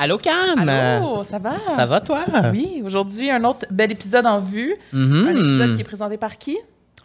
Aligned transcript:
Allô, 0.00 0.16
Cam? 0.16 0.56
Allô, 0.68 1.24
ça 1.24 1.38
va? 1.38 1.56
Ça 1.74 1.84
va, 1.84 2.00
toi? 2.00 2.24
Oui, 2.52 2.82
aujourd'hui, 2.84 3.30
un 3.30 3.42
autre 3.42 3.66
bel 3.68 3.90
épisode 3.90 4.26
en 4.26 4.38
vue. 4.38 4.76
Mhm. 4.92 5.26
Un 5.26 5.30
épisode 5.32 5.74
qui 5.74 5.80
est 5.80 5.84
présenté 5.84 6.16
par 6.16 6.38
qui? 6.38 6.56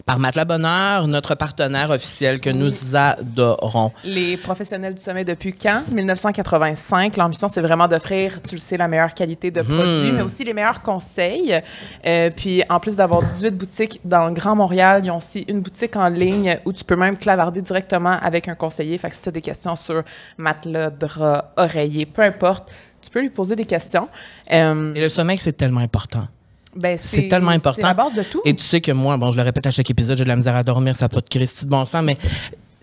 Par 0.05 0.19
Matelas 0.19 0.43
Bonheur, 0.43 1.07
notre 1.07 1.33
partenaire 1.33 1.89
officiel 1.89 2.41
que 2.41 2.49
nous 2.49 2.93
adorons. 2.93 3.93
Les 4.03 4.35
professionnels 4.35 4.95
du 4.95 5.01
sommet 5.01 5.23
depuis 5.23 5.53
quand? 5.53 5.81
1985. 5.89 7.15
L'ambition, 7.15 7.47
c'est 7.47 7.61
vraiment 7.61 7.87
d'offrir, 7.87 8.41
tu 8.41 8.55
le 8.55 8.59
sais, 8.59 8.75
la 8.75 8.89
meilleure 8.89 9.13
qualité 9.13 9.49
de 9.49 9.61
produits, 9.61 10.11
mais 10.13 10.21
aussi 10.21 10.43
les 10.43 10.53
meilleurs 10.53 10.81
conseils. 10.81 11.57
Euh, 12.05 12.29
puis, 12.35 12.63
en 12.69 12.81
plus 12.81 12.97
d'avoir 12.97 13.23
18 13.23 13.51
boutiques 13.51 14.01
dans 14.03 14.27
le 14.27 14.33
Grand 14.33 14.55
Montréal, 14.57 15.03
ils 15.05 15.09
ont 15.11 15.17
aussi 15.19 15.45
une 15.47 15.61
boutique 15.61 15.95
en 15.95 16.09
ligne 16.09 16.59
où 16.65 16.73
tu 16.73 16.83
peux 16.83 16.97
même 16.97 17.17
clavarder 17.17 17.61
directement 17.61 18.17
avec 18.21 18.49
un 18.49 18.55
conseiller. 18.55 18.97
Fait 18.97 19.09
que 19.09 19.15
si 19.15 19.21
tu 19.23 19.29
as 19.29 19.31
des 19.31 19.41
questions 19.41 19.77
sur 19.77 20.03
matelas, 20.37 20.89
drap, 20.89 21.53
oreiller, 21.55 22.05
peu 22.05 22.23
importe, 22.23 22.69
tu 23.01 23.09
peux 23.09 23.21
lui 23.21 23.29
poser 23.29 23.55
des 23.55 23.65
questions. 23.65 24.09
Euh, 24.51 24.93
Et 24.95 25.01
le 25.01 25.07
sommeil, 25.09 25.37
c'est 25.37 25.53
tellement 25.53 25.79
important. 25.81 26.27
Ben, 26.75 26.97
C'est 26.99 27.27
tellement 27.27 27.51
important. 27.51 27.81
C'est 27.81 27.87
la 27.87 27.93
base 27.93 28.13
de 28.13 28.23
tout. 28.23 28.41
Et 28.45 28.53
tu 28.55 28.63
sais 28.63 28.81
que 28.81 28.91
moi, 28.91 29.17
bon, 29.17 29.31
je 29.31 29.37
le 29.37 29.43
répète 29.43 29.67
à 29.67 29.71
chaque 29.71 29.89
épisode, 29.89 30.17
j'ai 30.17 30.23
de 30.23 30.29
la 30.29 30.35
misère 30.35 30.55
à 30.55 30.63
dormir, 30.63 30.95
ça 30.95 31.05
n'a 31.05 31.09
pas 31.09 31.21
de 31.21 31.29
Christy 31.29 31.65
de 31.65 31.69
bon 31.69 31.85
sens, 31.85 32.03
mais 32.03 32.17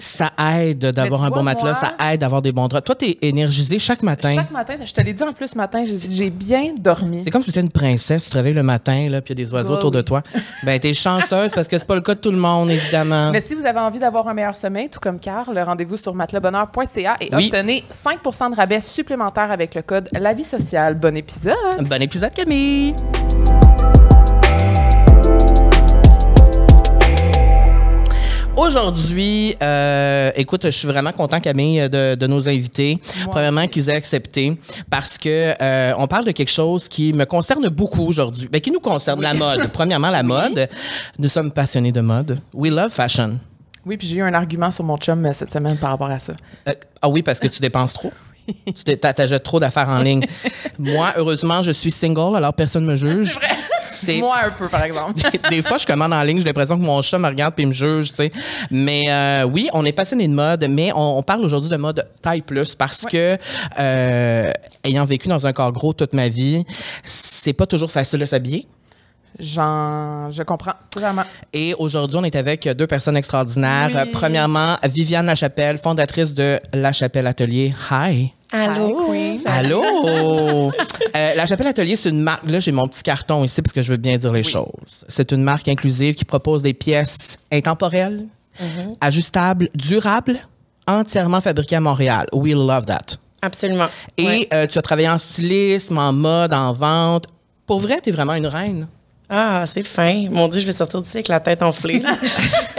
ça 0.02 0.30
aide 0.58 0.78
d'avoir 0.78 1.20
tu 1.20 1.26
un 1.26 1.30
bon 1.30 1.42
matelas, 1.42 1.72
moi- 1.72 1.74
ça 1.98 2.10
aide 2.10 2.20
d'avoir 2.22 2.40
des 2.40 2.52
bons 2.52 2.68
draps. 2.68 2.86
Toi, 2.86 2.94
t'es 2.94 3.18
énergisé 3.20 3.78
chaque 3.78 4.02
matin. 4.02 4.32
Chaque 4.34 4.50
matin, 4.50 4.76
je 4.82 4.90
te 4.94 5.00
l'ai 5.02 5.12
dit 5.12 5.22
en 5.22 5.34
plus 5.34 5.48
ce 5.48 5.58
matin, 5.58 5.84
j'ai 5.84 6.30
bien 6.30 6.72
dormi. 6.80 7.20
C'est 7.22 7.30
comme 7.30 7.42
si 7.42 7.52
tu 7.52 7.58
étais 7.58 7.60
une 7.60 7.70
princesse, 7.70 8.24
tu 8.24 8.30
te 8.30 8.36
réveilles 8.36 8.54
le 8.54 8.62
matin, 8.62 9.10
là, 9.10 9.20
puis 9.20 9.34
il 9.34 9.38
y 9.38 9.42
a 9.42 9.44
des 9.44 9.52
oiseaux 9.52 9.72
Ouais, 9.74 9.76
autour 9.78 9.90
de 9.90 10.00
toi. 10.00 10.22
Ben, 10.62 10.80
t'es 10.80 10.94
chanceuse 10.94 11.52
parce 11.54 11.68
que 11.68 11.76
c'est 11.76 11.86
pas 11.86 11.94
le 11.96 12.00
cas 12.00 12.14
de 12.14 12.20
tout 12.20 12.30
le 12.30 12.38
monde, 12.38 12.70
évidemment. 12.70 13.30
Mais 13.30 13.42
si 13.42 13.54
vous 13.54 13.66
avez 13.66 13.78
envie 13.78 13.98
d'avoir 13.98 14.26
un 14.28 14.32
meilleur 14.32 14.56
sommeil, 14.56 14.88
tout 14.88 15.00
comme 15.00 15.18
Carl, 15.18 15.58
rendez-vous 15.58 15.98
sur 15.98 16.14
matelasbonheur.ca 16.14 17.16
et 17.20 17.28
Oui. 17.34 17.50
obtenez 17.52 17.84
5 17.90 18.20
de 18.22 18.56
rabais 18.56 18.80
supplémentaire 18.80 19.50
avec 19.50 19.74
le 19.74 19.82
code 19.82 20.08
La 20.12 20.32
Vie 20.32 20.44
Sociale. 20.44 20.94
Bon 20.94 21.14
épisode! 21.14 21.54
Bon 21.80 22.00
épisode, 22.00 22.32
Camille! 22.32 22.94
Aujourd'hui, 28.56 29.54
euh, 29.62 30.30
écoute, 30.36 30.62
je 30.64 30.70
suis 30.70 30.88
vraiment 30.88 31.12
content, 31.12 31.40
Camille, 31.40 31.88
de, 31.88 32.14
de 32.14 32.26
nos 32.26 32.46
invités. 32.48 32.98
Premièrement, 33.30 33.66
qu'ils 33.66 33.88
aient 33.88 33.96
accepté 33.96 34.58
parce 34.90 35.16
que 35.16 35.54
euh, 35.60 35.92
on 35.96 36.06
parle 36.06 36.26
de 36.26 36.32
quelque 36.32 36.50
chose 36.50 36.88
qui 36.88 37.12
me 37.12 37.24
concerne 37.24 37.68
beaucoup 37.68 38.02
aujourd'hui. 38.04 38.48
Ben, 38.50 38.60
qui 38.60 38.70
nous 38.70 38.80
concerne, 38.80 39.22
la 39.22 39.34
mode. 39.34 39.68
Premièrement, 39.72 40.10
la 40.10 40.22
mode. 40.22 40.68
Nous 41.18 41.28
sommes 41.28 41.52
passionnés 41.52 41.92
de 41.92 42.00
mode. 42.00 42.38
We 42.52 42.70
love 42.70 42.90
fashion. 42.90 43.38
Oui, 43.86 43.96
puis 43.96 44.06
j'ai 44.06 44.16
eu 44.16 44.22
un 44.22 44.34
argument 44.34 44.70
sur 44.70 44.84
mon 44.84 44.98
chum 44.98 45.24
euh, 45.24 45.32
cette 45.32 45.52
semaine 45.52 45.76
par 45.78 45.90
rapport 45.90 46.10
à 46.10 46.18
ça. 46.18 46.34
Euh, 46.68 46.72
ah 47.00 47.08
oui, 47.08 47.22
parce 47.22 47.40
que 47.40 47.46
tu 47.46 47.60
dépenses 47.60 47.94
trop? 47.94 48.10
Tu 48.66 48.84
t'es- 48.84 48.96
t'a- 48.96 49.12
T'achètes 49.12 49.42
trop 49.42 49.60
d'affaires 49.60 49.88
en 49.88 49.98
ligne. 50.00 50.24
Moi, 50.78 51.12
heureusement, 51.16 51.62
je 51.62 51.70
suis 51.70 51.90
single, 51.90 52.36
alors 52.36 52.54
personne 52.54 52.84
me 52.84 52.96
juge. 52.96 53.38
C'est 54.02 54.18
Moi, 54.18 54.36
un 54.46 54.50
peu, 54.50 54.66
par 54.68 54.82
exemple. 54.84 55.12
des 55.50 55.62
fois, 55.62 55.76
je 55.76 55.84
commande 55.86 56.12
en 56.14 56.22
ligne, 56.22 56.38
j'ai 56.38 56.44
l'impression 56.46 56.78
que 56.78 56.82
mon 56.84 57.02
chat 57.02 57.18
me 57.18 57.28
regarde 57.28 57.54
puis 57.54 57.66
me 57.66 57.72
juge, 57.72 58.10
tu 58.10 58.16
sais. 58.16 58.32
Mais 58.70 59.04
euh, 59.08 59.44
oui, 59.44 59.68
on 59.74 59.84
est 59.84 59.92
passionné 59.92 60.26
de 60.26 60.32
mode, 60.32 60.66
mais 60.70 60.90
on, 60.94 61.18
on 61.18 61.22
parle 61.22 61.44
aujourd'hui 61.44 61.68
de 61.68 61.76
mode 61.76 62.06
taille 62.22 62.40
plus 62.40 62.74
parce 62.74 63.02
que, 63.02 63.36
euh, 63.78 64.50
ayant 64.84 65.04
vécu 65.04 65.28
dans 65.28 65.46
un 65.46 65.52
corps 65.52 65.72
gros 65.72 65.92
toute 65.92 66.14
ma 66.14 66.28
vie, 66.28 66.64
c'est 67.04 67.52
pas 67.52 67.66
toujours 67.66 67.90
facile 67.90 68.20
de 68.20 68.26
s'habiller. 68.26 68.66
J'en, 69.38 70.30
je 70.30 70.42
comprends 70.42 70.74
vraiment. 70.94 71.22
Et 71.52 71.74
aujourd'hui, 71.78 72.18
on 72.18 72.24
est 72.24 72.36
avec 72.36 72.68
deux 72.68 72.86
personnes 72.86 73.16
extraordinaires. 73.16 73.90
Oui. 73.94 74.10
Premièrement, 74.12 74.76
Viviane 74.84 75.26
Lachapelle, 75.26 75.78
fondatrice 75.78 76.34
de 76.34 76.58
Lachapelle 76.74 77.26
Atelier. 77.26 77.72
Hi! 77.90 78.32
Allô? 78.52 79.06
Queen. 79.08 79.40
Allô? 79.46 79.82
Euh, 81.16 81.34
la 81.34 81.44
Chapelle 81.46 81.66
Atelier, 81.66 81.96
c'est 81.96 82.10
une 82.10 82.20
marque. 82.22 82.48
Là, 82.48 82.60
j'ai 82.60 82.70
mon 82.72 82.86
petit 82.86 83.02
carton 83.02 83.42
ici 83.44 83.60
parce 83.62 83.72
que 83.72 83.82
je 83.82 83.90
veux 83.92 83.96
bien 83.96 84.16
dire 84.16 84.32
les 84.32 84.42
choses. 84.44 85.04
C'est 85.08 85.32
une 85.32 85.42
marque 85.42 85.66
inclusive 85.68 86.14
qui 86.14 86.24
propose 86.24 86.62
des 86.62 86.74
pièces 86.74 87.38
intemporelles, 87.52 88.26
Mm-hmm. 88.60 88.96
ajustables, 89.00 89.68
durables, 89.74 90.38
entièrement 90.86 91.40
fabriquées 91.40 91.76
à 91.76 91.80
Montréal. 91.80 92.26
We 92.32 92.52
love 92.52 92.84
that. 92.86 93.16
Absolument. 93.42 93.86
Et 94.18 94.24
Ouais. 94.26 94.48
euh, 94.52 94.66
tu 94.66 94.78
as 94.78 94.82
travaillé 94.82 95.08
en 95.08 95.16
stylisme, 95.18 95.96
en 95.98 96.12
mode, 96.12 96.52
en 96.52 96.72
vente. 96.72 97.24
Pour 97.66 97.80
vrai, 97.80 98.00
tu 98.02 98.10
es 98.10 98.12
vraiment 98.12 98.34
une 98.34 98.46
reine. 98.46 98.86
Ah, 99.32 99.64
c'est 99.64 99.84
fin. 99.84 100.26
Mon 100.28 100.48
Dieu, 100.48 100.60
je 100.60 100.66
vais 100.66 100.72
sortir 100.72 101.00
d'ici 101.00 101.18
avec 101.18 101.28
la 101.28 101.38
tête 101.40 101.62
enflée. 101.62 102.02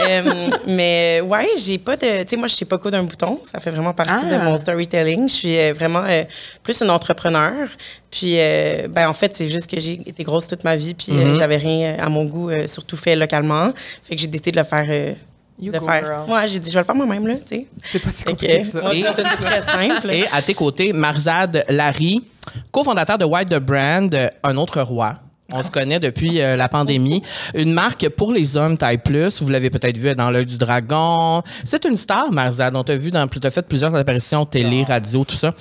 Euh, 0.00 0.48
mais 0.66 1.20
ouais, 1.24 1.46
j'ai 1.58 1.78
pas 1.78 1.96
de. 1.96 2.22
Tu 2.24 2.30
sais, 2.30 2.36
moi, 2.36 2.48
je 2.48 2.54
sais 2.56 2.64
pas 2.64 2.76
quoi 2.76 2.90
d'un 2.90 3.04
bouton. 3.04 3.38
Ça 3.44 3.60
fait 3.60 3.70
vraiment 3.70 3.92
partie 3.92 4.24
Ah. 4.28 4.36
de 4.38 4.42
mon 4.44 4.56
storytelling. 4.56 5.28
Je 5.28 5.32
suis 5.32 5.56
euh, 5.56 5.72
vraiment 5.72 6.02
euh, 6.04 6.24
plus 6.64 6.80
une 6.82 6.90
entrepreneur. 6.90 7.68
Puis, 8.10 8.34
euh, 8.40 8.88
ben, 8.88 9.08
en 9.08 9.12
fait, 9.12 9.36
c'est 9.36 9.48
juste 9.48 9.70
que 9.70 9.78
j'ai 9.78 10.00
été 10.04 10.24
grosse 10.24 10.48
toute 10.48 10.64
ma 10.64 10.74
vie. 10.74 10.94
Puis, 10.94 11.12
euh, 11.12 11.36
j'avais 11.36 11.56
rien 11.56 11.96
à 12.00 12.08
mon 12.08 12.24
goût, 12.24 12.50
euh, 12.50 12.66
surtout 12.66 12.96
fait 12.96 13.14
localement. 13.14 13.72
Fait 14.02 14.16
que 14.16 14.20
j'ai 14.20 14.26
décidé 14.26 14.50
de 14.50 14.56
le 14.56 14.64
faire. 14.64 14.86
euh, 14.88 15.12
You 15.60 15.70
de 15.70 15.78
go, 15.78 15.86
faire. 15.86 16.04
girl. 16.26 16.30
Ouais, 16.34 16.48
j'ai 16.48 16.58
dit, 16.58 16.68
je 16.70 16.74
vais 16.74 16.80
le 16.80 16.86
faire 16.86 16.94
moi-même, 16.96 17.26
là, 17.28 17.34
tu 17.36 17.56
sais. 17.56 17.66
C'est 17.84 17.98
pas 18.00 18.10
si 18.10 18.24
compliqué 18.24 18.62
que 18.62 18.66
ça. 18.66 18.84
ouais, 18.88 18.98
Et- 18.98 19.02
ça, 19.04 19.12
c'est 19.16 19.44
très 19.44 19.62
simple. 19.62 20.10
Et 20.10 20.24
à 20.32 20.42
tes 20.42 20.54
côtés, 20.54 20.92
Marzad 20.92 21.64
Larry, 21.68 22.24
cofondateur 22.72 23.18
de 23.18 23.24
White 23.24 23.50
the 23.50 23.58
Brand, 23.60 24.30
un 24.42 24.56
autre 24.56 24.80
roi. 24.82 25.14
On 25.52 25.62
se 25.62 25.70
connaît 25.70 26.00
depuis 26.00 26.40
euh, 26.40 26.56
la 26.56 26.68
pandémie. 26.68 27.22
Une 27.54 27.72
marque 27.72 28.08
pour 28.10 28.32
les 28.32 28.56
hommes 28.56 28.78
taille 28.78 28.98
plus. 28.98 29.42
Vous 29.42 29.48
l'avez 29.48 29.70
peut-être 29.70 29.96
vu 29.96 30.14
dans 30.14 30.30
l'œil 30.30 30.46
du 30.46 30.56
dragon. 30.56 31.42
C'est 31.64 31.84
une 31.84 31.96
star, 31.96 32.32
Marzad. 32.32 32.74
On 32.74 32.82
t'a 32.82 32.96
vu 32.96 33.10
dans, 33.10 33.26
t'as 33.26 33.50
fait 33.50 33.66
plusieurs 33.66 33.94
apparitions 33.94 34.44
télé, 34.46 34.84
radio, 34.84 35.24
tout 35.24 35.36
ça. 35.36 35.54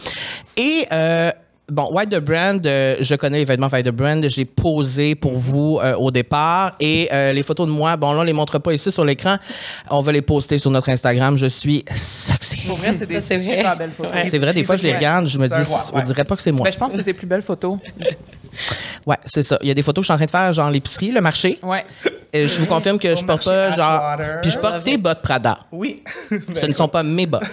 Et 0.57 0.85
euh, 0.91 1.31
bon, 1.69 1.89
White 1.91 2.09
the 2.09 2.19
Brand, 2.19 2.65
euh, 2.65 2.95
je 2.99 3.15
connais 3.15 3.39
les 3.39 3.45
vêtements 3.45 3.67
White 3.67 3.85
the 3.85 3.91
Brand. 3.91 4.27
J'ai 4.27 4.45
posé 4.45 5.15
pour 5.15 5.33
vous 5.33 5.79
euh, 5.81 5.95
au 5.95 6.11
départ 6.11 6.73
et 6.79 7.09
euh, 7.11 7.33
les 7.33 7.43
photos 7.43 7.67
de 7.67 7.71
moi. 7.71 7.97
Bon, 7.97 8.13
là, 8.13 8.19
on 8.19 8.23
les 8.23 8.33
montre 8.33 8.59
pas 8.59 8.73
ici 8.73 8.91
sur 8.91 9.05
l'écran. 9.05 9.37
On 9.89 10.01
va 10.01 10.11
les 10.11 10.21
poster 10.21 10.59
sur 10.59 10.71
notre 10.71 10.89
Instagram. 10.89 11.37
Je 11.37 11.47
suis 11.47 11.83
sexy. 11.89 12.67
Pour 12.67 12.77
vrai, 12.77 12.93
c'est 12.97 13.07
des 13.07 13.21
super 13.21 13.77
belles 13.77 13.91
photos. 13.91 14.13
Ouais. 14.13 14.29
C'est 14.29 14.39
vrai, 14.39 14.53
des 14.53 14.63
fois, 14.63 14.77
je 14.77 14.83
les 14.83 14.93
regarde, 14.93 15.27
je 15.27 15.37
me 15.39 15.47
dis, 15.47 15.71
on 15.93 16.01
dirait 16.01 16.25
pas 16.25 16.35
que 16.35 16.41
c'est 16.41 16.51
moi. 16.51 16.65
Ben, 16.65 16.71
je 16.71 16.77
pense 16.77 16.91
que 16.91 16.97
c'est 16.97 17.03
tes 17.03 17.13
plus 17.13 17.27
belles 17.27 17.41
photos. 17.41 17.77
Ouais, 19.05 19.17
c'est 19.25 19.43
ça. 19.43 19.57
Il 19.61 19.67
y 19.67 19.71
a 19.71 19.73
des 19.73 19.83
photos 19.83 20.01
que 20.01 20.03
je 20.03 20.07
suis 20.07 20.13
en 20.13 20.17
train 20.17 20.25
de 20.25 20.31
faire, 20.31 20.53
genre 20.53 20.69
l'épicerie, 20.69 21.11
le 21.11 21.21
marché. 21.21 21.59
Ouais. 21.63 21.85
Je 22.33 22.59
vous 22.59 22.65
confirme 22.65 22.97
que 22.97 23.15
je 23.15 23.25
porte 23.25 23.45
pas, 23.45 23.71
genre. 23.71 24.17
Puis 24.41 24.51
je 24.51 24.59
porte 24.59 24.83
tes 24.83 24.97
bottes 24.97 25.21
Prada. 25.21 25.59
Oui. 25.71 26.03
Ce 26.59 26.65
ne 26.65 26.73
sont 26.73 26.87
pas 26.87 27.03
mes 27.03 27.25
bottes. 27.25 27.43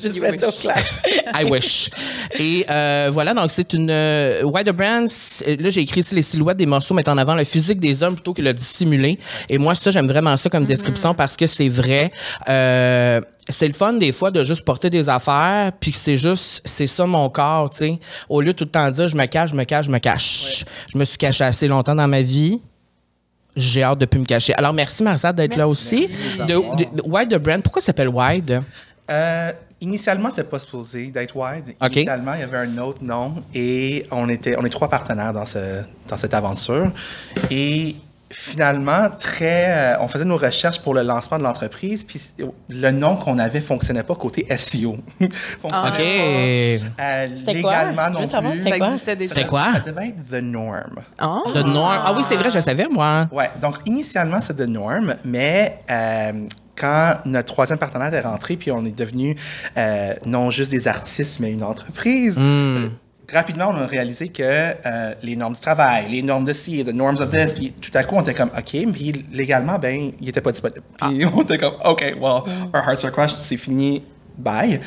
Juste 0.00 0.20
mettre 0.20 0.40
ça 0.40 0.48
au 0.48 0.52
clair. 0.52 0.82
I 1.34 1.44
wish. 1.44 1.90
Et 2.38 2.64
euh, 2.70 3.10
voilà, 3.12 3.34
donc 3.34 3.50
c'est 3.50 3.72
une. 3.72 3.90
Euh, 3.90 4.42
Why 4.42 4.64
the 4.64 4.72
Brand, 4.72 5.08
là 5.46 5.70
j'ai 5.70 5.80
écrit 5.80 6.00
ici 6.00 6.14
les 6.14 6.22
silhouettes 6.22 6.56
des 6.56 6.66
morceaux 6.66 6.94
mettent 6.94 7.08
en 7.08 7.18
avant 7.18 7.34
le 7.34 7.44
physique 7.44 7.80
des 7.80 8.02
hommes 8.02 8.14
plutôt 8.14 8.32
que 8.32 8.42
le 8.42 8.52
dissimulé. 8.52 9.18
Et 9.48 9.58
moi, 9.58 9.74
ça, 9.74 9.90
j'aime 9.90 10.08
vraiment 10.08 10.36
ça 10.36 10.48
comme 10.48 10.64
description 10.64 11.14
parce 11.14 11.36
que 11.36 11.46
c'est 11.46 11.68
vrai. 11.68 12.10
Euh, 12.48 13.20
c'est 13.48 13.66
le 13.66 13.74
fun 13.74 13.94
des 13.94 14.12
fois 14.12 14.30
de 14.30 14.44
juste 14.44 14.64
porter 14.64 14.88
des 14.88 15.08
affaires, 15.08 15.72
puis 15.80 15.90
que 15.90 15.96
c'est 15.96 16.16
juste, 16.16 16.62
c'est 16.64 16.86
ça 16.86 17.06
mon 17.06 17.28
corps, 17.28 17.70
tu 17.70 17.78
sais. 17.78 17.98
Au 18.28 18.40
lieu 18.40 18.52
de 18.52 18.58
tout 18.58 18.64
le 18.64 18.70
temps 18.70 18.90
dire 18.90 19.08
je 19.08 19.16
me 19.16 19.24
cache, 19.26 19.50
je 19.50 19.56
me 19.56 19.64
cache, 19.64 19.86
je 19.86 19.90
me 19.90 19.98
cache. 19.98 20.64
Je 20.92 20.96
me 20.96 21.04
suis 21.04 21.18
caché 21.18 21.44
assez 21.44 21.68
longtemps 21.68 21.94
dans 21.94 22.08
ma 22.08 22.22
vie. 22.22 22.60
J'ai 23.54 23.82
hâte 23.82 23.98
de 23.98 24.06
plus 24.06 24.18
me 24.20 24.24
cacher. 24.24 24.54
Alors, 24.54 24.72
merci 24.72 25.02
Marcel 25.02 25.32
d'être 25.34 25.56
là 25.56 25.68
aussi. 25.68 26.08
Merci. 26.38 26.38
De, 26.52 26.96
de- 26.96 27.02
Wide 27.04 27.30
the 27.30 27.38
Brand, 27.38 27.62
pourquoi 27.62 27.82
ça 27.82 27.86
s'appelle 27.86 28.08
Wide? 28.08 28.62
Euh, 29.10 29.52
initialement, 29.80 30.30
c'est 30.30 30.48
pas 30.48 30.58
supposé 30.58 31.06
d'être 31.08 31.36
wide. 31.36 31.74
Initialement, 31.82 32.34
il 32.34 32.40
y 32.40 32.44
avait 32.44 32.58
un 32.58 32.78
autre 32.78 33.02
nom 33.02 33.42
et 33.54 34.04
on 34.10 34.28
était, 34.28 34.54
on 34.58 34.64
est 34.64 34.70
trois 34.70 34.88
partenaires 34.88 35.32
dans 35.32 35.44
ce, 35.44 35.82
dans 36.08 36.16
cette 36.16 36.32
aventure. 36.34 36.90
Et 37.50 37.96
finalement, 38.32 39.08
très, 39.10 39.94
euh, 39.94 40.00
on 40.00 40.08
faisait 40.08 40.24
nos 40.24 40.36
recherches 40.36 40.80
pour 40.80 40.94
le 40.94 41.02
lancement 41.02 41.38
de 41.38 41.42
l'entreprise, 41.42 42.02
puis 42.04 42.20
le 42.68 42.90
nom 42.90 43.16
qu'on 43.16 43.38
avait 43.38 43.60
fonctionnait 43.60 44.02
pas 44.02 44.14
côté 44.14 44.46
SEO. 44.56 44.96
Fonctionnait 45.60 45.88
OK. 45.88 46.88
pas, 46.96 47.02
euh, 47.04 47.26
C'était 47.36 47.60
quoi? 47.60 47.70
légalement 47.84 48.02
Je 48.08 48.12
non 48.12 48.20
veux 48.20 48.26
savoir, 48.26 48.52
plus. 48.52 48.62
c'était 48.64 48.78
quoi? 48.78 48.92
C'était 48.98 49.46
quoi? 49.46 49.64
Ça 49.74 49.80
devait 49.80 50.08
être 50.08 50.28
The 50.30 50.42
Norm. 50.42 51.00
Ah. 51.18 51.40
The 51.54 51.64
Norm. 51.64 52.00
Ah 52.04 52.12
oui, 52.16 52.22
c'est 52.28 52.36
vrai, 52.36 52.50
je 52.50 52.56
le 52.56 52.62
savais, 52.62 52.86
moi. 52.90 53.28
Ouais, 53.32 53.50
donc 53.60 53.76
initialement, 53.86 54.40
c'est 54.40 54.54
The 54.56 54.66
Norm, 54.68 55.14
mais 55.24 55.78
euh, 55.90 56.32
quand 56.76 57.16
notre 57.26 57.52
troisième 57.52 57.78
partenaire 57.78 58.12
est 58.14 58.20
rentré, 58.22 58.56
puis 58.56 58.70
on 58.72 58.84
est 58.84 58.96
devenu 58.96 59.36
euh, 59.76 60.14
non 60.26 60.50
juste 60.50 60.70
des 60.70 60.88
artistes, 60.88 61.38
mais 61.40 61.52
une 61.52 61.62
entreprise, 61.62 62.36
euh, 62.40 62.88
rapidement, 63.30 63.68
on 63.70 63.76
a 63.76 63.86
réalisé 63.86 64.28
que 64.28 64.42
euh, 64.42 65.14
les 65.22 65.36
normes 65.36 65.54
du 65.54 65.60
travail, 65.60 66.06
les 66.10 66.22
normes 66.22 66.44
de 66.44 66.52
ci, 66.52 66.84
the 66.84 66.92
norms 66.92 67.20
of 67.20 67.30
this, 67.30 67.52
puis 67.52 67.72
tout 67.72 67.90
à 67.94 68.04
coup, 68.04 68.16
on 68.16 68.22
était 68.22 68.34
comme, 68.34 68.50
OK, 68.56 68.92
puis 68.92 69.24
légalement, 69.32 69.78
ben, 69.78 70.12
il 70.20 70.28
était 70.28 70.40
pas 70.40 70.52
disponible. 70.52 70.82
Puis 71.00 71.24
on 71.34 71.42
était 71.42 71.58
comme, 71.58 71.74
OK, 71.84 72.00
well, 72.20 72.42
our 72.74 72.82
hearts 72.86 73.04
are 73.04 73.12
crushed, 73.12 73.36
c'est 73.36 73.56
fini. 73.56 74.02
Bye. 74.36 74.80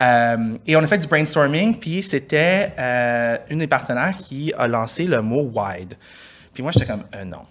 Euh, 0.00 0.56
et 0.66 0.76
on 0.76 0.80
a 0.80 0.86
fait 0.86 0.98
du 0.98 1.08
brainstorming, 1.08 1.76
puis 1.76 2.02
c'était 2.02 2.72
euh, 2.78 3.36
une 3.50 3.58
des 3.58 3.66
partenaires 3.66 4.16
qui 4.16 4.52
a 4.56 4.68
lancé 4.68 5.04
le 5.04 5.20
mot 5.22 5.42
wide. 5.52 5.94
Puis 6.54 6.62
moi, 6.62 6.70
j'étais 6.72 6.86
comme, 6.86 7.02
non. 7.26 7.42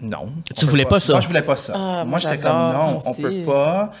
Non. 0.00 0.32
Tu 0.54 0.64
On 0.64 0.68
voulais 0.68 0.84
pas 0.84 0.98
ça? 1.00 1.12
Moi, 1.12 1.20
je 1.20 1.28
voulais 1.28 1.42
pas 1.42 1.56
ça. 1.56 1.72
Ah, 1.76 2.04
moi, 2.04 2.18
j'étais 2.18 2.38
comme, 2.38 2.50
non, 2.50 3.00
on 3.04 3.10
aussi. 3.10 3.22
peut 3.22 3.42
pas. 3.46 3.92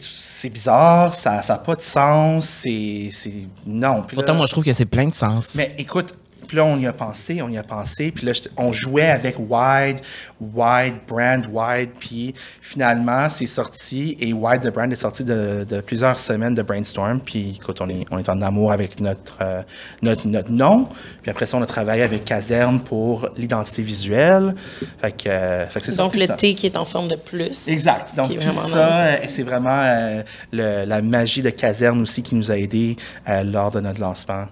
C'est 0.00 0.50
bizarre, 0.50 1.14
ça 1.14 1.42
n'a 1.48 1.58
pas 1.58 1.74
de 1.74 1.80
sens, 1.82 2.46
c'est. 2.46 3.08
c'est- 3.10 3.46
Non. 3.66 4.02
Puis 4.02 4.16
là- 4.16 4.22
Pourtant, 4.22 4.34
moi, 4.34 4.46
je 4.46 4.52
trouve 4.52 4.64
que 4.64 4.72
c'est 4.72 4.86
plein 4.86 5.06
de 5.08 5.14
sens. 5.14 5.54
mais 5.54 5.74
écoute, 5.78 6.14
puis 6.46 6.56
là, 6.56 6.64
on 6.64 6.76
y 6.78 6.86
a 6.86 6.92
pensé, 6.92 7.40
on 7.42 7.48
y 7.48 7.58
a 7.58 7.62
pensé, 7.62 8.10
puis 8.12 8.26
là, 8.26 8.32
on 8.56 8.72
jouait 8.72 9.10
avec 9.10 9.36
Wide, 9.38 10.00
Wide, 10.40 10.94
Brand, 11.08 11.46
Wide, 11.50 11.90
puis 11.98 12.34
finalement, 12.60 13.28
c'est 13.28 13.46
sorti, 13.46 14.16
et 14.20 14.32
Wide, 14.32 14.62
the 14.62 14.72
brand, 14.72 14.90
est 14.92 14.96
sorti 14.96 15.24
de, 15.24 15.64
de 15.68 15.80
plusieurs 15.80 16.18
semaines 16.18 16.54
de 16.54 16.62
brainstorm, 16.62 17.20
puis 17.20 17.56
écoute, 17.60 17.80
on 17.80 17.88
est, 17.88 18.04
on 18.10 18.18
est 18.18 18.28
en 18.28 18.40
amour 18.42 18.72
avec 18.72 19.00
notre, 19.00 19.38
euh, 19.40 19.62
notre, 20.02 20.26
notre 20.26 20.50
nom, 20.50 20.88
puis 21.22 21.30
après 21.30 21.46
ça, 21.46 21.56
on 21.56 21.62
a 21.62 21.66
travaillé 21.66 22.02
avec 22.02 22.24
Caserne 22.24 22.80
pour 22.80 23.28
l'identité 23.36 23.82
visuelle, 23.82 24.54
fait 24.98 25.12
que, 25.12 25.28
euh, 25.28 25.66
fait 25.68 25.80
que 25.80 25.86
c'est 25.86 25.96
Donc, 25.96 26.14
le. 26.14 26.26
T 26.36 26.54
qui 26.54 26.66
est 26.66 26.76
en 26.76 26.84
forme 26.84 27.08
de 27.08 27.16
plus. 27.16 27.68
Exact. 27.68 28.14
Donc, 28.16 28.36
tout 28.38 28.52
ça, 28.52 28.96
euh, 28.96 29.16
c'est 29.28 29.42
vraiment 29.42 29.80
euh, 29.84 30.22
le- 30.52 30.84
la 30.84 31.00
magie 31.02 31.42
de 31.42 31.50
Caserne 31.50 32.02
aussi 32.02 32.22
qui 32.22 32.34
nous 32.34 32.50
a 32.50 32.56
aidés 32.58 32.96
lors 33.44 33.70
de 33.70 33.80
notre 33.80 34.00
lancement 34.00 34.46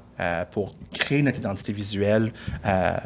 pour 0.50 0.74
créer 0.92 1.22
notre 1.22 1.38
identité 1.38 1.72
visuelle 1.72 2.32
euh, 2.66 2.96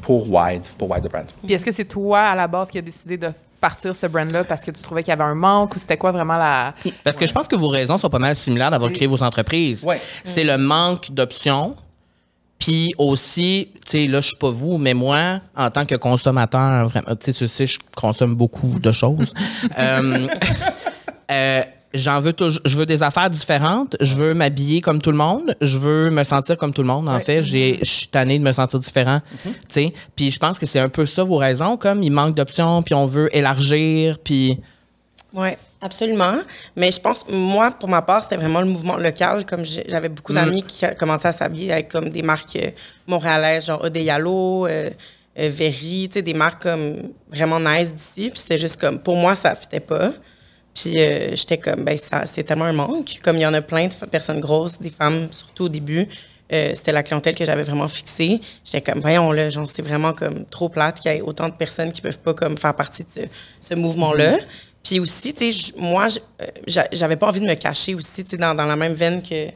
pour 0.00 0.30
Wide, 0.30 0.66
pour 0.78 0.90
Wide 0.90 1.04
the 1.04 1.10
Brand. 1.10 1.26
Puis 1.44 1.54
est-ce 1.54 1.64
que 1.64 1.72
c'est 1.72 1.84
toi, 1.84 2.20
à 2.20 2.34
la 2.34 2.48
base, 2.48 2.70
qui 2.70 2.78
a 2.78 2.82
décidé 2.82 3.16
de 3.16 3.30
partir 3.60 3.94
ce 3.94 4.06
brand-là 4.06 4.42
parce 4.42 4.62
que 4.62 4.72
tu 4.72 4.82
trouvais 4.82 5.02
qu'il 5.02 5.10
y 5.10 5.14
avait 5.14 5.22
un 5.22 5.36
manque 5.36 5.76
ou 5.76 5.78
c'était 5.78 5.96
quoi 5.96 6.10
vraiment 6.10 6.36
la... 6.36 6.74
Parce 7.04 7.16
que 7.16 7.26
je 7.26 7.32
pense 7.32 7.46
que 7.46 7.54
vos 7.54 7.68
raisons 7.68 7.96
sont 7.96 8.08
pas 8.08 8.18
mal 8.18 8.34
similaires 8.34 8.70
d'avoir 8.70 8.90
créé 8.90 9.06
vos 9.06 9.22
entreprises. 9.22 9.84
Ouais. 9.84 10.00
C'est 10.24 10.44
le 10.44 10.58
manque 10.58 11.12
d'options. 11.12 11.76
Puis 12.58 12.94
aussi, 12.96 13.70
tu 13.84 13.90
sais, 13.90 14.06
là, 14.06 14.20
je 14.20 14.28
suis 14.28 14.36
pas 14.36 14.50
vous, 14.50 14.78
mais 14.78 14.94
moi, 14.94 15.40
en 15.56 15.68
tant 15.70 15.84
que 15.84 15.96
consommateur, 15.96 16.84
vraiment, 16.88 17.16
tu 17.16 17.32
sais, 17.32 17.32
tu 17.32 17.48
sais, 17.48 17.66
je 17.66 17.78
consomme 17.96 18.34
beaucoup 18.36 18.78
de 18.78 18.92
choses. 18.92 19.34
Euh, 19.78 20.28
euh, 21.30 21.62
J'en 21.94 22.20
veux 22.20 22.32
toujours, 22.32 22.62
je 22.64 22.76
veux 22.76 22.86
des 22.86 23.02
affaires 23.02 23.28
différentes. 23.28 23.96
Je 24.00 24.14
veux 24.14 24.34
m'habiller 24.34 24.80
comme 24.80 25.00
tout 25.00 25.10
le 25.10 25.16
monde. 25.16 25.54
Je 25.60 25.76
veux 25.76 26.10
me 26.10 26.24
sentir 26.24 26.56
comme 26.56 26.72
tout 26.72 26.82
le 26.82 26.88
monde. 26.88 27.08
En 27.08 27.20
fait, 27.20 27.42
j'ai, 27.42 27.78
je 27.82 27.90
suis 27.90 28.06
tannée 28.06 28.38
de 28.38 28.44
me 28.44 28.52
sentir 28.52 28.78
différent. 28.78 29.20
Tu 29.44 29.50
sais, 29.68 29.92
puis 30.16 30.30
je 30.30 30.38
pense 30.38 30.58
que 30.58 30.66
c'est 30.66 30.80
un 30.80 30.88
peu 30.88 31.04
ça 31.06 31.22
vos 31.22 31.36
raisons. 31.36 31.76
Comme 31.76 32.02
il 32.02 32.10
manque 32.10 32.34
d'options, 32.34 32.82
puis 32.82 32.94
on 32.94 33.06
veut 33.06 33.34
élargir, 33.36 34.18
puis 34.18 34.58
Oui, 35.34 35.50
absolument. 35.80 36.36
Mais 36.76 36.90
je 36.90 37.00
pense, 37.00 37.24
moi, 37.28 37.70
pour 37.70 37.88
ma 37.88 38.00
part, 38.00 38.22
c'était 38.22 38.36
vraiment 38.36 38.60
le 38.60 38.66
mouvement 38.68 38.96
local. 38.96 39.44
Comme 39.44 39.64
j'avais 39.64 40.08
beaucoup 40.08 40.32
d'amis 40.32 40.62
qui 40.62 40.84
commençaient 40.98 41.28
à 41.28 41.32
s'habiller 41.32 41.72
avec 41.72 41.88
comme 41.88 42.08
des 42.08 42.22
marques 42.22 42.56
euh, 42.56 42.70
montréalaises, 43.06 43.66
genre 43.66 43.84
Odeyalo, 43.84 44.66
euh, 44.66 44.90
euh, 45.38 45.50
Very, 45.50 46.08
tu 46.08 46.14
sais, 46.14 46.22
des 46.22 46.34
marques 46.34 46.62
comme 46.62 47.10
vraiment 47.30 47.60
nice 47.60 47.92
d'ici. 47.92 48.30
Puis 48.30 48.40
c'était 48.40 48.58
juste 48.58 48.80
comme, 48.80 48.98
pour 48.98 49.16
moi, 49.16 49.34
ça 49.34 49.50
ne 49.50 49.56
fitait 49.56 49.80
pas. 49.80 50.12
Puis 50.74 50.98
euh, 50.98 51.34
j'étais 51.36 51.58
comme, 51.58 51.84
ben, 51.84 51.96
ça, 51.96 52.24
c'est 52.26 52.44
tellement 52.44 52.64
un 52.66 52.72
manque. 52.72 53.18
Comme 53.22 53.36
il 53.36 53.40
y 53.42 53.46
en 53.46 53.54
a 53.54 53.60
plein 53.62 53.86
de 53.88 53.92
personnes 54.10 54.40
grosses, 54.40 54.78
des 54.80 54.90
femmes, 54.90 55.28
surtout 55.30 55.64
au 55.64 55.68
début. 55.68 56.06
euh, 56.52 56.72
c'était 56.74 56.92
la 56.92 57.02
clientèle 57.02 57.34
que 57.34 57.44
j'avais 57.44 57.62
vraiment 57.62 57.88
fixée. 57.88 58.40
J'étais 58.64 58.80
comme, 58.92 59.00
voyons, 59.00 59.32
là, 59.32 59.48
genre, 59.50 59.68
c'est 59.68 59.82
vraiment 59.82 60.12
comme 60.12 60.44
trop 60.46 60.68
plate 60.68 61.00
qu'il 61.00 61.12
y 61.12 61.16
ait 61.16 61.20
autant 61.20 61.48
de 61.48 61.54
personnes 61.54 61.92
qui 61.92 62.00
peuvent 62.00 62.18
pas 62.20 62.34
comme 62.34 62.56
faire 62.58 62.74
partie 62.74 63.04
de 63.04 63.10
ce, 63.10 63.20
ce 63.68 63.74
mouvement-là. 63.74 64.38
Puis 64.82 64.98
aussi, 64.98 65.32
tu 65.32 65.52
sais, 65.52 65.72
moi, 65.78 66.08
euh, 66.40 66.46
j'a- 66.66 66.88
j'avais 66.92 67.16
pas 67.16 67.28
envie 67.28 67.40
de 67.40 67.46
me 67.46 67.54
cacher 67.54 67.94
aussi, 67.94 68.24
tu 68.24 68.30
sais, 68.30 68.36
dans, 68.36 68.54
dans 68.54 68.66
la 68.66 68.76
même 68.76 68.92
veine 68.94 69.22
que, 69.22 69.48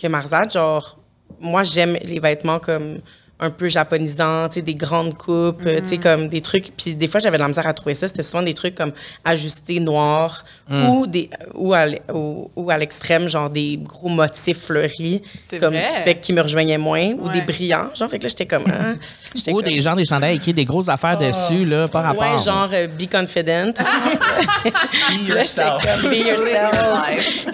que 0.00 0.06
Marzad. 0.08 0.52
Genre, 0.52 0.98
moi, 1.40 1.62
j'aime 1.62 1.96
les 2.04 2.20
vêtements 2.20 2.58
comme 2.60 2.98
un 3.40 3.50
peu 3.50 3.66
japonisants, 3.68 4.48
tu 4.48 4.54
sais, 4.54 4.62
des 4.62 4.76
grandes 4.76 5.14
coupes, 5.18 5.62
euh, 5.66 5.80
tu 5.80 5.88
sais, 5.88 5.98
comme 5.98 6.28
des 6.28 6.40
trucs. 6.40 6.70
Puis 6.76 6.94
des 6.94 7.08
fois, 7.08 7.18
j'avais 7.18 7.36
de 7.36 7.42
la 7.42 7.48
misère 7.48 7.66
à 7.66 7.74
trouver 7.74 7.94
ça. 7.94 8.06
C'était 8.06 8.22
souvent 8.22 8.42
des 8.42 8.54
trucs 8.54 8.76
comme 8.76 8.92
ajustés 9.24 9.80
noirs 9.80 10.44
ou, 10.70 11.06
des, 11.06 11.28
ou 11.54 11.74
à, 11.74 11.84
ou, 12.12 12.50
ou 12.54 12.70
à 12.70 12.78
l'extrême, 12.78 13.28
genre 13.28 13.50
des 13.50 13.76
gros 13.82 14.08
motifs 14.08 14.60
fleuris. 14.66 15.20
Comme, 15.58 15.74
vrai. 15.74 16.02
Fait, 16.04 16.14
qui 16.20 16.32
me 16.32 16.40
rejoignaient 16.40 16.78
moins. 16.78 17.12
Ou 17.20 17.28
des 17.28 17.40
brillants. 17.42 17.90
Genre, 17.94 18.08
fait 18.08 18.18
que 18.18 18.22
là, 18.22 18.28
j'étais 18.28 18.46
comme... 18.46 18.64
hein, 18.68 18.94
ou 19.48 19.52
comme- 19.54 19.62
des 19.62 19.80
gens 19.82 19.96
des 19.96 20.04
chandails 20.04 20.36
écrits 20.36 20.54
des 20.54 20.64
grosses 20.64 20.88
affaires 20.88 21.18
dessus 21.18 21.64
là, 21.64 21.88
par 21.88 22.04
rapport. 22.04 22.22
Ouais, 22.22 22.38
genre 22.42 22.70
euh, 22.72 22.86
be 22.86 23.10
confident. 23.10 23.74
Be 24.64 25.28
Là, 25.28 25.42
comme 25.82 26.10
be 26.10 26.14
yourself. 26.26 26.72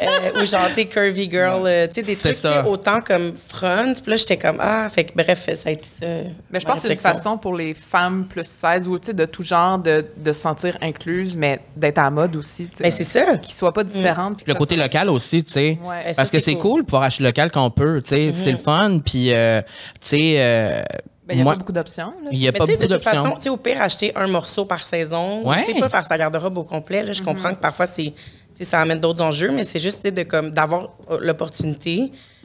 Euh, 0.00 0.42
ou 0.42 0.46
genre, 0.46 0.68
tu 0.68 0.74
sais, 0.74 0.84
curvy 0.86 1.28
girl, 1.30 1.88
tu 1.92 2.02
sais, 2.02 2.14
des 2.14 2.16
trucs, 2.16 2.66
autant 2.66 3.00
comme 3.00 3.32
front. 3.48 3.94
Puis 3.94 4.10
là, 4.10 4.16
j'étais 4.16 4.36
comme, 4.36 4.58
ah, 4.60 4.88
fait 4.90 5.04
que 5.04 5.12
bref, 5.14 5.48
ça 5.54 5.69
a 5.70 5.72
été 5.72 5.88
ça. 5.88 6.06
Mais 6.50 6.60
je 6.60 6.66
pense 6.66 6.82
que 6.82 6.88
c'est 6.88 6.94
une 6.94 7.00
façon 7.00 7.38
pour 7.38 7.54
les 7.54 7.74
femmes 7.74 8.26
plus 8.26 8.44
16 8.46 8.88
ou 8.88 8.98
de 8.98 9.24
tout 9.24 9.42
genre 9.42 9.78
de, 9.78 10.04
de 10.16 10.32
se 10.32 10.40
sentir 10.40 10.76
incluses, 10.80 11.36
mais 11.36 11.60
d'être 11.76 11.98
à 11.98 12.02
la 12.02 12.10
mode 12.10 12.36
aussi. 12.36 12.68
tu 12.68 12.76
sais. 12.76 12.82
Ben, 12.84 12.90
c'est 12.92 13.04
ça. 13.04 13.38
Qu'ils 13.38 13.54
soient 13.54 13.72
pas 13.72 13.84
différentes. 13.84 14.42
que 14.44 14.50
Le 14.50 14.54
côté 14.54 14.74
soit- 14.74 14.84
local 14.84 15.08
aussi, 15.10 15.42
tu 15.44 15.52
sais. 15.52 15.78
Ouais. 15.82 16.08
Ça, 16.08 16.14
Parce 16.16 16.30
que 16.30 16.38
c'est 16.40 16.54
cool. 16.54 16.60
cool 16.70 16.80
de 16.82 16.86
pouvoir 16.86 17.02
acheter 17.04 17.24
local 17.24 17.50
quand 17.50 17.64
on 17.64 17.70
peut, 17.70 18.02
tu 18.02 18.10
sais. 18.10 18.32
C'est 18.32 18.52
le 18.52 18.58
fun. 18.58 18.98
Puis, 19.04 19.32
euh, 19.32 19.62
tu 20.00 20.08
sais, 20.08 20.34
euh, 20.38 20.82
Ben, 21.26 21.34
il 21.34 21.36
n'y 21.36 21.40
a 21.42 21.44
moi, 21.44 21.52
pas 21.54 21.58
beaucoup 21.60 21.72
d'options. 21.72 22.12
il 22.32 22.38
n'y 22.38 22.48
a 22.48 22.52
Mais 22.52 22.58
pas 22.58 22.66
beaucoup 22.66 22.78
de 22.86 22.86
toute 22.86 23.02
façon, 23.02 23.22
d'options. 23.22 23.36
tu 23.36 23.42
sais, 23.44 23.48
au 23.50 23.56
pire, 23.56 23.80
acheter 23.80 24.12
un 24.16 24.26
morceau 24.26 24.64
par 24.64 24.86
saison. 24.86 25.46
Ouais. 25.48 25.62
Tu 25.64 25.72
sais, 25.74 25.80
pas 25.80 25.88
faire 25.88 26.06
sa 26.06 26.18
garde-robe 26.18 26.58
au 26.58 26.64
complet. 26.64 27.02
Là, 27.04 27.12
je 27.12 27.22
comprends 27.22 27.54
que 27.54 27.60
parfois, 27.60 27.86
c'est, 27.86 28.12
ça 28.60 28.80
amène 28.80 29.00
d'autres 29.00 29.22
enjeux, 29.22 29.50
mais 29.52 29.62
c'est 29.62 29.78
juste 29.78 30.06
de, 30.06 30.22
comme, 30.24 30.50
d'avoir 30.50 30.90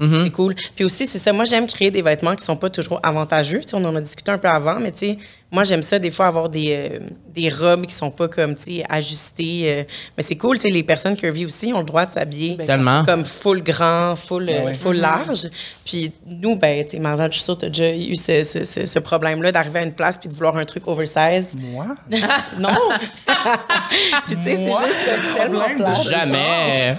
euh, 0.02 0.06
l'opportunité. 0.06 0.24
C'est 0.26 0.32
cool. 0.32 0.56
Puis 0.76 0.86
aussi, 0.86 1.06
c'est 1.06 1.20
ça. 1.20 1.34
Moi, 1.34 1.46
j'aime 1.46 1.68
créer 1.68 1.92
des 1.92 2.02
vêtements 2.02 2.36
qui 2.36 2.44
sont 2.44 2.58
pas 2.58 2.70
toujours 2.70 3.00
avantageux. 3.04 3.62
Tu 3.62 3.70
sais, 3.70 3.76
on 3.76 3.86
en 3.86 3.96
a 3.96 4.02
discuté 4.02 4.32
un 4.32 4.38
peu 4.38 4.48
avant, 4.48 4.80
mais 4.80 4.92
tu 4.92 5.00
sais, 5.00 5.18
moi, 5.52 5.64
j'aime 5.64 5.84
ça, 5.84 6.00
des 6.00 6.12
fois, 6.12 6.28
avoir 6.28 6.50
des, 6.50 6.76
euh, 6.76 7.00
des 7.34 7.50
robes 7.50 7.86
qui 7.86 7.96
sont 7.96 8.12
pas 8.12 8.28
comme, 8.28 8.56
tu 8.56 8.64
sais, 8.64 8.84
ajustées. 8.90 9.62
euh, 9.66 9.84
mais 10.18 10.24
c'est 10.24 10.36
cool, 10.36 10.58
tu 10.58 10.64
sais, 10.64 10.70
les 10.70 10.84
personnes 10.84 11.16
curvy 11.16 11.46
aussi 11.46 11.72
ont 11.72 11.80
le 11.80 11.86
droit 11.86 12.06
de 12.06 12.12
s'habiller. 12.12 12.58
Tellement. 12.58 13.06
Comme 13.06 13.26
full 13.26 13.64
grand, 13.64 14.16
full, 14.16 14.50
euh, 14.50 14.66
ouais. 14.66 14.74
full 14.74 14.98
large. 14.98 15.50
Puis 15.86 16.12
nous, 16.26 16.56
ben, 16.56 16.84
tu 16.84 16.92
sais, 16.92 17.00
Marzal, 17.00 17.32
je 17.32 17.38
suis 17.38 17.44
sûre 17.46 17.56
que 17.56 17.62
tu 17.62 17.66
as 17.68 17.70
déjà 17.70 17.96
eu 17.96 18.16
ce, 18.16 18.44
ce, 18.44 18.66
ce, 18.66 18.86
ce 18.86 19.00
problème-là 19.00 19.52
d'arriver 19.52 19.80
à 19.80 19.84
une 19.84 19.94
place 19.94 20.18
puis 20.18 20.28
de 20.28 20.34
vouloir 20.34 20.58
un 20.58 20.66
truc 20.66 20.88
oversize. 20.88 21.56
Moi? 21.56 21.96
non! 22.60 22.70
puis 24.26 24.36
tu 24.36 24.44
sais, 24.44 24.56
c'est 24.56 25.22
juste 25.22 25.38
tellement. 25.38 25.96
Jamais. 26.04 26.98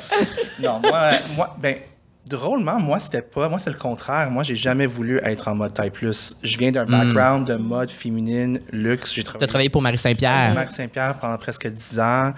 Non, 0.61 0.81
moi, 0.83 1.11
moi, 1.37 1.57
ben, 1.61 1.77
drôlement, 2.26 2.78
moi, 2.81 2.99
c'était 2.99 3.23
pas. 3.23 3.49
Moi, 3.49 3.58
c'est 3.58 3.70
le 3.70 3.76
contraire. 3.76 4.31
Moi, 4.31 4.43
j'ai 4.43 4.56
jamais 4.56 4.87
voulu 4.87 5.20
être 5.23 5.49
en 5.49 5.55
mode 5.55 5.75
taille 5.75 5.90
plus. 5.90 6.37
Je 6.43 6.58
viens 6.58 6.70
d'un 6.70 6.84
background 6.84 7.46
de 7.46 7.55
mode 7.55 7.90
féminine, 7.90 8.61
luxe. 8.73 9.14
J'ai 9.14 9.23
Tu 9.23 9.28
as 9.28 9.31
travaillé 9.31 9.49
travaillé 9.49 9.70
pour 9.70 9.82
Marie 9.82 9.99
Saint-Pierre. 9.99 10.55
Max 10.55 10.75
Saint-Pierre 10.75 11.14
pendant 11.14 11.38
presque 11.38 11.67
10 11.67 12.00
ans. 12.00 12.32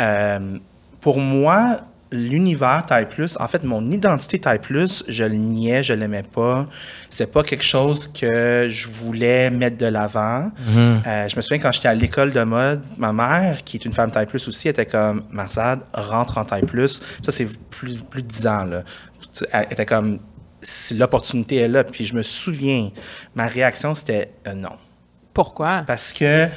Euh, 0.00 0.58
pour 1.00 1.18
moi, 1.18 1.80
l'univers 2.10 2.84
taille 2.86 3.08
plus, 3.08 3.36
en 3.38 3.48
fait, 3.48 3.62
mon 3.64 3.90
identité 3.90 4.38
taille 4.38 4.58
plus, 4.60 5.04
je 5.08 5.24
le 5.24 5.34
niais, 5.34 5.82
je 5.84 5.92
l'aimais 5.92 6.22
pas. 6.22 6.66
C'est 7.10 7.30
pas 7.30 7.42
quelque 7.42 7.64
chose 7.64 8.08
que 8.08 8.66
je 8.68 8.88
voulais 8.88 9.50
mettre 9.50 9.76
de 9.76 9.86
l'avant. 9.86 10.50
Euh, 10.76 11.28
je 11.28 11.36
me 11.36 11.42
souviens 11.42 11.58
quand 11.58 11.72
j'étais 11.72 11.88
à 11.88 11.94
l'école 11.94 12.32
de 12.32 12.42
mode, 12.42 12.82
ma 12.96 13.12
mère, 13.12 13.62
qui 13.64 13.76
est 13.76 13.84
une 13.84 13.92
femme 13.92 14.10
taille 14.10 14.26
plus 14.26 14.46
aussi, 14.48 14.68
était 14.68 14.86
comme 14.86 15.24
Marzad, 15.30 15.80
rentre 15.92 16.38
en 16.38 16.44
taille 16.44 16.66
plus. 16.66 17.00
Ça, 17.22 17.32
c'est 17.32 17.48
plus, 17.70 17.96
plus 18.02 18.22
de 18.22 18.28
10 18.28 18.46
ans, 18.46 18.64
là. 18.64 18.82
Elle 19.52 19.66
était 19.70 19.86
comme 19.86 20.18
si 20.62 20.94
l'opportunité 20.94 21.56
est 21.56 21.68
là. 21.68 21.84
Puis 21.84 22.04
je 22.06 22.14
me 22.14 22.22
souviens, 22.22 22.90
ma 23.34 23.46
réaction, 23.46 23.94
c'était 23.94 24.32
euh, 24.46 24.54
non 24.54 24.76
Pourquoi? 25.34 25.84
parce 25.86 26.12
que 26.12 26.48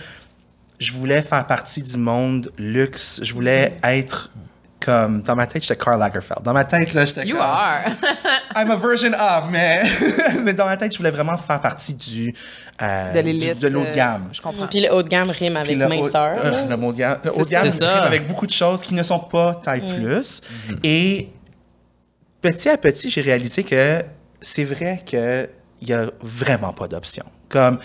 je 0.79 0.91
voulais 0.93 1.21
faire 1.21 1.45
partie 1.45 1.81
du 1.83 1.97
monde 1.97 2.51
luxe. 2.57 3.19
Je 3.23 3.33
voulais 3.33 3.77
être 3.83 4.31
comme. 4.79 5.21
Dans 5.21 5.35
ma 5.35 5.45
tête, 5.45 5.61
j'étais 5.61 5.75
Karl 5.75 5.99
Lagerfeld. 5.99 6.41
Dans 6.41 6.53
ma 6.53 6.63
tête, 6.65 6.95
là, 6.95 7.05
j'étais 7.05 7.23
You 7.27 7.35
comme. 7.35 7.45
are. 7.45 7.81
I'm 8.55 8.71
a 8.71 8.75
version 8.75 9.11
of, 9.13 9.51
mais. 9.51 9.83
mais 10.43 10.55
dans 10.55 10.65
ma 10.65 10.75
tête, 10.77 10.91
je 10.93 10.97
voulais 10.97 11.11
vraiment 11.11 11.37
faire 11.37 11.61
partie 11.61 11.93
du. 11.93 12.33
euh, 12.81 13.13
de 13.13 13.59
De 13.59 13.67
l'autre 13.67 13.89
euh, 13.91 13.93
gamme. 13.93 14.29
Je 14.31 14.41
comprends. 14.41 14.65
Puis 14.65 14.81
le 14.81 14.91
haut 14.91 15.03
de 15.03 15.07
gamme 15.07 15.29
rime 15.29 15.55
avec 15.57 15.77
le 15.77 15.85
haut- 15.85 15.89
minceur. 15.89 16.39
euh, 16.43 16.65
le 16.65 16.77
mot 16.77 16.91
de 16.91 16.97
gamme, 16.97 17.19
le 17.23 17.31
haut 17.31 17.43
de 17.43 17.49
gamme 17.49 17.69
rime 17.69 17.83
avec 17.83 18.27
beaucoup 18.27 18.47
de 18.47 18.51
choses 18.51 18.81
qui 18.81 18.95
ne 18.95 19.03
sont 19.03 19.19
pas 19.19 19.53
taille 19.53 19.83
plus. 19.99 20.41
Et 20.83 21.29
petit 22.41 22.69
à 22.69 22.77
petit, 22.77 23.09
j'ai 23.09 23.21
réalisé 23.21 23.63
que 23.63 24.03
c'est 24.41 24.63
vrai 24.63 25.01
qu'il 25.05 25.49
n'y 25.81 25.93
a 25.93 26.11
vraiment 26.21 26.73
pas 26.73 26.87
d'option. 26.87 27.25
Comme, 27.49 27.79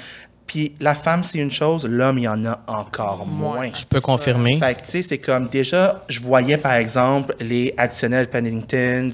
puis 0.46 0.74
la 0.80 0.94
femme, 0.94 1.24
c'est 1.24 1.38
une 1.38 1.50
chose, 1.50 1.86
l'homme, 1.86 2.18
il 2.18 2.22
y 2.22 2.28
en 2.28 2.44
a 2.44 2.60
encore 2.68 3.26
moins. 3.26 3.70
Je 3.74 3.84
peux 3.84 4.00
confirmer. 4.00 4.58
Fait 4.58 4.74
que, 4.76 4.82
tu 4.82 4.86
sais, 4.90 5.02
c'est 5.02 5.18
comme 5.18 5.48
déjà, 5.48 6.04
je 6.08 6.20
voyais 6.20 6.56
par 6.56 6.74
exemple 6.74 7.34
les 7.40 7.74
additionnels 7.76 8.28
Penningtons. 8.30 9.10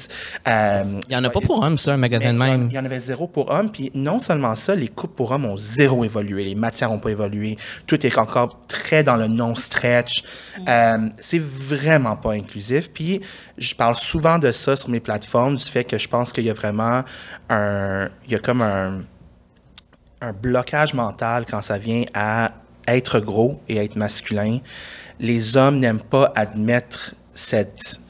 euh, 0.46 1.00
Il 1.08 1.08
n'y 1.08 1.16
en 1.16 1.24
a 1.24 1.30
pas 1.30 1.40
pour 1.40 1.62
hommes, 1.62 1.78
ça, 1.78 1.94
un 1.94 1.96
magasin 1.96 2.32
de 2.34 2.38
même. 2.38 2.68
Il 2.70 2.74
y 2.74 2.78
en 2.78 2.84
avait 2.84 3.00
zéro 3.00 3.26
pour 3.26 3.50
hommes. 3.50 3.70
Puis 3.72 3.90
non 3.94 4.18
seulement 4.18 4.54
ça, 4.54 4.74
les 4.74 4.88
coupes 4.88 5.16
pour 5.16 5.32
hommes 5.32 5.46
ont 5.46 5.56
zéro 5.56 6.04
évolué. 6.04 6.44
Les 6.44 6.54
matières 6.54 6.90
n'ont 6.90 6.98
pas 6.98 7.10
évolué. 7.10 7.56
Tout 7.86 8.04
est 8.06 8.18
encore 8.18 8.60
très 8.68 9.02
dans 9.02 9.16
le 9.16 9.28
non-stretch. 9.28 10.24
Euh, 10.68 11.08
c'est 11.18 11.42
vraiment 11.42 12.16
pas 12.16 12.32
inclusif. 12.32 12.90
Puis 12.92 13.20
je 13.56 13.74
parle 13.74 13.94
souvent 13.94 14.38
de 14.38 14.52
ça 14.52 14.76
sur 14.76 14.90
mes 14.90 15.00
plateformes, 15.00 15.56
du 15.56 15.64
fait 15.64 15.84
que 15.84 15.98
je 15.98 16.08
pense 16.08 16.32
qu'il 16.32 16.44
y 16.44 16.50
a 16.50 16.54
vraiment 16.54 17.02
un... 17.48 18.08
Il 18.26 18.32
y 18.32 18.34
a 18.34 18.38
comme 18.38 18.62
un 18.62 19.00
un 20.22 20.32
blocage 20.32 20.94
mental 20.94 21.44
quand 21.50 21.62
ça 21.62 21.78
vient 21.78 22.04
à 22.14 22.52
être 22.88 23.20
gros 23.20 23.60
et 23.68 23.76
être 23.76 23.96
masculin. 23.96 24.58
Les 25.20 25.56
hommes 25.56 25.78
n'aiment 25.78 26.00
pas 26.00 26.32
admettre 26.34 27.14
cette, 27.34 28.00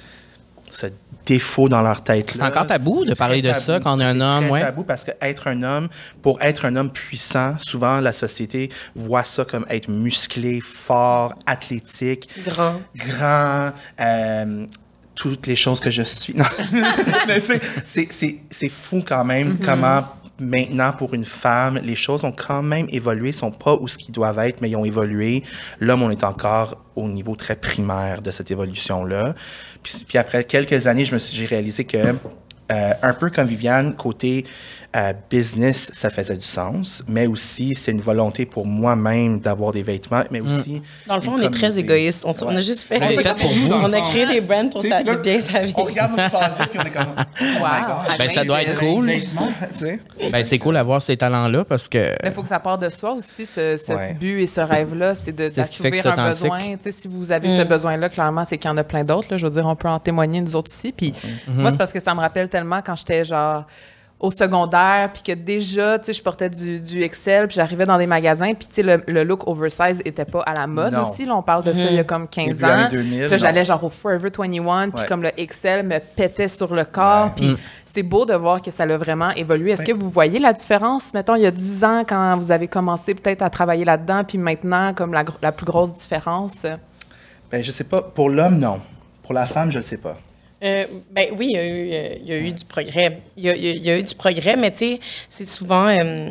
ce 0.70 0.86
défaut 1.26 1.68
dans 1.68 1.82
leur 1.82 2.02
tête. 2.02 2.30
C'est 2.32 2.42
encore 2.42 2.66
tabou 2.66 3.04
de 3.04 3.14
parler 3.14 3.42
de 3.42 3.52
ça 3.52 3.78
quand 3.80 3.96
on 3.96 4.00
est 4.00 4.04
un 4.04 4.20
homme, 4.20 4.44
C'est 4.46 4.50
ouais. 4.50 4.60
tabou 4.60 4.82
parce 4.84 5.04
que 5.04 5.12
être 5.20 5.46
un 5.48 5.62
homme, 5.62 5.88
pour 6.22 6.40
être 6.42 6.64
un 6.64 6.74
homme 6.76 6.90
puissant, 6.90 7.54
souvent 7.58 8.00
la 8.00 8.12
société 8.12 8.70
voit 8.96 9.24
ça 9.24 9.44
comme 9.44 9.64
être 9.70 9.88
musclé, 9.88 10.60
fort, 10.60 11.34
athlétique, 11.46 12.28
Grand. 12.44 12.80
grand, 12.96 13.70
euh, 14.00 14.66
toutes 15.14 15.46
les 15.46 15.56
choses 15.56 15.78
que 15.80 15.90
je 15.90 16.02
suis. 16.02 16.34
Non. 16.34 16.44
Mais 17.28 17.40
tu 17.40 17.52
sais, 17.84 18.08
c'est- 18.50 18.68
fou 18.68 19.04
quand 19.06 19.24
même 19.24 19.58
comment 19.58 20.02
maintenant 20.38 20.92
pour 20.92 21.14
une 21.14 21.24
femme, 21.24 21.78
les 21.82 21.94
choses 21.94 22.24
ont 22.24 22.32
quand 22.32 22.62
même 22.62 22.86
évolué, 22.90 23.32
sont 23.32 23.50
pas 23.50 23.74
où 23.74 23.88
ce 23.88 23.98
qu'ils 23.98 24.12
doivent 24.12 24.38
être, 24.40 24.60
mais 24.60 24.70
ils 24.70 24.76
ont 24.76 24.84
évolué. 24.84 25.42
L'homme, 25.80 26.02
on 26.02 26.10
est 26.10 26.24
encore 26.24 26.82
au 26.96 27.08
niveau 27.08 27.36
très 27.36 27.56
primaire 27.56 28.22
de 28.22 28.30
cette 28.30 28.50
évolution-là. 28.50 29.34
Puis, 29.82 30.18
après 30.18 30.44
quelques 30.44 30.86
années, 30.86 31.04
je 31.04 31.14
me 31.14 31.18
suis, 31.18 31.36
j'ai 31.36 31.46
réalisé 31.46 31.84
que 31.84 32.14
euh, 32.72 32.92
un 33.02 33.12
peu 33.14 33.30
comme 33.30 33.46
Viviane, 33.46 33.94
côté 33.94 34.46
euh, 34.94 35.12
business, 35.30 35.90
ça 35.94 36.10
faisait 36.10 36.36
du 36.36 36.46
sens, 36.46 37.02
mais 37.08 37.26
aussi 37.26 37.74
c'est 37.74 37.92
une 37.92 38.00
volonté 38.00 38.44
pour 38.44 38.66
moi-même 38.66 39.40
d'avoir 39.40 39.72
des 39.72 39.82
vêtements, 39.82 40.22
mais 40.30 40.40
aussi. 40.40 40.82
Dans 41.06 41.14
le 41.14 41.20
fond, 41.22 41.32
on 41.36 41.40
est 41.40 41.50
très 41.50 41.78
égoïste. 41.78 42.24
On, 42.26 42.32
on 42.44 42.56
a 42.56 42.60
juste 42.60 42.82
fait. 42.82 42.98
Fait 42.98 43.34
pour 43.38 43.50
vous. 43.54 43.72
On 43.72 43.92
a 43.92 44.00
créé 44.00 44.26
des 44.26 44.40
brands 44.40 44.68
pour 44.68 44.82
ça, 44.82 45.02
là, 45.02 45.16
bien 45.16 45.40
sa 45.40 45.62
vie. 45.62 45.72
On 45.76 45.84
regarde 45.84 46.12
notre 46.16 46.30
passé 46.30 46.62
puis 46.70 46.78
on 46.78 46.84
est 46.84 46.90
comme. 46.90 47.06
Oh 47.16 47.24
my 47.40 47.80
God. 47.86 48.18
Ben, 48.18 48.28
ça 48.30 48.44
doit 48.44 48.62
être 48.62 48.78
cool. 48.78 49.10
Ben, 50.30 50.44
c'est 50.44 50.58
cool 50.58 50.74
d'avoir 50.74 51.00
ces 51.02 51.16
talents-là 51.16 51.64
parce 51.64 51.88
que. 51.88 51.98
Mais 52.22 52.28
il 52.28 52.32
faut 52.32 52.42
que 52.42 52.48
ça 52.48 52.60
parte 52.60 52.82
de 52.82 52.90
soi 52.90 53.12
aussi, 53.12 53.46
ce, 53.46 53.76
ce 53.76 53.92
Ouais. 53.92 54.14
but 54.14 54.40
et 54.42 54.46
ce 54.46 54.60
rêve-là, 54.60 55.14
c'est 55.14 55.32
de 55.32 55.48
C'est 55.48 55.64
ce 55.64 55.70
qui 55.70 55.82
fait 55.82 55.90
que 55.90 56.02
d'assouvir 56.02 56.14
c'est 56.36 56.46
un 56.46 56.76
besoin. 56.76 56.92
Si 56.92 57.08
vous 57.08 57.32
avez 57.32 57.48
ce 57.58 57.62
besoin-là, 57.64 58.08
clairement, 58.08 58.44
c'est 58.44 58.58
qu'il 58.58 58.70
y 58.70 58.72
en 58.72 58.76
a 58.76 58.84
plein 58.84 59.04
d'autres. 59.04 59.36
Je 59.36 59.46
veux 59.46 59.52
dire, 59.52 59.66
on 59.66 59.76
peut 59.76 59.88
en 59.88 59.98
témoigner 59.98 60.40
nous 60.40 60.54
autres 60.56 60.70
aussi. 60.70 60.92
Puis 60.92 61.12
moi, 61.48 61.70
c'est 61.70 61.78
parce 61.78 61.92
que 61.92 62.00
ça 62.00 62.14
me 62.14 62.20
rappelle 62.20 62.48
tellement 62.48 62.80
quand 62.84 62.96
j'étais 62.96 63.24
genre 63.24 63.64
au 64.22 64.30
secondaire, 64.30 65.10
puis 65.12 65.22
que 65.22 65.32
déjà, 65.32 65.98
tu 65.98 66.06
sais, 66.06 66.12
je 66.12 66.22
portais 66.22 66.48
du, 66.48 66.80
du 66.80 67.02
Excel, 67.02 67.48
puis 67.48 67.56
j'arrivais 67.56 67.84
dans 67.84 67.98
des 67.98 68.06
magasins, 68.06 68.54
puis 68.54 68.68
tu 68.68 68.76
sais, 68.76 68.82
le, 68.84 69.02
le 69.08 69.24
look 69.24 69.48
oversize 69.48 70.00
était 70.04 70.24
pas 70.24 70.40
à 70.46 70.54
la 70.54 70.66
mode 70.68 70.92
Non. 70.94 71.02
aussi. 71.02 71.26
Là, 71.26 71.34
on 71.36 71.42
parle 71.42 71.64
de 71.64 71.72
ça 71.72 71.80
il 71.90 71.96
y 71.96 71.98
a 71.98 72.04
comme 72.04 72.28
15 72.28 72.46
Début 72.46 72.64
ans. 72.64 72.68
années 72.68 72.88
2000, 72.88 73.20
Puis 73.22 73.28
là, 73.30 73.36
j'allais 73.36 73.64
genre 73.64 73.82
au 73.82 73.88
Forever 73.88 74.30
21, 74.30 74.90
puis 74.90 75.04
comme 75.06 75.22
le 75.22 75.30
Excel 75.38 75.84
me 75.84 75.98
pétait 75.98 76.48
sur 76.48 76.72
le 76.74 76.84
corps, 76.84 77.26
Ouais. 77.26 77.32
puis 77.36 77.56
c'est 77.84 78.02
beau 78.04 78.24
de 78.24 78.34
voir 78.34 78.62
que 78.62 78.70
ça 78.70 78.86
l'a 78.86 78.96
vraiment 78.96 79.30
évolué. 79.32 79.72
Est-ce 79.72 79.84
que 79.84 79.92
vous 79.92 80.08
voyez 80.08 80.38
la 80.38 80.52
différence, 80.52 81.12
mettons, 81.12 81.34
il 81.34 81.42
y 81.42 81.46
a 81.46 81.50
10 81.50 81.82
ans, 81.84 82.04
quand 82.08 82.36
vous 82.38 82.50
avez 82.52 82.68
commencé 82.68 83.14
peut-être 83.14 83.42
à 83.42 83.50
travailler 83.50 83.84
là-dedans, 83.84 84.22
puis 84.24 84.38
maintenant, 84.38 84.94
comme 84.94 85.12
la, 85.12 85.24
la 85.42 85.52
plus 85.52 85.66
grosse 85.66 85.92
différence? 85.94 86.64
Ben, 87.50 87.62
je 87.62 87.72
sais 87.72 87.84
pas. 87.84 88.00
Pour 88.00 88.30
l'homme, 88.30 88.58
non. 88.58 88.80
Pour 89.24 89.34
la 89.34 89.46
femme, 89.46 89.70
je 89.72 89.78
le 89.78 89.84
sais 89.84 89.98
pas. 89.98 90.16
Euh, 90.62 90.84
ben 91.10 91.26
oui, 91.36 91.48
il 91.50 91.56
y, 91.56 91.58
a 91.58 91.66
eu, 91.66 91.90
euh, 91.92 92.14
il 92.22 92.28
y 92.28 92.32
a 92.32 92.38
eu 92.38 92.52
du 92.52 92.64
progrès. 92.64 93.20
Il 93.36 93.44
y 93.44 93.50
a, 93.50 93.56
il 93.56 93.84
y 93.86 93.90
eu 93.90 94.02
du 94.02 94.14
progrès, 94.14 94.56
mais 94.56 94.70
tu 94.70 94.78
sais, 94.78 95.00
c'est 95.28 95.46
souvent 95.48 95.88
euh, 95.88 96.30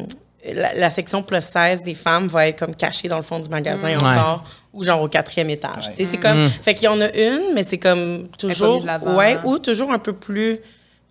la, 0.54 0.74
la 0.74 0.90
section 0.90 1.22
plus 1.22 1.42
16 1.42 1.84
des 1.84 1.94
femmes 1.96 2.28
va 2.28 2.48
être 2.48 2.60
comme 2.60 2.76
cachée 2.76 3.08
dans 3.10 3.18
le 3.18 3.24
fond 3.24 3.40
du 3.40 3.50
magasin 3.50 3.88
Ouais. 3.90 3.96
encore 3.96 4.44
ou 4.74 4.84
genre 4.84 5.02
au 5.02 5.10
quatrième 5.10 5.50
étage. 5.50 5.90
Tu 5.92 5.98
sais, 5.98 6.04
c'est 6.06 6.18
comme, 6.18 6.50
fait 6.50 6.74
qu'il 6.76 6.86
y 6.86 6.88
en 6.88 7.02
a 7.02 7.14
une, 7.14 7.54
mais 7.54 7.64
c'est 7.64 7.78
comme 7.78 8.26
toujours, 8.38 8.86
ouais, 9.18 9.38
ou 9.44 9.60
toujours 9.60 9.92
un 9.92 10.00
peu 10.00 10.14
plus 10.14 10.60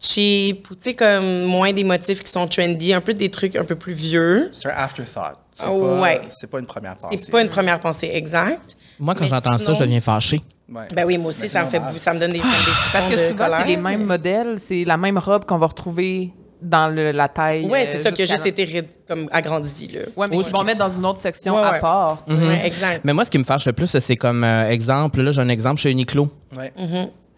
cheap, 0.02 0.70
ou 0.70 0.74
tu 0.74 0.80
sais 0.84 0.94
comme 0.94 1.42
moins 1.42 1.72
des 1.74 1.84
motifs 1.84 2.22
qui 2.22 2.32
sont 2.32 2.48
trendy, 2.48 2.94
un 2.94 3.02
peu 3.02 3.12
des 3.12 3.30
trucs 3.30 3.54
un 3.56 3.64
peu 3.64 3.76
plus 3.76 3.92
vieux. 3.92 4.48
C'est 4.52 4.68
un 4.68 4.74
afterthought. 4.76 5.36
C'est 5.52 5.64
Ah, 5.64 5.68
pas, 5.68 6.00
ouais. 6.00 6.20
c'est 6.30 6.48
pas 6.50 6.58
une 6.58 6.64
première 6.66 6.96
pensée. 6.96 7.18
C'est 7.18 7.30
pas 7.30 7.42
une 7.42 7.50
première 7.50 7.78
pensée 7.80 8.10
exacte. 8.14 8.76
Moi, 8.98 9.14
quand 9.14 9.26
j'entends 9.26 9.58
ça, 9.58 9.74
je 9.74 9.80
deviens 9.82 10.00
fâchée. 10.00 10.40
Ouais. 10.72 10.82
Ben 10.94 11.04
oui, 11.04 11.18
moi 11.18 11.28
aussi, 11.30 11.42
Mais 11.42 11.48
ça 11.48 11.64
me 11.64 11.68
fait, 11.68 11.80
ça 11.98 12.14
me 12.14 12.20
donne 12.20 12.30
des, 12.32 12.38
des 12.38 12.44
frissons 12.44 12.90
Parce 12.92 13.08
que 13.14 13.20
de 13.20 13.28
souvent, 13.30 13.46
c'est 13.60 13.66
les 13.66 13.76
mêmes 13.76 14.00
mais- 14.00 14.04
modèles, 14.06 14.56
c'est 14.58 14.84
la 14.84 14.96
même 14.96 15.18
robe 15.18 15.44
qu'on 15.44 15.58
va 15.58 15.66
retrouver 15.66 16.30
dans 16.62 16.94
le- 16.94 17.10
la 17.10 17.26
taille. 17.26 17.66
Ouais, 17.66 17.84
euh, 17.84 17.88
c'est 17.90 18.02
ça 18.02 18.12
qui 18.12 18.22
a 18.22 18.26
juste 18.26 18.46
été 18.46 18.84
comme 19.08 19.28
agrandi 19.32 19.88
là. 19.94 20.00
Ouais, 20.16 20.26
mais 20.30 20.36
ils 20.36 20.44
vont 20.44 20.62
mettre 20.62 20.78
dans 20.78 20.90
une 20.90 21.06
autre 21.06 21.18
section 21.20 21.56
Ouais, 21.56 21.62
à 21.62 21.72
part. 21.80 22.18
exact. 22.64 23.00
Mais 23.04 23.12
moi, 23.14 23.24
ce 23.24 23.30
qui 23.30 23.38
me 23.38 23.44
fâche 23.44 23.66
le 23.66 23.72
plus, 23.72 23.86
c'est 23.98 24.16
comme 24.16 24.44
euh, 24.44 24.68
exemple, 24.68 25.22
là, 25.22 25.32
j'ai 25.32 25.40
un 25.40 25.48
exemple 25.48 25.80
chez 25.80 25.90
Uniqlo. 25.90 26.28
Ouais. 26.56 26.72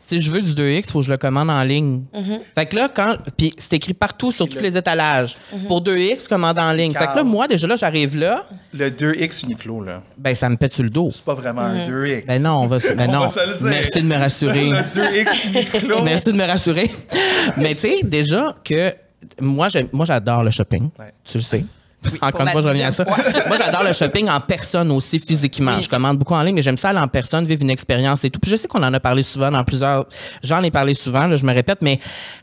Si 0.05 0.21
je 0.21 0.31
veux 0.31 0.41
du 0.43 0.53
2X, 0.53 0.83
il 0.89 0.91
faut 0.91 0.99
que 1.01 1.07
je 1.07 1.11
le 1.11 1.17
commande 1.17 1.49
en 1.49 1.63
ligne. 1.63 2.03
Mm-hmm. 2.15 2.41
Fait 2.55 2.67
que 2.67 2.77
là, 2.77 2.89
quand. 2.89 3.17
Puis 3.37 3.55
c'est 3.57 3.75
écrit 3.75 3.95
partout 3.95 4.33
sur 4.33 4.49
tous 4.49 4.59
les 4.61 4.77
étalages. 4.77 5.37
Mm-hmm. 5.55 5.67
Pour 5.69 5.83
2X, 5.83 6.29
commande 6.29 6.59
en 6.59 6.73
ligne. 6.73 6.93
Fait 6.93 7.07
que 7.07 7.17
là, 7.17 7.25
moi, 7.25 7.47
déjà 7.47 7.67
là, 7.67 7.77
j'arrive 7.77 8.17
là, 8.17 8.43
Le 8.75 8.91
2X 8.91 9.45
Uniqlo, 9.45 9.83
là. 9.83 10.03
ben 10.19 10.35
ça 10.35 10.49
me 10.49 10.57
pète 10.57 10.75
sur 10.75 10.83
le 10.83 10.91
dos. 10.91 11.11
C'est 11.15 11.25
pas 11.25 11.35
vraiment 11.35 11.63
un 11.63 11.87
2X. 11.89 12.27
Ben 12.27 12.43
non, 12.43 12.59
on 12.63 12.67
va, 12.67 12.79
ben 12.79 13.07
On 13.09 13.13
non. 13.13 13.27
va 13.27 13.55
se. 13.57 13.65
Merci 13.65 14.03
de 14.03 14.07
me 14.07 14.17
rassurer. 14.17 14.71
Le 14.71 14.77
2X 14.79 15.49
Uniqlo. 15.49 16.03
Merci 16.05 16.33
de 16.33 16.37
me 16.37 16.47
rassurer. 16.47 16.91
Mais 17.57 17.75
tu 17.75 17.83
sais, 17.83 18.01
déjà 18.03 18.55
que 18.65 18.93
moi, 19.41 19.69
j'aime- 19.69 19.89
moi 19.93 20.05
j'adore 20.05 20.43
le 20.43 20.51
shopping. 20.51 20.91
Ouais. 20.99 21.13
Tu 21.25 21.39
le 21.39 21.43
sais. 21.45 21.65
Encore 22.21 22.41
une 22.43 22.51
fois, 22.51 22.63
je 22.63 22.69
reviens 22.69 22.89
à 22.89 22.93
ça. 22.93 23.05
moi, 23.05 23.57
j'adore 23.57 23.85
le 23.85 23.93
shopping 23.93 24.29
en 24.29 24.41
personne 24.41 24.91
aussi, 24.91 25.19
physiquement. 25.19 25.81
Je 25.81 25.89
commande 25.89 26.19
beaucoup 26.19 26.35
en 26.35 26.43
ligne, 26.43 26.55
mais 26.55 26.63
j'aime 26.63 26.77
ça 26.79 26.91
aller 26.91 26.99
en 26.99 27.09
personne, 27.09 27.45
vivre 27.45 27.63
une 27.63 27.71
expérience 27.71 28.25
et 28.25 28.31
tout. 28.31 28.41
Puis 28.41 28.51
je 28.51 28.57
sais 28.57 28.69
qu'on 28.69 28.83
en 28.83 28.93
a 28.93 29.01
parlé 29.01 29.23
souvent 29.23 29.51
dans 29.51 29.63
plusieurs. 29.65 30.07
J'en 30.43 30.63
ai 30.63 30.71
parlé 30.71 30.95
souvent, 30.95 31.27
là, 31.27 31.37
je 31.37 31.45
me 31.45 31.53
répète, 31.55 31.79
mais 31.83 31.99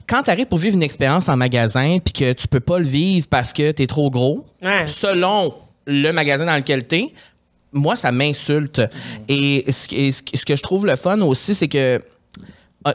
quand 0.08 0.24
tu 0.24 0.32
arrives 0.32 0.46
pour 0.48 0.58
vivre 0.60 0.75
une 0.75 0.84
expérience 0.84 1.28
en 1.30 1.36
magasin 1.38 1.98
puis 2.04 2.13
que 2.13 2.34
tu 2.34 2.48
peux 2.48 2.60
pas 2.60 2.80
le 2.80 2.86
vivre 2.88 3.28
parce 3.30 3.54
que 3.54 3.72
tu 3.72 3.84
es 3.84 3.88
trop 3.88 4.10
gros, 4.10 4.46
Ouais. 4.62 4.88
selon 4.88 5.54
le 5.86 6.12
magasin 6.12 6.46
dans 6.46 6.56
lequel 6.56 6.88
tu 6.88 6.96
es, 6.96 7.13
moi, 7.74 7.96
ça 7.96 8.12
m'insulte. 8.12 8.82
Et 9.28 9.66
ce, 9.72 9.94
et 9.94 10.12
ce- 10.12 10.22
ce 10.34 10.46
que 10.46 10.56
je 10.56 10.63
trouve 10.63 10.86
le 10.86 10.96
fun 10.96 11.20
aussi, 11.22 11.54
c'est 11.54 11.68
que 11.68 12.01
ah, 12.86 12.94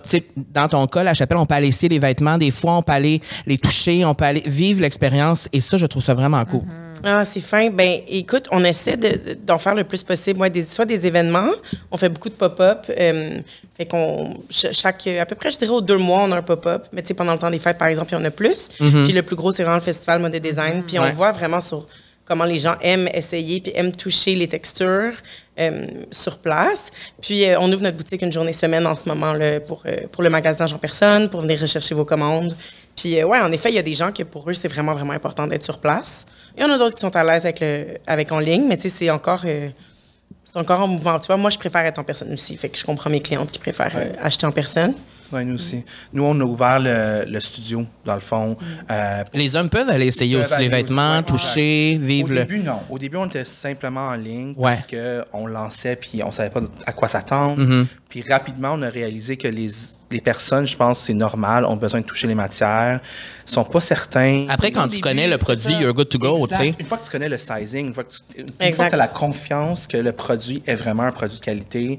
dans 0.52 0.68
ton 0.68 0.86
cas, 0.86 1.02
la 1.02 1.14
chapelle, 1.14 1.36
on 1.38 1.46
peut 1.46 1.54
aller 1.54 1.68
essayer 1.68 1.88
les 1.88 1.98
vêtements. 1.98 2.38
Des 2.38 2.50
fois, 2.50 2.78
on 2.78 2.82
peut 2.82 2.92
aller 2.92 3.20
les 3.46 3.58
toucher, 3.58 4.04
on 4.04 4.14
peut 4.14 4.24
aller 4.24 4.42
vivre 4.46 4.80
l'expérience. 4.80 5.48
Et 5.52 5.60
ça, 5.60 5.76
je 5.76 5.86
trouve 5.86 6.02
ça 6.02 6.14
vraiment 6.14 6.44
cool. 6.44 6.62
Ah, 7.06 7.22
c'est 7.26 7.40
fin. 7.40 7.68
Ben, 7.68 8.00
écoute, 8.08 8.46
on 8.50 8.64
essaie 8.64 8.96
de- 8.96 9.34
d'en 9.46 9.58
faire 9.58 9.74
le 9.74 9.84
plus 9.84 10.02
possible. 10.02 10.40
Ouais, 10.40 10.48
des, 10.48 10.62
soit 10.62 10.86
des 10.86 11.06
événements, 11.06 11.50
on 11.90 11.98
fait 11.98 12.08
beaucoup 12.08 12.30
de 12.30 12.34
pop-up. 12.34 12.86
euh, 12.98 13.40
fait 13.76 13.84
qu'on, 13.84 14.32
ch- 14.48 14.74
chaque, 14.74 15.06
à 15.06 15.26
peu 15.26 15.34
près, 15.34 15.50
je 15.50 15.58
dirais, 15.58 15.72
aux 15.72 15.82
deux 15.82 15.98
mois, 15.98 16.20
on 16.22 16.32
a 16.32 16.36
un 16.38 16.42
pop-up. 16.42 16.86
Mais 16.94 17.02
tu 17.02 17.08
sais, 17.08 17.14
pendant 17.14 17.32
le 17.34 17.38
temps 17.38 17.50
des 17.50 17.58
fêtes, 17.58 17.76
par 17.76 17.88
exemple, 17.88 18.08
il 18.12 18.14
y 18.14 18.22
en 18.22 18.24
a 18.24 18.30
plus. 18.30 18.68
Puis 18.78 19.12
le 19.12 19.22
plus 19.22 19.36
gros, 19.36 19.52
c'est 19.52 19.64
vraiment 19.64 19.76
le 19.76 19.82
festival 19.82 20.20
Mode 20.22 20.34
et 20.34 20.40
Design. 20.40 20.82
Puis 20.86 20.98
Ouais. 20.98 21.08
on 21.12 21.14
voit 21.14 21.32
vraiment 21.32 21.60
sur 21.60 21.86
comment 22.24 22.44
les 22.44 22.56
gens 22.56 22.76
aiment 22.80 23.08
essayer 23.12 23.60
puis 23.60 23.72
aiment 23.74 23.92
toucher 23.92 24.34
les 24.34 24.48
textures 24.48 25.14
euh, 25.58 25.86
sur 26.10 26.38
place. 26.38 26.90
Puis 27.20 27.44
euh, 27.44 27.58
on 27.60 27.70
ouvre 27.72 27.82
notre 27.82 27.96
boutique 27.96 28.22
une 28.22 28.32
journée 28.32 28.52
semaine 28.52 28.86
en 28.86 28.94
ce 28.94 29.08
moment 29.08 29.32
là, 29.32 29.60
pour, 29.60 29.82
euh, 29.86 30.06
pour 30.10 30.22
le 30.22 30.30
magasinage 30.30 30.72
en 30.72 30.78
personne, 30.78 31.28
pour 31.28 31.42
venir 31.42 31.60
rechercher 31.60 31.94
vos 31.94 32.04
commandes. 32.04 32.56
Puis 32.96 33.18
euh, 33.18 33.26
ouais, 33.26 33.40
en 33.40 33.52
effet, 33.52 33.70
il 33.70 33.74
y 33.74 33.78
a 33.78 33.82
des 33.82 33.94
gens 33.94 34.12
que 34.12 34.22
pour 34.22 34.48
eux, 34.48 34.54
c'est 34.54 34.68
vraiment, 34.68 34.92
vraiment 34.94 35.12
important 35.12 35.46
d'être 35.46 35.64
sur 35.64 35.78
place. 35.78 36.26
Il 36.56 36.62
y 36.62 36.64
en 36.64 36.70
a 36.70 36.78
d'autres 36.78 36.94
qui 36.94 37.00
sont 37.00 37.14
à 37.16 37.24
l'aise 37.24 37.44
avec, 37.44 37.60
le, 37.60 37.98
avec 38.06 38.30
en 38.30 38.38
ligne, 38.38 38.66
mais 38.68 38.76
tu 38.76 38.88
sais, 38.88 38.96
c'est 38.96 39.10
encore, 39.10 39.42
euh, 39.44 39.68
c'est 40.44 40.56
encore 40.58 40.80
en 40.80 40.88
mouvement. 40.88 41.18
Tu 41.18 41.26
vois, 41.26 41.36
moi, 41.36 41.50
je 41.50 41.58
préfère 41.58 41.84
être 41.84 41.98
en 41.98 42.04
personne 42.04 42.32
aussi. 42.32 42.56
Fait 42.56 42.68
que 42.68 42.78
je 42.78 42.84
comprends 42.84 43.10
mes 43.10 43.20
clientes 43.20 43.50
qui 43.50 43.58
préfèrent 43.58 43.96
euh, 43.96 44.12
acheter 44.22 44.46
en 44.46 44.52
personne. 44.52 44.94
Ouais, 45.34 45.44
nous 45.44 45.54
aussi. 45.56 45.82
Nous, 46.12 46.24
on 46.24 46.38
a 46.40 46.44
ouvert 46.44 46.78
le, 46.80 47.24
le 47.28 47.40
studio, 47.40 47.84
dans 48.04 48.14
le 48.14 48.20
fond. 48.20 48.56
Euh, 48.90 49.24
Les 49.34 49.56
hommes 49.56 49.68
peuvent 49.68 49.88
aller 49.90 50.06
essayer 50.06 50.36
aussi 50.36 50.52
les 50.58 50.68
vêtements, 50.68 51.16
aussi, 51.18 51.24
toucher, 51.24 51.98
Au 52.00 52.04
vivre 52.06 52.28
le. 52.30 52.34
début, 52.36 52.60
non. 52.60 52.80
Au 52.88 52.98
début, 52.98 53.16
on 53.16 53.26
était 53.26 53.44
simplement 53.44 54.08
en 54.08 54.14
ligne 54.14 54.54
Ouais. 54.56 54.72
parce 54.72 54.86
qu'on 54.86 55.46
lançait 55.46 55.96
puis 55.96 56.22
on 56.24 56.30
savait 56.30 56.50
pas 56.50 56.60
à 56.86 56.92
quoi 56.92 57.08
s'attendre. 57.08 57.60
Mm-hmm. 57.62 57.86
Puis 58.08 58.22
rapidement, 58.28 58.74
on 58.74 58.82
a 58.82 58.88
réalisé 58.88 59.36
que 59.36 59.48
les, 59.48 59.66
les 60.10 60.20
personnes, 60.20 60.66
je 60.66 60.76
pense, 60.76 61.00
c'est 61.00 61.14
normal, 61.14 61.64
ont 61.64 61.74
besoin 61.76 62.00
de 62.00 62.04
toucher 62.06 62.28
les 62.28 62.36
matières, 62.36 63.00
sont 63.44 63.64
pas 63.64 63.80
certains. 63.80 64.46
Après, 64.48 64.70
quand 64.70 64.82
Au 64.82 64.84
tu 64.84 64.90
début, 64.90 65.00
connais 65.02 65.26
le 65.26 65.36
produit, 65.38 65.74
you're 65.74 65.92
good 65.92 66.08
to 66.08 66.18
go, 66.18 66.46
tu 66.46 66.54
sais. 66.54 66.74
Une 66.78 66.86
fois 66.86 66.98
que 66.98 67.04
tu 67.04 67.10
connais 67.10 67.28
le 67.28 67.38
sizing, 67.38 67.88
une 67.88 67.94
fois 67.94 68.04
que 68.04 68.10
tu 68.10 68.40
une 68.40 68.46
Exact. 68.60 68.74
fois 68.76 68.86
que 68.88 68.94
as 68.94 68.98
la 68.98 69.08
confiance 69.08 69.88
que 69.88 69.96
le 69.96 70.12
produit 70.12 70.62
est 70.66 70.76
vraiment 70.76 71.02
un 71.04 71.10
produit 71.12 71.38
de 71.40 71.44
qualité, 71.44 71.98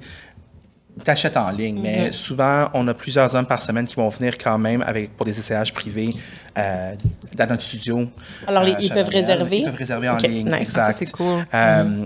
t'achètes 1.03 1.37
en 1.37 1.49
ligne. 1.51 1.79
Mais 1.81 2.11
souvent, 2.11 2.69
on 2.73 2.87
a 2.87 2.93
plusieurs 2.93 3.33
hommes 3.35 3.45
par 3.45 3.61
semaine 3.61 3.85
qui 3.85 3.95
vont 3.95 4.09
venir 4.09 4.37
quand 4.37 4.57
même 4.57 4.81
avec, 4.85 5.15
pour 5.15 5.25
des 5.25 5.37
essayages 5.37 5.73
privés 5.73 6.15
euh, 6.57 6.93
dans 7.35 7.47
notre 7.49 7.63
studio. 7.63 8.07
Alors, 8.47 8.63
les- 8.63 8.71
euh, 8.73 8.77
ils 8.79 8.89
peuvent 8.93 9.09
réserver? 9.09 9.57
Ils 9.59 9.65
peuvent 9.65 9.75
réserver 9.75 10.09
en 10.09 10.17
ligne. 10.17 10.45
nice. 10.47 10.61
Exact. 10.69 10.95
C'est 10.97 11.11
cool. 11.11 11.45
Euh, 11.53 12.05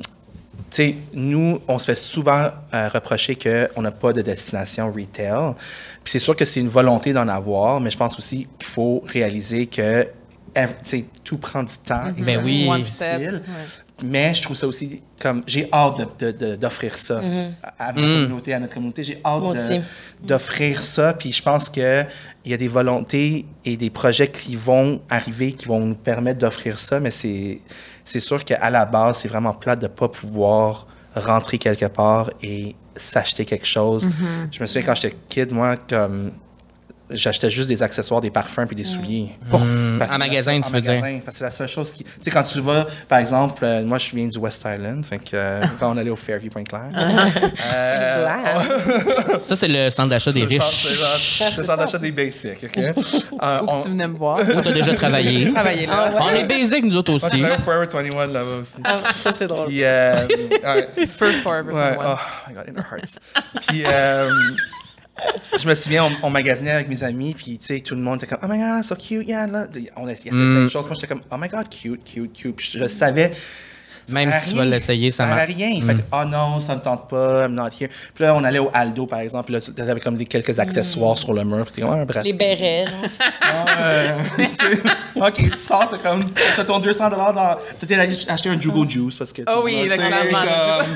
Tu 0.71 0.75
sais, 0.75 0.95
nous, 1.13 1.59
on 1.67 1.79
se 1.79 1.85
fait 1.85 1.95
souvent 1.97 2.49
euh, 2.73 2.89
reprocher 2.89 3.35
qu'on 3.35 3.81
n'a 3.81 3.89
pas 3.91 4.13
de 4.13 4.21
destination 4.21 4.91
retail. 4.91 5.53
Puis 6.03 6.11
c'est 6.11 6.19
sûr 6.19 6.35
que 6.35 6.45
c'est 6.45 6.59
une 6.59 6.69
volonté 6.69 7.11
d'en 7.11 7.27
avoir, 7.27 7.79
mais 7.81 7.89
je 7.89 7.97
pense 7.97 8.17
aussi 8.19 8.47
qu'il 8.59 8.67
faut 8.67 9.03
réaliser 9.07 9.65
que 9.65 10.07
eh, 10.55 10.65
tu 10.83 11.05
tout 11.23 11.37
prend 11.39 11.63
du 11.63 11.73
temps. 11.83 12.07
et 12.15 12.21
Ben 12.21 12.39
c'est 12.39 12.45
oui. 12.45 12.67
One 12.69 12.77
difficile. 12.81 13.41
ouais. 13.47 13.88
Mais 14.03 14.33
je 14.33 14.41
trouve 14.41 14.55
ça 14.55 14.67
aussi 14.67 15.01
comme 15.21 15.43
j'ai 15.45 15.67
hâte 15.73 15.97
de- 16.19 16.31
de- 16.31 16.37
de- 16.51 16.55
d'offrir 16.55 16.97
ça 16.97 17.19
à, 17.77 17.89
à 17.89 17.93
ma 17.93 18.01
communauté, 18.01 18.53
à 18.53 18.59
notre 18.59 18.73
communauté. 18.73 19.03
J'ai 19.03 19.19
hâte 19.25 19.41
Moi 19.41 19.53
de- 19.53 19.59
aussi. 19.59 19.81
d'offrir 20.23 20.81
ça. 20.81 21.13
Puis 21.13 21.31
je 21.33 21.41
pense 21.43 21.69
que 21.69 22.03
il 22.45 22.51
y 22.51 22.53
a 22.53 22.57
des 22.57 22.67
volontés 22.69 23.45
et 23.65 23.77
des 23.77 23.89
projets 23.89 24.29
qui 24.29 24.55
vont 24.55 25.01
arriver, 25.09 25.51
qui 25.51 25.65
vont 25.65 25.79
nous 25.79 25.95
permettre 25.95 26.39
d'offrir 26.39 26.79
ça. 26.79 26.99
Mais 26.99 27.11
c'est 27.11 27.59
c'est 28.05 28.19
sûr 28.19 28.43
qu'à 28.43 28.69
la 28.69 28.85
base, 28.85 29.19
c'est 29.19 29.27
vraiment 29.27 29.53
plate 29.53 29.79
de 29.79 29.85
ne 29.87 29.91
pas 29.91 30.07
pouvoir 30.07 30.87
rentrer 31.15 31.57
quelque 31.57 31.85
part 31.85 32.31
et 32.41 32.75
s'acheter 32.95 33.45
quelque 33.45 33.65
chose. 33.67 34.09
Je 34.51 34.61
me 34.61 34.65
souviens 34.67 34.83
quand 34.83 34.95
j'étais 34.95 35.15
kid, 35.29 35.51
moi, 35.53 35.75
comme 35.77 36.31
j'achetais 37.11 37.51
juste 37.51 37.69
des 37.69 37.83
accessoires, 37.83 38.21
des 38.21 38.31
parfums 38.31 38.65
puis 38.67 38.75
des 38.75 38.83
souliers. 38.83 39.29
Parce 39.49 39.63
que 39.63 40.15
En 40.15 40.17
magasin, 40.17 40.53
seule- 40.53 40.61
tu 40.61 40.67
en 40.67 40.71
veux 40.71 40.81
dire. 40.81 40.91
magasin, 41.01 41.19
Parce 41.25 41.35
que 41.35 41.39
c'est 41.39 41.43
la 41.45 41.51
seule 41.51 41.67
chose 41.67 41.91
qui. 41.91 42.03
Tu 42.03 42.09
sais, 42.21 42.31
quand 42.31 42.43
tu 42.43 42.59
vas, 42.61 42.85
par 43.07 43.19
exemple, 43.19 43.63
euh, 43.65 43.83
moi, 43.83 43.97
je 43.97 44.15
viens 44.15 44.27
du 44.27 44.37
West 44.37 44.61
Island, 44.65 45.05
fait 45.05 45.17
que 45.19 45.29
euh, 45.33 45.61
quand 45.79 45.93
on 45.93 45.97
allait 45.97 46.09
au 46.09 46.15
Fairview 46.15 46.49
Pointe-Claire. 46.49 46.89
Glad. 46.93 47.31
Ça, 49.43 49.55
c'est 49.55 49.67
le 49.67 49.89
centre 49.89 50.09
d'achat 50.09 50.31
des 50.31 50.41
C'est 50.41 50.45
le 50.45 50.51
centre- 50.61 50.71
riches. 50.71 51.39
c'est 51.39 51.49
C'est 51.51 51.63
ça 51.63 51.75
d'achat 51.77 51.97
des 51.97 52.11
basics, 52.11 52.63
OK? 52.63 52.77
Euh, 52.77 52.93
Où 52.95 53.01
on- 53.67 53.77
que 53.79 53.83
tu 53.83 53.89
venais 53.89 54.07
me 54.07 54.15
voir. 54.17 54.39
Où 54.39 54.61
t'as 54.61 54.71
déjà 54.71 54.93
travaillé. 54.93 55.45
Là. 55.45 55.63
Ah 55.91 56.11
On 56.21 56.29
est 56.29 56.45
basic, 56.45 56.85
nous 56.85 56.95
autres 56.97 57.11
Moi, 57.11 57.19
aussi. 57.29 57.43
au 57.43 57.47
Forever 57.63 57.87
21 57.91 58.27
là-bas 58.27 58.51
aussi. 58.59 58.73
Ah, 58.83 58.99
ça, 59.15 59.31
c'est 59.37 59.47
drôle. 59.47 59.67
Puis, 59.67 59.83
euh, 59.83 60.15
Forever 61.43 61.73
Ouais, 61.73 61.95
21. 61.95 62.05
oh 62.05 62.17
my 62.47 62.53
god, 62.53 62.63
it 62.67 62.77
hurts. 62.77 63.19
puis, 63.67 63.83
euh, 63.85 64.29
je 65.59 65.67
me 65.67 65.75
souviens, 65.75 66.05
on, 66.05 66.27
on 66.27 66.29
magasinait 66.29 66.71
avec 66.71 66.87
mes 66.87 67.03
amis, 67.03 67.33
puis, 67.35 67.57
tu 67.57 67.65
sais, 67.65 67.79
tout 67.81 67.95
le 67.95 68.01
monde 68.01 68.17
était 68.17 68.27
comme, 68.27 68.39
oh 68.43 68.47
my 68.49 68.59
god, 68.59 68.83
so 68.83 68.95
cute, 68.95 69.27
yeah, 69.27 69.47
là. 69.47 69.65
On 69.97 70.07
essayait 70.07 70.31
plein 70.31 70.63
de 70.63 70.69
choses. 70.69 70.85
Moi, 70.85 70.95
j'étais 70.95 71.07
comme, 71.07 71.21
oh 71.31 71.35
my 71.37 71.47
god, 71.47 71.69
cute, 71.69 72.03
cute, 72.03 72.33
cute. 72.33 72.55
Puis, 72.55 72.69
je, 72.73 72.79
je 72.79 72.87
savais. 72.87 73.31
Même 74.11 74.31
si 74.43 74.51
tu 74.51 74.55
vas 74.57 74.65
l'essayer, 74.65 75.11
ça 75.11 75.25
ça 75.25 75.29
sert 75.29 75.41
à 75.43 75.45
rien. 75.45 75.81
Fait 75.81 75.93
que, 75.93 76.01
oh 76.11 76.25
non, 76.25 76.59
ça 76.59 76.75
me 76.75 76.81
tente 76.81 77.07
pas, 77.09 77.45
I'm 77.45 77.53
not 77.53 77.69
here. 77.79 77.89
Puis 78.13 78.23
là, 78.23 78.35
on 78.35 78.43
allait 78.43 78.59
au 78.59 78.69
Aldo, 78.73 79.05
par 79.05 79.19
exemple, 79.19 79.45
puis 79.45 79.53
là, 79.53 79.59
tu 79.61 79.81
avais 79.81 79.99
comme 79.99 80.15
des, 80.15 80.25
quelques 80.25 80.57
accessoires 80.59 81.17
sur 81.17 81.33
le 81.33 81.43
mur, 81.43 81.65
puis 81.65 81.75
t'es 81.75 81.81
comme, 81.81 81.91
ah, 81.91 82.01
un 82.01 82.05
bracelet. 82.05 82.31
Les 82.31 82.37
bérets. 82.37 82.85
Tu 84.35 84.43
sais, 84.43 84.81
ok, 85.15 85.35
tu 85.35 85.57
sors, 85.57 85.87
t'as 85.89 85.97
comme, 85.97 86.25
t'as 86.55 86.63
ton 86.63 86.79
200 86.79 87.09
dans, 87.09 87.33
t'as 87.33 87.99
allé 87.99 88.17
acheter 88.27 88.49
un 88.49 88.59
Jugo 88.59 88.87
Juice 88.89 89.17
parce 89.17 89.31
que. 89.33 89.43
Oh 89.47 89.59
tu 89.59 89.65
oui, 89.65 89.87
le 89.87 89.95
clairement, 89.95 90.39
comme- 90.79 90.87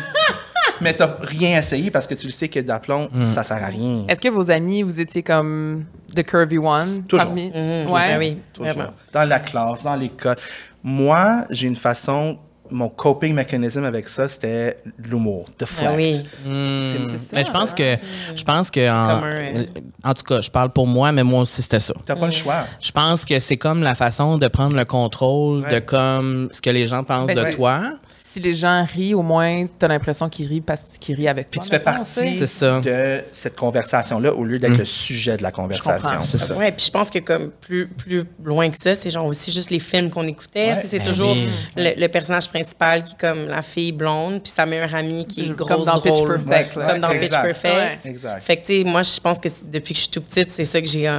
Mais 0.84 0.94
t'as 0.94 1.16
rien 1.22 1.58
essayé 1.60 1.90
parce 1.92 2.06
que 2.08 2.14
tu 2.14 2.28
le 2.28 2.32
sais 2.32 2.50
que 2.50 2.60
d'aplomb, 2.60 3.10
ça 3.22 3.44
sert 3.44 3.64
à 3.64 3.68
rien. 3.68 4.06
Est-ce 4.08 4.20
que 4.22 4.30
vos 4.30 4.52
amis, 4.52 4.82
vous 4.84 5.00
étiez 5.00 5.24
comme 5.24 5.86
The 6.16 6.24
Curvy 6.24 6.58
One? 6.58 7.04
Toujours. 7.08 7.28
parmi- 7.28 7.48
Mhm, 7.48 7.92
Ouais. 7.92 8.02
ah 8.04 8.18
oui, 8.20 8.38
Toujours. 8.54 8.94
Dans 9.14 9.24
la 9.28 9.40
classe, 9.40 9.84
dans 9.84 9.96
l'école. 9.96 10.36
Moi, 10.84 11.46
j'ai 11.50 11.68
une 11.68 11.76
façon, 11.76 12.38
mon 12.74 12.90
coping 12.90 13.34
mécanisme 13.34 13.84
avec 13.86 14.10
ça, 14.10 14.28
c'était 14.28 14.78
l'humour, 14.98 15.46
de 15.60 15.66
flex. 15.66 15.90
Ah 15.92 15.96
oui. 15.96 16.14
C'est 16.44 17.18
ça. 17.20 17.26
Mais 17.34 17.44
je 17.46 17.52
pense 17.52 17.74
que, 17.74 17.98
je 18.36 18.44
pense 18.44 18.70
que, 18.72 18.90
en, 18.90 19.20
Comme 19.20 19.30
un- 19.30 20.10
en 20.10 20.14
tout 20.14 20.24
cas, 20.24 20.42
je 20.42 20.50
parle 20.52 20.72
pour 20.72 20.88
moi, 20.88 21.12
mais 21.12 21.24
moi 21.24 21.42
aussi 21.44 21.62
c'était 21.62 21.80
ça. 21.80 21.94
T'as 22.06 22.16
pas 22.16 22.26
le 22.26 22.32
choix. 22.32 22.66
Je 22.82 22.92
pense 22.92 23.24
que 23.26 23.40
c'est 23.40 23.58
comme 23.58 23.84
la 23.84 23.96
façon 23.96 24.38
de 24.38 24.48
prendre 24.48 24.76
le 24.76 24.86
contrôle 24.86 25.64
de 25.70 25.80
comme 25.80 26.50
ce 26.52 26.62
que 26.62 26.70
les 26.70 26.88
gens 26.88 27.04
pensent 27.04 27.28
Ben, 27.28 27.38
de 27.38 27.42
ouais. 27.44 27.52
toi. 27.52 27.82
Si 28.10 28.40
les 28.40 28.54
gens 28.54 28.86
rient, 28.92 29.14
au 29.14 29.22
moins, 29.22 29.66
t'as 29.78 29.88
l'impression 29.88 30.28
qu'ils 30.30 30.48
rient 30.48 30.62
parce 30.62 30.98
qu'ils 31.00 31.16
rient 31.16 31.28
avec 31.28 31.50
Puis 31.52 31.60
toi. 31.60 31.66
tu 31.70 31.76
fais 31.76 31.80
partie. 31.80 32.38
C'est 32.38 32.48
ça. 32.48 32.80
de 32.82 33.22
cette 33.32 33.56
conversation-là 33.56 34.34
au 34.34 34.44
lieu 34.44 34.58
d'être 34.60 34.78
le 34.78 34.86
sujet 34.86 35.38
de 35.38 35.44
la 35.44 35.52
conversation. 35.52 36.10
comprends. 36.10 36.22
C'est 36.24 36.38
ça. 36.40 36.56
Ouais, 36.56 36.72
puis 36.72 36.86
je 36.86 36.92
pense 36.92 37.10
que 37.10 37.20
comme 37.20 37.50
plus, 37.62 37.88
plus 37.88 38.24
loin 38.44 38.70
que 38.70 38.78
ça, 38.82 38.96
c'est 38.96 39.10
genre 39.12 39.26
aussi 39.26 39.52
juste 39.52 39.70
les 39.70 39.80
films 39.80 40.10
qu'on 40.10 40.24
écoutait. 40.24 40.70
Ouais. 40.70 40.76
Tu 40.78 40.82
sais, 40.82 40.88
c'est 40.88 41.00
Ben 41.00 41.08
toujours 41.08 41.32
oui. 41.34 41.48
le, 41.78 41.92
le 42.00 42.08
personnage 42.08 42.48
principal 42.50 42.63
qui 43.04 43.14
est 43.14 43.20
comme 43.20 43.48
la 43.48 43.62
fille 43.62 43.92
blonde, 43.92 44.42
puis 44.42 44.52
sa 44.52 44.66
meilleure 44.66 44.94
amie 44.96 45.26
qui 45.26 45.42
est 45.42 45.56
Comme 45.56 45.68
grosse 45.68 45.86
dans 45.86 46.00
Pitch. 46.00 46.24
Perfect. 46.26 46.74
Comme 46.74 47.00
dans 47.00 47.10
Exact. 47.10 47.20
Pitch 47.20 47.62
Perfect. 47.62 48.06
Ouais. 48.06 48.12
Exact. 48.12 48.44
Fait 48.44 48.58
que, 48.58 48.66
tu 48.66 48.74
sais, 48.74 48.84
moi, 48.84 49.04
je 49.04 49.20
pense 49.20 49.40
que 49.40 49.50
depuis 49.66 49.94
que 49.94 49.98
je 50.00 50.04
suis 50.04 50.12
tout 50.12 50.22
petite, 50.22 50.50
c'est 50.50 50.66
ça 50.66 50.82
que 50.82 50.88
j'ai 50.88 51.10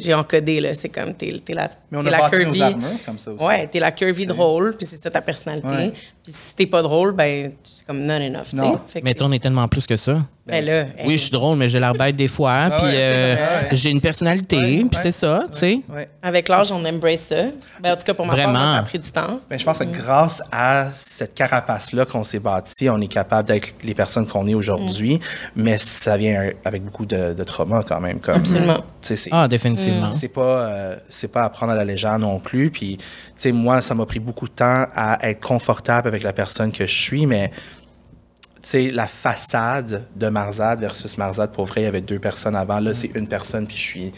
j'ai 0.00 0.14
encodé, 0.14 0.60
là. 0.60 0.74
C'est 0.74 0.88
comme, 0.88 1.14
t'es 1.14 1.34
t'es 1.44 1.54
la, 1.54 1.68
Mais 1.90 1.98
on 1.98 2.02
t'es 2.02 2.08
a 2.08 2.12
la 2.12 2.18
bâti 2.20 2.36
curvy. 2.36 2.58
nos 2.58 2.64
armures 2.66 2.88
comme 3.04 3.18
ça 3.18 3.32
aussi. 3.32 3.44
Ouais, 3.44 3.66
t'es 3.66 3.80
la 3.80 3.92
curvy 3.92 4.26
drôle, 4.26 4.76
puis 4.76 4.86
c'est 4.86 5.02
ça 5.02 5.10
ta 5.10 5.20
personnalité. 5.20 5.92
Puis 6.28 6.36
si 6.36 6.54
t'es 6.54 6.66
pas 6.66 6.82
drôle, 6.82 7.12
ben, 7.12 7.52
c'est 7.62 7.86
comme 7.86 8.02
not 8.04 8.14
enough, 8.16 8.42
tu 8.50 8.50
sais. 8.50 8.56
Non. 8.56 8.78
Fait 8.86 9.00
que 9.00 9.04
Mais 9.06 9.14
tu 9.14 9.20
sais, 9.20 9.24
on 9.24 9.32
est 9.32 9.38
tellement 9.42 9.66
plus 9.66 9.86
que 9.86 9.96
ça. 9.96 10.18
ben 10.46 10.62
là, 10.62 10.84
Oui, 11.06 11.12
hey, 11.12 11.18
je 11.18 11.22
suis 11.22 11.30
drôle, 11.30 11.56
mais 11.56 11.70
j'ai 11.70 11.80
l'air 11.80 11.94
bête 11.94 12.16
des 12.16 12.28
fois. 12.28 12.66
puis 12.70 12.84
ouais, 12.86 12.90
c'est 12.92 12.96
euh, 13.00 13.34
ouais. 13.34 13.68
j'ai 13.72 13.90
une 13.90 14.00
personnalité, 14.02 14.56
Ouais, 14.58 14.66
puis 14.66 14.82
ouais. 14.84 14.88
c'est 14.92 15.12
ça, 15.12 15.46
tu 15.52 15.58
sais. 15.58 15.80
Ouais. 15.88 16.06
avec 16.22 16.48
l'âge, 16.50 16.70
on 16.70 16.84
embrace 16.84 17.20
ça. 17.28 17.44
Ben, 17.80 17.92
en 17.92 17.96
tout 17.96 18.02
cas, 18.04 18.12
pour 18.12 18.26
ma 18.26 18.34
part, 18.34 18.42
Vraiment. 18.44 18.58
moi, 18.58 18.72
ça 18.74 18.78
a 18.78 18.82
pris 18.82 18.98
du 18.98 19.10
temps. 19.10 19.40
Ben, 19.48 19.58
je 19.58 19.64
pense 19.64 19.78
que 19.78 19.84
grâce 19.84 20.42
à 20.52 20.88
cette 20.92 21.32
carapace-là 21.34 22.04
qu'on 22.04 22.24
s'est 22.24 22.40
bâtie, 22.40 22.90
on 22.90 23.00
est 23.00 23.08
capable 23.08 23.48
d'être 23.48 23.68
les 23.82 23.94
personnes 23.94 24.26
qu'on 24.26 24.46
est 24.46 24.54
aujourd'hui, 24.54 25.18
mais 25.56 25.78
ça 25.78 26.18
vient 26.18 26.50
avec 26.66 26.84
beaucoup 26.84 27.06
de, 27.06 27.32
de 27.32 27.44
trauma 27.44 27.82
quand 27.88 28.00
même. 28.00 28.20
Comme, 28.20 28.36
Absolument. 28.36 28.84
C'est- 29.00 29.28
Ah, 29.32 29.48
définitivement. 29.48 30.12
c'est 30.12 30.28
pas 30.28 30.42
euh, 30.42 30.96
c'est 31.08 31.28
pas 31.28 31.44
à 31.44 31.48
prendre 31.48 31.72
à 31.72 31.74
la 31.76 31.84
légère 31.84 32.18
non 32.18 32.40
plus 32.40 32.68
puis 32.70 32.96
tu 32.98 33.04
sais 33.36 33.52
moi 33.52 33.80
ça 33.80 33.94
m'a 33.94 34.04
pris 34.04 34.18
beaucoup 34.18 34.46
de 34.48 34.52
temps 34.52 34.86
à 34.94 35.18
être 35.30 35.40
confortable 35.40 36.08
avec 36.08 36.17
la 36.24 36.32
personne 36.32 36.72
que 36.72 36.86
je 36.86 36.94
suis 36.94 37.26
mais 37.26 37.50
tu 37.50 38.68
sais 38.68 38.90
la 38.90 39.06
façade 39.06 40.06
de 40.16 40.28
Marzad 40.28 40.80
versus 40.80 41.16
Marzad 41.18 41.52
pour 41.52 41.66
vrai 41.66 41.82
il 41.82 41.84
y 41.84 41.88
avait 41.88 42.00
deux 42.00 42.18
personnes 42.18 42.56
avant. 42.56 42.80
Là 42.80 42.94
c'est 42.94 43.14
une 43.16 43.28
personne 43.28 43.66
puis 43.66 43.76
je 43.76 43.82
suis 43.82 44.12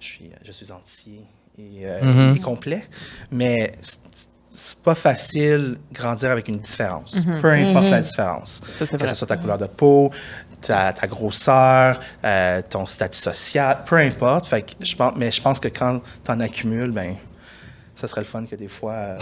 je 0.00 0.06
suis 0.06 0.30
je 0.44 0.52
suis 0.52 0.72
entier 0.72 1.20
et, 1.58 1.86
euh, 1.86 2.34
et 2.34 2.40
complet. 2.40 2.84
Mais 3.30 3.74
c'est- 3.80 3.98
c'est 4.56 4.78
pas 4.78 4.94
facile 4.94 5.78
grandir 5.92 6.30
avec 6.30 6.46
une 6.46 6.58
différence, 6.58 7.16
peu 7.40 7.50
importe 7.50 7.90
la 7.90 8.00
différence. 8.02 8.60
Ça, 8.74 8.86
c'est 8.86 8.96
que 8.96 9.08
ce 9.08 9.14
soit 9.16 9.26
ta 9.26 9.36
couleur 9.36 9.58
de 9.58 9.66
peau, 9.66 10.12
ta, 10.60 10.92
ta 10.92 11.08
grosseur, 11.08 11.98
euh, 12.24 12.62
ton 12.62 12.86
statut 12.86 13.18
social, 13.18 13.78
peu 13.84 13.96
importe. 13.96 14.46
Fait 14.46 14.62
que 14.62 14.72
je 14.80 14.94
pense, 14.94 15.12
mais 15.16 15.32
je 15.32 15.42
pense 15.42 15.58
que 15.58 15.66
quand 15.66 16.00
tu 16.24 16.30
en 16.30 16.38
accumules, 16.38 16.92
ben, 16.92 17.16
ça 17.96 18.06
serait 18.06 18.20
le 18.20 18.26
fun 18.28 18.44
que 18.46 18.54
des 18.54 18.68
fois, 18.68 18.92
euh, 18.92 19.18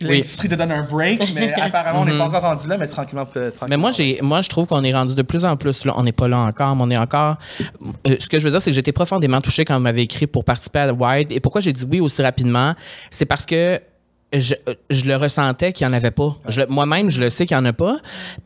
l'industrie 0.00 0.48
te 0.48 0.54
donne 0.54 0.72
un 0.72 0.82
break, 0.82 1.32
mais 1.34 1.52
apparemment, 1.60 2.00
on 2.00 2.04
n'est 2.04 2.16
pas 2.16 2.24
encore 2.24 2.42
rendu 2.42 2.68
là, 2.68 2.76
mais 2.78 2.88
tranquillement. 2.88 3.24
tranquillement. 3.24 3.66
Mais 3.68 3.76
moi, 3.76 3.92
j'ai, 3.92 4.18
moi, 4.22 4.42
je 4.42 4.48
trouve 4.48 4.66
qu'on 4.66 4.82
est 4.82 4.92
rendu 4.92 5.14
de 5.14 5.22
plus 5.22 5.44
en 5.44 5.56
plus 5.56 5.84
là. 5.84 5.94
On 5.96 6.02
n'est 6.02 6.12
pas 6.12 6.28
là 6.28 6.38
encore, 6.38 6.76
mais 6.76 6.82
on 6.84 6.90
est 6.90 6.96
encore. 6.96 7.36
Euh, 8.06 8.16
ce 8.18 8.28
que 8.28 8.38
je 8.38 8.44
veux 8.44 8.50
dire, 8.50 8.60
c'est 8.60 8.70
que 8.70 8.74
j'étais 8.74 8.92
profondément 8.92 9.40
touchée 9.40 9.64
quand 9.64 9.74
vous 9.74 9.82
m'avez 9.82 10.02
écrit 10.02 10.26
pour 10.26 10.44
participer 10.44 10.80
à 10.80 10.92
Wide. 10.92 11.32
Et 11.32 11.40
pourquoi 11.40 11.60
j'ai 11.60 11.72
dit 11.72 11.84
oui 11.90 12.00
aussi 12.00 12.22
rapidement, 12.22 12.74
c'est 13.10 13.26
parce 13.26 13.46
que 13.46 13.80
je, 14.34 14.54
je 14.90 15.04
le 15.04 15.16
ressentais 15.16 15.72
qu'il 15.72 15.86
n'y 15.86 15.92
en 15.92 15.96
avait 15.96 16.10
pas. 16.10 16.34
Moi-même, 16.68 17.10
je 17.10 17.20
le 17.20 17.30
sais 17.30 17.46
qu'il 17.46 17.56
n'y 17.56 17.62
en 17.62 17.66
a 17.66 17.72
pas. 17.72 17.96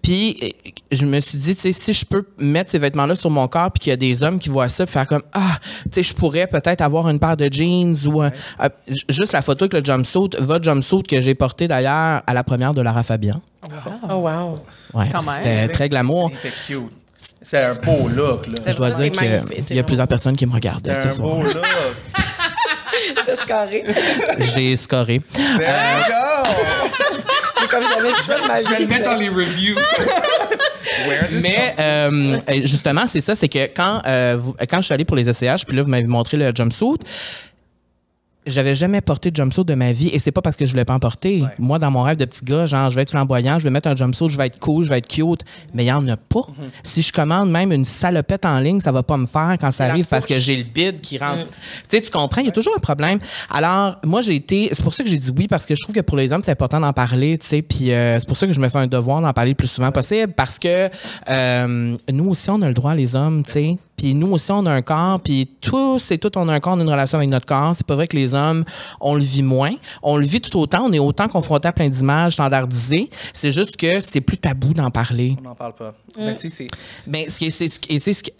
Puis, 0.02 0.36
euh, 0.42 0.68
je 0.92 1.04
me 1.06 1.20
suis 1.20 1.38
dit, 1.38 1.54
tu 1.56 1.62
sais, 1.62 1.72
si 1.72 1.92
je 1.92 2.04
peux 2.04 2.24
mettre 2.38 2.70
ces 2.70 2.78
vêtements-là 2.78 3.16
sur 3.16 3.30
mon 3.30 3.46
corps, 3.48 3.70
puis 3.72 3.80
qu'il 3.80 3.90
y 3.90 3.92
a 3.92 3.96
des 3.96 4.22
hommes 4.22 4.38
qui 4.38 4.48
voient 4.48 4.68
ça, 4.68 4.84
puis 4.86 4.92
faire 4.92 5.06
comme, 5.06 5.22
ah, 5.32 5.58
tu 5.84 5.88
sais, 5.92 6.02
je 6.02 6.14
pourrais 6.14 6.46
peut-être 6.46 6.80
avoir 6.80 7.08
une 7.08 7.18
paire 7.18 7.36
de 7.36 7.48
jeans 7.52 7.96
ou 8.06 8.22
un- 8.22 8.30
euh, 8.60 8.68
j- 8.88 9.04
juste 9.08 9.32
la 9.32 9.42
photo 9.42 9.64
avec 9.64 9.72
le 9.74 9.84
jumpsuit, 9.84 10.30
votre 10.40 10.64
jumpsuit 10.64 11.02
que 11.02 11.20
j'ai 11.20 11.34
porté 11.34 11.68
d'ailleurs 11.68 12.22
à 12.26 12.34
la 12.34 12.44
première 12.44 12.74
de 12.74 12.80
Lara 12.82 13.02
Fabian. 13.02 13.40
Oh, 14.10 14.14
wow. 14.14 14.54
Ouais, 14.94 15.06
Quand 15.12 15.22
même. 15.24 15.34
c'était 15.42 15.68
très 15.68 15.88
glamour. 15.88 16.30
C'était 16.42 16.54
cute. 16.66 16.92
C'est 17.42 17.64
un 17.64 17.74
beau 17.84 18.08
look, 18.08 18.46
là. 18.46 18.60
Je 18.68 18.76
dois 18.76 18.90
dire 18.92 19.10
qu'il 19.10 19.76
y 19.76 19.78
a 19.80 19.82
plusieurs 19.82 20.06
personnes 20.06 20.36
qui 20.36 20.46
me 20.46 20.52
regardaient 20.52 20.94
C'est 20.94 21.10
ce 21.10 21.20
un 21.20 21.24
beau 21.24 21.42
look. 21.42 21.56
J'ai 24.54 24.76
scoré. 24.76 25.20
There 25.32 25.44
you 25.58 26.04
go! 26.08 26.50
J'ai 27.60 27.66
comme 27.68 27.86
jamais 27.86 28.10
vu 28.10 28.22
ça 28.22 28.38
de 28.40 28.46
ma 28.46 28.60
Je 28.62 28.68
vais 28.68 28.80
le 28.80 28.86
mettre 28.86 29.04
dans 29.04 29.16
les 29.16 29.28
reviews. 29.28 29.76
Mais 31.32 31.74
euh, 31.78 32.36
euh, 32.48 32.52
justement, 32.64 33.02
c'est 33.06 33.20
ça, 33.20 33.34
c'est 33.34 33.48
que 33.48 33.66
quand, 33.74 34.00
euh, 34.06 34.36
vous- 34.38 34.54
quand 34.68 34.78
je 34.78 34.82
suis 34.86 34.94
allée 34.94 35.04
pour 35.04 35.16
les 35.16 35.28
essayages, 35.28 35.64
puis 35.66 35.76
là, 35.76 35.82
vous 35.82 35.88
m'avez 35.88 36.06
montré 36.06 36.36
le 36.36 36.50
jumpsuit, 36.54 36.98
j'avais 38.48 38.74
jamais 38.74 39.00
porté 39.00 39.30
de 39.30 39.36
jumpsuit 39.36 39.64
de 39.64 39.74
ma 39.74 39.92
vie 39.92 40.08
et 40.08 40.18
c'est 40.18 40.32
pas 40.32 40.42
parce 40.42 40.56
que 40.56 40.66
je 40.66 40.70
voulais 40.70 40.84
pas 40.84 40.94
en 40.94 40.98
porter. 40.98 41.44
Moi, 41.58 41.78
dans 41.78 41.90
mon 41.90 42.02
rêve 42.02 42.16
de 42.16 42.24
petit 42.24 42.44
gars, 42.44 42.66
genre, 42.66 42.90
je 42.90 42.96
vais 42.96 43.02
être 43.02 43.10
flamboyant, 43.10 43.58
je 43.58 43.64
vais 43.64 43.70
mettre 43.70 43.88
un 43.88 43.96
jumpsuit, 43.96 44.28
je 44.28 44.38
vais 44.38 44.46
être 44.46 44.58
cool, 44.58 44.84
je 44.84 44.90
vais 44.90 44.98
être 44.98 45.08
cute, 45.08 45.44
mais 45.74 45.84
il 45.84 45.88
y 45.88 45.92
en 45.92 46.06
a 46.08 46.16
pas. 46.16 46.40
Si 46.82 47.02
je 47.02 47.12
commande 47.12 47.50
même 47.50 47.72
une 47.72 47.84
salopette 47.84 48.44
en 48.44 48.60
ligne, 48.60 48.80
ça 48.80 48.92
va 48.92 49.02
pas 49.02 49.16
me 49.16 49.26
faire 49.26 49.56
quand 49.60 49.70
ça 49.70 49.86
arrive 49.86 50.06
parce 50.06 50.26
que 50.26 50.38
j'ai 50.38 50.56
le 50.56 50.64
bide 50.64 51.00
qui 51.00 51.18
rentre. 51.18 51.46
Tu 51.88 51.96
sais, 51.96 52.00
tu 52.00 52.10
comprends, 52.10 52.40
il 52.40 52.46
y 52.46 52.50
a 52.50 52.52
toujours 52.52 52.74
un 52.76 52.80
problème. 52.80 53.18
Alors, 53.50 53.96
moi, 54.04 54.20
j'ai 54.20 54.34
été, 54.34 54.68
c'est 54.72 54.82
pour 54.82 54.94
ça 54.94 55.02
que 55.02 55.10
j'ai 55.10 55.18
dit 55.18 55.32
oui 55.36 55.46
parce 55.48 55.66
que 55.66 55.74
je 55.74 55.82
trouve 55.82 55.94
que 55.94 56.00
pour 56.00 56.16
les 56.16 56.32
hommes, 56.32 56.42
c'est 56.44 56.52
important 56.52 56.80
d'en 56.80 56.92
parler, 56.92 57.38
tu 57.38 57.46
sais, 57.46 57.62
puis 57.62 57.92
euh, 57.92 58.18
c'est 58.18 58.26
pour 58.28 58.36
ça 58.36 58.46
que 58.46 58.52
je 58.52 58.60
me 58.60 58.68
fais 58.68 58.78
un 58.78 58.86
devoir 58.86 59.20
d'en 59.20 59.32
parler 59.32 59.50
le 59.50 59.56
plus 59.56 59.68
souvent 59.68 59.92
possible 59.92 60.32
parce 60.32 60.58
que 60.58 60.88
euh, 61.28 61.96
nous 62.10 62.28
aussi, 62.28 62.50
on 62.50 62.62
a 62.62 62.68
le 62.68 62.74
droit, 62.74 62.94
les 62.94 63.14
hommes, 63.14 63.44
tu 63.44 63.52
sais. 63.52 63.76
Puis 63.98 64.14
nous 64.14 64.30
aussi, 64.32 64.50
on 64.52 64.64
a 64.64 64.70
un 64.72 64.80
corps, 64.80 65.20
puis 65.20 65.48
tous 65.60 66.10
et 66.10 66.18
toutes, 66.18 66.36
on 66.38 66.48
a 66.48 66.54
un 66.54 66.60
corps, 66.60 66.74
on 66.74 66.78
a 66.80 66.82
une 66.82 66.88
relation 66.88 67.18
avec 67.18 67.28
notre 67.28 67.44
corps. 67.46 67.74
C'est 67.76 67.86
pas 67.86 67.96
vrai 67.96 68.06
que 68.06 68.16
les 68.16 68.32
hommes, 68.32 68.64
on 69.00 69.14
le 69.14 69.20
vit 69.20 69.42
moins. 69.42 69.72
On 70.02 70.16
le 70.16 70.24
vit 70.24 70.40
tout 70.40 70.56
autant. 70.58 70.84
On 70.86 70.92
est 70.92 70.98
autant 70.98 71.28
confronté 71.28 71.68
à 71.68 71.72
plein 71.72 71.88
d'images 71.88 72.34
standardisées. 72.34 73.10
C'est 73.34 73.52
juste 73.52 73.76
que 73.76 74.00
c'est 74.00 74.20
plus 74.22 74.38
tabou 74.38 74.72
d'en 74.72 74.90
parler. 74.90 75.36
On 75.40 75.48
n'en 75.48 75.54
parle 75.54 75.74
pas. 75.74 75.94
Mais 76.18 76.34
tu 76.36 76.48
sais, 76.48 76.66
c'est. 76.68 76.68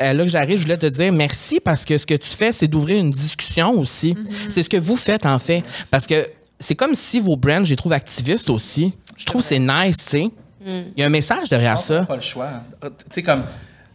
Là 0.01 0.25
que 0.25 0.29
j'arrive, 0.31 0.57
je 0.59 0.63
voulais 0.63 0.79
te 0.79 0.87
dire 0.87 1.13
merci 1.13 1.61
parce 1.61 1.85
que 1.85 1.99
ce 1.99 2.07
que 2.07 2.15
tu 2.15 2.29
fais, 2.29 2.53
c'est 2.53 2.69
d'ouvrir 2.69 3.01
une 3.01 3.11
discussion 3.11 3.79
aussi. 3.79 4.15
C'est 4.49 4.63
ce 4.63 4.69
que 4.71 4.77
vous 4.77 4.97
faites, 4.97 5.27
en 5.27 5.39
fait. 5.39 5.63
Parce 5.91 6.07
que 6.07 6.27
c'est 6.59 6.75
comme 6.75 6.95
si 6.95 7.21
vos 7.21 7.37
brands, 7.37 7.65
je 7.65 7.71
les 7.71 7.77
trouve 7.77 7.93
activistes 7.93 8.51
aussi. 8.51 8.93
Je 9.17 9.25
trouve 9.27 9.43
que 9.43 9.49
c'est 9.49 9.59
nice, 9.59 9.97
tu 9.99 10.05
sais. 10.11 10.31
Il 10.65 10.93
y 10.97 11.03
a 11.03 11.07
un 11.07 11.11
message 11.11 11.49
derrière 11.49 11.77
pense 11.77 11.87
qu'on 11.87 11.95
n'a 11.95 12.01
ça. 12.01 12.07
pas 12.07 12.17
le 12.17 12.23
choix. 12.23 12.49
Euh, 12.85 12.91
Tu 12.91 13.05
sais, 13.11 13.23
comme, 13.23 13.43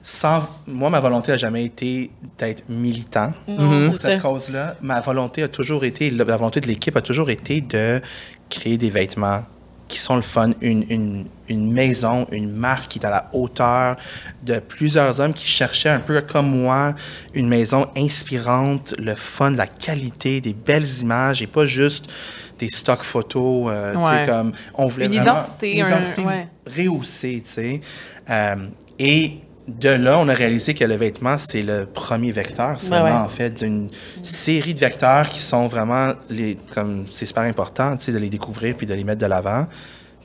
sans, 0.06 0.48
moi, 0.68 0.90
ma 0.90 1.00
volonté 1.00 1.32
n'a 1.32 1.38
jamais 1.38 1.64
été 1.64 2.12
d'être 2.38 2.64
militant 2.68 3.32
Non, 3.48 3.90
pour 3.90 3.98
cette 3.98 4.22
cause-là. 4.22 4.76
Ma 4.82 5.00
volonté 5.00 5.44
a 5.44 5.48
toujours 5.48 5.86
été, 5.86 6.10
la 6.10 6.26
volonté 6.26 6.60
de 6.60 6.68
l'équipe 6.68 6.96
a 6.98 7.02
toujours 7.02 7.30
été 7.30 7.62
de 7.62 8.02
créer 8.50 8.78
des 8.78 8.90
vêtements 8.90 9.44
qui 9.88 10.00
sont 10.00 10.16
le 10.16 10.22
fun, 10.24 10.52
une, 10.62 10.84
une, 10.90 11.26
une 11.48 11.72
maison, 11.72 12.26
une 12.32 12.52
marque 12.52 12.88
qui 12.90 13.00
est 13.00 13.06
à 13.06 13.10
la 13.12 13.30
hauteur 13.32 13.96
de 14.44 14.60
plusieurs 14.60 15.20
hommes 15.22 15.34
qui 15.34 15.48
cherchaient 15.48 15.90
un 15.90 16.00
peu 16.00 16.20
comme 16.22 16.50
moi 16.50 16.96
une 17.34 17.48
maison 17.48 17.88
inspirante, 17.96 18.96
le 18.98 19.14
fun, 19.16 19.52
la 19.52 19.68
qualité, 19.68 20.42
des 20.42 20.54
belles 20.54 20.88
images 21.02 21.42
et 21.42 21.48
pas 21.48 21.66
juste 21.66 22.12
des 22.60 22.70
stock 22.70 23.04
photos. 23.04 23.68
euh, 23.72 23.94
Ouais. 23.96 24.26
comme 24.28 24.52
on 24.76 24.88
voulait 24.88 25.06
Une 25.06 25.14
vraiment 25.16 25.32
identité, 25.32 25.74
une 25.78 25.84
un- 25.84 25.88
identité 25.88 26.22
ouais. 26.24 26.48
rehaussée, 26.76 27.42
tu 27.46 27.52
sais. 27.52 27.82
Euh, 28.30 28.56
et 29.00 29.34
de 29.68 29.90
là, 29.90 30.20
on 30.20 30.28
a 30.28 30.34
réalisé 30.34 30.74
que 30.74 30.84
le 30.84 30.96
vêtement, 30.96 31.38
c'est 31.38 31.64
le 31.64 31.86
premier 31.86 32.32
vecteur. 32.32 32.76
C'est 32.80 32.90
vraiment, 32.90 33.06
ouais. 33.06 33.12
en 33.26 33.30
fait, 33.30 33.52
d'une 33.52 33.90
série 34.22 34.74
de 34.74 34.80
vecteurs 34.80 35.30
qui 35.30 35.40
sont 35.40 35.68
vraiment, 35.68 36.10
les, 36.30 36.58
comme 36.74 37.06
c'est 37.10 37.26
super 37.26 37.44
important, 37.44 37.96
tu 37.98 38.06
sais, 38.06 38.12
de 38.12 38.18
les 38.18 38.30
découvrir 38.30 38.76
puis 38.76 38.86
de 38.86 38.94
les 38.94 39.04
mettre 39.04 39.22
de 39.22 39.26
l'avant. 39.26 39.66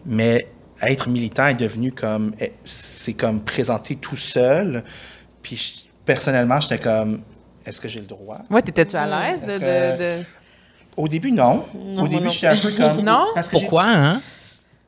Mais 0.05 0.47
être 0.83 1.09
militant 1.09 1.47
est 1.47 1.55
devenu 1.55 1.93
comme, 1.93 2.33
eh, 2.41 2.53
c'est 2.65 3.15
comme 3.15 3.41
présenter 3.41 3.95
tout 3.97 4.17
seul. 4.17 4.83
Puis 5.43 5.57
je- 5.57 5.89
personnellement, 6.05 6.61
j'étais 6.61 6.79
comme, 6.79 7.21
est-ce 7.65 7.81
que 7.81 7.89
j'ai 7.89 8.01
le 8.01 8.07
droit? 8.07 8.39
Ouais, 8.51 8.63
t'étais-tu 8.63 8.97
à 8.97 9.07
l'aise 9.07 9.43
de, 9.43 10.23
Au 10.97 11.07
début, 11.07 11.31
non. 11.31 11.65
Non, 11.75 12.03
Au 12.03 12.09
début, 12.09 12.25
non 12.25 12.31
j'étais 12.31 12.47
un 12.49 12.57
peu 12.57 12.71
comme. 12.73 13.03
Non? 13.03 13.27
parce 13.35 13.49
que 13.49 13.53
Pourquoi, 13.53 13.85
hein? 13.87 14.21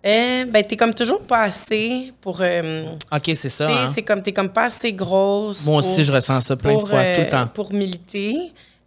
Eh, 0.02 0.44
ben, 0.46 0.64
t'es 0.64 0.76
comme 0.76 0.94
toujours 0.94 1.20
pas 1.22 1.42
assez 1.42 2.12
pour. 2.22 2.38
euh, 2.40 2.84
OK, 3.12 3.30
c'est 3.34 3.48
ça. 3.50 3.68
hein? 3.70 3.90
c'est 3.94 4.02
comme, 4.02 4.22
t'es 4.22 4.32
comme 4.32 4.48
pas 4.48 4.64
assez 4.64 4.92
grosse. 4.92 5.62
Moi 5.64 5.82
pour- 5.82 5.90
aussi, 5.90 6.04
je 6.04 6.10
ressens 6.12 6.40
ça 6.40 6.56
plein 6.56 6.74
de 6.74 6.78
fois, 6.80 6.98
euh, 6.98 7.14
tout 7.16 7.20
le 7.22 7.28
temps. 7.28 7.46
Pour 7.48 7.72
militer. 7.72 8.36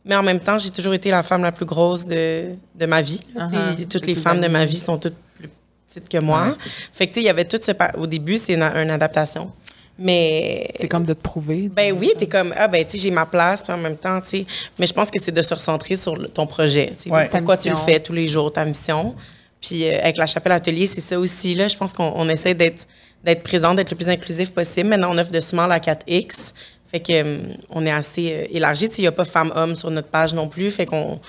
Mais 0.05 0.15
en 0.15 0.23
même 0.23 0.39
temps, 0.39 0.57
j'ai 0.59 0.71
toujours 0.71 0.93
été 0.95 1.11
la 1.11 1.23
femme 1.23 1.43
la 1.43 1.51
plus 1.53 1.65
grosse 1.65 2.05
de, 2.05 2.55
de 2.75 2.85
ma 2.85 3.01
vie. 3.01 3.21
Uh-huh. 3.37 3.87
Toutes 3.87 4.05
les 4.07 4.15
femmes 4.15 4.41
de 4.41 4.47
ma 4.49 4.65
vie 4.65 4.79
sont 4.79 4.97
toutes 4.97 5.13
plus 5.39 5.49
petites 5.87 6.09
que 6.09 6.17
moi. 6.17 6.57
Fait 6.91 7.07
que, 7.07 7.11
tu 7.11 7.15
sais, 7.15 7.21
il 7.21 7.25
y 7.27 7.29
avait 7.29 7.45
tout 7.45 7.59
ce... 7.61 7.71
Au 7.97 8.05
début, 8.05 8.37
c'est 8.37 8.53
une, 8.55 8.63
une 8.63 8.89
adaptation. 8.89 9.49
Mais... 9.97 10.69
C'est 10.79 10.89
comme 10.89 11.05
de 11.05 11.13
te 11.13 11.21
prouver. 11.21 11.69
Ben 11.73 11.95
oui, 11.97 12.11
t'es 12.17 12.27
comme, 12.27 12.53
ah 12.57 12.67
ben, 12.67 12.83
tu 12.83 12.91
sais, 12.91 12.97
j'ai 12.97 13.11
ma 13.11 13.25
place, 13.25 13.63
puis 13.63 13.71
en 13.71 13.77
même 13.77 13.95
temps, 13.95 14.19
tu 14.19 14.29
sais. 14.29 14.45
Mais 14.79 14.87
je 14.87 14.93
pense 14.93 15.09
que 15.09 15.21
c'est 15.21 15.31
de 15.31 15.41
se 15.41 15.53
recentrer 15.53 15.95
sur 15.95 16.15
le- 16.17 16.27
ton 16.27 16.47
projet. 16.47 16.91
Ouais. 17.05 17.29
Pourquoi 17.29 17.55
tu 17.55 17.69
le 17.69 17.75
fais 17.75 17.99
tous 17.99 18.11
les 18.13 18.27
jours, 18.27 18.51
ta 18.51 18.65
mission. 18.65 19.15
Puis 19.63 19.85
euh, 19.87 19.97
avec 20.03 20.17
la 20.17 20.25
chapelle 20.27 20.51
atelier, 20.51 20.85
c'est 20.87 21.01
ça 21.01 21.17
aussi, 21.17 21.53
là. 21.55 21.67
Je 21.69 21.77
pense 21.77 21.93
qu'on 21.93 22.11
on 22.15 22.27
essaie 22.29 22.53
d'être 22.53 22.85
d'être 23.23 23.41
présent, 23.41 23.73
d'être 23.73 23.89
le 23.91 23.95
plus 23.95 24.09
inclusif 24.09 24.51
possible. 24.51 24.89
Maintenant, 24.89 25.11
on 25.13 25.17
offre 25.17 25.31
de 25.31 25.39
small 25.39 25.71
à 25.71 25.79
4X. 25.79 26.51
Fait 26.91 26.99
que 26.99 27.13
euh, 27.13 27.37
on 27.69 27.85
est 27.85 27.91
assez 27.91 28.31
euh, 28.33 28.45
élargi. 28.51 28.89
Tu 28.89 28.95
sais, 28.95 29.01
il 29.01 29.05
n'y 29.05 29.07
a 29.07 29.13
pas 29.13 29.23
femmes-hommes 29.25 29.75
sur 29.75 29.89
notre 29.91 30.09
page 30.09 30.33
non 30.33 30.47
plus. 30.49 30.69
Fait 30.71 30.85
qu'on 30.85 31.19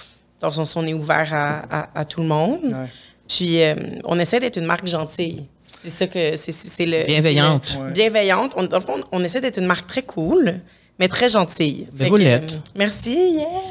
dans 0.41 0.49
le 0.49 0.53
sens, 0.53 0.75
on 0.77 0.85
est 0.87 0.93
ouvert 0.93 1.33
à, 1.33 1.63
à- 1.71 2.01
à 2.01 2.05
tout 2.05 2.21
le 2.21 2.27
monde. 2.27 2.65
Ouais. 2.65 2.87
Puis 3.29 3.63
euh, 3.63 3.75
on 4.05 4.19
essaie 4.19 4.41
d'être 4.41 4.57
une 4.59 4.67
marque 4.67 4.87
gentille. 4.89 5.47
C'est 5.83 5.91
ça 5.91 6.07
que 6.09 6.37
c'est 6.37 6.87
le 6.87 7.05
Bienveillante. 7.07 7.63
c'est 7.67 7.79
le- 7.79 7.85
Ouais. 7.85 7.93
Bienveillante. 7.93 8.53
On, 8.57 8.65
dans 8.65 8.79
le 8.79 8.83
fond, 8.85 9.01
on 9.13 9.23
essaie 9.23 9.41
d'être 9.41 9.59
une 9.59 9.67
marque 9.67 9.87
très 9.87 10.03
cool, 10.03 10.61
mais 10.99 11.09
très 11.09 11.29
gentille. 11.29 11.87
Fait 11.97 12.09
vous 12.09 12.15
que, 12.17 12.21
l'êtes. 12.23 12.55
euh, 12.55 12.71
merci, 12.77 13.17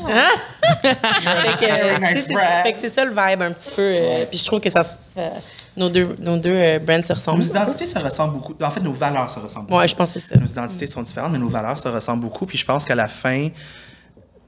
yeah. 0.04 0.26
fait 0.82 1.66
que, 1.66 1.72
euh, 1.72 1.98
Nice 2.00 2.26
c'est- 2.28 2.34
brag. 2.34 2.64
fait 2.64 2.74
que 2.74 2.80
c'est 2.80 2.90
ça 2.94 3.06
le 3.06 3.12
vibe 3.12 3.42
un 3.42 3.52
petit 3.52 3.72
peu. 3.72 3.82
euh, 3.82 4.26
puis 4.30 4.38
je 4.38 4.46
trouve 4.46 4.60
que 4.60 4.70
ça, 4.70 4.84
ça- 4.84 5.00
nos 5.78 5.90
deux, 5.90 6.16
nos 6.20 6.38
deux 6.38 6.54
euh, 6.54 6.80
brands 6.80 7.02
se 7.02 7.14
ressemblent. 7.14 7.40
Nos 7.40 7.46
identités 7.46 7.86
se 7.86 7.98
ressemblent 8.00 8.34
beaucoup. 8.36 8.56
En 8.62 8.70
fait, 8.72 8.82
nos 8.82 8.94
valeurs 8.94 9.30
se 9.30 9.40
ressemblent 9.40 9.68
beaucoup. 9.68 9.80
Ouais, 9.80 9.88
je 9.88 9.96
pense 9.96 10.10
que 10.12 10.20
c'est 10.20 10.34
ça. 10.34 10.40
Nos 10.40 10.46
identités 10.48 10.88
sont 10.88 11.02
différentes, 11.02 11.32
mais 11.32 11.40
nos 11.40 11.50
valeurs 11.50 11.80
se 11.80 11.88
ressemblent 11.88 12.22
beaucoup. 12.22 12.46
Puis 12.46 12.58
je 12.58 12.66
pense 12.66 12.86
qu'à 12.86 12.96
la 12.96 13.08
fin, 13.08 13.50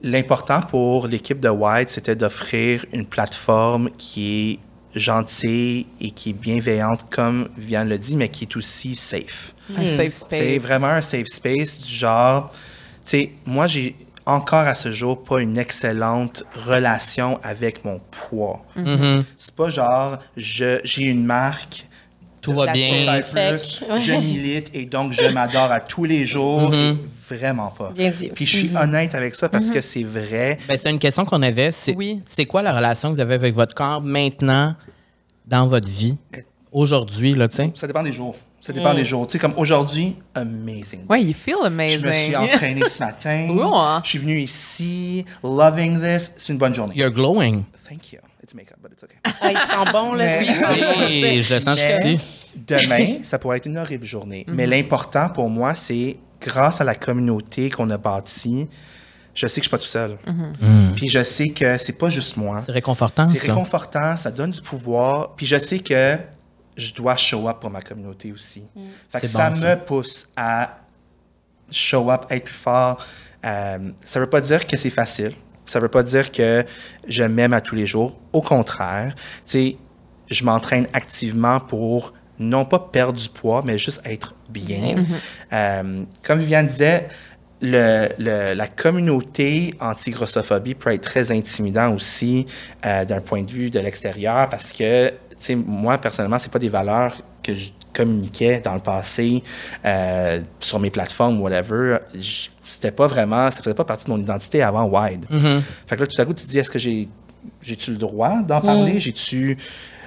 l'important 0.02 0.62
pour 0.62 1.08
l'équipe 1.08 1.40
de 1.40 1.50
White, 1.50 1.90
c'était 1.90 2.16
d'offrir 2.16 2.86
une 2.92 3.06
plateforme 3.06 3.90
qui 3.98 4.52
est 4.54 4.60
gentille 4.96 5.86
et 6.02 6.12
qui 6.12 6.32
est 6.32 6.34
bienveillante, 6.34 7.06
comme 7.10 7.50
Viviane 7.58 7.90
le 7.90 7.98
dit, 7.98 8.18
mais 8.18 8.30
qui 8.30 8.46
est 8.46 8.56
aussi 8.58 8.96
safe. 8.96 9.54
Un 9.78 9.86
safe 9.86 10.14
space. 10.14 10.40
C'est 10.40 10.58
vraiment 10.60 10.88
un 10.88 11.02
safe 11.02 11.28
space 11.28 11.80
du 11.80 11.94
genre, 11.94 12.50
tu 12.52 12.58
sais, 13.04 13.32
moi, 13.46 13.68
j'ai 13.68 13.96
encore 14.26 14.60
à 14.68 14.74
ce 14.74 14.92
jour 14.92 15.24
pas 15.24 15.40
une 15.42 15.58
excellente 15.58 16.44
relation 16.66 17.40
avec 17.44 17.86
mon 17.86 18.00
poids. 18.12 18.64
C'est 19.38 19.56
pas 19.56 19.70
genre, 19.70 20.18
je- 20.36 20.80
j'ai 20.84 21.04
une 21.04 21.24
marque, 21.26 21.86
Tout 22.42 22.52
va 22.54 22.72
bien. 22.74 22.90
Plus, 23.58 23.84
je 24.02 24.12
milite 24.14 24.70
et 24.76 24.86
donc 24.86 25.14
je 25.14 25.26
m'adore 25.26 25.72
à 25.72 25.80
tous 25.80 26.06
les 26.06 26.26
jours. 26.26 26.72
Vraiment 27.30 27.70
pas. 27.72 27.92
Bien 27.96 28.12
dit. 28.12 28.30
Puis 28.34 28.46
je 28.46 28.58
suis 28.58 28.72
honnête 28.78 29.16
avec 29.16 29.36
ça 29.36 29.50
parce 29.50 29.70
que 29.72 29.82
c'est 29.82 30.04
vrai. 30.04 30.58
Ben, 30.68 30.78
c'était 30.78 30.92
une 30.92 31.00
question 31.00 31.26
qu'on 31.26 31.42
avait. 31.42 31.72
C'est 31.72 31.96
Oui. 31.96 32.22
c'est 32.28 32.46
quoi 32.46 32.62
la 32.62 32.74
relation 32.76 33.10
que 33.10 33.16
vous 33.16 33.22
avez 33.22 33.36
avec 33.36 33.54
votre 33.56 33.74
corps 33.74 34.02
maintenant, 34.02 34.76
dans 35.48 35.68
votre 35.68 35.90
vie, 35.90 36.18
aujourd'hui, 36.72 37.34
là, 37.34 37.48
tu 37.48 37.56
sais? 37.58 37.72
Ça 37.76 37.88
dépend 37.88 38.04
des 38.04 38.14
jours. 38.14 38.36
Ça 38.62 38.74
dépend 38.74 38.94
des 38.96 39.06
jours. 39.06 39.28
Tu 39.28 39.34
sais, 39.34 39.40
comme 39.40 39.54
aujourd'hui, 39.58 40.16
amazing. 40.34 41.02
Ouais, 41.08 41.22
you 41.24 41.34
feel 41.34 41.56
Je 41.62 41.68
amazing. 41.68 42.02
me 42.06 42.14
suis 42.14 42.36
entraîné 42.36 42.82
ce 42.90 43.00
matin. 43.00 43.48
Ouais. 43.56 44.00
Je 44.04 44.10
suis 44.10 44.20
venu 44.20 44.40
ici, 44.40 45.24
loving 45.44 46.00
this. 46.02 46.32
C'est 46.36 46.52
une 46.54 46.58
bonne 46.60 46.74
journée. 46.74 46.96
You're 46.96 47.12
glowing. 47.12 47.64
Thank 47.88 48.12
you. 48.14 48.20
It's 48.44 48.56
makeup, 48.56 48.78
but 48.82 48.92
it's 48.92 49.04
okay. 49.04 49.18
Ah, 49.42 49.52
il 49.52 49.58
sent 49.58 49.92
bon, 49.92 50.14
là. 50.14 50.26
Mais-. 50.26 50.48
Oui, 51.34 51.44
je 51.44 51.54
le 51.54 51.60
sens 51.60 51.78
Mais 51.80 52.14
ici. 52.16 52.52
Demain, 52.68 53.18
ça 53.24 53.38
pourrait 53.38 53.58
être 53.58 53.66
une 53.68 53.78
horrible 53.78 54.06
journée. 54.06 54.46
Mais 54.48 54.66
l'important 54.66 55.30
pour 55.30 55.50
moi, 55.50 55.74
c'est 55.76 56.18
grâce 56.46 56.82
à 56.82 56.84
la 56.84 56.96
communauté 56.96 57.70
qu'on 57.70 57.90
a 57.90 57.98
bâtie, 57.98 58.70
je 59.34 59.48
sais 59.48 59.60
que 59.60 59.66
je 59.66 59.70
suis 59.70 59.70
pas 59.70 59.78
tout 59.78 59.86
seul. 59.88 60.18
Puis 60.96 61.10
je 61.10 61.24
sais 61.24 61.50
que 61.50 61.78
c'est 61.78 61.98
pas 61.98 62.10
juste 62.10 62.38
moi. 62.38 62.60
C'est 62.60 62.72
réconfortant, 62.72 63.28
C'est 63.28 63.48
réconfortant, 63.52 64.16
ça 64.16 64.32
donne 64.32 64.52
du 64.52 64.62
pouvoir. 64.62 65.36
Puis 65.36 65.46
je 65.46 65.58
sais 65.58 65.80
que 65.80 66.18
je 66.78 66.94
dois 66.94 67.16
show 67.18 67.48
up 67.50 67.58
pour 67.60 67.70
ma 67.70 67.82
communauté 67.82 68.32
aussi. 68.32 68.64
Fait 69.10 69.22
que 69.22 69.28
C'est 69.28 69.34
ça 69.34 69.50
me 69.50 69.56
ça. 69.56 69.76
pousse 69.76 70.28
à 70.36 70.78
show 71.70 72.10
up, 72.12 72.26
être 72.30 72.46
plus 72.46 72.54
fort. 72.54 73.04
Euh, 73.46 73.92
ça 74.06 74.20
veut 74.20 74.30
pas 74.30 74.42
dire 74.42 74.66
que 74.66 74.78
c'est 74.78 74.90
facile. 74.90 75.34
Ça 75.66 75.80
veut 75.80 75.90
pas 75.90 76.04
dire 76.04 76.32
que 76.32 76.64
je 77.08 77.24
m'aime 77.24 77.54
à 77.54 77.60
tous 77.62 77.76
les 77.76 77.88
jours. 77.88 78.18
Au 78.34 78.42
contraire, 78.42 79.16
tu 79.16 79.24
sais, 79.46 79.78
je 80.30 80.44
m'entraîne 80.44 80.88
activement 80.94 81.60
pour 81.60 82.14
non 82.40 82.66
pas 82.66 82.80
perdre 82.80 83.20
du 83.20 83.30
poids, 83.30 83.64
mais 83.66 83.78
juste 83.78 84.02
être 84.06 84.34
bien. 84.50 84.96
Euh, 85.54 86.04
comme 86.24 86.40
Viviane 86.40 86.68
disait, 86.68 87.08
le, 87.62 88.10
le- 88.20 88.54
la 88.54 88.68
communauté 88.68 89.74
anti-grossophobie 89.80 90.76
peut 90.76 90.94
être 90.94 91.02
très 91.04 91.32
intimidant 91.32 91.94
aussi 91.94 92.46
euh, 92.86 93.06
d'un 93.06 93.22
point 93.22 93.44
de 93.44 93.52
vue 93.52 93.70
de 93.70 93.80
l'extérieur 93.80 94.50
parce 94.50 94.72
que, 94.74 95.10
tu 95.10 95.16
sais, 95.38 95.56
moi, 95.56 95.98
personnellement, 95.98 96.38
c'est 96.38 96.52
pas 96.52 96.60
des 96.60 96.70
valeurs 96.70 97.22
que 97.42 97.56
je 97.56 97.70
communiquais 97.94 98.60
dans 98.60 98.74
le 98.74 98.82
passé 98.82 99.42
euh, 99.86 100.42
sur 100.60 100.80
mes 100.80 100.90
plateformes, 100.90 101.40
whatever. 101.40 102.00
C'était 102.64 102.92
pas 102.92 103.08
vraiment, 103.08 103.50
ça 103.52 103.62
faisait 103.64 103.74
pas 103.74 103.86
partie 103.86 104.06
de 104.06 104.10
mon 104.12 104.18
identité 104.20 104.62
avant 104.62 104.84
Wide. 104.84 105.26
Fait 105.88 105.96
que 105.96 106.02
là, 106.02 106.08
tout 106.08 106.22
à 106.22 106.26
coup, 106.26 106.34
tu 106.34 106.44
te 106.46 106.50
dis, 106.50 106.60
est-ce 106.60 106.72
que 106.72 106.80
j'ai, 106.80 107.08
j'ai-tu 107.62 107.92
le 107.92 107.98
droit 107.98 108.42
d'en 108.42 108.60
parler? 108.60 109.00
J'ai-tu 109.00 109.58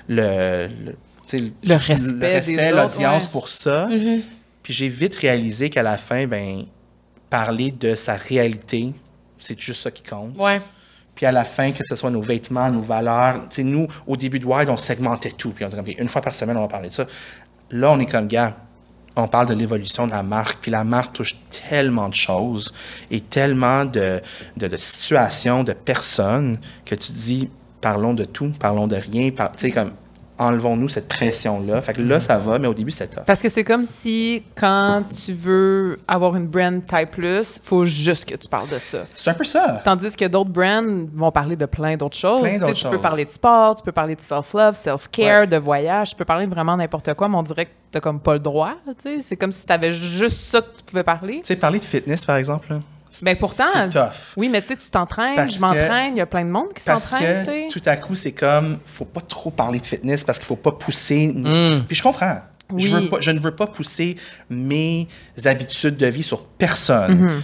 le, 0.06 0.66
le, 0.84 0.94
sais, 1.36 1.52
Le 1.62 1.74
respect 1.74 2.70
l'audience 2.72 3.24
ouais. 3.24 3.30
pour 3.32 3.48
ça? 3.48 3.88
Puis 4.62 4.72
j'ai 4.74 4.88
vite 4.88 5.14
réalisé 5.16 5.70
qu'à 5.70 5.82
la 5.82 5.96
fin, 5.96 6.26
ben, 6.26 6.64
parler 7.30 7.70
de 7.70 7.94
sa 7.94 8.14
réalité, 8.14 8.92
c'est 9.38 9.58
juste 9.60 9.82
ça 9.82 9.90
qui 9.90 10.02
compte. 10.02 10.36
Ouais. 10.38 10.60
Puis 11.14 11.26
à 11.26 11.32
la 11.32 11.44
fin, 11.44 11.72
que 11.72 11.84
ce 11.84 11.96
soit 11.96 12.10
nos 12.10 12.20
vêtements, 12.22 12.70
nos 12.70 12.82
valeurs, 12.82 13.48
tu 13.48 13.56
sais, 13.56 13.64
nous, 13.64 13.86
au 14.06 14.16
début 14.16 14.38
de 14.38 14.46
Wide, 14.46 14.68
on 14.68 14.76
segmentait 14.76 15.30
tout. 15.32 15.50
Puis 15.50 15.64
on 15.64 15.68
disait, 15.68 15.82
une 15.98 16.08
fois 16.08 16.22
par 16.22 16.34
semaine, 16.34 16.56
on 16.56 16.60
va 16.62 16.68
parler 16.68 16.88
de 16.90 16.94
ça. 16.94 17.06
Là, 17.70 17.90
on 17.90 17.98
est 17.98 18.06
comme, 18.06 18.28
gars, 18.28 18.56
on 19.16 19.26
parle 19.26 19.48
de 19.48 19.54
l'évolution 19.54 20.06
de 20.06 20.12
la 20.12 20.22
marque. 20.22 20.58
Puis 20.62 20.70
la 20.70 20.84
marque 20.84 21.14
touche 21.14 21.34
tellement 21.68 22.08
de 22.08 22.14
choses 22.14 22.72
et 23.10 23.20
tellement 23.20 23.84
de, 23.84 24.20
de, 24.56 24.68
de 24.68 24.76
situations, 24.76 25.64
de 25.64 25.72
personnes 25.72 26.58
que 26.84 26.94
tu 26.94 27.10
dis, 27.12 27.50
parlons 27.80 28.14
de 28.14 28.24
tout, 28.24 28.52
parlons 28.60 28.86
de 28.86 28.96
rien. 28.96 29.30
par- 29.32 29.50
Tu 29.52 29.58
sais, 29.66 29.70
comme, 29.72 29.92
enlevons-nous 30.38 30.88
cette 30.88 31.08
pression-là. 31.08 31.82
Fait 31.82 31.92
que 31.92 32.00
là, 32.02 32.20
ça 32.20 32.38
va, 32.38 32.58
mais 32.58 32.68
au 32.68 32.74
début, 32.74 32.90
c'était 32.90 33.08
tough. 33.16 33.24
Parce 33.26 33.40
que 33.42 33.48
c'est 33.48 33.64
comme 33.64 33.84
si 33.84 34.42
quand 34.54 35.02
tu 35.24 35.32
veux 35.32 35.98
avoir 36.06 36.36
une 36.36 36.46
brand 36.46 36.84
taille 36.84 37.06
plus, 37.06 37.58
faut 37.62 37.84
juste 37.84 38.24
que 38.24 38.34
tu 38.36 38.48
parles 38.48 38.68
de 38.68 38.78
ça. 38.78 38.98
C'est 39.14 39.30
un 39.30 39.34
peu 39.34 39.44
ça. 39.44 39.80
Tandis 39.84 40.14
que 40.16 40.24
d'autres 40.26 40.50
brands 40.50 41.06
vont 41.12 41.30
parler 41.32 41.56
de 41.56 41.66
plein 41.66 41.96
d'autres 41.96 42.16
choses. 42.16 42.40
Plein 42.40 42.48
Tu 42.50 42.54
sais, 42.54 42.60
d'autres 42.60 42.72
tu 42.74 42.84
peux 42.86 42.92
choses. 42.92 43.02
parler 43.02 43.24
de 43.24 43.30
sport, 43.30 43.74
tu 43.76 43.82
peux 43.82 43.92
parler 43.92 44.14
de 44.16 44.20
self-love, 44.20 44.74
self-care, 44.76 45.40
Ouais. 45.40 45.46
de 45.46 45.56
voyage, 45.56 46.10
tu 46.10 46.16
peux 46.16 46.24
parler 46.24 46.46
de 46.46 46.50
vraiment 46.50 46.76
n'importe 46.76 47.12
quoi, 47.14 47.28
mais 47.28 47.36
on 47.36 47.42
dirait 47.42 47.66
que 47.66 47.70
t'as 47.90 48.00
comme 48.00 48.20
pas 48.20 48.34
le 48.34 48.40
droit. 48.40 48.74
tu 48.86 48.94
sais. 49.16 49.20
C'est 49.20 49.36
comme 49.36 49.52
si 49.52 49.64
t'avais 49.66 49.92
juste 49.92 50.38
ça 50.40 50.60
que 50.60 50.76
tu 50.76 50.82
pouvais 50.84 51.04
parler. 51.04 51.36
Tu 51.40 51.46
sais, 51.46 51.56
parler 51.56 51.78
de 51.80 51.84
fitness, 51.84 52.24
par 52.26 52.36
exemple, 52.36 52.66
là, 52.70 52.80
Ben 53.22 53.36
pourtant, 53.36 53.64
c'est 53.72 53.90
tough. 53.90 54.34
oui, 54.36 54.48
mais 54.48 54.60
tu 54.62 54.68
sais, 54.68 54.76
tu 54.76 54.90
t'entraînes, 54.90 55.36
Parce 55.36 55.54
je 55.54 55.60
m'entraîne, 55.60 56.14
il 56.14 56.18
y 56.18 56.20
a 56.20 56.26
plein 56.26 56.44
de 56.44 56.50
monde 56.50 56.72
qui 56.74 56.84
Parce 56.84 57.04
s'entraîne, 57.04 57.44
tu 57.44 57.46
que 57.46 57.52
sais. 57.52 57.68
tout 57.70 57.82
à 57.88 57.96
coup, 57.96 58.14
c'est 58.14 58.32
comme, 58.32 58.78
faut 58.84 59.04
pas 59.04 59.20
trop 59.20 59.50
parler 59.50 59.80
de 59.80 59.86
fitness 59.86 60.24
parce 60.24 60.38
qu'il 60.38 60.46
faut 60.46 60.56
pas 60.56 60.72
pousser. 60.72 61.32
Puis 61.86 61.96
je 61.96 62.02
comprends. 62.02 62.38
Je, 62.76 62.88
Mm. 62.90 62.92
Veux 63.00 63.08
pas- 63.08 63.20
je 63.20 63.30
ne 63.30 63.38
veux 63.40 63.54
pas 63.56 63.66
pousser 63.66 64.16
mes 64.50 65.08
habitudes 65.46 65.96
de 65.96 66.06
vie 66.06 66.22
sur 66.22 66.44
personne. 66.44 67.14
Mm-hmm. 67.38 67.42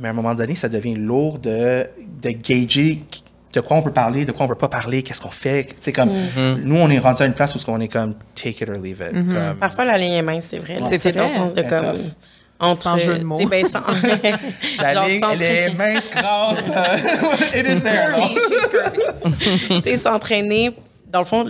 Mais 0.00 0.08
à 0.08 0.10
un 0.12 0.14
moment 0.14 0.34
donné, 0.34 0.54
ça 0.56 0.70
devient 0.70 0.94
lourd 0.94 1.38
de, 1.38 1.86
de 2.22 2.30
gager 2.30 3.02
de 3.52 3.60
quoi 3.60 3.76
on 3.76 3.82
peut 3.82 3.92
parler, 3.92 4.24
de 4.24 4.32
quoi 4.32 4.46
on 4.46 4.48
peut 4.48 4.54
pas 4.54 4.68
parler, 4.68 5.02
qu'est-ce 5.02 5.20
qu'on 5.20 5.28
fait. 5.30 5.74
C'est 5.80 5.92
comme, 5.92 6.08
Mm-hmm. 6.08 6.62
nous, 6.62 6.76
on 6.76 6.88
est 6.88 6.98
rendu 6.98 7.22
à 7.22 7.26
une 7.26 7.34
place 7.34 7.54
où 7.56 7.58
on 7.68 7.80
est 7.80 7.88
comme, 7.88 8.14
take 8.34 8.64
it 8.64 8.68
or 8.70 8.76
leave 8.76 9.02
it. 9.06 9.12
Comme- 9.12 9.56
Parfois, 9.60 9.84
la 9.84 9.98
ligne 9.98 10.12
est 10.12 10.22
mince, 10.22 10.46
c'est 10.48 10.58
vrai. 10.58 10.78
C'est 10.98 11.10
vrai. 11.12 11.28
sens 11.34 11.52
de 11.52 11.60
comme. 11.62 11.78
tough. 11.78 12.00
Entre, 12.60 12.82
Sans 12.82 12.98
jeu 12.98 13.18
de 13.18 13.24
mots. 13.24 13.38
ben, 13.46 13.64
sans- 13.66 13.80
La 14.82 14.92
genre, 14.92 15.06
ligne, 15.06 15.20
elle 15.32 15.42
est 15.42 15.70
mince, 15.74 16.04
grasse. 16.10 16.58
it 17.54 17.66
is 17.66 17.80
there. 17.80 18.14
tu 19.82 19.96
s'entraîner, 19.96 20.70
dans 21.10 21.20
le 21.20 21.24
fond, 21.24 21.46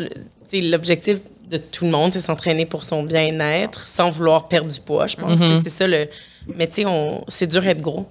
l'objectif 0.53 1.18
de 1.49 1.57
tout 1.57 1.85
le 1.85 1.90
monde, 1.90 2.12
c'est 2.12 2.20
s'entraîner 2.20 2.64
pour 2.64 2.85
son 2.85 3.03
bien-être 3.03 3.81
sans 3.81 4.09
vouloir 4.11 4.46
perdre 4.49 4.70
du 4.70 4.81
poids, 4.81 5.07
je 5.09 5.16
pense. 5.16 5.40
Mm-hmm. 5.40 5.61
C'est 5.64 5.70
ça 5.70 5.87
le. 5.87 6.09
Mais 6.55 6.68
tu 6.68 6.77
sais, 6.77 6.85
on- 6.87 7.25
c'est 7.29 7.46
dur 7.49 7.61
d'être 7.62 7.81
gros. 7.83 8.07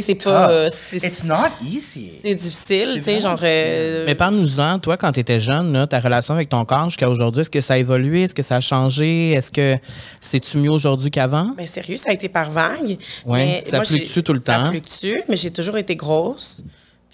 C'est 0.00 0.14
pas. 0.24 0.50
euh, 0.50 0.68
c'est- 0.70 1.06
It's 1.06 1.24
not 1.24 1.48
easy. 1.62 2.12
C'est 2.22 2.34
difficile, 2.34 2.92
tu 2.96 3.02
sais, 3.02 3.20
genre. 3.20 3.38
euh, 3.42 4.04
Mais 4.06 4.14
parle-nous-en, 4.14 4.78
toi, 4.78 4.96
quand 4.96 5.12
tu 5.12 5.20
étais 5.20 5.38
jeune, 5.40 5.72
là, 5.72 5.86
ta 5.86 6.00
relation 6.00 6.34
avec 6.34 6.48
ton 6.48 6.64
corps 6.64 6.88
jusqu'à 6.90 7.08
aujourd'hui, 7.10 7.42
est-ce 7.42 7.50
que 7.50 7.60
ça 7.60 7.74
a 7.74 7.78
évolué? 7.78 8.22
Est-ce 8.22 8.34
que 8.34 8.42
ça 8.42 8.56
a 8.56 8.60
changé? 8.60 9.32
Est-ce 9.32 9.52
que 9.52 9.76
c'est-tu 10.20 10.58
mieux 10.58 10.70
aujourd'hui 10.70 11.10
qu'avant? 11.10 11.50
Ben, 11.56 11.66
sérieux, 11.66 11.96
ça 11.96 12.10
a 12.10 12.12
été 12.14 12.28
par 12.28 12.50
vague. 12.50 12.96
Ouais, 13.26 13.46
Mais 13.46 13.60
ça 13.60 13.76
moi, 13.78 13.84
fluctue 13.84 14.20
tout 14.22 14.32
le 14.32 14.40
Ça 14.40 14.56
temps. 14.58 14.66
fluctue, 14.70 15.22
mais 15.28 15.36
j'ai 15.36 15.50
toujours 15.50 15.76
été 15.78 15.94
grosse. 15.96 16.56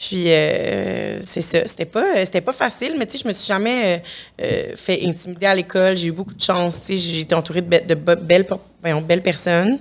Puis, 0.01 0.25
euh, 0.29 1.19
c'est 1.23 1.41
ça. 1.41 1.59
C'était 1.67 1.85
pas, 1.85 2.25
c'était 2.25 2.41
pas 2.41 2.53
facile, 2.53 2.95
mais 2.97 3.05
tu 3.07 3.19
sais, 3.19 3.25
je 3.25 3.29
me 3.29 3.33
suis 3.33 3.49
jamais 3.49 3.97
euh, 4.41 4.45
euh, 4.45 4.77
fait 4.77 5.05
intimider 5.05 5.47
à 5.47 5.55
l'école. 5.57 5.97
J'ai 5.97 6.07
eu 6.07 6.12
beaucoup 6.12 6.35
de 6.35 6.41
chance. 6.41 6.81
Tu 6.81 6.97
sais, 6.97 6.97
j'ai 6.97 7.21
été 7.23 7.35
entourée 7.35 7.62
de, 7.62 7.69
be- 7.69 7.85
de 7.85 7.95
be- 7.97 8.14
belles, 8.14 8.47
belles 9.05 9.23
personnes. 9.23 9.79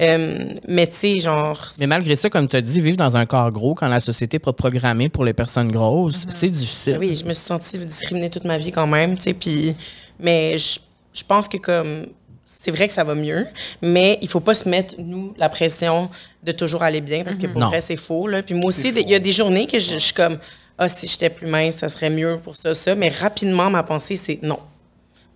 Euh, 0.00 0.54
mais 0.68 0.86
tu 0.86 0.96
sais, 0.96 1.20
genre. 1.20 1.58
Mais 1.78 1.86
malgré 1.86 2.16
ça, 2.16 2.28
comme 2.28 2.48
tu 2.48 2.56
as 2.56 2.60
dit, 2.60 2.80
vivre 2.80 2.96
dans 2.98 3.16
un 3.16 3.24
corps 3.24 3.50
gros, 3.50 3.74
quand 3.74 3.88
la 3.88 4.00
société 4.00 4.34
n'est 4.36 4.40
pas 4.40 4.52
programmée 4.52 5.08
pour 5.08 5.24
les 5.24 5.32
personnes 5.32 5.72
grosses, 5.72 6.26
c'est 6.28 6.50
difficile. 6.50 6.98
Oui, 7.00 7.16
je 7.16 7.24
me 7.24 7.32
suis 7.32 7.44
sentie 7.46 7.78
discriminée 7.78 8.28
toute 8.28 8.44
ma 8.44 8.58
vie 8.58 8.72
quand 8.72 8.86
même, 8.86 9.16
tu 9.16 9.22
sais, 9.24 9.34
puis... 9.34 9.74
Mais 10.20 10.56
je, 10.58 10.78
je 11.14 11.24
pense 11.24 11.48
que 11.48 11.56
comme... 11.58 12.06
C'est 12.44 12.70
vrai 12.70 12.88
que 12.88 12.94
ça 12.94 13.04
va 13.04 13.14
mieux, 13.14 13.46
mais 13.80 14.18
il 14.22 14.28
faut 14.28 14.40
pas 14.40 14.54
se 14.54 14.68
mettre, 14.68 14.96
nous, 14.98 15.32
la 15.36 15.48
pression 15.48 16.10
de 16.42 16.52
toujours 16.52 16.82
aller 16.82 17.00
bien, 17.00 17.22
parce 17.24 17.36
que 17.36 17.46
pour 17.46 17.60
Non. 17.60 17.68
vrai, 17.68 17.80
c'est 17.80 17.96
faux, 17.96 18.26
là. 18.26 18.42
Puis 18.42 18.54
moi 18.54 18.66
aussi, 18.66 18.88
il 18.88 19.08
y 19.08 19.14
a 19.14 19.18
des 19.20 19.30
journées 19.32 19.66
que 19.68 19.78
je, 19.78 19.92
je 19.94 19.98
suis 19.98 20.14
comme, 20.14 20.38
ah, 20.78 20.88
si 20.88 21.06
j'étais 21.06 21.30
plus 21.30 21.46
mince, 21.46 21.76
ça 21.76 21.88
serait 21.88 22.10
mieux 22.10 22.38
pour 22.42 22.56
ça, 22.56 22.74
ça. 22.74 22.94
Mais 22.96 23.08
rapidement, 23.08 23.70
ma 23.70 23.82
pensée, 23.84 24.16
c'est 24.16 24.40
non. 24.42 24.58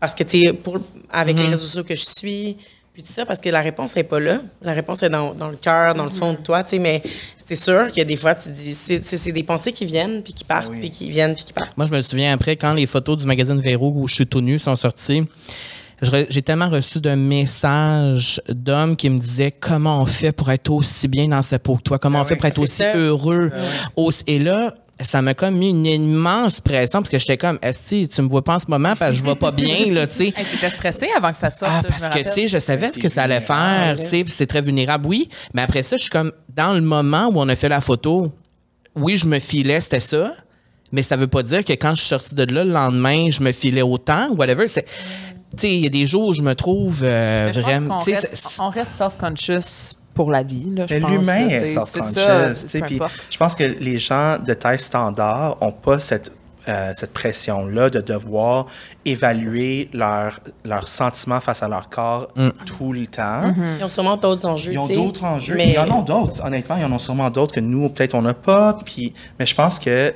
Parce 0.01 0.14
que, 0.14 0.25
tu 0.25 0.42
sais, 0.42 0.53
pour- 0.53 0.79
avec 1.11 1.38
les 1.38 1.46
réseaux 1.46 1.66
sociaux 1.66 1.85
que 1.85 1.94
je 1.94 2.05
suis, 2.05 2.57
puis 2.92 3.03
tout 3.03 3.12
ça, 3.12 3.24
parce 3.24 3.40
que 3.40 3.48
la 3.48 3.61
réponse 3.61 3.94
n'est 3.96 4.03
pas 4.05 4.18
là. 4.20 4.40
La 4.62 4.72
réponse 4.72 5.03
est 5.03 5.11
dans, 5.11 5.33
dans 5.35 5.48
le 5.48 5.57
cœur, 5.57 5.94
dans 5.94 6.05
le 6.05 6.11
fond 6.11 6.33
de 6.33 6.38
toi, 6.38 6.62
tu 6.64 6.70
sais. 6.70 6.79
Mais 6.79 7.03
c'est 7.44 7.55
sûr 7.57 7.87
qu'il 7.88 7.98
y 7.98 8.00
a 8.00 8.05
des 8.05 8.16
fois, 8.16 8.35
tu 8.35 8.48
dis, 8.50 8.74
c'est 8.74 9.05
c'est- 9.07 9.16
c'est 9.16 9.33
des 9.33 9.42
pensées 9.44 9.72
qui 9.72 9.85
viennent, 9.87 10.22
puis 10.22 10.33
qui 10.33 10.44
partent, 10.44 10.70
puis 10.72 10.90
qui 10.90 11.09
viennent, 11.11 11.35
puis 11.35 11.44
qui 11.44 11.53
partent. 11.53 11.76
Moi, 11.76 11.87
je 11.87 11.92
me 11.92 12.03
souviens 12.03 12.33
après, 12.33 12.57
quand 12.57 12.72
les 12.74 12.87
photos 12.87 13.16
du 13.18 13.26
magazine 13.26 13.59
Véro 13.61 13.92
où 13.94 14.09
je 14.09 14.14
suis 14.16 14.26
tout 14.26 14.40
nu 14.40 14.59
sont 14.59 14.76
sorties, 14.76 15.24
j'ai 16.31 16.42
tellement 16.42 16.70
reçu 16.70 16.98
de 16.98 17.11
messages 17.14 18.40
d'hommes 18.48 18.96
qui 18.96 19.11
me 19.11 19.18
disaient 19.18 19.53
comment 19.53 20.00
on 20.03 20.07
fait 20.07 20.33
pour 20.33 20.50
être 20.50 20.70
aussi 20.70 21.09
bien 21.09 21.29
dans 21.29 21.42
sa 21.42 21.59
peau 21.59 21.76
que 21.76 21.83
toi, 21.83 21.98
comment 21.98 22.22
on 22.22 22.24
fait 22.24 22.37
pour 22.37 22.46
être 22.46 22.59
aussi 22.59 22.76
ça. 22.76 22.96
heureux? 22.96 23.50
Aussi- 23.96 24.24
Et 24.26 24.38
là, 24.38 24.74
ça 25.01 25.23
m'a 25.23 25.35
comme 25.35 25.57
mis 25.57 25.71
une 25.71 25.87
immense 25.87 26.61
pression 26.61 27.01
parce 27.01 27.11
que 27.11 27.19
j'étais 27.19 27.37
comme, 27.37 27.59
Esti, 27.63 28.09
tu 28.09 28.23
me 28.23 28.29
vois 28.29 28.43
pas 28.45 28.57
en 28.57 28.59
ce 28.59 28.67
moment 28.69 28.95
parce 28.97 29.13
que 29.13 29.17
je 29.19 29.23
vais 29.25 29.35
pas 29.35 29.51
bien, 29.53 29.93
là, 29.93 30.07
tu 30.07 30.15
sais. 30.17 30.33
T'étais 30.53 30.71
stressée 30.71 31.09
avant 31.17 31.33
que 31.33 31.39
ça 31.39 31.51
sorte. 31.51 31.71
Ah, 31.75 31.83
parce 31.89 32.09
que, 32.11 32.23
tu 32.29 32.33
sais, 32.33 32.49
je 32.49 32.59
savais 32.59 32.93
ce 32.93 32.99
que 32.99 33.09
ça 33.09 33.23
allait 33.25 33.41
faire, 33.41 33.97
tu 34.01 34.07
sais, 34.07 34.25
c'est 34.27 34.47
très 34.47 34.61
vulnérable, 34.61 35.07
oui. 35.07 35.29
Mais 35.55 35.63
après 35.63 35.83
ça, 35.83 35.97
je 35.97 36.03
suis 36.03 36.11
comme, 36.11 36.33
dans 36.55 36.73
le 36.75 36.81
moment 36.83 37.29
où 37.29 37.35
on 37.41 37.49
a 37.49 37.57
fait 37.57 37.69
la 37.69 37.81
photo, 37.81 38.33
oui, 38.95 39.17
je 39.17 39.27
me 39.27 39.39
filais, 39.39 39.81
c'était 39.81 40.01
ça. 40.01 40.33
Mais 40.93 41.03
ça 41.05 41.17
veut 41.17 41.29
pas 41.29 41.43
dire 41.45 41.65
que 41.65 41.73
quand 41.75 41.95
je 41.95 42.01
suis 42.01 42.09
sortie 42.09 42.35
de 42.35 42.43
là, 42.53 42.65
le 42.65 42.73
lendemain, 42.73 43.31
je 43.31 43.43
me 43.43 43.53
filais 43.53 43.83
autant, 43.83 44.31
whatever. 44.33 44.67
C'est, 44.67 44.85
tu 44.85 44.91
sais, 45.57 45.73
il 45.75 45.81
y 45.85 45.87
a 45.87 45.91
des 45.91 46.07
jours 46.07 46.29
où 46.29 46.33
je 46.33 46.43
me 46.43 46.55
trouve 46.55 47.03
euh, 47.05 47.51
vraiment, 47.55 47.99
reste- 48.01 48.57
On 48.59 48.71
reste 48.71 48.91
self-conscious 48.99 49.95
pour 50.14 50.31
la 50.31 50.42
vie, 50.42 50.70
là, 50.75 50.87
je 50.87 50.94
l'humain 51.18 51.49
est 51.49 51.66
self-conscious. 51.75 52.66
Puis 52.87 52.99
je 53.31 53.37
pense 53.37 53.55
que 53.55 53.64
les 53.64 53.99
gens 53.99 54.38
de 54.38 54.55
taille 54.55 54.79
standard 54.79 55.57
n'ont 55.61 55.73
pas 55.73 55.99
cette, 55.99 56.33
euh, 56.68 56.90
cette 56.94 57.12
pression-là 57.12 57.88
de 57.90 58.01
devoir 58.01 58.66
évaluer 59.05 59.88
leurs 59.92 60.40
leurs 60.64 60.87
sentiments 60.87 61.40
face 61.40 61.62
à 61.62 61.68
leur 61.68 61.88
corps 61.88 62.29
tout 62.66 62.92
le 62.92 63.07
temps. 63.07 63.55
Ils 63.79 63.85
ont 63.85 63.88
sûrement 63.88 64.16
d'autres 64.16 64.46
enjeux. 64.46 64.73
Ils 64.73 64.79
ont 64.79 64.87
d'autres 64.87 65.25
enjeux. 65.25 65.55
Mais 65.57 65.73
Ils 65.73 65.79
en 65.79 65.90
ont 65.90 66.03
d'autres, 66.03 66.44
honnêtement. 66.44 66.77
Ils 66.77 66.85
en 66.85 66.92
ont 66.92 66.99
sûrement 66.99 67.31
d'autres 67.31 67.55
que 67.55 67.61
nous, 67.61 67.88
peut-être, 67.88 68.14
on 68.14 68.23
n'a 68.23 68.35
pas. 68.35 68.79
Puis, 68.85 69.14
mais 69.38 69.46
je 69.46 69.55
pense 69.55 69.79
que 69.79 70.12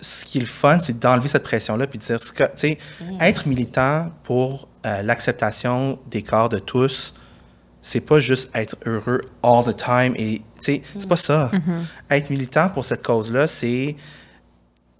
ce 0.00 0.24
qui 0.24 0.38
est 0.38 0.42
le 0.42 0.46
fun, 0.46 0.78
c'est 0.80 0.98
d'enlever 0.98 1.28
cette 1.28 1.42
pression-là 1.42 1.86
puis 1.88 1.98
de 1.98 2.04
dire, 2.04 2.20
ce 2.20 2.30
que- 2.32 2.44
tu 2.44 2.50
sais, 2.56 2.78
être 3.20 3.48
militant 3.48 4.10
pour 4.22 4.68
euh, 4.86 5.02
l'acceptation 5.02 5.98
des 6.08 6.22
corps 6.22 6.48
de 6.48 6.58
tous, 6.60 7.14
c'est 7.88 8.02
pas 8.02 8.18
juste 8.20 8.50
être 8.54 8.76
heureux 8.84 9.22
all 9.42 9.64
the 9.64 9.74
time. 9.74 10.12
Et, 10.16 10.42
c'est 10.60 10.82
pas 11.08 11.16
ça. 11.16 11.50
Être 12.10 12.28
militant 12.28 12.68
pour 12.68 12.84
cette 12.84 13.02
cause-là, 13.02 13.46
c'est 13.46 13.96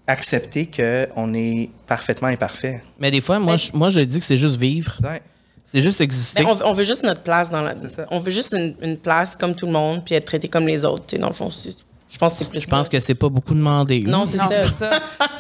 accepter 0.07 0.67
qu'on 0.71 1.35
est 1.35 1.69
parfaitement 1.87 2.29
imparfait. 2.29 2.83
mais 2.99 3.11
des 3.11 3.21
fois, 3.21 3.39
moi, 3.39 3.57
je, 3.59 3.71
moi, 3.75 3.91
je 3.91 4.01
dis 4.01 4.19
que 4.19 4.25
c'est 4.25 4.39
juste 4.39 4.57
vivre. 4.59 4.97
Ouais. 5.03 5.21
C'est 5.67 5.83
juste 5.83 6.01
exister. 6.01 6.43
Ben, 6.43 6.57
on, 6.65 6.69
on 6.71 6.73
veut 6.73 6.83
juste 6.85 7.03
notre 7.03 7.21
place 7.23 7.51
dans 7.51 7.61
la. 7.61 7.75
On 8.11 8.21
veut 8.21 8.31
juste 8.31 8.55
une, 8.55 8.75
une 8.81 8.97
place 8.97 9.37
comme 9.37 9.55
tout 9.55 9.67
le 9.67 9.73
monde, 9.73 10.03
puis 10.03 10.15
être 10.15 10.25
traité 10.25 10.49
comme 10.49 10.67
les 10.67 10.83
autres. 10.87 11.05
tu 11.07 11.17
sais, 11.17 11.21
Dans 11.21 11.29
le 11.29 11.35
fond, 11.35 11.51
je 11.51 12.17
pense 12.19 12.33
que 12.33 12.39
c'est 12.39 12.49
plus. 12.49 12.61
Je 12.61 12.67
pense 12.69 12.89
que 12.89 12.99
c'est 13.01 13.15
pas 13.15 13.29
beaucoup 13.29 13.53
demandé. 13.53 14.01
Non, 14.01 14.25
c'est 14.25 14.39
ça. 14.39 14.49
c'est 14.49 14.67
ça. 14.73 14.91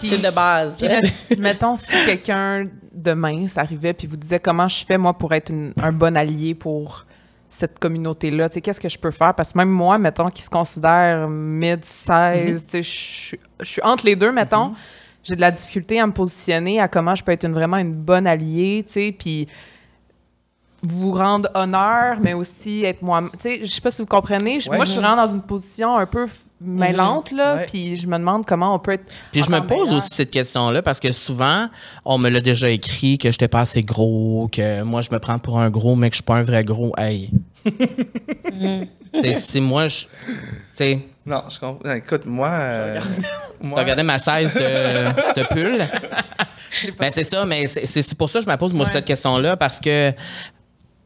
Puis- 0.00 0.08
C'est 0.10 0.26
de 0.30 0.34
base. 0.34 0.74
Puis, 0.78 1.36
mettons, 1.38 1.76
si 1.76 1.86
quelqu'un 2.04 2.68
de 2.92 3.12
mince 3.14 3.56
arrivait 3.56 3.94
puis 3.94 4.06
vous 4.06 4.18
disait 4.18 4.38
comment 4.38 4.68
je 4.68 4.84
fais, 4.84 4.98
moi, 4.98 5.14
pour 5.16 5.32
être 5.32 5.48
une- 5.50 5.72
un 5.80 5.92
bon 5.92 6.14
allié 6.14 6.54
pour 6.54 7.06
cette 7.50 7.78
communauté-là, 7.78 8.48
tu 8.48 8.54
sais, 8.54 8.60
qu'est-ce 8.60 8.80
que 8.80 8.88
je 8.88 8.98
peux 8.98 9.10
faire? 9.10 9.34
Parce 9.34 9.52
que 9.52 9.58
même 9.58 9.70
moi, 9.70 9.96
mettons, 9.98 10.28
qui 10.28 10.42
se 10.42 10.50
considère 10.50 11.28
mid-16, 11.28 12.66
tu 12.66 12.68
sais, 12.68 12.82
je 12.82 12.90
suis- 13.64 13.82
entre 13.82 14.04
les 14.06 14.16
deux, 14.16 14.32
mettons, 14.32 14.72
j'ai 15.24 15.34
de 15.34 15.40
la 15.40 15.50
difficulté 15.50 15.98
à 16.00 16.06
me 16.06 16.12
positionner 16.12 16.80
à 16.80 16.88
comment 16.88 17.14
je 17.14 17.22
peux 17.24 17.32
être 17.32 17.44
une, 17.44 17.54
vraiment 17.54 17.78
une 17.78 17.92
bonne 17.94 18.26
alliée, 18.26 18.84
tu 18.86 18.92
sais, 18.92 19.16
puis 19.18 19.48
vous 20.82 21.12
rendre 21.12 21.48
honneur, 21.54 22.18
mais 22.20 22.34
aussi 22.34 22.84
être 22.84 23.02
moi. 23.02 23.22
Tu 23.32 23.38
sais, 23.40 23.60
je 23.64 23.66
sais 23.66 23.80
pas 23.80 23.90
si 23.90 24.00
vous 24.02 24.06
comprenez. 24.06 24.58
Ouais. 24.68 24.76
moi, 24.76 24.84
je 24.84 24.92
suis 24.92 25.00
vraiment 25.00 25.16
dans 25.16 25.32
une 25.34 25.42
position 25.42 25.96
un 25.96 26.06
peu 26.06 26.26
mêlante, 26.60 27.30
là, 27.30 27.56
Ouais. 27.56 27.66
puis 27.66 27.96
je 27.96 28.06
me 28.06 28.18
demande 28.18 28.44
comment 28.44 28.74
on 28.74 28.78
peut 28.78 28.92
être. 28.92 29.04
Puis 29.32 29.42
je 29.42 29.50
me 29.50 29.60
pose 29.60 29.92
aussi 29.92 30.08
cette 30.10 30.30
question-là 30.30 30.82
parce 30.82 30.98
que 31.00 31.12
souvent, 31.12 31.66
on 32.04 32.18
me 32.18 32.28
l'a 32.28 32.40
déjà 32.40 32.68
écrit 32.70 33.16
que 33.18 33.30
j'étais 33.30 33.48
pas 33.48 33.60
assez 33.60 33.82
gros, 33.82 34.48
que 34.50 34.82
moi 34.82 35.00
je 35.02 35.10
me 35.12 35.18
prends 35.18 35.38
pour 35.38 35.60
un 35.60 35.70
gros, 35.70 35.94
mais 35.96 36.10
que 36.10 36.14
je 36.14 36.18
suis 36.18 36.24
pas 36.24 36.36
un 36.36 36.42
vrai 36.42 36.64
gros. 36.64 36.92
Hey. 36.98 37.30
C'est 39.14 39.34
si 39.34 39.60
moi, 39.60 39.88
je. 39.88 40.04
Tu 40.04 40.08
sais, 40.72 40.98
Non, 41.24 41.44
je 41.48 41.58
comprends. 41.58 41.92
Écoute, 41.94 42.26
moi. 42.26 42.48
euh, 42.50 43.00
moi 43.60 43.76
t'as 43.76 43.82
regardé 43.82 44.02
ma 44.02 44.18
16 44.18 44.54
de, 44.54 45.40
de 45.40 45.46
pull? 45.48 45.78
Ben 46.98 47.10
c'est 47.12 47.24
ça, 47.24 47.44
mais 47.46 47.66
c'est- 47.66 48.14
pour 48.14 48.28
ça 48.28 48.40
que 48.40 48.44
je 48.44 48.50
me 48.50 48.56
pose 48.56 48.74
moi 48.74 48.84
Ouais. 48.84 48.92
cette 48.92 49.06
question-là 49.06 49.56
parce 49.56 49.80
que 49.80 50.12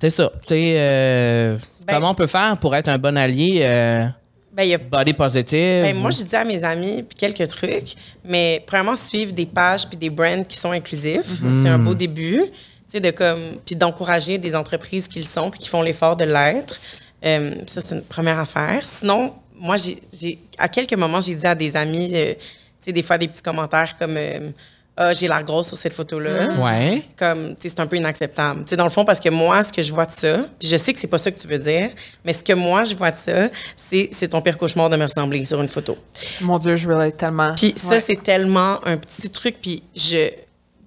c'est 0.00 0.10
ça. 0.10 0.30
Tu 0.42 0.48
sais, 0.48 0.74
euh, 0.76 1.56
Ben- 1.86 1.94
comment 1.94 2.10
on 2.10 2.14
peut 2.14 2.26
faire 2.26 2.56
pour 2.58 2.74
être 2.74 2.88
un 2.88 2.98
bon 2.98 3.16
allié 3.16 3.60
euh, 3.62 4.06
Ben, 4.52 4.64
il 4.64 4.68
y 4.70 4.74
a 4.74 4.78
body 4.78 5.14
positive? 5.14 5.82
Ben, 5.82 5.96
moi, 5.96 6.10
j'ai 6.10 6.24
dit 6.24 6.36
à 6.36 6.44
mes 6.44 6.62
amis 6.62 7.02
puis 7.02 7.16
quelques 7.18 7.48
trucs, 7.48 7.94
mais 8.24 8.62
premièrement, 8.66 8.96
suivre 8.96 9.32
des 9.34 9.46
pages 9.46 9.88
puis 9.88 9.96
des 9.96 10.10
brands 10.10 10.44
qui 10.44 10.56
sont 10.58 10.72
inclusifs, 10.72 11.26
c'est 11.62 11.68
un 11.68 11.78
beau 11.78 11.94
début. 11.94 12.42
Tu 12.88 12.98
sais, 12.98 13.00
de 13.00 13.10
comme, 13.10 13.40
puis 13.64 13.74
d'encourager 13.74 14.36
des 14.36 14.54
entreprises 14.54 15.08
qui 15.08 15.18
le 15.20 15.24
sont 15.24 15.50
puis 15.50 15.58
qui 15.60 15.68
font 15.68 15.80
l'effort 15.82 16.16
de 16.16 16.24
l'être. 16.24 16.78
Euh, 17.24 17.54
ça, 17.66 17.80
c'est 17.80 17.94
une 17.94 18.02
première 18.02 18.38
affaire. 18.38 18.80
Sinon, 18.86 19.32
moi, 19.54 19.76
j'ai, 19.78 20.02
j'ai- 20.12 20.38
à 20.58 20.68
quelques 20.68 20.92
moments, 20.94 21.20
j'ai 21.20 21.34
dit 21.34 21.46
à 21.46 21.54
des 21.54 21.74
amis, 21.74 22.10
euh, 22.14 22.34
tu 22.34 22.40
sais, 22.80 22.92
des 22.92 23.02
fois, 23.02 23.16
des 23.16 23.28
petits 23.28 23.42
commentaires 23.42 23.96
comme 23.96 24.16
euh, 24.18 24.50
Ah, 24.94 25.14
j'ai 25.14 25.26
l'air 25.26 25.42
grosse 25.42 25.68
sur 25.68 25.76
cette 25.78 25.94
photo-là. 25.94 26.50
Ouais. 26.60 27.02
Comme, 27.16 27.50
tu 27.56 27.62
sais, 27.62 27.68
c'est 27.70 27.80
un 27.80 27.86
peu 27.86 27.96
inacceptable. 27.96 28.60
Tu 28.60 28.70
sais, 28.70 28.76
dans 28.76 28.84
le 28.84 28.90
fond, 28.90 29.06
parce 29.06 29.20
que 29.20 29.30
moi, 29.30 29.64
ce 29.64 29.72
que 29.72 29.82
je 29.82 29.90
vois 29.92 30.04
de 30.04 30.12
ça, 30.12 30.40
puis 30.58 30.68
je 30.68 30.76
sais 30.76 30.92
que 30.92 31.00
c'est 31.00 31.06
pas 31.06 31.16
ça 31.16 31.30
que 31.30 31.40
tu 31.40 31.48
veux 31.48 31.58
dire, 31.58 31.88
mais 32.24 32.34
ce 32.34 32.44
que 32.44 32.52
moi, 32.52 32.84
je 32.84 32.94
vois 32.94 33.10
de 33.10 33.16
ça, 33.16 33.48
c'est, 33.74 34.10
c'est 34.12 34.28
ton 34.28 34.42
pire 34.42 34.58
cauchemar 34.58 34.90
de 34.90 34.96
me 34.96 35.04
ressembler 35.04 35.42
sur 35.46 35.62
une 35.62 35.68
photo. 35.68 35.96
Mon 36.42 36.58
Dieu, 36.58 36.76
je 36.76 36.86
relate 36.86 37.16
tellement. 37.16 37.54
Puis 37.56 37.72
ça, 37.76 37.88
Ouais. 37.88 38.00
c'est 38.00 38.22
tellement 38.22 38.86
un 38.86 38.98
petit 38.98 39.30
truc, 39.30 39.56
puis 39.62 39.82
je... 39.96 40.28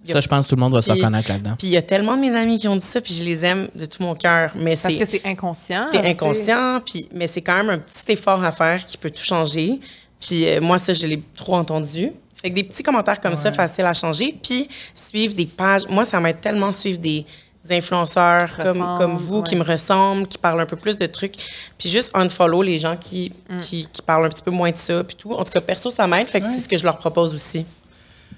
a- 0.09 0.13
Ça, 0.13 0.21
je 0.21 0.27
pense 0.27 0.45
que 0.45 0.49
tout 0.49 0.55
le 0.55 0.61
monde 0.61 0.73
va 0.73 0.83
se 0.83 0.91
reconnaître 0.91 1.27
là-dedans. 1.29 1.55
Puis 1.57 1.67
il 1.69 1.73
y 1.73 1.77
a 1.77 1.81
tellement 1.81 2.15
de 2.15 2.21
mes 2.21 2.35
amis 2.35 2.59
qui 2.59 2.67
ont 2.67 2.75
dit 2.75 2.85
ça, 2.85 3.01
puis 3.01 3.11
je 3.15 3.23
les 3.23 3.43
aime 3.43 3.69
de 3.73 3.85
tout 3.87 4.03
mon 4.03 4.13
cœur, 4.13 4.51
mais 4.55 4.75
Parce 4.79 4.81
c'est... 4.93 4.97
que 4.99 5.05
c'est 5.07 5.25
inconscient. 5.25 5.87
C'est 5.91 6.05
inconscient, 6.05 6.79
puis, 6.85 7.09
mais 7.11 7.25
c'est 7.25 7.41
quand 7.41 7.55
même 7.57 7.71
un 7.71 7.79
petit 7.79 8.11
effort 8.11 8.43
à 8.43 8.51
faire 8.51 8.85
qui 8.85 8.97
peut 8.97 9.09
tout 9.09 9.23
changer. 9.23 9.79
Puis 10.19 10.47
euh, 10.47 10.61
moi, 10.61 10.77
ça, 10.77 10.93
je 10.93 11.07
l'ai 11.07 11.19
trop 11.35 11.55
entendu. 11.55 12.11
Fait 12.41 12.49
que 12.49 12.55
des 12.55 12.63
petits 12.63 12.83
commentaires 12.83 13.19
comme 13.19 13.35
ça, 13.35 13.51
faciles 13.51 13.85
à 13.85 13.93
changer. 13.93 14.35
Puis 14.43 14.67
suivre 14.93 15.33
des 15.33 15.45
pages. 15.45 15.87
Moi, 15.89 16.05
ça 16.05 16.19
m'aide 16.19 16.41
tellement 16.41 16.71
suivre 16.71 16.99
des 16.99 17.25
influenceurs 17.69 18.55
comme, 18.57 18.77
comme 18.97 19.15
vous, 19.17 19.41
qui 19.41 19.55
me 19.55 19.63
ressemblent, 19.63 20.27
qui 20.27 20.37
parlent 20.37 20.59
un 20.61 20.65
peu 20.65 20.75
plus 20.75 20.97
de 20.97 21.05
trucs. 21.07 21.35
Puis 21.77 21.89
juste 21.89 22.11
unfollow 22.13 22.61
les 22.61 22.77
gens 22.77 22.95
qui, 22.97 23.33
Mm. 23.49 23.59
qui, 23.59 23.87
qui 23.91 24.01
parlent 24.01 24.25
un 24.25 24.29
petit 24.29 24.43
peu 24.43 24.51
moins 24.51 24.71
de 24.71 24.77
ça, 24.77 25.03
puis 25.03 25.15
tout. 25.15 25.33
En 25.33 25.43
tout 25.43 25.51
cas, 25.51 25.61
perso, 25.61 25.89
ça 25.89 26.05
m'aide. 26.07 26.27
Fait 26.27 26.41
que 26.41 26.47
c'est 26.47 26.59
ce 26.59 26.69
que 26.69 26.77
je 26.77 26.83
leur 26.83 26.97
propose 26.97 27.33
aussi. 27.33 27.65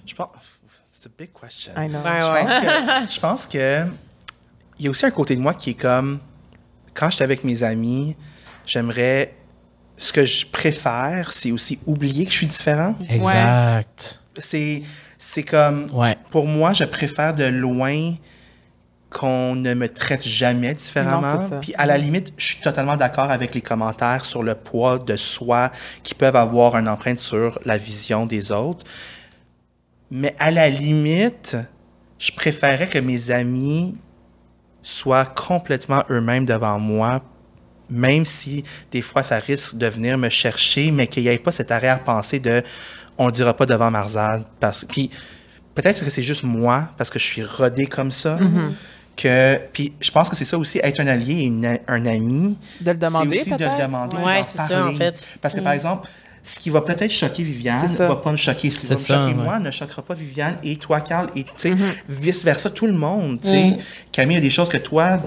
Je 0.06 0.14
pense. 0.16 0.30
C'est 1.00 1.10
a 1.10 1.12
big 1.18 1.30
question. 1.40 1.74
I 1.78 1.88
know. 1.90 2.00
Ben 2.04 2.22
Je 2.24 2.32
ouais. 2.32 2.44
pense 2.44 2.60
que, 3.08 3.14
je 3.16 3.20
pense 3.20 3.48
que 3.48 3.86
il 4.80 4.86
y 4.86 4.88
a 4.88 4.92
aussi 4.92 5.06
un 5.06 5.12
côté 5.12 5.36
de 5.36 5.42
moi 5.42 5.54
qui 5.54 5.72
est 5.72 5.80
comme 5.80 6.20
quand 6.94 7.10
j'étais 7.12 7.24
avec 7.24 7.44
mes 7.44 7.64
amis, 7.64 8.16
j'aimerais 8.66 9.36
ce 9.98 10.14
que 10.14 10.26
je 10.26 10.46
préfère, 10.46 11.32
c'est 11.34 11.52
aussi 11.52 11.80
oublier 11.86 12.26
que 12.26 12.32
je 12.32 12.38
suis 12.38 12.48
différent. 12.48 12.96
Exact. 13.10 14.22
C'est 14.38 14.84
c'est 15.18 15.44
comme 15.44 15.86
Ouais. 15.94 16.16
pour 16.30 16.46
moi, 16.46 16.74
je 16.74 16.84
préfère 16.84 17.34
de 17.34 17.46
loin 17.46 18.14
qu'on 19.10 19.56
ne 19.56 19.74
me 19.74 19.88
traite 19.90 20.28
jamais 20.28 20.68
Non, 20.70 20.74
différemment. 20.76 21.42
c'est 21.42 21.50
ça. 21.50 21.56
Puis 21.62 21.74
à 21.78 21.86
la 21.88 21.98
limite, 21.98 22.34
je 22.38 22.46
suis 22.46 22.62
totalement 22.62 22.96
d'accord 22.98 23.32
avec 23.32 23.56
les 23.56 23.62
commentaires 23.62 24.26
sur 24.26 24.44
le 24.44 24.54
poids 24.54 25.00
de 25.00 25.16
soi 25.16 25.72
qui 26.04 26.14
peuvent 26.14 26.36
avoir 26.36 26.76
une 26.78 26.88
empreinte 26.90 27.20
sur 27.20 27.58
la 27.66 27.78
vision 27.78 28.26
des 28.26 28.52
autres. 28.52 28.86
Mais 30.12 30.36
à 30.40 30.52
la 30.52 30.70
limite, 30.70 31.58
je 32.20 32.32
préférais 32.34 32.88
que 32.88 33.00
mes 33.00 33.32
amis 33.32 33.96
soient 34.84 35.26
complètement 35.26 36.04
eux-mêmes 36.10 36.46
devant 36.46 36.78
moi, 36.78 37.22
même 37.90 38.26
si 38.26 38.64
des 38.92 39.02
fois 39.02 39.24
ça 39.24 39.38
risque 39.40 39.78
de 39.78 39.88
venir 39.88 40.18
me 40.18 40.30
chercher, 40.30 40.92
mais 40.92 41.08
qu'il 41.08 41.24
n'y 41.24 41.30
ait 41.30 41.38
pas 41.38 41.52
cette 41.52 41.72
arrière-pensée 41.72 42.40
de 42.40 42.64
on 43.18 43.26
le 43.28 43.32
dira 43.32 43.56
pas 43.56 43.66
devant. 43.66 43.92
Parce... 44.60 44.86
Puis 44.86 45.10
peut-être 45.74 46.04
que 46.04 46.10
c'est 46.12 46.22
juste 46.22 46.44
moi, 46.44 46.90
parce 46.98 47.10
que 47.10 47.18
je 47.20 47.26
suis 47.26 47.44
rodé 47.44 47.86
comme 47.88 48.12
ça. 48.12 48.38
Que, 49.16 49.60
puis 49.74 49.94
je 50.00 50.12
pense 50.12 50.30
que 50.30 50.36
c'est 50.36 50.46
ça 50.46 50.60
aussi, 50.60 50.80
être 50.84 51.00
un 51.00 51.08
allié 51.08 51.40
et 51.40 51.46
une- 51.46 51.80
un 51.88 52.06
ami. 52.06 52.56
De 52.82 52.92
le 52.92 52.98
demander, 52.98 53.38
C'est 53.38 53.42
aussi 53.42 53.50
de 53.50 53.56
le 53.56 53.58
peut-être? 53.72 53.82
demander. 53.88 54.18
Ouais, 54.18 54.44
c'est 54.44 54.58
ça, 54.58 54.68
parler. 54.68 54.94
en 54.94 54.98
fait. 54.98 55.28
Parce 55.42 55.56
que 55.56 55.60
par 55.62 55.74
exemple, 55.74 56.08
ce 56.44 56.60
qui 56.60 56.70
va 56.70 56.82
peut-être 56.82 57.12
choquer 57.12 57.42
Viviane 57.42 57.88
ça. 57.88 58.08
va 58.08 58.16
pas 58.18 58.32
me 58.32 58.38
choquer. 58.38 58.70
Ce 58.70 58.80
qui 58.80 58.86
va 58.86 58.94
me 58.96 59.00
choquer 59.00 59.36
ouais. 59.38 59.44
moi 59.44 59.58
ne 59.60 59.72
choquera 59.72 60.04
pas 60.04 60.14
Viviane 60.14 60.58
et 60.62 60.76
toi, 60.76 61.02
Carl, 61.02 61.30
et 61.36 61.44
Mm-hmm. 61.44 61.78
vice-versa, 62.10 62.70
tout 62.70 62.86
le 62.86 62.94
monde. 62.94 63.40
sais. 63.42 63.78
Camille, 64.12 64.36
il 64.36 64.40
y 64.40 64.42
a 64.42 64.46
des 64.46 64.52
choses 64.52 64.70
que 64.70 64.78
toi, 64.78 65.18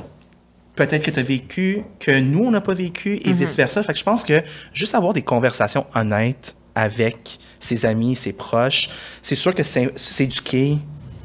peut-être 0.87 1.03
que 1.05 1.11
tu 1.11 1.19
as 1.21 1.23
vécu, 1.23 1.83
que 1.99 2.19
nous, 2.21 2.45
on 2.45 2.51
n'a 2.51 2.61
pas 2.61 2.75
vécu, 2.75 3.17
et 3.25 3.33
vice-versa. 3.33 3.83
Fait 3.83 3.93
que 3.93 3.99
je 3.99 4.05
pense 4.05 4.25
que 4.25 4.43
juste 4.73 4.95
avoir 4.95 5.13
des 5.13 5.23
conversations 5.23 5.87
honnêtes 5.95 6.55
avec 6.75 7.39
ses 7.59 7.85
amis, 7.87 8.17
ses 8.17 8.33
proches, 8.33 8.89
c'est 9.23 9.35
sûr 9.35 9.55
que 9.55 9.63
s'éduquer, 9.65 10.79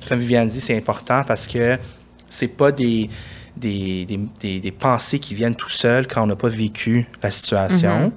comme 0.07 0.19
Viviane 0.19 0.47
dit, 0.49 0.59
c'est 0.61 0.77
important 0.77 1.23
parce 1.25 1.47
que 1.47 1.77
c'est 2.29 2.49
pas 2.49 2.71
des, 2.71 3.09
des, 3.55 4.05
des, 4.05 4.19
des- 4.39 4.59
des 4.59 4.71
pensées 4.71 5.19
qui 5.19 5.33
viennent 5.35 5.55
tout 5.55 5.69
seuls 5.69 6.07
quand 6.07 6.23
on 6.23 6.27
n'a 6.27 6.35
pas 6.35 6.49
vécu 6.49 7.07
la 7.23 7.31
situation. 7.31 8.11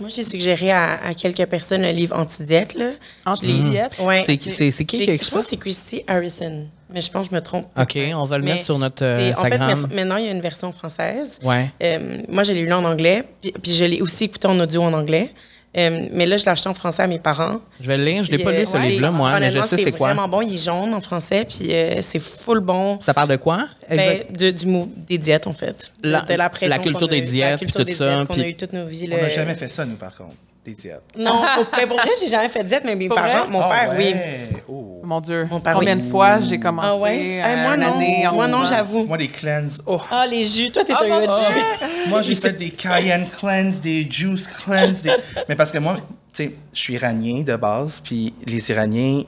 Moi, 0.00 0.08
j'ai 0.08 0.24
suggéré 0.24 0.70
à, 0.72 0.98
à 1.04 1.14
quelques 1.14 1.46
personnes 1.46 1.82
le 1.82 1.90
livre 1.90 2.16
Anti-diète. 2.16 2.74
là. 2.74 2.90
Anti-diète? 3.26 3.96
Ouais. 4.00 4.22
C'est 4.26 4.36
qui- 4.36 4.50
c'est- 4.50 4.70
c'est 4.70 4.84
qui 4.84 4.98
qui 5.04 5.10
a 5.10 5.14
écrit 5.14 5.26
Je 5.26 5.30
pense 5.30 5.40
ça? 5.40 5.44
que 5.44 5.50
c'est 5.50 5.56
Christy 5.56 6.02
Harrison. 6.06 6.66
Mais 6.92 7.00
je 7.00 7.10
pense 7.10 7.26
que 7.28 7.30
je 7.30 7.34
me 7.36 7.40
trompe. 7.42 7.66
OK, 7.78 7.98
on 8.14 8.22
va 8.24 8.38
le 8.38 8.44
Mais 8.44 8.52
mettre 8.54 8.64
sur 8.64 8.78
notre 8.78 9.04
euh, 9.04 9.32
c'est- 9.32 9.38
En 9.38 9.42
fait, 9.44 9.54
Instagram. 9.54 9.90
maintenant, 9.94 10.16
il 10.16 10.26
y 10.26 10.28
a 10.28 10.32
une 10.32 10.40
version 10.40 10.70
française. 10.72 11.38
Ouais. 11.42 11.70
Euh, 11.82 12.22
moi, 12.28 12.42
je 12.44 12.52
l'ai 12.52 12.62
lu 12.62 12.72
en 12.72 12.84
anglais, 12.84 13.24
puis, 13.40 13.52
puis 13.62 13.72
je 13.72 13.84
l'ai 13.84 14.00
aussi 14.00 14.24
écouté 14.24 14.46
en 14.48 14.58
audio 14.60 14.82
en 14.82 14.92
anglais. 14.92 15.32
Euh, 15.76 16.06
mais 16.12 16.24
là, 16.26 16.36
je 16.36 16.44
l'ai 16.44 16.50
acheté 16.50 16.68
en 16.68 16.74
français 16.74 17.02
à 17.02 17.06
mes 17.08 17.18
parents. 17.18 17.60
Je 17.80 17.88
vais 17.88 17.96
le 17.98 18.04
lire. 18.04 18.22
Je 18.22 18.30
l'ai 18.30 18.36
Puis, 18.38 18.44
pas 18.44 18.50
euh, 18.52 18.60
lu, 18.60 18.66
ce 18.66 18.74
ouais, 18.76 18.88
livre-là, 18.88 19.10
moi, 19.10 19.40
mais 19.40 19.50
je 19.50 19.58
sais 19.62 19.76
c'est 19.76 19.90
quoi. 19.92 20.10
C'est 20.10 20.14
vraiment 20.14 20.28
bon. 20.28 20.40
Il 20.42 20.54
est 20.54 20.64
jaune 20.64 20.94
en 20.94 21.00
français, 21.00 21.44
puis 21.48 21.74
euh, 21.74 22.00
c'est 22.02 22.20
full 22.20 22.60
bon. 22.60 23.00
Ça 23.00 23.12
parle 23.12 23.30
de 23.30 23.36
quoi? 23.36 23.66
Ben, 23.90 24.22
de- 24.30 24.50
du 24.50 24.66
mou- 24.66 24.92
des 24.96 25.18
diètes, 25.18 25.46
en 25.46 25.52
fait. 25.52 25.90
La- 26.02 26.20
de 26.22 26.34
la, 26.34 26.50
la 26.62 26.78
culture 26.78 27.08
des 27.08 27.20
diètes, 27.22 27.52
La 27.52 27.58
culture 27.58 27.80
tout 27.80 27.84
des 27.86 27.92
ça, 27.94 28.14
diètes 28.16 28.26
qu'on 28.28 28.34
puis- 28.34 28.42
a 28.44 28.48
eu 28.48 28.54
toute 28.54 28.72
nos 28.72 28.84
vies. 28.86 29.08
On 29.12 29.16
n'a 29.20 29.28
jamais 29.28 29.54
fait 29.54 29.68
ça, 29.68 29.84
nous, 29.84 29.96
par 29.96 30.14
contre, 30.14 30.34
des 30.64 30.72
diètes. 30.72 31.02
Non, 31.18 31.30
pour, 31.54 31.66
mais 31.76 31.86
pour 31.86 31.96
vrai, 31.96 32.10
j'ai 32.20 32.28
jamais 32.28 32.48
fait 32.48 32.62
de 32.62 32.68
diète, 32.68 32.82
mais 32.84 32.96
mes 32.96 33.08
parents, 33.08 33.40
vrai? 33.44 33.48
mon 33.50 33.60
Ah 33.60 33.68
père, 33.70 33.94
oui. 33.98 34.04
ouais? 34.04 34.48
Oh. 34.68 35.00
Mon 35.04 35.20
Dieu. 35.20 35.46
Mon 35.50 35.60
père, 35.60 35.74
Combien 35.74 35.96
oui. 35.96 36.02
de 36.02 36.08
fois 36.10 36.40
j'ai 36.40 36.58
commencé 36.58 36.88
Ah 36.90 36.96
ouais? 36.96 37.42
euh, 37.42 37.46
Hey, 37.46 37.62
moi, 37.62 37.74
une 37.74 37.80
non. 37.82 37.94
année 37.94 38.26
en 38.26 38.32
Moi, 38.34 38.48
non, 38.48 38.64
j'avoue. 38.64 39.04
Moi, 39.04 39.18
des 39.18 39.28
cleanses. 39.28 39.82
Oh. 39.86 40.00
Ah, 40.10 40.26
les 40.26 40.42
jus. 40.42 40.70
Toi, 40.72 40.82
t'es 40.84 40.94
Ah, 40.96 41.02
un 41.04 41.08
mon 41.08 41.20
gars 41.20 41.26
de 41.26 41.30
jus. 41.32 42.08
Moi, 42.08 42.22
j'ai 42.22 42.34
fait 42.34 42.52
des 42.54 42.70
cayenne 42.70 43.26
cleanse, 43.28 43.80
des 43.82 44.08
juice 44.10 44.46
cleanse. 44.48 45.02
des- 45.02 45.12
Mais 45.48 45.54
parce 45.56 45.70
que 45.70 45.78
moi, 45.78 45.96
tu 45.96 46.44
sais, 46.44 46.52
je 46.72 46.80
suis 46.80 46.94
iranien 46.94 47.42
de 47.42 47.56
base, 47.56 48.00
puis 48.00 48.34
les 48.46 48.70
Iraniens, 48.70 49.24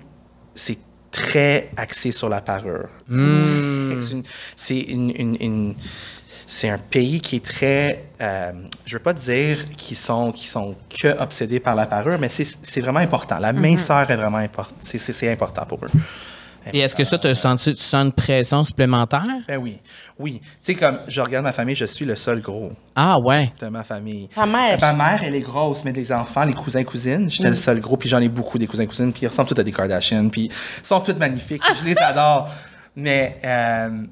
c'est 0.55 0.79
très 1.11 1.69
axé 1.77 2.13
sur 2.13 2.31
la 2.31 2.41
parure. 2.41 2.89
C'est 3.09 3.15
une- 3.15 4.23
C'est 4.57 4.79
une, 4.81 5.11
une- 5.15 5.37
une- 5.41 5.75
c'est 6.47 6.71
un 6.71 6.79
pays 6.79 7.21
qui 7.21 7.37
est 7.37 7.45
très, 7.45 8.05
euh, 8.21 8.53
je 8.85 8.97
veux 8.97 9.03
pas 9.03 9.13
dire 9.13 9.71
qu'ils 9.77 9.97
sont, 9.97 10.33
qu'ils 10.33 10.49
sont 10.49 10.75
que 10.89 11.09
obsédés 11.21 11.61
par 11.61 11.75
la 11.75 11.87
parure, 11.87 12.19
mais 12.19 12.29
c'est 12.29 12.47
c'est 12.63 12.81
vraiment 12.81 13.01
important. 13.01 13.39
La 13.39 13.53
minceur 13.53 14.11
est 14.11 14.17
vraiment 14.17 14.39
importante. 14.39 14.77
C'est- 14.81 15.31
important 15.31 15.65
pour 15.67 15.85
eux. 15.85 15.91
Et 16.73 16.81
est-ce 16.81 16.97
que 16.97 17.05
ça, 17.05 17.17
te 17.19 17.33
sens 17.35 17.63
tu 17.63 17.77
sens 17.77 18.07
une 18.07 18.13
pression 18.13 18.65
supplémentaire? 18.65 19.23
Ben 19.47 19.57
oui, 19.57 19.79
oui. 20.19 20.41
Tu 20.43 20.49
sais, 20.63 20.75
comme 20.75 20.99
je 21.07 21.21
regarde 21.21 21.45
ma 21.45 21.53
famille, 21.53 21.77
je 21.77 21.85
suis 21.85 22.05
le 22.05 22.17
seul 22.17 22.41
gros. 22.41 22.73
Ah, 22.95 23.19
ouais. 23.21 23.53
de 23.61 23.69
ma 23.69 23.85
famille. 23.85 24.29
Ta 24.35 24.47
mère? 24.47 24.79
Ma 24.81 24.93
mère, 24.93 25.21
elle 25.23 25.37
est 25.37 25.43
grosse, 25.43 25.85
mais 25.85 25.93
les 25.93 26.11
enfants, 26.11 26.45
les 26.45 26.55
cousins, 26.55 26.83
cousines, 26.83 27.31
j'étais 27.31 27.51
le 27.51 27.55
seul 27.55 27.79
gros, 27.81 27.97
puis 27.97 28.09
j'en 28.09 28.21
ai 28.21 28.29
beaucoup 28.29 28.59
des 28.59 28.67
cousins, 28.67 28.87
cousines, 28.87 29.13
puis 29.13 29.23
ils 29.23 29.29
ressemblent 29.29 29.49
tous 29.49 29.61
à 29.61 29.65
des 29.65 29.73
Kardashians, 29.73 30.29
puis 30.29 30.47
ils 30.47 30.87
sont 30.87 31.01
tous 31.01 31.15
magnifiques, 31.15 31.63
puis 31.63 31.75
je 31.81 31.85
les 31.85 31.99
adore. 31.99 32.49
Mais, 32.97 33.39
euh, 33.45 33.89
tu 34.03 34.09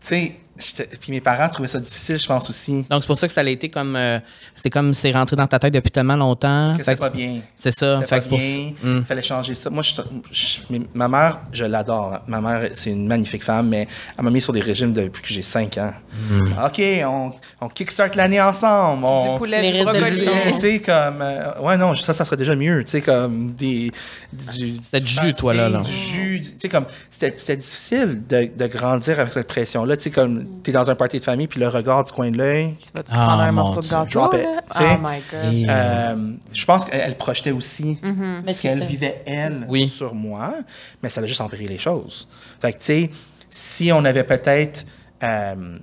sais, 0.00 0.36
puis 0.56 1.10
mes 1.10 1.20
parents 1.20 1.48
trouvaient 1.48 1.68
ça 1.68 1.80
difficile, 1.80 2.18
je 2.18 2.26
pense 2.26 2.48
aussi. 2.48 2.86
Donc, 2.88 3.02
c'est 3.02 3.06
pour 3.08 3.16
ça 3.16 3.26
que 3.26 3.32
ça 3.32 3.40
a 3.40 3.44
été 3.44 3.68
comme. 3.68 3.96
euh, 3.96 4.18
c'est 4.54 4.70
comme 4.70 4.94
c'est 4.94 5.10
rentré 5.10 5.34
dans 5.36 5.46
ta 5.46 5.58
tête 5.58 5.74
depuis 5.74 5.90
tellement 5.90 6.16
longtemps. 6.16 6.74
Que 6.76 6.84
Fait 6.84 6.92
c'est 6.92 7.00
pas 7.00 7.10
bien. 7.10 7.40
C'est 7.56 7.72
ça. 7.72 8.00
Fait 8.02 8.20
pas 8.20 8.28
pour 8.28 8.38
bien. 8.38 8.72
ça. 8.80 8.88
Hmm. 8.88 8.98
Il 8.98 9.04
fallait 9.04 9.22
changer 9.22 9.54
ça. 9.54 9.70
Moi, 9.70 9.82
je, 9.82 9.94
je- 10.30 10.58
mais 10.70 10.80
ma 10.94 11.08
mère, 11.08 11.40
je 11.52 11.64
l'adore. 11.64 12.20
Ma 12.28 12.40
mère, 12.40 12.70
c'est 12.72 12.90
une 12.90 13.06
magnifique 13.06 13.42
femme, 13.42 13.68
mais 13.68 13.88
elle 14.16 14.24
m'a 14.24 14.30
mis 14.30 14.40
sur 14.40 14.52
des 14.52 14.60
régimes 14.60 14.92
depuis 14.92 15.22
que 15.22 15.28
j'ai 15.28 15.42
5 15.42 15.76
ans. 15.78 15.92
Hmm. 16.30 16.64
OK, 16.66 16.80
on, 17.04 17.32
on 17.60 17.68
kickstart 17.68 18.10
l'année 18.14 18.40
ensemble. 18.40 19.04
On, 19.04 19.32
Du 19.34 19.38
poulet, 19.38 19.60
Les 19.62 19.72
du 19.78 19.84
brocoli. 19.84 20.04
résolutions. 20.04 20.32
tu 20.54 20.60
sais, 20.60 20.78
comme. 20.80 21.20
euh, 21.22 21.60
ouais, 21.62 21.76
non, 21.76 21.94
ça, 21.96 22.12
ça 22.14 22.24
serait 22.24 22.36
déjà 22.36 22.54
mieux. 22.54 22.84
Tu 22.84 22.90
sais, 22.92 23.00
comme 23.02 23.52
des. 23.52 23.90
Du, 24.32 24.72
C'était 24.82 25.00
du 25.00 25.12
jus, 25.12 25.34
toi, 25.34 25.52
là, 25.54 25.68
là. 25.68 25.80
Du 25.80 25.90
jus. 25.92 26.40
Tu 26.42 26.52
sais, 26.60 26.68
comme. 26.68 26.86
C'était 27.10 27.34
c'était 27.36 27.56
difficile 27.56 28.22
de, 28.28 28.50
de 28.56 28.66
grandir 28.66 29.18
avec 29.18 29.32
cette 29.32 29.48
pression-là. 29.48 29.96
Tu 29.96 30.04
sais, 30.04 30.10
comme. 30.10 30.43
T'es 30.62 30.72
dans 30.72 30.90
un 30.90 30.94
party 30.94 31.18
de 31.20 31.24
famille, 31.24 31.46
puis 31.46 31.60
le 31.60 31.68
regard 31.68 32.04
du 32.04 32.12
coin 32.12 32.30
de 32.30 32.38
l'œil. 32.38 32.74
Tu 32.82 32.90
vas-tu 32.94 33.10
Ah, 33.14 33.26
prendre 33.26 33.42
un 33.42 33.52
mon 33.52 33.64
morceau 33.64 33.80
de 33.80 33.88
gâteau? 33.88 34.10
Drop 34.10 34.34
it, 34.34 34.42
là? 34.44 34.62
tu 34.70 34.78
sais? 34.78 34.88
Oh 34.96 34.98
my 35.02 35.18
God. 35.62 35.68
Euh, 35.70 36.32
je 36.52 36.64
pense 36.64 36.84
qu'elle 36.84 37.00
elle 37.00 37.16
projetait 37.16 37.50
aussi 37.52 37.98
Mais 38.02 38.52
ce 38.52 38.60
c'est 38.60 38.68
qu'elle 38.68 38.84
vivait, 38.84 39.22
elle, 39.26 39.66
Oui. 39.68 39.88
sur 39.88 40.14
moi, 40.14 40.54
mais 41.02 41.08
ça 41.08 41.20
a 41.20 41.26
juste 41.26 41.40
empiré 41.40 41.66
les 41.66 41.78
choses. 41.78 42.28
Fait 42.60 42.72
que, 42.72 42.78
tu 42.78 42.84
sais, 42.84 43.10
si 43.50 43.92
on 43.92 44.04
avait 44.04 44.24
peut-être 44.24 44.84
euh, 45.22 45.78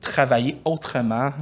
travaillé 0.00 0.56
autrement, 0.64 1.32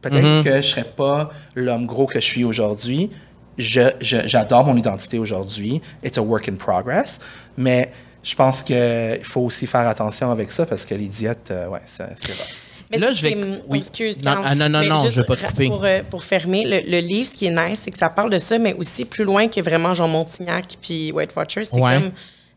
peut-être 0.00 0.44
que 0.44 0.56
je 0.56 0.62
serais 0.62 0.84
pas 0.84 1.30
l'homme 1.54 1.86
gros 1.86 2.06
que 2.06 2.20
je 2.20 2.24
suis 2.24 2.44
aujourd'hui. 2.44 3.10
Je- 3.56 3.90
je- 4.00 4.26
J'adore 4.26 4.64
mon 4.64 4.76
identité 4.76 5.18
aujourd'hui. 5.18 5.80
It's 6.04 6.16
a 6.18 6.22
work 6.22 6.48
in 6.48 6.54
progress. 6.56 7.18
Mais 7.56 7.90
je 8.22 8.34
pense 8.34 8.62
qu'il 8.62 9.20
faut 9.22 9.40
aussi 9.42 9.66
faire 9.66 9.86
attention 9.88 10.30
avec 10.30 10.50
ça 10.52 10.66
parce 10.66 10.84
que 10.84 10.94
les 10.94 11.06
diètes, 11.06 11.48
euh, 11.50 11.68
ouais, 11.68 11.80
ça- 11.86 12.08
c'est 12.16 12.32
vrai. 12.32 12.44
Mais 12.90 12.96
Là, 12.98 13.12
je 13.12 13.20
vais- 13.22 13.36
oui. 13.68 13.78
Excuse, 13.78 14.22
Non, 14.24 14.36
ah, 14.44 14.54
non, 14.54 14.68
non, 14.70 14.82
non, 14.82 15.08
je 15.10 15.20
vais 15.20 15.26
pas 15.26 15.36
te 15.36 15.44
couper. 15.46 15.66
Pour, 15.68 15.84
euh, 15.84 16.00
pour 16.10 16.24
fermer, 16.24 16.64
le, 16.64 16.90
le 16.90 17.00
livre, 17.00 17.28
ce 17.30 17.36
qui 17.36 17.44
est 17.46 17.50
nice, 17.50 17.80
c'est 17.84 17.90
que 17.90 17.98
ça 17.98 18.08
parle 18.08 18.30
de 18.30 18.38
ça, 18.38 18.58
mais 18.58 18.72
aussi 18.74 19.04
plus 19.04 19.24
loin 19.24 19.46
que 19.48 19.60
vraiment 19.60 19.92
Jean 19.92 20.08
Montignac 20.08 20.78
puis 20.80 21.12
White 21.12 21.36
Watchers. 21.36 21.66
C'est 21.66 21.78
Ouais. 21.78 21.94
comme. 22.00 22.10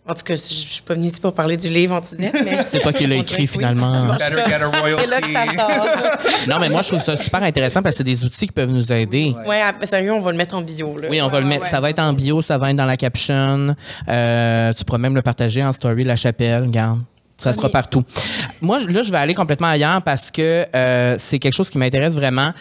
En 0.07 0.15
tout 0.15 0.23
cas, 0.23 0.35
je 0.35 0.41
je 0.41 0.53
suis 0.53 0.81
pas 0.81 0.95
venue 0.95 1.05
ici 1.07 1.21
pour 1.21 1.31
parler 1.33 1.55
du 1.57 1.69
livre 1.69 1.93
anti-net, 1.95 2.33
mais. 2.43 2.65
C'est 2.65 2.79
pas 2.81 2.91
qu'il 2.91 3.07
l'a 3.09 3.17
écrit 3.17 3.43
oui. 3.43 3.47
finalement. 3.47 4.07
Better 4.15 4.35
get 4.47 4.55
a 4.55 4.67
royalty. 4.67 5.03
C'est 5.03 5.09
là 5.09 5.21
que 5.21 5.31
ça 5.31 5.45
sort. 5.55 5.87
Non, 6.47 6.55
mais 6.59 6.69
moi, 6.69 6.81
je 6.81 6.87
trouve 6.87 7.03
ça 7.03 7.15
super 7.15 7.43
intéressant 7.43 7.83
parce 7.83 7.93
que 7.93 7.97
c'est 7.99 8.03
des 8.03 8.23
outils 8.25 8.47
qui 8.47 8.51
peuvent 8.51 8.71
nous 8.71 8.91
aider. 8.91 9.35
ouais, 9.45 9.61
ah, 9.61 9.85
sérieux, 9.85 10.11
on 10.13 10.19
va 10.21 10.31
le 10.31 10.37
mettre 10.37 10.55
en 10.55 10.61
bio. 10.61 10.97
Là. 10.97 11.07
Oui, 11.11 11.21
on 11.21 11.27
va 11.27 11.39
le 11.39 11.45
mettre. 11.45 11.63
ouais. 11.65 11.69
Ça 11.69 11.79
va 11.79 11.91
être 11.91 11.99
en 11.99 12.13
bio, 12.13 12.41
ça 12.41 12.57
va 12.57 12.71
être 12.71 12.77
dans 12.77 12.85
la 12.85 12.97
caption. 12.97 13.75
Euh, 14.09 14.73
tu 14.73 14.83
pourras 14.85 14.97
même 14.97 15.13
le 15.15 15.21
partager 15.21 15.63
en 15.63 15.71
story, 15.71 16.03
la 16.03 16.15
chapelle, 16.15 16.63
regarde. 16.63 16.99
Ça 17.37 17.53
sera 17.53 17.67
Oui. 17.67 17.71
partout. 17.73 18.03
Moi, 18.61 18.79
là, 18.87 19.03
je 19.03 19.11
vais 19.11 19.17
aller 19.19 19.33
complètement 19.35 19.67
ailleurs 19.69 20.01
parce 20.01 20.29
que 20.31 20.65
euh, 20.75 21.15
c'est 21.19 21.37
quelque 21.39 21.53
chose 21.53 21.69
qui 21.69 21.77
m'intéresse 21.77 22.15
vraiment. 22.15 22.51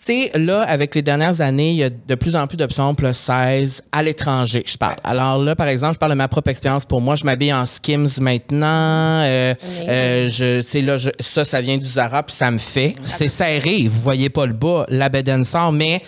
Tu 0.00 0.12
sais, 0.12 0.30
là, 0.38 0.62
avec 0.62 0.94
les 0.94 1.02
dernières 1.02 1.40
années, 1.40 1.70
il 1.70 1.76
y 1.76 1.82
a 1.82 1.90
de 1.90 2.14
plus 2.14 2.36
en 2.36 2.46
plus 2.46 2.56
d'options 2.56 2.94
plus 2.94 3.12
16 3.14 3.82
à 3.90 4.00
l'étranger, 4.04 4.62
je 4.64 4.76
parle. 4.76 4.94
Alors 5.02 5.38
là, 5.42 5.56
par 5.56 5.66
exemple, 5.66 5.94
je 5.94 5.98
parle 5.98 6.12
de 6.12 6.16
ma 6.16 6.28
propre 6.28 6.50
expérience. 6.50 6.84
Pour 6.84 7.00
moi, 7.00 7.16
je 7.16 7.24
m'habille 7.24 7.52
en 7.52 7.66
Skims 7.66 8.08
maintenant. 8.20 9.22
Euh, 9.24 9.54
euh, 9.88 10.28
je, 10.28 10.60
tu 10.60 10.68
sais, 10.68 10.82
là, 10.82 10.98
je- 10.98 11.10
ça, 11.18 11.44
ça 11.44 11.60
vient 11.60 11.76
du 11.78 11.84
Zara, 11.84 12.22
puis 12.22 12.36
ça 12.36 12.48
me 12.52 12.58
fait. 12.58 12.94
C'est 13.02 13.26
serré, 13.26 13.88
vous 13.88 14.00
voyez 14.00 14.30
pas 14.30 14.46
le 14.46 14.52
bas, 14.52 14.86
la 14.88 15.08
bedaine 15.08 15.44
sort, 15.44 15.72
mais 15.72 16.00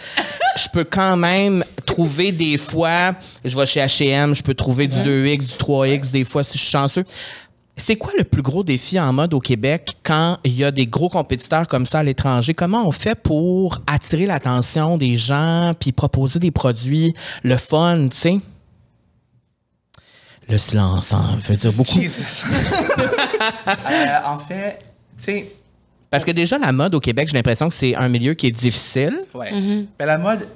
je 0.56 0.68
peux 0.72 0.84
quand 0.84 1.16
même 1.16 1.64
trouver 1.84 2.30
des 2.30 2.58
fois, 2.58 3.14
je 3.44 3.56
vais 3.58 3.66
chez 3.66 3.80
H&M, 3.80 4.36
je 4.36 4.42
peux 4.44 4.54
trouver 4.54 4.86
du 4.86 4.98
2X, 4.98 5.38
du 5.48 5.54
3X, 5.58 6.12
des 6.12 6.22
fois, 6.24 6.44
si 6.44 6.56
je 6.56 6.62
suis 6.62 6.70
chanceux. 6.70 7.02
C'est 7.80 7.96
quoi 7.96 8.12
le 8.16 8.24
plus 8.24 8.42
gros 8.42 8.62
défi 8.62 9.00
en 9.00 9.12
mode 9.12 9.32
au 9.34 9.40
Québec 9.40 9.94
quand 10.02 10.38
il 10.44 10.52
y 10.54 10.64
a 10.64 10.70
des 10.70 10.86
gros 10.86 11.08
compétiteurs 11.08 11.66
comme 11.66 11.86
ça 11.86 12.00
à 12.00 12.02
l'étranger? 12.02 12.52
Comment 12.54 12.86
on 12.86 12.92
fait 12.92 13.14
pour 13.20 13.80
attirer 13.86 14.26
l'attention 14.26 14.96
des 14.98 15.16
gens 15.16 15.72
puis 15.78 15.90
proposer 15.92 16.38
des 16.38 16.50
produits, 16.50 17.14
le 17.42 17.56
fun, 17.56 18.08
tu 18.10 18.16
sais? 18.16 18.38
Le 20.48 20.58
silence 20.58 21.12
hein, 21.12 21.24
veut 21.48 21.56
dire 21.56 21.72
beaucoup. 21.72 21.92
Jesus. 22.00 22.44
Euh, 22.46 24.16
en 24.26 24.38
fait, 24.38 24.78
tu 25.16 25.22
sais, 25.22 25.52
Parce 26.10 26.24
que 26.24 26.32
déjà, 26.32 26.58
la 26.58 26.72
mode 26.72 26.94
au 26.94 27.00
Québec, 27.00 27.28
j'ai 27.28 27.36
l'impression 27.36 27.68
que 27.68 27.74
c'est 27.74 27.94
un 27.94 28.08
milieu 28.08 28.34
qui 28.34 28.48
est 28.48 28.50
difficile. 28.52 29.16
Ouais. 29.34 29.50
Ben, 29.98 30.06
la 30.06 30.18
mode, 30.18 30.46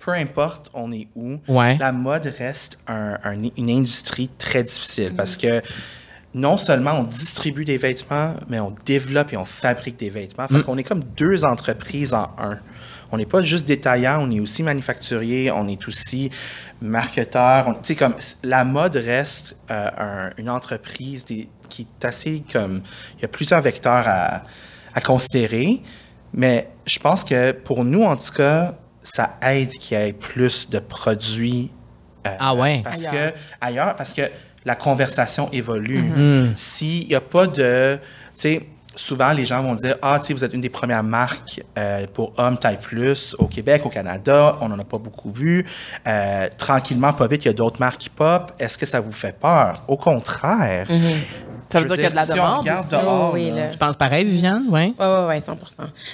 peu 0.00 0.12
importe 0.12 0.70
on 0.74 0.90
est 0.92 1.08
où, 1.14 1.36
Ouais. 1.48 1.76
la 1.78 1.92
mode 1.92 2.26
reste 2.38 2.76
un- 2.88 3.18
un- 3.24 3.50
une 3.56 3.70
industrie 3.70 4.28
très 4.36 4.62
difficile 4.64 5.14
parce 5.16 5.36
que 5.36 5.62
non 6.36 6.56
seulement 6.58 6.92
on 7.00 7.02
distribue 7.02 7.64
des 7.64 7.78
vêtements, 7.78 8.34
mais 8.48 8.60
on 8.60 8.72
développe 8.84 9.32
et 9.32 9.36
on 9.36 9.44
fabrique 9.46 9.98
des 9.98 10.10
vêtements. 10.10 10.46
Fait 10.48 10.62
qu'on 10.62 10.76
est 10.76 10.84
comme 10.84 11.02
deux 11.16 11.44
entreprises 11.44 12.12
en 12.14 12.30
un. 12.38 12.58
On 13.10 13.16
n'est 13.16 13.24
pas 13.26 13.40
juste 13.42 13.66
détaillant, 13.66 14.20
on 14.22 14.30
est 14.30 14.38
aussi 14.40 14.62
manufacturier, 14.62 15.50
on 15.50 15.66
est 15.66 15.88
aussi 15.88 16.30
marketeur. 16.82 17.68
On- 17.68 17.74
Tu 17.74 17.80
sais, 17.84 17.94
comme 17.96 18.14
la 18.42 18.64
mode 18.64 18.96
reste 18.96 19.56
euh, 19.70 19.88
un- 19.98 20.30
une 20.38 20.50
entreprise 20.50 21.24
des- 21.24 21.48
qui 21.68 21.82
est 21.82 22.04
assez 22.04 22.42
comme. 22.52 22.82
Il 23.16 23.22
y 23.22 23.24
a 23.24 23.28
plusieurs 23.28 23.62
vecteurs 23.62 24.06
à, 24.06 24.42
à 24.94 25.00
considérer, 25.00 25.82
mais 26.32 26.68
je 26.86 26.98
pense 26.98 27.24
que 27.24 27.52
pour 27.52 27.84
nous, 27.84 28.02
en 28.04 28.16
tout 28.16 28.32
cas, 28.32 28.74
ça 29.02 29.38
aide 29.42 29.70
qu'il 29.70 29.96
y 29.98 30.00
ait 30.00 30.12
plus 30.12 30.68
de 30.68 30.78
produits. 30.80 31.70
euh, 32.26 32.30
Ah 32.38 32.54
ouais. 32.56 32.80
Parce 32.84 33.06
Ailleurs. 33.06 33.32
que 33.32 33.38
ailleurs, 33.60 33.96
parce 33.96 34.12
que 34.14 34.22
la 34.66 34.74
conversation 34.74 35.48
évolue. 35.52 36.02
Mm-hmm. 36.02 36.56
S'il 36.56 37.08
n'y 37.08 37.14
a 37.14 37.20
pas 37.22 37.46
de, 37.46 37.96
tu 37.96 38.02
sais, 38.34 38.66
souvent 38.96 39.32
les 39.32 39.46
gens 39.46 39.62
vont 39.62 39.74
dire, 39.74 39.96
ah, 40.02 40.18
tu 40.18 40.26
sais, 40.26 40.32
vous 40.34 40.44
êtes 40.44 40.52
une 40.52 40.60
des 40.60 40.68
premières 40.68 41.04
marques 41.04 41.62
euh, 41.78 42.06
pour 42.12 42.32
hommes 42.36 42.58
taille 42.58 42.80
plus 42.80 43.36
au 43.38 43.46
Québec, 43.46 43.82
au 43.84 43.90
Canada, 43.90 44.56
on 44.60 44.68
n'en 44.68 44.78
a 44.78 44.84
pas 44.84 44.98
beaucoup 44.98 45.30
vu. 45.30 45.64
Euh, 46.06 46.48
tranquillement, 46.58 47.12
pas 47.12 47.28
vite, 47.28 47.44
il 47.44 47.48
y 47.48 47.50
a 47.50 47.54
d'autres 47.54 47.78
marques 47.78 48.00
qui 48.00 48.08
pop. 48.08 48.52
Est-ce 48.58 48.76
que 48.76 48.86
ça 48.86 49.00
vous 49.00 49.12
fait 49.12 49.38
peur? 49.38 49.84
Au 49.86 49.96
contraire. 49.96 50.88
Ça 51.68 51.78
Je 51.78 51.84
veut 51.84 51.88
veux 51.88 51.96
dire 51.96 51.96
qu'il 51.96 52.02
y 52.04 52.06
a 52.06 52.10
de 52.10 52.16
la 52.16 52.26
si 52.26 52.32
demande 52.32 52.64
dehors, 52.64 53.34
oui, 53.34 53.50
là. 53.50 53.68
Tu 53.68 53.78
penses 53.78 53.96
pareil, 53.96 54.24
Viviane? 54.24 54.64
Oui. 54.68 54.94
Oui, 54.98 55.06
oui, 55.06 55.24
oui, 55.28 55.40
100 55.40 55.56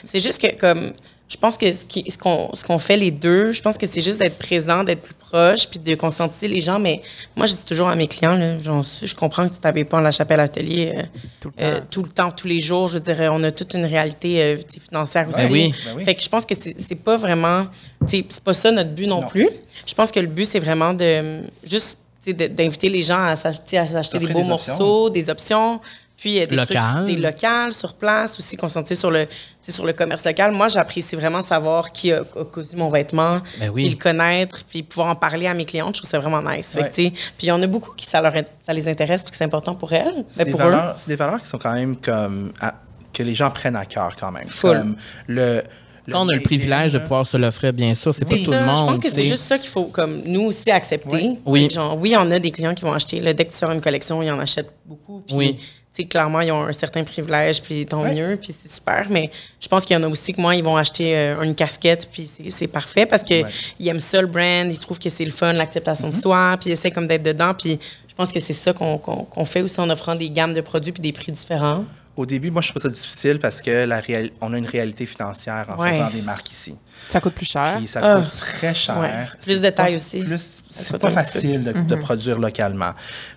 C'est 0.04 0.20
juste 0.20 0.40
que, 0.40 0.54
comme, 0.56 0.92
je 1.32 1.38
pense 1.38 1.56
que 1.56 1.72
ce 1.72 2.18
qu'on 2.18 2.50
ce 2.52 2.62
qu'on 2.62 2.78
fait 2.78 2.98
les 2.98 3.10
deux, 3.10 3.52
je 3.52 3.62
pense 3.62 3.78
que 3.78 3.86
c'est 3.86 4.02
juste 4.02 4.18
d'être 4.18 4.36
présent, 4.38 4.84
d'être 4.84 5.00
plus 5.00 5.14
proche, 5.14 5.66
puis 5.66 5.78
de 5.78 5.94
conscientiser 5.94 6.46
les 6.46 6.60
gens. 6.60 6.78
Mais 6.78 7.00
moi, 7.34 7.46
je 7.46 7.54
dis 7.54 7.64
toujours 7.64 7.88
à 7.88 7.96
mes 7.96 8.06
clients, 8.06 8.36
là, 8.36 8.58
genre, 8.58 8.82
je 9.02 9.14
comprends 9.14 9.48
que 9.48 9.54
tu 9.54 9.60
t'habilles 9.60 9.86
pas 9.86 9.96
en 9.96 10.02
la 10.02 10.10
chapelle 10.10 10.40
atelier 10.40 10.92
euh, 10.94 11.02
Tout 11.40 11.50
le 11.56 11.64
euh, 11.64 11.78
temps. 11.78 11.86
tout 11.90 12.02
le 12.02 12.08
temps, 12.10 12.30
tous 12.32 12.46
les 12.48 12.60
jours. 12.60 12.88
Je 12.88 12.94
veux 12.94 13.00
dire, 13.00 13.16
on 13.32 13.42
a 13.44 13.50
toute 13.50 13.72
une 13.72 13.86
réalité 13.86 14.42
euh, 14.42 14.56
financière 14.86 15.26
aussi. 15.30 15.38
Ben 15.46 15.50
oui. 15.50 15.74
Ben 15.86 15.92
oui. 15.96 16.04
Fait 16.04 16.14
que 16.14 16.22
je 16.22 16.28
pense 16.28 16.44
que 16.44 16.54
c'est 16.54 16.76
c'est 16.78 16.96
pas 16.96 17.16
vraiment, 17.16 17.66
c'est 18.06 18.24
pas 18.44 18.52
ça 18.52 18.70
notre 18.70 18.90
but 18.90 19.06
non, 19.06 19.22
Non. 19.22 19.26
plus. 19.28 19.48
Je 19.86 19.94
pense 19.94 20.12
que 20.12 20.20
le 20.20 20.26
but, 20.26 20.44
c'est 20.44 20.60
vraiment 20.60 20.92
de 20.92 21.40
juste 21.64 21.96
de- 22.26 22.46
d'inviter 22.46 22.88
les 22.90 23.02
gens 23.02 23.18
à 23.24 23.34
s'acheter 23.36 23.78
à 23.78 23.86
s'acheter 23.86 24.18
des 24.18 24.26
beaux 24.26 24.42
des 24.42 24.50
options. 24.50 24.72
morceaux, 24.76 25.10
des 25.10 25.28
options, 25.30 25.80
puis 26.22 26.40
euh, 26.40 26.46
des 26.46 26.54
Local. 26.54 26.82
trucs, 26.94 27.06
des 27.16 27.20
local, 27.20 27.72
sur 27.72 27.94
place, 27.94 28.38
aussi 28.38 28.56
concentrer 28.56 28.94
sur 28.94 29.10
le, 29.10 29.26
sur 29.60 29.84
le 29.84 29.92
commerce 29.92 30.24
local. 30.24 30.52
Moi, 30.52 30.68
j'apprécie 30.68 31.16
vraiment 31.16 31.40
savoir 31.40 31.90
qui 31.90 32.12
a, 32.12 32.20
a 32.20 32.44
cousu 32.44 32.76
mon 32.76 32.90
vêtement, 32.90 33.40
Ben 33.58 33.70
oui. 33.70 33.82
puis 33.86 33.90
le 33.94 33.98
connaître, 34.00 34.64
puis 34.70 34.84
pouvoir 34.84 35.08
en 35.08 35.16
parler 35.16 35.48
à 35.48 35.54
mes 35.54 35.64
clientes. 35.64 35.96
Je 35.96 36.00
trouve 36.02 36.10
ça 36.10 36.20
vraiment 36.20 36.40
nice. 36.48 36.76
Ouais. 36.80 36.88
puis 36.88 37.12
il 37.42 37.46
y 37.46 37.50
en 37.50 37.60
a 37.60 37.66
beaucoup 37.66 37.90
qui 37.96 38.06
ça, 38.06 38.22
leur, 38.22 38.32
ça 38.64 38.72
les 38.72 38.86
intéresse, 38.88 39.22
puis 39.24 39.32
que 39.32 39.36
c'est 39.36 39.42
important 39.44 39.74
pour 39.74 39.92
elles, 39.92 40.24
C'est 40.28 40.38
mais 40.38 40.44
des, 40.44 40.50
pour 40.52 40.60
eux. 40.60 40.64
valeurs, 40.70 40.94
c'est 40.96 41.08
des 41.08 41.16
valeurs 41.16 41.40
qui 41.42 41.48
sont 41.48 41.58
quand 41.58 41.72
même 41.74 41.96
comme. 41.96 42.52
à- 42.60 42.74
que 43.12 43.22
les 43.24 43.34
gens 43.34 43.50
prennent 43.50 43.76
à 43.76 43.84
cœur 43.84 44.14
quand 44.18 44.30
même. 44.32 44.48
Full. 44.48 44.78
Comme 44.78 44.96
le, 45.26 45.62
Quand 46.10 46.24
on 46.24 46.28
a 46.30 46.34
le 46.34 46.40
privilège 46.40 46.94
de 46.94 46.98
pouvoir 46.98 47.26
se 47.26 47.36
l'offrir, 47.36 47.74
bien 47.74 47.92
sûr, 47.94 48.14
c'est 48.14 48.24
pas 48.24 48.36
tout 48.36 48.50
le 48.50 48.60
monde. 48.64 48.78
Je 48.78 48.82
pense 48.84 48.98
que 49.00 49.10
c'est 49.10 49.24
juste 49.24 49.44
ça 49.46 49.58
qu'il 49.58 49.68
faut, 49.68 49.84
comme 49.84 50.22
nous 50.24 50.44
aussi, 50.44 50.70
accepter. 50.70 51.32
Oui. 51.44 51.68
Genre, 51.70 51.94
oui, 51.98 52.14
on 52.18 52.30
a 52.30 52.38
des 52.38 52.50
clients 52.50 52.74
qui 52.74 52.84
vont 52.84 52.92
acheter. 52.94 53.20
Là, 53.20 53.34
dès 53.34 53.44
que 53.44 53.52
tu 53.52 53.58
sors 53.58 53.70
une 53.70 53.82
collection, 53.82 54.22
ils 54.22 54.30
en 54.30 54.38
achètent 54.38 54.72
beaucoup. 54.86 55.22
Puis, 55.26 55.36
Oui. 55.36 55.58
Tu 55.94 56.02
sais, 56.02 56.08
clairement, 56.08 56.40
ils 56.40 56.50
ont 56.52 56.62
un 56.64 56.72
certain 56.72 57.04
privilège, 57.04 57.60
puis 57.62 57.84
tant 57.84 58.02
Ouais. 58.02 58.14
mieux, 58.14 58.36
puis 58.40 58.54
c'est 58.58 58.70
super. 58.70 59.06
Mais 59.10 59.30
je 59.60 59.68
pense 59.68 59.84
qu'il 59.84 59.94
y 59.94 59.98
en 59.98 60.02
a 60.02 60.08
aussi 60.08 60.32
que 60.32 60.40
moi, 60.40 60.54
ils 60.54 60.64
vont 60.64 60.76
acheter 60.76 61.14
euh, 61.16 61.42
une 61.42 61.54
casquette, 61.54 62.08
puis 62.10 62.26
c'est- 62.48 62.66
parfait 62.66 63.04
parce 63.04 63.22
qu'ils 63.22 63.44
Ouais. 63.44 63.86
aiment 63.88 64.00
ça, 64.00 64.20
le 64.22 64.26
brand, 64.26 64.70
ils 64.72 64.78
trouvent 64.78 64.98
que 64.98 65.10
c'est 65.10 65.24
le 65.26 65.30
fun, 65.32 65.52
l'acceptation 65.52 66.08
Mm-hmm. 66.08 66.16
de 66.16 66.22
soi, 66.22 66.56
puis 66.58 66.70
ils 66.70 66.72
essaient 66.72 66.90
comme 66.90 67.06
d'être 67.06 67.22
dedans. 67.22 67.52
Puis 67.52 67.78
je 68.08 68.14
pense 68.14 68.32
que 68.32 68.40
c'est 68.40 68.54
ça 68.54 68.72
qu'on 68.72 69.44
fait 69.44 69.60
aussi 69.60 69.80
en 69.80 69.90
offrant 69.90 70.14
des 70.14 70.30
gammes 70.30 70.54
de 70.54 70.62
produits 70.62 70.92
puis 70.92 71.02
des 71.02 71.12
prix 71.12 71.30
différents. 71.32 71.84
Au 72.14 72.26
début, 72.26 72.50
moi, 72.50 72.60
je 72.60 72.68
trouve 72.68 72.82
ça 72.82 72.90
difficile 72.90 73.38
parce 73.38 73.62
que 73.62 73.70
la 73.86 73.98
réal- 74.00 74.30
on 74.42 74.52
a 74.52 74.58
une 74.58 74.66
réalité 74.66 75.06
financière 75.06 75.66
en 75.70 75.80
Ouais. 75.80 75.92
faisant 75.92 76.10
des 76.10 76.20
marques 76.20 76.50
ici. 76.52 76.74
Ça 77.10 77.20
coûte 77.20 77.32
plus 77.32 77.46
cher. 77.46 77.76
Puis 77.78 77.86
ça 77.86 78.00
Ah. 78.02 78.20
coûte 78.20 78.36
très 78.36 78.74
cher. 78.74 78.98
Ouais. 78.98 79.10
Plus 79.42 79.60
de 79.62 79.70
taille 79.70 79.92
pas- 79.92 79.96
aussi. 79.96 80.20
plus- 80.22 80.62
C'est 80.70 80.98
pas 80.98 81.10
facile 81.10 81.64
de, 81.64 81.72
de 81.72 81.94
produire 81.96 82.38
localement. 82.38 82.92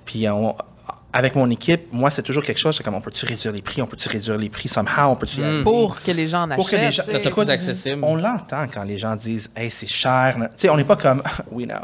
Puis 0.06 0.28
on- 0.30 0.56
avec 1.16 1.34
mon 1.34 1.50
équipe, 1.50 1.94
moi, 1.94 2.10
c'est 2.10 2.22
toujours 2.24 2.44
quelque 2.44 2.58
chose, 2.58 2.76
c'est 2.76 2.84
comme 2.84 2.94
on 2.94 3.00
peut-tu 3.00 3.26
réduire 3.26 3.54
les 3.54 3.62
prix, 3.62 3.82
on 3.82 3.88
peut-tu 3.88 4.10
réduire 4.10 4.38
les 4.38 4.50
prix 4.50 4.68
somehow, 4.68 5.12
on 5.12 5.16
peut-tu 5.16 5.42
aller? 5.42 5.64
Pour 5.64 6.02
que 6.02 6.12
les 6.12 6.28
gens 6.28 6.42
en 6.44 6.52
achètent. 6.52 6.58
Pour 6.58 6.70
que 6.70 6.76
les 6.76 6.92
gens-. 6.92 7.04
Ça 7.10 7.20
soit 7.20 7.32
plus 7.32 7.50
accessible. 7.50 8.02
On 8.04 8.16
l'entend 8.18 8.66
quand 8.72 8.84
les 8.84 8.98
gens 8.98 9.16
disent 9.16 9.50
Hey, 9.56 9.72
c'est 9.72 9.88
cher. 9.88 10.36
Tu 10.38 10.48
sais, 10.58 10.70
on 10.70 10.76
n'est 10.76 10.84
pas 10.84 10.98
comme 10.98 11.24
Oui, 11.54 11.66
non. 11.66 11.76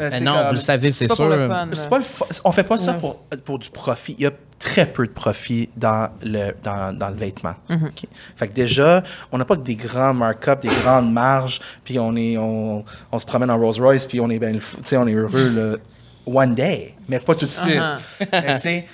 Euh, 0.00 0.10
Mais 0.10 0.20
non, 0.20 0.34
comme- 0.34 0.46
vous 0.48 0.52
le 0.54 0.58
savez, 0.58 0.90
c'est 0.90 1.06
pas 1.06 1.14
sûr. 1.14 1.24
pour 1.24 1.34
le 1.36 1.48
fun. 1.48 1.68
c'est 1.72 1.88
pas 1.88 1.98
le 1.98 2.04
on 2.44 2.50
fait 2.52 2.64
pas 2.64 2.76
ça 2.76 2.94
pour, 2.94 3.20
pour 3.44 3.60
du 3.60 3.70
profit. 3.70 4.16
Il 4.18 4.24
y 4.24 4.26
a 4.26 4.32
très 4.58 4.86
peu 4.86 5.06
de 5.06 5.12
profit 5.12 5.68
dans 5.76 6.08
le, 6.22 6.52
dans, 6.64 6.92
dans 6.98 7.10
le 7.10 7.16
vêtement. 7.16 7.54
Mhm. 7.68 7.84
OK? 7.86 8.08
Fait 8.34 8.48
que 8.48 8.54
déjà, 8.54 9.04
on 9.30 9.38
n'a 9.38 9.44
pas 9.44 9.54
que 9.56 9.62
des 9.62 9.76
grands 9.76 10.14
markups, 10.14 10.60
des 10.62 10.68
grandes 10.82 11.12
marges, 11.12 11.60
puis 11.84 11.98
on, 12.00 12.16
est, 12.16 12.36
on, 12.38 12.84
on 13.12 13.18
se 13.20 13.26
promène 13.26 13.50
en 13.50 13.58
Rolls 13.58 13.80
Royce, 13.80 14.06
puis 14.06 14.20
on 14.20 14.30
est, 14.30 14.38
ben, 14.40 14.58
tu 14.58 14.64
sais, 14.84 14.96
on 14.96 15.06
est 15.06 15.12
heureux 15.12 15.48
le 15.54 15.80
one 16.26 16.54
day, 16.54 16.94
mais 17.08 17.18
pas 17.18 17.34
tout 17.34 17.46
de 17.46 17.50
suite. 17.50 17.80
Uh-huh. 17.80 18.58
Sais, 18.58 18.86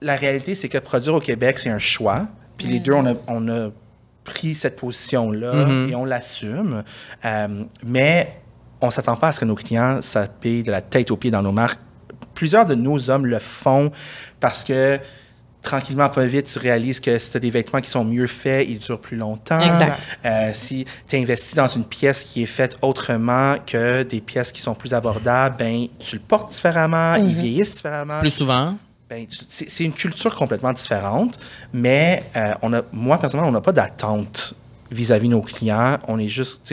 la 0.00 0.16
réalité, 0.16 0.54
c'est 0.54 0.68
que 0.68 0.78
produire 0.78 1.14
au 1.14 1.20
Québec, 1.20 1.58
c'est 1.58 1.70
un 1.70 1.78
choix. 1.78 2.26
Puis 2.56 2.68
les 2.68 2.80
deux, 2.80 2.92
on 2.92 3.06
a, 3.06 3.14
on 3.26 3.48
a 3.48 3.70
pris 4.24 4.54
cette 4.54 4.76
position-là 4.76 5.66
et 5.88 5.94
on 5.94 6.04
l'assume. 6.04 6.84
Euh, 7.24 7.64
mais 7.84 8.40
on 8.80 8.90
s'attend 8.90 9.16
pas 9.16 9.28
à 9.28 9.32
ce 9.32 9.40
que 9.40 9.44
nos 9.44 9.54
clients 9.54 10.00
s'habillent 10.02 10.62
de 10.62 10.70
la 10.70 10.82
tête 10.82 11.10
aux 11.10 11.16
pieds 11.16 11.30
dans 11.30 11.42
nos 11.42 11.52
marques. 11.52 11.80
Plusieurs 12.34 12.64
de 12.64 12.74
nos 12.74 13.10
hommes 13.10 13.26
le 13.26 13.38
font 13.38 13.90
parce 14.40 14.64
que 14.64 14.98
tranquillement, 15.62 16.08
pas 16.08 16.24
vite, 16.26 16.46
tu 16.46 16.58
réalises 16.58 17.00
que 17.00 17.18
si 17.18 17.30
tu 17.30 17.36
as 17.36 17.40
des 17.40 17.50
vêtements 17.50 17.80
qui 17.80 17.90
sont 17.90 18.04
mieux 18.04 18.26
faits, 18.26 18.66
ils 18.68 18.78
durent 18.78 19.00
plus 19.00 19.16
longtemps. 19.16 19.60
Exact. 19.60 20.18
Euh, 20.24 20.50
si 20.52 20.84
tu 21.06 21.16
investi 21.16 21.54
dans 21.54 21.66
une 21.66 21.84
pièce 21.84 22.24
qui 22.24 22.42
est 22.42 22.46
faite 22.46 22.78
autrement 22.82 23.56
que 23.66 24.02
des 24.02 24.20
pièces 24.20 24.52
qui 24.52 24.60
sont 24.60 24.74
plus 24.74 24.94
abordables, 24.94 25.56
ben 25.58 25.86
tu 25.98 26.16
le 26.16 26.22
portes 26.22 26.50
différemment, 26.50 27.14
ils 27.16 27.34
vieillissent 27.34 27.76
différemment. 27.76 28.20
Plus 28.20 28.30
souvent. 28.30 28.76
Ben, 29.08 29.26
c'est 29.48 29.68
c'est 29.68 29.84
une 29.84 29.92
culture 29.92 30.34
complètement 30.36 30.72
différente, 30.72 31.36
mais 31.72 32.22
euh, 32.36 32.54
on 32.62 32.72
a, 32.72 32.82
moi, 32.92 33.18
personnellement, 33.18 33.48
on 33.48 33.52
n'a 33.52 33.60
pas 33.60 33.72
d'attente 33.72 34.54
vis-à-vis 34.90 35.26
de 35.26 35.32
nos 35.32 35.42
clients. 35.42 35.98
On 36.06 36.18
est 36.20 36.28
juste, 36.28 36.72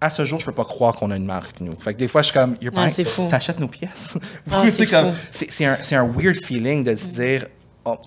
à 0.00 0.10
ce 0.10 0.24
jour, 0.24 0.38
je 0.38 0.46
peux 0.46 0.52
pas 0.52 0.64
croire 0.64 0.94
qu'on 0.94 1.10
a 1.10 1.16
une 1.16 1.24
marque, 1.24 1.60
nous. 1.60 1.74
Fait 1.74 1.94
que 1.94 1.98
des 1.98 2.06
fois, 2.08 2.22
je 2.22 2.26
suis 2.30 2.38
comme, 2.38 2.56
You're 2.60 2.72
Ah, 2.76 2.88
t'achètes 3.28 3.58
nos 3.58 3.66
pièces. 3.68 4.14
Ah, 4.50 4.62
c'est 4.68 5.64
un, 5.64 5.78
c'est 5.82 5.96
un 5.96 6.06
weird 6.06 6.44
feeling 6.44 6.84
de 6.84 6.94
se 6.94 7.06
dire, 7.06 7.46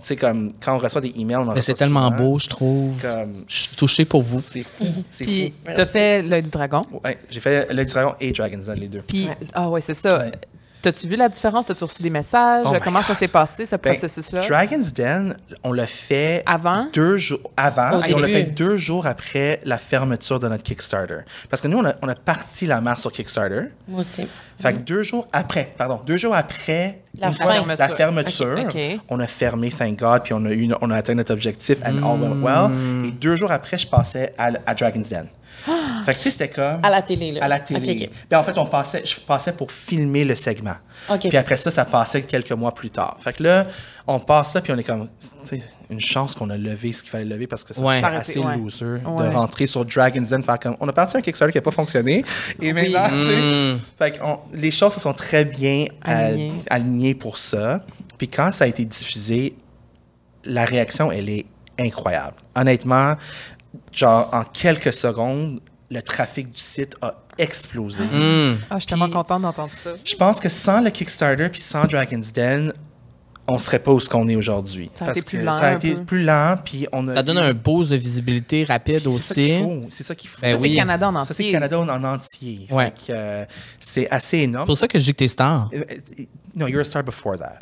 sais, 0.01 0.15
comme, 0.15 0.49
quand 0.63 0.75
on 0.75 0.79
reçoit 0.79 1.01
des 1.01 1.13
emails, 1.17 1.37
on 1.37 1.47
en 1.47 1.53
Mais 1.53 1.61
c'est 1.61 1.73
tellement 1.73 2.09
souvent, 2.09 2.17
beau, 2.31 2.39
je 2.39 2.47
trouve. 2.47 3.01
Comme- 3.01 3.43
Je 3.47 3.55
suis 3.63 3.75
touché 3.75 4.05
pour 4.05 4.21
vous. 4.21 4.41
C'est 4.41 4.63
fou, 4.63 4.85
c'est 5.09 5.25
Puis, 5.25 5.53
fou. 5.65 5.71
t'as 5.75 5.85
fait 5.85 6.21
l'œil 6.21 6.43
du 6.43 6.49
dragon? 6.51 6.81
Ouais, 7.03 7.17
j'ai 7.29 7.39
fait 7.39 7.71
le 7.73 7.85
Dragon 7.85 8.15
et 8.19 8.31
Dragon's 8.31 8.65
Den, 8.65 8.79
les 8.79 8.87
deux. 8.87 9.01
Puis, 9.07 9.27
Ouais. 9.27 9.37
ah 9.53 9.69
ouais, 9.69 9.81
c'est 9.81 9.93
ça. 9.93 10.19
Ouais. 10.19 10.31
T'as-tu 10.81 11.07
vu 11.07 11.15
la 11.15 11.29
différence? 11.29 11.65
T'as-tu 11.67 11.83
reçu 11.83 12.01
des 12.01 12.09
messages? 12.09 12.65
Oh 12.67 12.75
Comment 12.83 13.01
ça 13.01 13.13
s'est 13.15 13.27
passé, 13.27 13.65
ce 13.65 13.75
Ben, 13.75 13.91
processus-là? 13.91 14.41
Dragon's 14.47 14.93
Den, 14.93 15.37
on 15.63 15.73
l'a 15.73 15.85
fait 15.87 16.43
Avant? 16.45 16.87
deux 16.91 17.17
jours 17.17 17.39
avant 17.55 18.01
et 18.03 18.13
on 18.13 18.19
l'a 18.19 18.27
fait 18.27 18.43
deux 18.43 18.77
jours 18.77 19.05
après 19.05 19.59
la 19.63 19.77
fermeture 19.77 20.39
de 20.39 20.47
notre 20.47 20.63
Kickstarter. 20.63 21.19
Parce 21.49 21.61
que 21.61 21.67
nous, 21.67 21.77
on 21.77 21.85
a, 21.85 21.93
on 22.01 22.07
a 22.07 22.15
parti 22.15 22.65
la 22.65 22.81
marque 22.81 22.99
sur 23.01 23.11
Kickstarter. 23.11 23.65
Moi 23.87 23.99
aussi. 23.99 24.27
Fait 24.59 24.73
que 24.73 24.79
deux 24.79 25.03
jours 25.03 25.27
après, 25.33 25.73
pardon, 25.77 26.01
deux 26.05 26.17
jours 26.17 26.35
après 26.35 26.99
La 27.17 27.31
fermeture. 27.31 28.55
la 28.55 28.69
on 29.09 29.19
a 29.19 29.27
fermé, 29.27 29.69
thank 29.71 29.99
God, 29.99 30.23
puis 30.23 30.33
on 30.33 30.45
a, 30.45 30.49
eu, 30.51 30.71
on 30.81 30.89
a 30.91 30.95
atteint 30.95 31.15
notre 31.15 31.33
objectif 31.33 31.77
and 31.85 31.97
all 31.97 32.19
went 32.21 32.41
well. 32.43 32.71
Et 33.07 33.11
deux 33.11 33.35
jours 33.35 33.51
après, 33.51 33.77
je 33.77 33.87
passais 33.87 34.33
à, 34.37 34.51
à 34.65 34.75
Dragon's 34.75 35.09
Den. 35.09 35.27
fait 36.05 36.11
que 36.13 36.17
tu 36.17 36.23
sais, 36.23 36.31
c'était 36.31 36.49
comme... 36.49 36.79
À 36.83 36.89
la 36.89 37.01
télé, 37.01 37.31
là. 37.31 37.43
À 37.43 37.47
la 37.47 37.59
télé. 37.59 38.09
Puis 38.29 38.37
en 38.37 38.43
fait, 38.43 38.57
on 38.57 38.65
passait, 38.65 39.03
je 39.05 39.19
passais 39.19 39.51
pour 39.53 39.71
filmer 39.71 40.25
le 40.25 40.35
segment. 40.35 40.75
Puis 41.19 41.37
après 41.37 41.57
ça, 41.57 41.69
ça 41.71 41.85
passait 41.85 42.21
quelques 42.23 42.51
mois 42.51 42.73
plus 42.73 42.89
tard. 42.89 43.17
Fait 43.19 43.33
que 43.33 43.43
là, 43.43 43.67
on 44.07 44.19
passe 44.19 44.53
là, 44.55 44.61
puis 44.61 44.73
on 44.73 44.77
est 44.77 44.83
comme, 44.83 45.07
tu 45.43 45.59
sais, 45.59 45.63
une 45.89 45.99
chance 45.99 46.33
qu'on 46.35 46.49
a 46.49 46.57
levé 46.57 46.93
ce 46.93 47.03
qu'il 47.03 47.11
fallait 47.11 47.25
lever 47.25 47.45
parce 47.47 47.63
que 47.63 47.73
ça 47.73 47.81
Ouais. 47.81 47.97
serait 47.99 48.05
Arrêtez, 48.15 48.31
assez 48.31 48.39
ouais. 48.39 48.57
loser 48.57 48.85
Ouais. 48.85 48.99
de 49.29 49.33
rentrer 49.35 49.67
sur 49.67 49.85
Dragon's 49.85 50.29
Den, 50.29 50.43
faire 50.43 50.57
comme, 50.59 50.77
on 50.79 50.87
a 50.87 50.93
parti 50.93 51.17
un 51.17 51.21
Kickstarter 51.21 51.51
qui 51.51 51.57
n'a 51.57 51.61
pas 51.61 51.71
fonctionné, 51.71 52.23
et 52.61 52.73
maintenant, 52.73 53.07
tu 53.09 53.25
sais, 53.25 53.75
fait 53.99 54.11
que 54.13 54.23
on- 54.23 54.39
les 54.53 54.71
choses 54.71 54.93
se 54.93 54.99
sont 54.99 55.13
très 55.13 55.45
bien 55.45 55.85
Alignées. 56.03 56.61
alignées 56.69 57.15
pour 57.15 57.37
ça. 57.37 57.83
Puis 58.17 58.27
quand 58.27 58.51
ça 58.51 58.63
a 58.63 58.67
été 58.67 58.85
diffusé, 58.85 59.55
la 60.45 60.65
réaction, 60.65 61.11
elle 61.11 61.29
est 61.29 61.45
incroyable. 61.79 62.35
Honnêtement, 62.55 63.13
genre, 63.91 64.29
en 64.33 64.43
quelques 64.43 64.93
secondes, 64.93 65.61
le 65.89 66.01
trafic 66.01 66.51
du 66.51 66.59
site 66.59 66.95
a 67.01 67.15
explosé. 67.37 68.05
Mm. 68.05 68.57
Ah, 68.69 68.75
je 68.75 68.79
suis 68.79 68.87
tellement 68.87 69.09
contente 69.09 69.41
d'entendre 69.41 69.71
ça. 69.75 69.91
Je 70.03 70.15
pense 70.15 70.39
que 70.39 70.49
sans 70.49 70.81
le 70.81 70.89
Kickstarter 70.89 71.49
puis 71.49 71.61
sans 71.61 71.85
Dragon's 71.85 72.31
Den, 72.31 72.73
on 73.51 73.57
serait 73.57 73.79
pas 73.79 73.91
où 73.91 73.99
ce 73.99 74.09
qu'on 74.09 74.27
est 74.27 74.35
aujourd'hui. 74.35 74.89
Ça 74.95 75.05
a 75.05 75.07
Parce 75.07 75.19
été 75.19 75.27
plus 75.27 75.37
que 75.39 75.43
lent 75.43 75.53
Ça 75.53 75.67
a 75.67 75.73
été 75.75 75.93
peu. 75.93 76.03
plus 76.03 76.23
lent, 76.23 76.55
puis 76.63 76.87
on 76.91 77.07
a. 77.07 77.15
Ça 77.15 77.23
donne 77.23 77.37
un 77.39 77.53
boost 77.53 77.91
de 77.91 77.95
visibilité 77.97 78.63
rapide 78.63 78.99
C'est 78.99 79.09
ça 79.19 79.33
qu'il 79.35 79.53
aussi. 79.57 79.63
faut. 79.63 79.81
C'est 79.89 80.03
ça 80.03 80.15
qu'il 80.15 80.29
faut. 80.29 80.41
Ben 80.41 80.57
Ça, 80.57 80.63
c'est 80.63 80.75
Canada 80.75 81.09
en 81.09 81.23
Ça, 81.23 81.25
c'est 81.25 81.33
entier. 81.33 81.45
le 81.47 81.51
Canada 81.53 81.79
en, 81.79 81.89
en 81.89 82.03
entier. 82.03 82.67
Euh, 83.09 83.45
c'est 83.79 84.09
assez 84.09 84.37
énorme. 84.39 84.65
C'est 84.65 84.71
pour 84.71 84.77
ça 84.77 84.87
que 84.87 84.99
je 84.99 85.05
dis 85.05 85.11
que 85.13 85.17
t'es 85.17 85.27
star. 85.27 85.69
Euh, 85.73 85.83
euh, 86.19 86.23
No, 86.53 86.67
you're 86.67 86.81
a 86.81 86.83
star 86.83 87.01
before 87.01 87.37
that. 87.37 87.59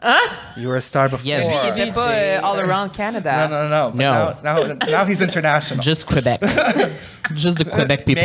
You're 0.57 0.75
a 0.75 0.81
star 0.81 1.09
before. 1.09 1.23
Yes. 1.23 1.43
Il 1.77 1.83
VJ. 1.89 1.93
pas 1.93 2.09
euh, 2.09 2.39
all 2.41 2.59
around 2.59 2.87
No, 2.87 2.93
Canada. 2.97 3.47
no, 3.47 3.67
no. 3.69 3.91
But 3.91 3.99
No. 3.99 4.33
Now, 4.43 4.63
now, 4.63 4.73
now 4.87 5.05
he's 5.05 5.21
international. 5.21 5.83
Just 5.83 6.07
Quebec. 6.07 6.41
Just 7.35 7.59
the 7.59 7.65
Quebec 7.65 8.05
people. 8.05 8.23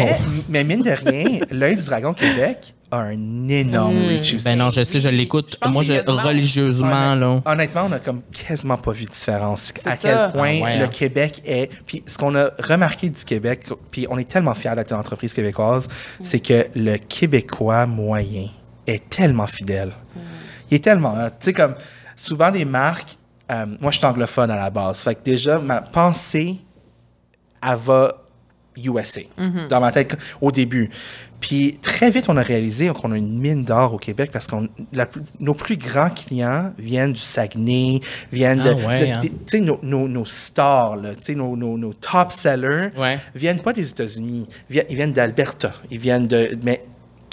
mais, 0.49 0.65
mais 0.65 0.65
mine 0.65 0.83
de 0.83 0.91
rien, 0.91 1.41
l'œil 1.51 1.77
du 1.77 1.85
dragon 1.85 2.15
Québec 2.15 2.73
un 2.97 3.49
énorme 3.49 3.97
reach 4.09 4.35
aussi. 4.35 4.45
Ben 4.45 4.57
non, 4.59 4.71
je 4.71 4.85
sais, 4.85 5.01
je 5.01 5.09
l'écoute. 5.09 5.59
Moi, 5.69 5.83
je, 5.83 5.95
religieusement, 6.09 7.15
là. 7.15 7.43
Honnêtement, 7.45 7.87
on 7.89 7.93
a 7.93 7.99
comme 7.99 8.23
quasiment 8.33 8.77
pas 8.77 8.93
vu 8.93 9.05
de 9.05 9.11
différence. 9.11 9.73
À 9.85 9.97
ça. 9.97 9.97
quel 9.97 10.33
point 10.33 10.59
Ah 10.61 10.65
ouais, 10.65 10.79
le 10.79 10.85
hein. 10.85 10.91
Québec 10.93 11.43
est. 11.45 11.71
Puis 11.87 12.03
ce 12.07 12.19
qu'on 12.19 12.35
a 12.35 12.51
remarqué 12.59 13.09
du 13.09 13.25
Québec, 13.25 13.67
puis 13.91 14.07
on 14.11 14.19
est 14.19 14.29
tellement 14.29 14.55
fiers 14.55 14.75
d'être 14.77 14.93
une 14.93 15.01
entreprise 15.01 15.35
québécoise, 15.35 15.89
c'est 16.23 16.41
que 16.41 16.67
le 16.75 16.97
Québécois 16.97 17.87
moyen 17.87 18.49
est 18.87 19.09
tellement 19.09 19.47
fidèle. 19.47 19.93
Il 20.71 20.77
est 20.77 20.85
tellement. 20.85 21.15
Tu 21.29 21.47
sais, 21.47 21.53
comme 21.53 21.75
souvent 22.17 22.51
des 22.51 22.65
marques. 22.65 23.17
euh, 23.51 23.67
moi, 23.81 23.91
je 23.91 23.99
suis 23.99 24.07
anglophone 24.07 24.51
à 24.51 24.57
la 24.57 24.71
base. 24.71 25.01
Fait 25.03 25.15
que 25.15 25.23
déjà, 25.23 25.59
ma 25.59 25.81
pensée, 25.81 26.57
elle 27.63 27.77
va 27.77 28.21
USA 28.77 29.21
dans 29.71 29.81
ma 29.81 29.93
tête 29.93 30.17
au 30.41 30.51
début. 30.51 30.91
Puis 31.41 31.78
très 31.82 32.11
vite, 32.11 32.28
on 32.28 32.37
a 32.39 32.43
réalisé 32.43 32.89
qu'on 32.95 33.12
a 33.12 33.18
une 33.18 33.39
mine 33.39 33.64
d'or 33.64 33.93
au 33.95 33.99
Québec 33.99 34.30
parce 34.32 34.47
que 34.47 34.55
nos 35.41 35.55
plus 35.55 35.76
grands 35.76 36.09
clients 36.11 36.72
viennent 36.78 37.12
du 37.12 37.20
Saguenay, 37.20 38.01
viennent 38.32 38.62
de, 38.62 38.70
Ah 38.70 38.87
ouais, 38.87 39.07
de- 39.07 39.12
hein. 39.12 39.20
tu 39.22 39.30
sais, 39.47 39.61
nos, 39.61 39.78
nos, 39.82 40.09
nos 40.09 40.24
stars, 40.24 40.97
là, 40.97 41.11
tu 41.14 41.18
sais, 41.20 41.35
nos, 41.35 41.55
nos, 41.57 41.76
nos 41.76 41.93
top 41.93 42.32
sellers, 42.32 42.89
Ouais. 42.97 43.18
viennent 43.35 43.61
pas 43.61 43.72
des 43.74 43.89
États-Unis, 43.91 44.47
ils 44.70 44.85
viennent 44.97 45.12
d'Alberta, 45.12 45.72
ils 45.91 45.99
viennent 45.99 46.26
de, 46.26 46.57
mais 46.62 46.82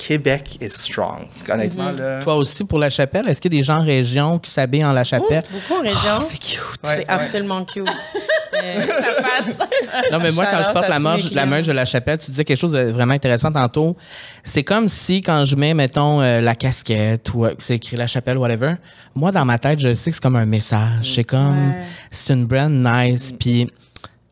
Québec 0.08 0.58
is 0.62 0.70
strong. 0.70 1.28
Honnêtement, 1.50 1.92
là. 1.92 2.22
Toi 2.24 2.36
aussi, 2.36 2.64
pour 2.64 2.80
la 2.80 2.90
chapelle, 2.90 3.28
est-ce 3.28 3.40
qu'il 3.40 3.54
y 3.54 3.58
a 3.58 3.60
des 3.60 3.64
gens 3.64 3.78
en 3.80 3.84
région 3.86 4.40
qui 4.40 4.50
s'habillent 4.50 4.84
en 4.86 4.94
la 4.94 5.04
chapelle? 5.04 5.44
Beaucoup 5.52 5.80
en 5.80 5.84
région. 5.84 6.18
Oh, 6.18 6.24
c'est 6.28 6.38
cute. 6.40 6.60
c'est 6.84 6.98
Ouais, 6.98 7.06
absolument 7.08 7.64
cute. 7.66 7.88
Euh, 7.88 8.86
Non, 10.12 10.20
mais 10.20 10.32
moi, 10.32 10.46
quand 10.50 10.64
je 10.64 10.72
porte 10.72 10.90
la 10.90 11.00
merge 11.00 11.68
de 11.68 11.72
la 11.72 11.86
chapelle, 11.86 12.18
tu 12.18 12.32
disais 12.32 12.44
quelque 12.44 12.60
chose 12.60 12.72
de 12.72 12.80
vraiment 12.84 13.14
intéressant 13.14 13.52
tantôt. 13.52 13.96
C'est 14.44 14.64
comme 14.64 14.88
si, 14.90 15.22
quand 15.22 15.46
je 15.46 15.56
mets, 15.56 15.74
mettons, 15.74 16.22
euh, 16.22 16.42
la 16.42 16.56
casquette 16.56 17.34
ou 17.34 17.46
euh, 17.46 17.50
que 17.56 17.64
c'est 17.64 17.76
écrit 17.76 17.96
la 17.98 18.08
chapelle, 18.08 18.38
whatever, 18.38 18.74
moi, 19.16 19.32
dans 19.32 19.46
ma 19.46 19.58
tête, 19.60 19.80
je 19.80 19.94
sais 19.94 20.10
que 20.12 20.16
c'est 20.16 20.22
comme 20.24 20.36
un 20.36 20.46
message. 20.46 21.14
C'est 21.16 21.24
comme, 21.24 21.52
Ouais. 21.70 21.76
c'est 22.10 22.34
une 22.34 22.46
brand 22.46 22.72
nice. 22.72 23.34
Puis, 23.38 23.70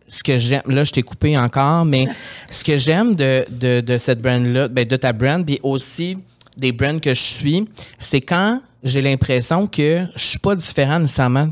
ce 0.10 0.22
que 0.24 0.38
j'aime, 0.38 0.64
là, 0.68 0.84
je 0.84 0.92
t'ai 0.92 1.02
coupé 1.04 1.38
encore, 1.38 1.86
mais 1.86 2.08
ce 2.50 2.64
que 2.64 2.78
j'aime 2.78 3.16
de, 3.16 3.46
de, 3.50 3.80
de 3.80 3.98
cette 3.98 4.22
brand-là, 4.22 4.68
ben, 4.68 4.86
de 4.86 4.96
ta 4.98 5.14
brand, 5.14 5.46
puis 5.46 5.60
aussi 5.64 6.18
des 6.58 6.72
brands 6.74 7.00
que 7.00 7.14
je 7.14 7.22
suis, 7.22 7.66
c'est 7.98 8.20
quand 8.22 8.62
j'ai 8.84 9.00
l'impression 9.02 9.68
que 9.68 10.06
je 10.16 10.22
suis 10.24 10.40
pas 10.40 10.56
différent 10.56 11.00
nécessairement 11.00 11.50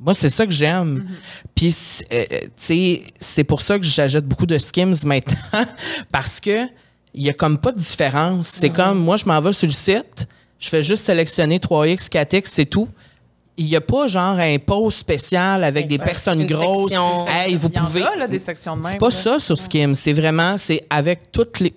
moi, 0.00 0.14
c'est 0.14 0.30
ça 0.30 0.44
que 0.44 0.52
j'aime. 0.52 1.06
Puis, 1.54 1.72
c'est- 1.72 2.04
euh, 2.12 2.24
euh, 2.32 2.40
tu 2.42 2.48
sais, 2.56 3.02
c'est 3.18 3.44
pour 3.44 3.60
ça 3.60 3.78
que 3.78 3.84
j'achète 3.86 4.26
beaucoup 4.26 4.44
de 4.46 4.58
Skims 4.58 4.96
maintenant, 5.04 5.64
parce 6.10 6.40
que 6.40 6.66
il 7.14 7.22
y 7.22 7.30
a 7.30 7.32
comme 7.32 7.58
pas 7.58 7.70
de 7.72 7.78
différence. 7.78 8.48
C'est 8.48 8.70
comme, 8.70 8.98
moi, 8.98 9.16
je 9.16 9.24
m'en 9.24 9.40
vais 9.40 9.52
sur 9.52 9.68
le 9.68 9.72
site, 9.72 10.26
je 10.58 10.68
fais 10.68 10.82
juste 10.82 11.04
sélectionner 11.04 11.58
3X, 11.58 12.08
4X, 12.08 12.42
c'est 12.46 12.66
tout. 12.66 12.88
Il 13.56 13.66
n'y 13.66 13.76
a 13.76 13.80
pas 13.80 14.06
genre 14.08 14.36
un 14.38 14.56
post 14.58 14.98
spécial 14.98 15.62
avec 15.62 15.86
des 15.86 15.98
personnes 15.98 16.40
Une 16.40 16.46
grosses. 16.48 16.90
section. 16.90 17.26
Hey, 17.28 17.54
vous 17.54 17.68
Il 17.68 17.76
y 17.76 17.78
en 17.78 17.84
pouvez. 17.84 18.02
a, 18.02 18.16
là, 18.16 18.26
des 18.26 18.40
sections 18.40 18.76
de 18.76 18.82
même. 18.82 18.90
C'est 18.92 18.98
pas 18.98 19.10
là. 19.10 19.12
ça 19.12 19.38
sur 19.38 19.58
Skims. 19.58 19.94
C'est 19.94 20.12
vraiment, 20.12 20.56
c'est 20.58 20.84
avec 20.90 21.30
toutes 21.30 21.60
les. 21.60 21.72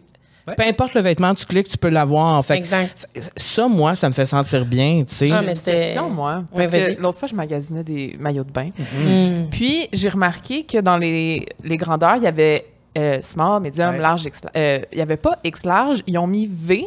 Ouais. 0.47 0.55
Peu 0.55 0.63
importe 0.63 0.93
le 0.95 1.01
vêtement, 1.01 1.35
tu 1.35 1.45
cliques, 1.45 1.67
tu 1.67 1.77
peux 1.77 1.89
l'avoir. 1.89 2.43
Fait 2.43 2.55
que 2.55 2.59
Exact. 2.59 3.05
Ça, 3.35 3.67
moi, 3.67 3.93
ça 3.95 4.07
me 4.09 4.13
fait 4.13 4.25
sentir 4.25 4.65
bien, 4.65 5.03
tu 5.07 5.13
sais. 5.13 5.29
Ah, 5.31 5.41
mais 5.41 5.49
Une 5.51 5.55
c'était. 5.55 5.71
question, 5.75 6.09
moi. 6.09 6.43
Parce 6.55 6.71
que 6.71 7.01
l'autre 7.01 7.19
fois, 7.19 7.27
je 7.27 7.35
magasinais 7.35 7.83
des 7.83 8.15
maillots 8.17 8.45
de 8.45 8.51
bain. 8.51 8.69
Mm. 9.03 9.49
Puis, 9.51 9.89
j'ai 9.93 10.09
remarqué 10.09 10.63
que 10.63 10.77
dans 10.79 10.97
les, 10.97 11.45
les 11.63 11.77
grandeurs, 11.77 12.15
il 12.15 12.23
y 12.23 12.27
avait 12.27 12.65
euh, 12.97 13.19
small, 13.21 13.61
medium, 13.61 13.91
Ouais. 13.95 13.99
large, 13.99 14.23
X- 14.25 14.41
euh, 14.55 14.79
il 14.93 14.95
n'y 14.95 15.01
avait 15.01 15.17
pas 15.17 15.37
X 15.43 15.63
large. 15.65 16.01
Ils 16.07 16.17
ont 16.17 16.27
mis 16.27 16.49
V 16.51 16.85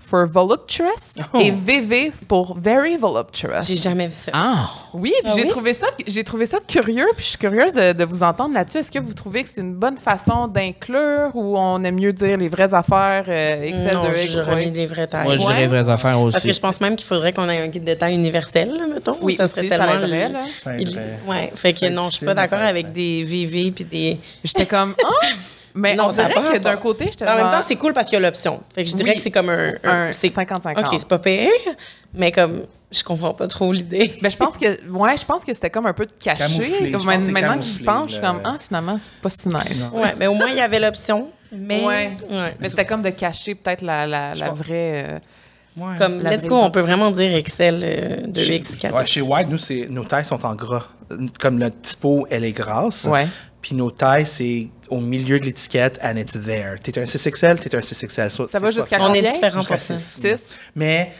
for 0.00 0.26
voluptuous 0.26 1.20
Oh. 1.32 1.38
et 1.38 1.50
VV 1.52 2.12
pour 2.26 2.58
very 2.58 2.96
voluptuous. 2.96 3.60
J'ai 3.62 3.76
jamais 3.76 4.06
vu 4.08 4.14
ça. 4.14 4.32
Ah! 4.34 4.68
Oui, 4.92 5.12
puis 5.22 5.30
Ah 5.32 5.36
j'ai 5.36 5.42
oui? 5.44 5.48
trouvé 5.48 5.72
ça 5.74 5.86
j'ai 6.06 6.24
trouvé 6.24 6.46
ça 6.46 6.58
curieux, 6.66 7.06
puis 7.14 7.22
je 7.24 7.28
suis 7.30 7.38
curieuse 7.38 7.72
de, 7.72 7.92
de 7.92 8.04
vous 8.04 8.22
entendre 8.22 8.54
là-dessus. 8.54 8.78
Est-ce 8.78 8.90
que 8.90 8.98
vous 8.98 9.14
trouvez 9.14 9.44
que 9.44 9.50
c'est 9.50 9.60
une 9.60 9.74
bonne 9.74 9.98
façon 9.98 10.48
d'inclure 10.48 11.30
ou 11.34 11.56
on 11.58 11.82
aime 11.84 11.94
mieux 11.96 12.12
dire 12.12 12.36
les 12.38 12.48
vraies 12.48 12.74
affaires 12.74 13.24
euh, 13.28 13.70
XL, 13.70 13.94
non, 13.94 14.04
2X, 14.10 14.30
j'aurais 14.32 14.56
3X? 14.56 14.68
mis 14.68 14.70
les 14.76 14.86
vraies 14.86 15.06
tailles. 15.06 15.24
Moi, 15.26 15.36
je 15.36 15.40
dirais 15.42 15.54
Ouais. 15.60 15.66
vraies 15.68 15.88
affaires 15.88 16.20
aussi. 16.20 16.32
Parce 16.32 16.44
que 16.44 16.52
je 16.52 16.60
pense 16.60 16.80
même 16.80 16.96
qu'il 16.96 17.06
faudrait 17.06 17.32
qu'on 17.32 17.48
ait 17.48 17.60
un 17.60 17.68
guide 17.68 17.84
de 17.84 17.94
taille 17.94 18.14
universel, 18.14 18.70
là, 18.76 18.86
mettons. 18.92 19.16
Oui, 19.22 19.36
ça 19.36 19.46
serait 19.46 19.68
ça 19.68 19.78
tellement. 19.78 20.06
là. 20.32 20.44
Ça 20.50 20.76
Il-. 20.78 20.98
Ouais, 21.28 21.52
fait 21.54 21.72
que 21.72 21.88
non, 21.90 22.08
je 22.10 22.16
suis 22.16 22.26
pas 22.26 22.34
d'accord 22.34 22.58
avec 22.60 22.92
des 22.92 23.22
VV 23.22 23.70
puis 23.70 23.84
des. 23.84 24.18
J'étais 24.42 24.66
comme 24.66 24.94
ah! 25.04 25.26
Mais 25.74 25.94
Non, 25.94 26.06
on 26.06 26.08
dirait 26.08 26.32
pas 26.34 26.52
que 26.52 26.58
d'un 26.58 26.76
côté, 26.76 27.06
j'étais 27.10 27.28
En 27.28 27.36
même 27.36 27.50
temps, 27.50 27.62
c'est 27.66 27.76
cool 27.76 27.92
parce 27.92 28.08
qu'il 28.08 28.14
y 28.18 28.22
a 28.22 28.26
l'option. 28.26 28.60
Fait 28.74 28.84
que 28.84 28.90
je 28.90 28.96
dirais 28.96 29.10
Oui. 29.10 29.16
que 29.16 29.22
c'est 29.22 29.30
comme 29.30 29.48
un. 29.50 29.72
un 29.84 30.12
c'est 30.12 30.28
50-50. 30.28 30.78
OK, 30.80 30.86
c'est 30.98 31.08
pas 31.08 31.18
pire, 31.18 31.48
mais 32.14 32.32
comme 32.32 32.62
je 32.90 33.02
comprends 33.04 33.34
pas 33.34 33.46
trop 33.46 33.72
l'idée. 33.72 34.12
Ben, 34.22 34.30
je 34.30 34.36
pense 34.36 34.56
que 34.56 34.66
ouais, 34.90 35.16
je 35.16 35.24
pense 35.24 35.44
que 35.44 35.54
c'était 35.54 35.70
comme 35.70 35.86
un 35.86 35.92
peu 35.92 36.06
de 36.06 36.12
caché. 36.12 36.42
Camouflé, 36.42 36.90
je 36.90 36.96
Comme 36.96 37.04
maintenant 37.30 37.56
que 37.56 37.62
j'y 37.62 37.84
camouflé, 37.84 37.84
pense, 37.84 38.08
je 38.10 38.14
suis 38.16 38.20
le- 38.22 38.26
comme 38.26 38.40
ah 38.44 38.56
finalement 38.60 38.96
c'est 38.98 39.10
pas 39.22 39.28
si 39.30 39.48
nice. 39.48 39.88
Ouais, 39.92 40.14
mais 40.18 40.26
au 40.26 40.34
moins 40.34 40.48
il 40.48 40.56
y 40.56 40.60
avait 40.60 40.80
l'option. 40.80 41.28
Mais 41.52 41.84
Ouais. 41.84 42.10
ouais. 42.30 42.56
Mais 42.60 42.68
c'était 42.68 42.86
comme 42.86 43.02
de 43.02 43.10
cacher 43.10 43.54
peut-être 43.56 43.82
la, 43.82 44.06
la, 44.06 44.34
la 44.34 44.50
vraie. 44.50 45.04
euh, 45.08 45.18
Ouais. 45.76 45.94
Comme 45.98 46.20
let's 46.24 46.46
go, 46.46 46.56
on 46.56 46.70
peut 46.72 46.80
vraiment 46.80 47.12
dire 47.12 47.32
Excel 47.36 47.80
euh, 47.84 48.26
de 48.26 48.40
Chez- 48.40 48.58
X4. 48.58 48.92
ouais, 48.92 49.06
chez 49.06 49.20
White, 49.20 49.48
nous, 49.48 49.56
c'est, 49.56 49.86
nos 49.88 50.04
tailles 50.04 50.24
sont 50.24 50.44
en 50.44 50.54
gras. 50.56 50.86
Comme 51.38 51.60
le 51.60 51.70
typo, 51.70 52.26
elle 52.28 52.44
est 52.44 52.50
grasse. 52.52 53.04
Ouais. 53.04 53.26
Puis 53.62 53.76
nos 53.76 53.90
tailles, 53.92 54.26
c'est 54.26 54.66
au 54.90 55.00
milieu 55.00 55.38
de 55.38 55.44
l'étiquette, 55.44 55.98
and 56.02 56.16
it's 56.16 56.32
there. 56.32 56.76
T'es 56.82 56.98
un 56.98 57.04
6XL, 57.04 57.58
t'es 57.58 57.74
un 57.74 57.78
6XL. 57.80 58.48
Ça 58.48 58.58
va 58.58 58.70
jusqu'à 58.70 58.98
On 59.00 59.04
est 59.14 59.18
combien? 59.18 59.32
différents 59.32 59.62
pour 59.64 59.76
ça. 59.76 59.98
six. 59.98 60.20
Six. 60.20 60.56
Mais 60.74 61.12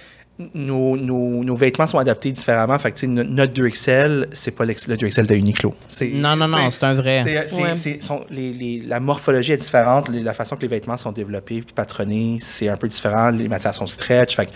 nos, 0.55 0.97
nos, 0.97 1.45
nos 1.45 1.55
vêtements 1.55 1.87
sont 1.87 1.99
adaptés 1.99 2.33
différemment. 2.33 2.79
Fait 2.79 2.93
que, 2.93 3.05
notre 3.07 3.53
2XL, 3.53 4.29
c'est 4.33 4.53
pas 4.53 4.64
le 4.64 4.73
2XL 4.73 5.27
de 5.27 5.35
Uniqlo. 5.35 5.75
C'est- 5.87 6.09
Non, 6.14 6.35
non, 6.35 6.49
non, 6.49 6.71
c'est 6.71 6.83
un 6.85 6.95
vrai. 6.95 7.23
c'est- 7.25 7.49
c'est- 7.49 7.62
Ouais. 7.62 7.77
c'est- 7.77 8.03
sont- 8.03 8.25
les- 8.31 8.55
les- 8.55 8.81
la 8.87 9.01
morphologie 9.01 9.53
est 9.53 9.59
différente. 9.59 10.09
les- 10.09 10.23
la 10.23 10.33
façon 10.33 10.57
que 10.57 10.62
les 10.62 10.68
vêtements 10.68 10.97
sont 10.97 11.12
développés 11.12 11.61
puis 11.61 11.75
patronnés, 11.75 12.39
c'est 12.41 12.68
un 12.71 12.77
peu 12.79 12.89
différent. 12.89 13.29
Les 13.31 13.49
matières 13.49 13.75
sont 13.75 13.87
stretch. 13.87 14.35
Fait 14.37 14.49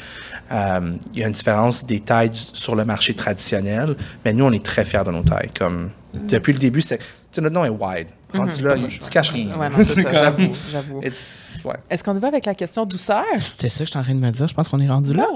euh, 0.53 0.93
il 1.13 1.21
y 1.21 1.25
a 1.25 1.27
une 1.27 1.33
différence 1.35 1.85
des 1.85 2.01
tailles 2.01 2.31
du- 2.31 2.39
sur 2.55 2.75
le 2.77 2.85
marché 2.87 3.13
traditionnel. 3.15 3.95
Mais 4.25 4.33
nous, 4.33 4.45
on 4.47 4.53
est 4.53 4.65
très 4.65 4.87
fiers 4.87 5.05
de 5.05 5.11
nos 5.11 5.23
tailles. 5.23 5.51
Comme, 5.59 5.91
depuis 6.15 6.55
le 6.55 6.59
début, 6.61 6.81
c'est, 6.81 6.99
notre 7.39 7.55
nom 7.55 7.65
est 7.65 7.69
wide. 7.69 8.09
Rendu 8.35 8.63
là, 8.63 8.77
il- 8.77 8.89
tu 8.99 9.11
caches 9.11 9.31
rien. 9.31 9.47
Mhm. 9.55 9.61
Ouais, 9.61 9.69
non, 9.71 9.77
c'est 9.79 9.85
ça, 10.03 10.03
comme- 10.03 10.13
j'avoue, 10.15 10.53
j'avoue. 10.73 11.01
Ouais. 11.01 11.77
Est-ce 11.89 12.05
qu'on 12.05 12.17
y 12.17 12.21
va 12.21 12.29
avec 12.29 12.45
la 12.47 12.55
question 12.55 12.85
douceur? 12.85 13.25
C'était 13.39 13.69
ça 13.71 13.79
que 13.81 13.85
je 13.87 13.91
suis 13.91 13.99
en 13.99 14.03
train 14.03 14.15
de 14.15 14.19
me 14.21 14.31
dire. 14.31 14.47
Je 14.47 14.55
pense 14.55 14.69
qu'on 14.69 14.81
est 14.81 14.89
rendu 14.89 15.15
là. 15.15 15.27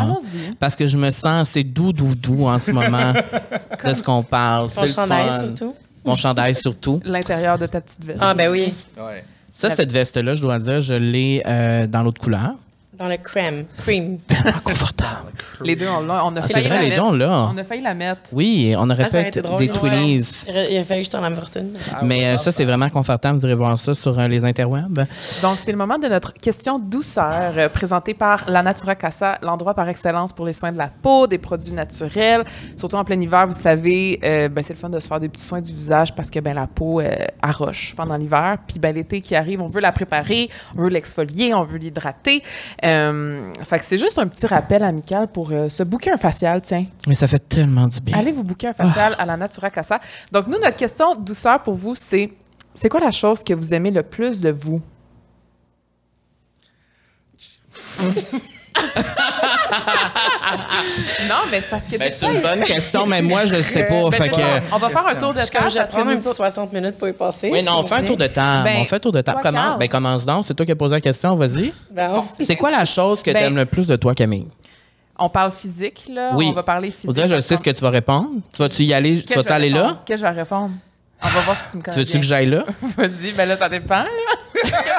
Allons-y. 0.00 0.54
Parce 0.56 0.74
que 0.76 0.86
je 0.86 0.96
me 0.96 1.10
sens 1.10 1.42
assez 1.48 1.64
doux, 1.64 1.92
doux, 1.92 2.14
doux 2.14 2.46
en 2.46 2.58
ce 2.58 2.70
moment 2.72 3.12
de 3.84 3.92
ce 3.92 4.02
qu'on 4.02 4.22
parle. 4.22 4.70
Le 4.80 4.86
chandail 4.86 5.28
fun. 5.28 5.40
surtout. 5.48 5.74
Mon 6.04 6.14
chandail 6.16 6.54
surtout. 6.54 7.00
L'intérieur 7.04 7.58
de 7.58 7.66
ta 7.66 7.80
petite 7.80 8.04
veste. 8.04 8.20
Ah 8.22 8.32
ben 8.32 8.50
oui, 8.50 8.72
Ouais. 8.96 9.24
Ça, 9.52 9.70
cette 9.70 9.90
veste-là, 9.90 10.34
je 10.34 10.42
dois 10.42 10.58
dire, 10.58 10.80
je 10.82 10.92
l'ai 10.94 11.42
euh, 11.46 11.86
dans 11.86 12.02
l'autre 12.02 12.20
couleur. 12.20 12.52
Dans 12.98 13.08
le 13.08 13.16
crème, 13.16 13.64
cream. 13.76 14.18
Tellement 14.26 14.58
confortable. 14.64 15.32
Les 15.62 15.76
deux, 15.76 15.88
on 15.88 16.00
l'a. 16.00 16.24
On 16.24 16.34
a 16.36 16.40
C'est 16.40 16.52
failli 16.54 16.66
vrai, 16.68 16.76
la 16.76 16.82
les 16.82 16.88
mettre. 16.90 17.02
deux, 17.02 17.08
on 17.08 17.12
l'a. 17.16 17.48
On 17.52 17.56
a 17.58 17.64
failli 17.64 17.82
la 17.82 17.94
mettre. 17.94 18.20
Oui, 18.32 18.74
on 18.78 18.88
aurait 18.90 19.04
Ah, 19.04 19.08
aurait 19.08 19.22
fait 19.22 19.28
été 19.28 19.42
drôle, 19.42 19.58
des 19.58 19.68
ouais. 19.70 19.78
Twinnies. 19.78 20.44
Il 20.70 20.76
a 20.78 20.84
fallu 20.84 21.00
que 21.00 21.06
je 21.06 21.10
t'en 21.10 21.20
la 21.20 21.30
fortune. 21.30 21.72
Mais 22.02 22.24
euh, 22.26 22.36
ça, 22.36 22.52
c'est 22.52 22.64
vraiment 22.64 22.88
confortable. 22.88 23.38
Vous 23.38 23.44
irez 23.44 23.54
voir 23.54 23.78
ça 23.78 23.94
sur 23.94 24.18
euh, 24.18 24.28
les 24.28 24.44
interwebs. 24.44 25.06
Donc, 25.42 25.58
c'est 25.58 25.72
le 25.72 25.78
moment 25.78 25.98
de 25.98 26.08
notre 26.08 26.32
question 26.32 26.78
douceur, 26.78 27.52
euh, 27.56 27.68
présentée 27.68 28.14
par 28.14 28.48
La 28.48 28.62
Natura 28.62 28.94
Casa, 28.94 29.38
l'endroit 29.42 29.74
par 29.74 29.88
excellence 29.88 30.32
pour 30.32 30.46
les 30.46 30.52
soins 30.52 30.72
de 30.72 30.78
la 30.78 30.88
peau, 30.88 31.26
des 31.26 31.38
produits 31.38 31.72
naturels. 31.72 32.44
Surtout 32.76 32.96
en 32.96 33.04
plein 33.04 33.20
hiver, 33.20 33.46
vous 33.46 33.52
savez, 33.54 34.18
euh, 34.24 34.48
ben, 34.48 34.62
c'est 34.64 34.72
le 34.74 34.78
fun 34.78 34.88
de 34.88 35.00
se 35.00 35.06
faire 35.06 35.20
des 35.20 35.28
petits 35.28 35.44
soins 35.44 35.60
du 35.60 35.72
visage 35.72 36.14
parce 36.14 36.30
que 36.30 36.40
ben, 36.40 36.54
la 36.54 36.66
peau 36.66 37.00
euh, 37.00 37.10
arroche 37.42 37.94
pendant 37.96 38.16
l'hiver. 38.16 38.56
Puis 38.66 38.78
ben, 38.78 38.94
l'été 38.94 39.20
qui 39.20 39.34
arrive, 39.34 39.60
on 39.60 39.68
veut 39.68 39.80
la 39.80 39.92
préparer, 39.92 40.48
on 40.76 40.82
veut 40.82 40.88
l'exfolier, 40.88 41.52
on 41.54 41.62
veut 41.64 41.78
l'hydrater. 41.78 42.42
Euh, 42.86 43.52
fait 43.64 43.78
que 43.80 43.84
c'est 43.84 43.98
juste 43.98 44.18
un 44.18 44.28
petit 44.28 44.46
rappel 44.46 44.84
amical 44.84 45.26
pour 45.28 45.50
euh, 45.50 45.68
se 45.68 45.82
booker 45.82 46.12
un 46.12 46.18
facial, 46.18 46.62
tiens. 46.62 46.84
Mais 47.08 47.14
ça 47.14 47.26
fait 47.26 47.40
tellement 47.48 47.88
du 47.88 48.00
bien. 48.00 48.16
Allez 48.16 48.30
vous 48.30 48.44
booker 48.44 48.68
un 48.68 48.74
facial 48.74 49.16
à 49.18 49.26
la 49.26 49.36
Natura 49.36 49.70
Casa? 49.70 50.00
Donc, 50.30 50.46
nous, 50.46 50.58
notre 50.58 50.76
question 50.76 51.14
douceur 51.16 51.62
pour 51.62 51.74
vous, 51.74 51.94
c'est 51.94 52.30
c'est 52.74 52.88
quoi 52.88 53.00
la 53.00 53.10
chose 53.10 53.42
que 53.42 53.54
vous 53.54 53.74
aimez 53.74 53.90
le 53.90 54.02
plus 54.02 54.40
de 54.40 54.50
vous? 54.50 54.80
non, 61.28 61.36
mais 61.50 61.60
c'est 61.60 61.70
parce 61.70 61.84
que. 61.84 61.96
Ben, 61.96 62.12
c'est 62.18 62.26
une 62.26 62.40
bonne 62.40 62.64
question, 62.64 63.06
mais 63.06 63.22
moi, 63.22 63.44
je 63.44 63.56
le 63.56 63.62
sais 63.62 63.84
pas. 63.84 64.02
ben, 64.04 64.12
fait 64.12 64.28
que... 64.28 64.40
On 64.72 64.78
va 64.78 64.88
faire 64.90 65.06
un 65.06 65.14
tour 65.14 65.32
de 65.34 65.38
table. 65.38 65.68
je 65.70 65.74
vais 65.74 65.80
parce 65.80 65.90
que 65.90 65.94
prendre 65.94 66.10
un 66.10 66.16
petit 66.16 66.26
autres- 66.28 66.36
60 66.36 66.72
minutes 66.72 66.98
pour 66.98 67.08
y 67.08 67.12
passer. 67.12 67.48
Oui, 67.50 67.62
non, 67.62 67.78
on 67.78 67.82
fait 67.84 67.94
un 67.96 68.02
tour 68.04 68.16
de. 68.16 68.26
Ben, 68.26 68.76
on 68.80 68.84
fait 68.84 68.96
un 68.96 69.00
tour 69.00 69.12
de 69.12 69.20
toi, 69.22 69.36
Comment? 69.42 69.76
Ben, 69.78 69.88
commence 69.88 70.24
donc. 70.24 70.44
C'est 70.46 70.54
toi 70.54 70.66
qui 70.66 70.72
as 70.72 70.76
posé 70.76 70.94
la 70.94 71.00
question. 71.00 71.34
Vas-y. 71.36 71.72
Bon. 71.90 72.24
C'est 72.40 72.56
quoi 72.56 72.70
la 72.70 72.84
chose 72.84 73.22
que 73.22 73.30
Ben- 73.30 73.40
tu 73.40 73.46
aimes 73.46 73.56
le 73.56 73.66
plus 73.66 73.86
de 73.86 73.96
toi, 73.96 74.14
Camille? 74.14 74.48
On 75.18 75.28
parle 75.30 75.52
physique, 75.52 76.04
là. 76.12 76.32
Oui. 76.34 76.48
On 76.50 76.52
va 76.52 76.62
parler 76.62 76.90
physique. 76.90 77.08
On 77.08 77.12
dirait, 77.12 77.28
je 77.28 77.40
sais 77.40 77.56
ce 77.56 77.62
que 77.62 77.70
tu 77.70 77.80
vas 77.82 77.90
répondre. 77.90 78.28
Tu 78.52 78.58
vas-tu 78.60 78.82
y 78.84 78.92
aller? 78.92 79.24
Tu 79.26 79.34
vas-tu 79.34 79.50
aller 79.52 79.70
là? 79.70 79.96
Qu'est-ce 80.04 80.20
que 80.20 80.26
je 80.28 80.32
vais 80.34 80.38
répondre? 80.40 80.72
On 81.22 81.28
va 81.28 81.40
voir 81.40 81.56
si 81.56 81.70
tu 81.70 81.76
me 81.78 81.82
Tu 81.82 81.90
connais. 81.90 82.04
veux-tu 82.04 82.18
que 82.18 82.24
j'aille 82.24 82.46
là? 82.50 82.64
Vas-y, 82.98 83.32
ben 83.32 83.48
là, 83.48 83.56
ça 83.56 83.70
dépend, 83.70 84.00
là. 84.00 84.06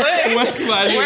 Où 0.00 0.40
est-ce 0.40 0.56
qu'il 0.56 0.66
va 0.66 0.76
aller? 0.76 0.98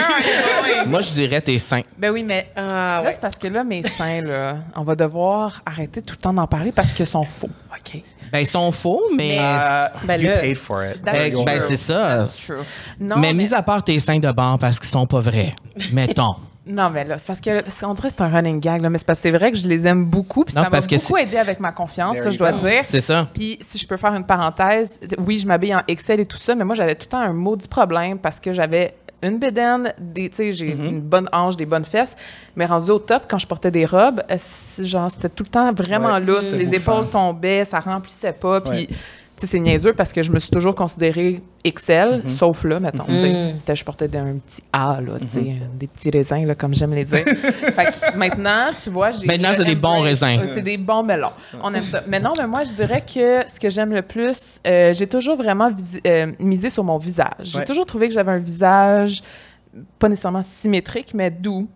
Moi, 0.86 1.00
je 1.00 1.12
dirais 1.12 1.40
tes 1.40 1.58
seins. 1.58 1.82
Ben 1.98 2.10
oui, 2.10 2.22
mais 2.22 2.48
là, 2.56 3.02
ouais. 3.02 3.12
c'est 3.12 3.20
parce 3.20 3.36
que 3.36 3.46
là, 3.48 3.64
mes 3.64 3.82
seins, 3.82 4.22
là, 4.22 4.56
on 4.76 4.82
va 4.82 4.94
devoir 4.94 5.62
arrêter 5.66 6.02
tout 6.02 6.14
le 6.18 6.22
temps 6.22 6.32
d'en 6.32 6.46
parler 6.46 6.72
parce 6.72 6.92
qu'ils 6.92 7.06
sont 7.06 7.24
faux, 7.24 7.50
OK? 7.70 8.02
Ben, 8.32 8.40
ils 8.40 8.46
sont 8.46 8.72
faux, 8.72 9.00
mais. 9.16 9.38
Euh, 9.40 9.86
Ben 10.04 10.20
you 10.20 10.28
là- 10.28 10.38
paid 10.38 10.56
for 10.56 10.84
it. 10.84 11.02
Ben, 11.02 11.32
ben, 11.44 11.60
c'est 11.60 11.76
ça. 11.76 12.18
That's 12.18 12.46
true. 12.46 12.56
Non, 12.98 13.16
mais, 13.18 13.32
mais, 13.32 13.44
mis 13.44 13.54
à 13.54 13.62
part 13.62 13.82
tes 13.84 13.98
seins 13.98 14.18
de 14.18 14.30
bord 14.32 14.58
parce 14.58 14.78
qu'ils 14.78 14.88
sont 14.90 15.06
pas 15.06 15.20
vrais. 15.20 15.54
Mettons. 15.92 16.36
Non, 16.66 16.88
mais 16.90 17.04
là, 17.04 17.18
c'est 17.18 17.26
parce 17.26 17.40
que, 17.40 17.62
c'est- 17.68 17.84
on 17.84 17.92
dirait 17.94 18.08
que 18.08 18.14
c'est 18.14 18.22
un 18.22 18.28
running 18.30 18.58
gag, 18.60 18.80
là, 18.80 18.88
mais 18.88 18.98
c'est 18.98 19.06
parce 19.06 19.18
que 19.18 19.22
c'est 19.24 19.30
vrai 19.36 19.52
que 19.52 19.58
je 19.58 19.68
les 19.68 19.86
aime 19.86 20.04
beaucoup, 20.06 20.44
puis 20.44 20.54
Non, 20.54 20.62
ça 20.62 20.64
c'est 20.66 20.70
m'a 20.70 20.76
parce 20.78 20.86
que 20.86 20.96
beaucoup 20.96 21.16
aidé 21.18 21.36
avec 21.36 21.60
ma 21.60 21.72
confiance, 21.72 22.12
There 22.14 22.22
ça, 22.22 22.28
you 22.28 22.32
je 22.34 22.38
dois 22.38 22.52
go. 22.52 22.66
dire. 22.66 22.80
C'est 22.84 23.00
ça. 23.02 23.28
Puis, 23.34 23.58
si 23.60 23.76
je 23.78 23.86
peux 23.86 23.96
faire 23.98 24.14
une 24.14 24.24
parenthèse, 24.24 24.98
oui, 25.18 25.38
je 25.38 25.46
m'habille 25.46 25.74
en 25.74 25.82
Excel 25.88 26.20
et 26.20 26.26
tout 26.26 26.38
ça, 26.38 26.54
mais 26.54 26.64
moi, 26.64 26.74
j'avais 26.74 26.94
tout 26.94 27.04
le 27.06 27.10
temps 27.10 27.20
un 27.20 27.32
maudit 27.34 27.68
problème 27.68 28.18
parce 28.18 28.40
que 28.40 28.52
j'avais 28.54 28.94
une 29.22 29.38
bédaine, 29.38 29.92
des, 29.98 30.28
tu 30.28 30.36
sais, 30.36 30.52
j'ai 30.52 30.70
une 30.72 31.00
bonne 31.00 31.28
hanche, 31.32 31.56
des 31.56 31.64
bonnes 31.66 31.84
fesses, 31.84 32.14
mais 32.56 32.66
rendu 32.66 32.90
au 32.90 32.98
top, 32.98 33.24
quand 33.28 33.38
je 33.38 33.46
portais 33.46 33.70
des 33.70 33.86
robes, 33.86 34.22
euh, 34.30 34.36
c'est 34.38 34.84
genre, 34.84 35.10
c'était 35.10 35.30
tout 35.30 35.44
le 35.44 35.50
temps 35.50 35.72
vraiment 35.72 36.12
Ouais, 36.14 36.20
lousse, 36.20 36.50
c'est 36.50 36.56
les 36.58 36.64
bouffant. 36.66 36.98
épaules 37.00 37.10
tombaient, 37.10 37.64
ça 37.64 37.80
remplissait 37.80 38.32
pas, 38.34 38.60
puis... 38.60 38.70
Ouais. 38.70 38.88
Tu 39.36 39.40
sais, 39.40 39.46
c'est 39.48 39.58
niaiseux 39.58 39.92
parce 39.94 40.12
que 40.12 40.22
je 40.22 40.30
me 40.30 40.38
suis 40.38 40.50
toujours 40.50 40.76
considérée 40.76 41.42
Excel, 41.64 42.22
sauf 42.28 42.62
là, 42.62 42.78
mettons. 42.78 43.04
sais. 43.08 43.54
C'était, 43.58 43.74
je 43.74 43.84
portais 43.84 44.04
un 44.16 44.36
petit 44.36 44.62
A, 44.72 45.00
là, 45.00 45.14
sais, 45.32 45.54
des 45.74 45.88
petits 45.88 46.10
raisins, 46.10 46.46
là, 46.46 46.54
comme 46.54 46.72
j'aime 46.72 46.94
les 46.94 47.04
dire. 47.04 47.18
fait 47.24 47.84
que 47.86 48.16
maintenant, 48.16 48.66
tu 48.80 48.90
vois, 48.90 49.10
j'ai. 49.10 49.26
Maintenant, 49.26 49.48
c'est 49.56 49.64
des 49.64 49.74
bons 49.74 50.02
raisins. 50.02 50.40
C'est 50.54 50.62
des 50.62 50.76
bons 50.76 51.02
melons. 51.02 51.32
On 51.62 51.74
aime 51.74 51.82
ça. 51.82 52.02
Mais 52.06 52.20
non, 52.20 52.32
mais 52.38 52.46
moi, 52.46 52.62
je 52.62 52.74
dirais 52.74 53.02
que 53.02 53.42
ce 53.50 53.58
que 53.58 53.70
j'aime 53.70 53.92
le 53.92 54.02
plus, 54.02 54.60
euh, 54.66 54.94
j'ai 54.94 55.08
toujours 55.08 55.36
vraiment 55.36 55.70
euh, 56.06 56.32
misé 56.38 56.70
sur 56.70 56.84
mon 56.84 56.98
visage. 56.98 57.30
J'ai 57.40 57.58
Ouais. 57.58 57.64
toujours 57.64 57.86
trouvé 57.86 58.06
que 58.08 58.14
j'avais 58.14 58.32
un 58.32 58.38
visage 58.38 59.22
pas 59.98 60.08
nécessairement 60.08 60.44
symétrique, 60.44 61.12
mais 61.14 61.30
doux. 61.32 61.68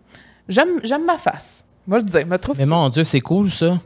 J'aime, 0.47 0.79
j'aime 0.83 1.03
ma 1.05 1.17
face. 1.17 1.65
Moi, 1.85 1.99
je 1.99 2.05
le 2.05 2.09
dire. 2.11 2.25
Me 2.27 2.37
trouve 2.37 2.57
Mais 2.57 2.65
mon 2.65 2.87
Dieu, 2.89 3.03
c'est 3.03 3.19
cool, 3.19 3.49
ça. 3.51 3.77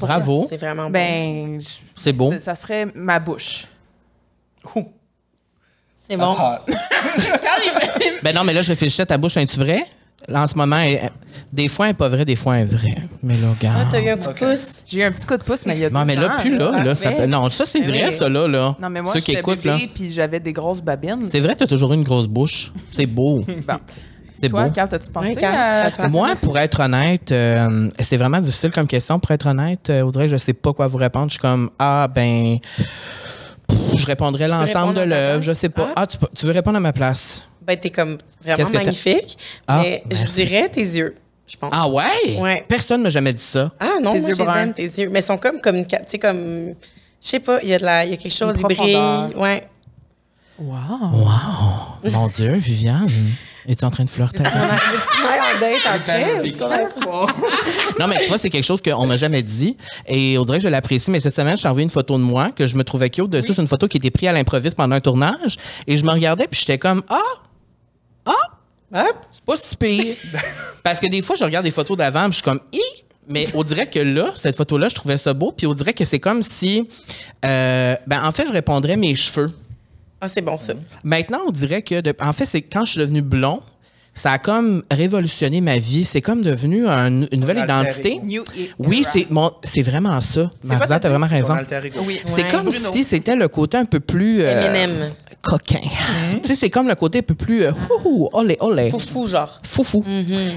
Bravo. 0.00 0.46
C'est 0.48 0.56
vraiment 0.56 0.84
bon. 0.84 0.90
ben, 0.90 1.60
je- 1.60 1.68
C'est 1.94 2.12
beau. 2.12 2.32
ça- 2.40 2.54
serait 2.54 2.86
ma 2.94 3.18
bouche. 3.18 3.66
Ouh, 4.76 4.84
C'est 6.08 6.16
that's 6.16 6.20
bon. 6.20 6.32
hot. 6.32 6.58
Ben 8.22 8.34
non, 8.34 8.44
mais 8.44 8.52
là, 8.52 8.62
je 8.62 8.68
réfléchissais 8.70 9.02
à 9.02 9.06
ta 9.06 9.18
bouche, 9.18 9.36
es-tu 9.36 9.58
vrai? 9.58 9.80
Là, 10.28 10.44
en 10.44 10.48
ce 10.48 10.54
moment, 10.56 10.76
elle- 10.78 11.10
des 11.52 11.66
fois, 11.68 11.86
elle 11.86 11.92
n'est 11.92 11.98
pas 11.98 12.08
vraie, 12.08 12.24
des 12.24 12.36
fois, 12.36 12.58
elle 12.58 12.68
est 12.68 12.76
vraie. 12.76 12.94
Mais 13.24 13.36
là, 13.36 13.48
Ah, 13.50 13.54
regarde. 13.58 13.88
t'as 13.90 14.00
eu 14.00 14.08
un 14.08 14.16
petit 14.16 14.28
Ok. 14.28 14.38
pouce. 14.38 14.66
J'ai 14.86 15.00
eu 15.00 15.02
un 15.02 15.10
petit 15.10 15.26
coup 15.26 15.36
de 15.36 15.42
pouce, 15.42 15.66
mais 15.66 15.74
il 15.74 15.80
y 15.80 15.84
a 15.84 15.90
Non, 15.90 16.00
deux 16.00 16.06
mais 16.06 16.14
là, 16.14 16.34
ans, 16.34 16.38
plus 16.38 16.56
là, 16.56 16.84
là, 16.84 16.94
ça 16.94 17.10
peut- 17.10 17.26
Non, 17.26 17.50
ça, 17.50 17.66
c'est 17.66 17.80
vrai, 17.80 18.06
Oui. 18.06 18.12
ça, 18.12 18.28
là, 18.28 18.46
là. 18.46 18.76
Non, 18.80 18.88
mais 18.88 19.02
moi, 19.02 19.12
Ceux 19.12 19.18
qui 19.20 19.26
j'étais 19.32 19.40
écoutent, 19.40 19.64
là. 19.64 19.76
bébé, 19.76 19.90
puis 19.92 20.12
j'avais 20.12 20.38
des 20.38 20.52
grosses 20.52 20.80
babines. 20.80 21.26
C'est 21.28 21.40
vrai, 21.40 21.56
tu 21.56 21.64
as 21.64 21.66
toujours 21.66 21.92
eu 21.92 21.96
une 21.96 22.04
grosse 22.04 22.28
bouche. 22.28 22.72
C'est 22.88 23.06
beau. 23.06 23.40
Bon. 23.66 23.78
C'est 24.42 24.48
Toi, 24.48 24.64
beau. 24.64 24.70
Carl, 24.70 24.88
t'as-tu 24.88 25.08
pensé 25.10 25.28
Oui, 25.28 25.36
Carl, 25.36 25.54
à- 25.56 25.84
ça 25.84 25.90
te 25.92 25.96
fait- 26.02 26.08
Moi, 26.08 26.34
pour 26.40 26.58
être 26.58 26.80
honnête, 26.80 27.30
euh, 27.30 27.88
c'est 28.00 28.16
vraiment 28.16 28.40
difficile 28.40 28.72
comme 28.72 28.88
question. 28.88 29.18
Pour 29.20 29.30
être 29.30 29.46
honnête, 29.46 29.88
euh, 29.90 30.02
Audrey, 30.02 30.28
je 30.28 30.36
sais 30.36 30.52
pas 30.52 30.72
quoi 30.72 30.88
vous 30.88 30.98
répondre. 30.98 31.26
Je 31.28 31.34
suis 31.34 31.40
comme, 31.40 31.70
ah, 31.78 32.08
ben, 32.12 32.58
pff, 32.76 32.86
je 33.94 34.04
répondrais 34.06 34.48
l'ensemble 34.48 34.66
de 34.66 34.74
répondre 34.76 34.98
à 34.98 35.02
ta 35.02 35.06
l'œuvre. 35.06 35.32
place? 35.34 35.44
Je 35.44 35.52
sais 35.52 35.68
pas. 35.68 35.88
Ah. 35.90 36.02
Ah, 36.02 36.06
tu, 36.08 36.18
peux- 36.18 36.26
tu 36.36 36.46
veux 36.46 36.52
répondre 36.52 36.76
à 36.76 36.80
ma 36.80 36.92
place? 36.92 37.48
Ben, 37.64 37.76
t'es 37.78 37.90
comme 37.90 38.18
vraiment 38.42 38.56
Qu'est-ce 38.56 38.72
que 38.72 38.78
t'as- 38.78 38.84
magnifique. 38.84 39.38
Ah, 39.68 39.80
mais 39.82 40.02
je 40.10 40.18
merci. 40.18 40.44
dirais 40.44 40.68
tes 40.68 40.80
yeux, 40.80 41.14
je 41.46 41.56
pense. 41.56 41.70
Ah 41.72 41.88
ouais? 41.88 42.36
Ouais. 42.40 42.64
Personne 42.66 43.02
m'a 43.02 43.10
jamais 43.10 43.32
dit 43.32 43.40
ça. 43.42 43.70
Ah 43.78 43.92
non, 44.02 44.14
Tes 44.14 44.20
moi, 44.20 44.28
yeux 44.30 44.34
je 44.34 44.40
les 44.40 44.44
bruns. 44.44 44.56
aime, 44.62 44.72
tes 44.72 44.82
yeux. 44.82 45.08
Mais 45.08 45.20
ils 45.20 45.24
sont 45.24 45.38
comme, 45.38 45.60
comme, 45.60 45.86
tu 45.86 45.96
sais, 46.08 46.18
comme, 46.18 46.74
je 47.22 47.28
sais 47.28 47.38
pas, 47.38 47.60
il 47.62 47.68
y 47.68 47.74
a 47.74 47.78
de 47.78 47.84
la, 47.84 48.04
il 48.04 48.10
y 48.10 48.14
a 48.14 48.16
quelque 48.16 48.32
chose, 48.34 48.56
Une 48.56 48.60
ils 48.68 48.74
brillent. 48.76 48.92
profondeur. 48.94 49.40
Ouais. 49.40 49.68
Wow. 50.58 50.76
Wow! 51.12 52.10
Mon 52.10 52.26
Dieu, 52.28 52.52
Viviane, 52.54 53.08
es-tu 53.68 53.84
en 53.84 53.90
train 53.90 54.04
de 54.04 54.10
flirter? 54.10 54.42
On 54.46 54.46
a 54.46 55.56
en 55.56 55.60
date 55.60 55.86
après. 55.86 56.42
Non, 57.98 58.06
mais 58.08 58.20
tu 58.22 58.28
vois, 58.28 58.38
c'est 58.38 58.50
quelque 58.50 58.64
chose 58.64 58.82
qu'on 58.82 59.06
m'a 59.06 59.16
jamais 59.16 59.42
dit. 59.42 59.76
Et 60.06 60.36
on 60.38 60.44
dirait 60.44 60.58
que 60.58 60.64
je 60.64 60.68
l'apprécie. 60.68 61.10
Mais 61.10 61.20
cette 61.20 61.34
semaine, 61.34 61.56
je 61.56 61.62
t'ai 61.62 61.68
envoyé 61.68 61.84
une 61.84 61.90
photo 61.90 62.16
de 62.16 62.22
moi 62.22 62.50
que 62.52 62.66
je 62.66 62.76
me 62.76 62.84
trouvais 62.84 63.10
cute. 63.10 63.28
Dessus, 63.30 63.54
c'est 63.54 63.62
une 63.62 63.68
photo 63.68 63.86
qui 63.88 63.98
était 63.98 64.10
prise 64.10 64.28
à 64.28 64.32
l'improviste 64.32 64.76
pendant 64.76 64.96
un 64.96 65.00
tournage. 65.00 65.56
Et 65.86 65.96
je 65.98 66.04
me 66.04 66.10
regardais, 66.10 66.46
puis 66.48 66.58
j'étais 66.60 66.78
comme, 66.78 67.02
ah! 67.08 67.18
Hop. 68.94 69.16
C'est 69.32 69.44
pas 69.44 69.56
si 69.56 69.76
pire. 69.76 70.16
Parce 70.82 71.00
que 71.00 71.06
des 71.06 71.22
fois, 71.22 71.34
je 71.38 71.44
regarde 71.44 71.64
des 71.64 71.70
photos 71.70 71.96
d'avant, 71.96 72.24
puis 72.24 72.32
je 72.32 72.36
suis 72.36 72.42
comme, 72.42 72.60
hi! 72.72 72.80
Mais 73.28 73.48
on 73.54 73.62
dirait 73.62 73.86
que 73.86 74.00
là, 74.00 74.32
cette 74.34 74.56
photo-là, 74.56 74.88
je 74.88 74.96
trouvais 74.96 75.16
ça 75.16 75.32
beau. 75.32 75.52
Puis 75.52 75.66
on 75.66 75.74
dirait 75.74 75.92
que 75.94 76.04
c'est 76.04 76.18
comme 76.18 76.42
si. 76.42 76.88
euh, 77.44 77.96
ben, 78.06 78.22
en 78.24 78.32
fait, 78.32 78.46
je 78.48 78.52
répondrais 78.52 78.96
mes 78.96 79.14
cheveux. 79.14 79.50
Ah, 80.24 80.28
c'est 80.28 80.40
bon, 80.40 80.56
ça. 80.56 80.74
Maintenant, 81.02 81.40
on 81.48 81.50
dirait 81.50 81.82
que. 81.82 82.00
en 82.22 82.32
fait, 82.32 82.46
c'est 82.46 82.62
quand 82.62 82.84
je 82.84 82.92
suis 82.92 83.00
devenu 83.00 83.22
blond, 83.22 83.60
ça 84.14 84.32
a 84.32 84.38
comme 84.38 84.82
révolutionné 84.90 85.60
ma 85.60 85.78
vie. 85.78 86.04
C'est 86.04 86.20
comme 86.20 86.42
devenu 86.42 86.86
un- 86.86 87.22
une 87.30 87.40
nouvelle 87.40 87.58
identité. 87.58 88.20
e- 88.22 88.42
Oui, 88.78 89.04
c'est 89.10 89.30
mon, 89.30 89.50
c'est 89.64 89.82
vraiment 89.82 90.20
ça. 90.20 90.50
ta 90.88 90.98
t'as 91.00 91.08
vraiment 91.08 91.26
raison. 91.26 91.54
Oui. 92.06 92.20
C'est 92.26 92.42
Ouais. 92.44 92.50
comme 92.50 92.64
Bruno. 92.66 92.90
si 92.92 93.04
c'était 93.04 93.36
le 93.36 93.48
côté 93.48 93.78
un 93.78 93.84
peu 93.86 94.00
plus 94.00 94.42
euh, 94.42 94.60
Eminem. 94.68 95.10
coquin. 95.40 95.78
Tu 96.42 96.48
sais, 96.48 96.54
c'est 96.54 96.70
comme 96.70 96.88
le 96.88 96.94
côté 96.94 97.18
un 97.18 97.22
peu 97.22 97.34
plus 97.34 97.62
euh, 97.64 97.72
ouhou, 98.04 98.28
olé, 98.32 98.56
olé. 98.60 98.90
Foufou, 98.90 99.26
genre. 99.26 99.60
Foufou. 99.62 100.04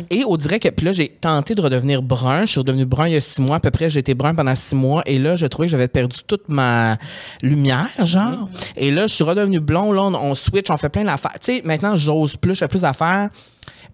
Et 0.10 0.24
on 0.28 0.36
dirait 0.38 0.60
que, 0.60 0.68
puis 0.70 0.86
là, 0.86 0.92
j'ai 0.92 1.08
tenté 1.10 1.56
de 1.56 1.62
redevenir 1.62 2.02
brun. 2.02 2.42
Je 2.42 2.48
suis 2.52 2.60
redevenu 2.60 2.86
brun 2.86 3.08
il 3.08 3.14
y 3.14 3.18
a 3.18 3.22
six 3.22 3.42
mois. 3.42 3.56
À 3.58 3.60
peu 3.60 3.72
près, 3.72 3.90
j'ai 3.90 4.00
été 4.02 4.14
brun 4.16 4.36
pendant 4.36 4.56
six 4.56 4.76
mois. 4.76 5.02
Et 5.06 5.18
là, 5.18 5.36
je 5.36 5.46
trouvais 5.46 5.68
que 5.68 5.72
j'avais 5.72 5.88
perdu 5.88 6.18
toute 6.28 6.50
ma 6.50 6.98
lumière, 7.42 7.88
genre. 8.04 8.50
Et 8.76 8.92
là, 8.92 9.08
je 9.08 9.14
suis 9.14 9.24
redevenu 9.24 9.60
blond. 9.60 9.92
Là, 9.92 10.04
on, 10.04 10.14
on 10.14 10.36
switch, 10.36 10.70
on 10.70 10.78
fait 10.78 10.90
plein 10.90 11.04
d'affaires. 11.06 11.32
Tu 11.40 11.56
sais, 11.58 11.62
maintenant, 11.64 11.96
j'ose 11.96 12.36
plus, 12.38 12.54
je 12.56 12.60
fais 12.60 12.68
plus 12.68 12.82
d'affaires. 12.82 13.30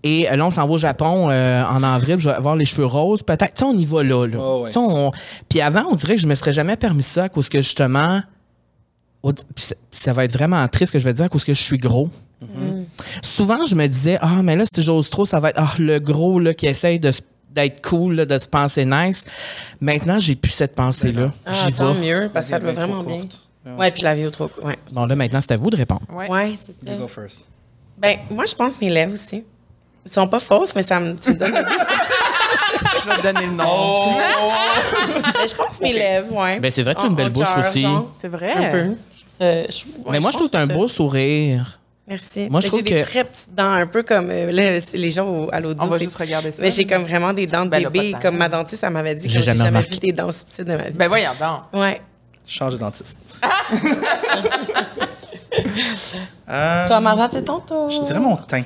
Et 0.04 0.30
euh, 0.30 0.36
là, 0.36 0.46
on 0.48 0.52
s'en 0.52 0.66
va 0.68 0.74
au 0.74 0.78
Japon 0.78 1.30
euh, 1.30 1.64
en 1.64 1.84
avril. 1.84 2.18
Je 2.20 2.28
vais 2.30 2.36
avoir 2.36 2.56
les 2.56 2.66
cheveux 2.66 2.86
roses. 2.88 3.22
Peut-être, 3.24 3.54
tu 3.54 3.60
sais, 3.60 3.64
on 3.66 3.74
y 3.78 3.86
va 3.86 4.04
là. 4.04 4.26
Oh, 4.40 4.62
ouais. 4.64 4.72
On- 4.76 5.12
Puis 5.50 5.62
avant, 5.62 5.84
on 5.92 5.96
dirait 5.96 6.16
que 6.16 6.22
je 6.22 6.28
me 6.28 6.36
serais 6.36 6.54
jamais 6.54 6.76
permis 6.76 7.04
ça 7.04 7.26
à 7.26 7.30
cause 7.30 7.50
que 7.50 7.60
justement. 7.60 8.22
ça, 9.56 9.76
ça 9.92 10.14
va 10.14 10.24
être 10.26 10.34
vraiment 10.34 10.68
triste 10.68 10.92
que 10.94 11.00
je 11.00 11.04
vais 11.06 11.14
dire 11.14 11.26
à 11.26 11.30
cause 11.30 11.44
que 11.44 11.54
je 11.54 11.62
suis 11.62 11.78
gros. 11.78 12.10
Souvent, 13.22 13.66
je 13.68 13.76
me 13.76 13.86
disais, 13.88 14.18
ah, 14.22 14.42
mais 14.42 14.56
là, 14.56 14.64
si 14.72 14.82
j'ose 14.82 15.10
trop, 15.10 15.26
ça 15.26 15.40
va 15.40 15.50
être 15.52 15.60
ah, 15.62 15.74
le 15.78 16.00
gros 16.00 16.40
là, 16.40 16.54
qui 16.56 16.66
essaye 16.66 17.00
de 17.00 17.12
se- 17.12 17.22
d'être 17.54 17.82
cool, 17.88 18.16
là, 18.16 18.26
de 18.26 18.40
se 18.40 18.48
penser 18.48 18.86
nice. 18.86 19.26
Maintenant, 19.80 20.20
j'ai 20.20 20.36
plus 20.36 20.52
cette 20.52 20.74
pensée-là. 20.74 21.32
Ah, 21.46 21.52
J'y 21.52 21.74
tant 21.74 21.94
vais. 21.94 22.00
mieux, 22.14 22.30
parce 22.34 22.48
que 22.48 22.52
ça 22.52 22.60
va 22.60 22.72
vraiment 22.72 23.04
bien. 23.04 23.20
courte. 23.22 23.48
Ouais, 23.78 23.92
puis 23.92 24.02
la 24.02 24.16
vie 24.16 24.22
est 24.22 24.32
trop. 24.32 24.50
Ouais. 24.64 24.76
Bon, 24.92 25.06
là, 25.06 25.16
maintenant, 25.16 25.40
c'est 25.42 25.52
à 25.52 25.58
vous 25.58 25.70
de 25.70 25.76
répondre. 25.78 26.02
Ouais. 26.12 26.28
Ouais, 26.30 26.54
c'est 26.66 26.74
ça. 26.84 26.92
You 26.92 26.98
go 26.98 27.08
first. 27.08 27.46
Ben, 28.00 28.18
moi, 28.32 28.46
je 28.48 28.56
pense 28.56 28.82
mes 28.82 28.90
lèvres 28.90 29.14
aussi. 29.14 29.44
Elles 30.06 30.12
sont 30.12 30.28
pas 30.28 30.40
fausses, 30.40 30.74
mais 30.76 30.84
ça 30.84 31.00
me, 31.00 31.16
tu 31.16 31.32
me 31.32 31.36
donnes. 31.36 31.54
Je 33.04 33.10
vais 33.10 33.16
te 33.18 33.22
donner 33.24 33.46
le 33.48 33.54
nom. 33.54 34.14
Ben, 34.16 35.48
je 35.48 35.56
pense 35.56 35.80
mes 35.82 35.94
lèvres, 35.94 36.36
ouais. 36.36 36.60
Ben, 36.60 36.70
c'est 36.72 36.84
vrai 36.84 36.94
que 36.94 37.00
t'as 37.02 37.08
une 37.08 37.14
En- 37.14 37.16
belle 37.16 37.28
en 37.28 37.32
bouche 37.32 37.54
cœur, 37.56 37.68
aussi. 37.70 37.82
genre. 37.82 38.12
C'est 38.22 38.28
vrai. 38.28 38.54
Un 38.54 38.70
peu. 38.72 38.84
Ça- 39.28 39.64
je- 39.64 39.86
ouais, 40.04 40.12
mais 40.12 40.20
moi, 40.20 40.32
je 40.32 40.38
trouve 40.38 40.48
que 40.50 40.54
t'as 40.54 40.62
un 40.62 40.68
beau 40.68 40.88
sourire. 40.88 41.80
Merci. 42.08 42.48
Moi, 42.50 42.60
je 42.62 42.66
Mais 42.66 42.70
trouve 42.70 42.80
j'ai 42.86 42.94
des 42.96 43.02
que- 43.02 43.08
très 43.08 43.24
petites 43.24 43.54
dents, 43.56 43.72
un 43.72 43.88
peu 43.88 44.04
comme 44.04 44.30
euh, 44.30 44.52
là, 44.52 44.80
c'est- 44.82 44.98
les 44.98 45.10
gens 45.12 45.28
au- 45.28 45.50
à 45.52 45.60
l'audio. 45.60 45.84
On 45.84 45.88
va 45.88 45.98
c'est- 45.98 46.04
juste 46.06 46.16
regarder 46.18 46.52
ça. 46.52 46.58
Mais 46.62 46.70
j'ai 46.72 46.86
comme 46.86 47.04
vraiment 47.04 47.34
des 47.34 47.46
dents 47.48 47.66
de 47.66 47.70
Ben, 47.70 47.84
là, 47.84 47.90
bébé. 47.90 48.12
pas. 48.12 48.20
Comme 48.20 48.38
ma 48.38 48.50
dentiste, 48.50 48.84
elle 48.84 48.90
m'avait 48.92 49.16
dit 49.16 49.28
que 49.28 49.34
J'ai 49.34 49.40
j'ai 49.40 49.46
jamais 49.46 49.58
jamais, 49.60 49.70
remarqué. 49.70 49.90
vu 49.92 49.98
des 50.00 50.12
dents 50.12 50.28
aussi 50.28 50.46
petites 50.46 50.68
de 50.68 50.76
ma 50.76 50.84
vie. 50.90 50.98
Ben 50.98 51.08
voyons 51.08 51.32
donc. 51.40 51.82
ouais. 51.82 52.02
Change 52.48 52.74
de 52.74 52.78
dentiste. 52.78 53.18
Euh, 56.50 56.88
Toi, 56.88 57.00
Marja, 57.02 57.30
c'est 57.32 57.44
ton 57.44 57.60
tour. 57.60 57.90
Je 57.90 58.02
dirais 58.02 58.20
mon 58.20 58.36
teint. 58.38 58.64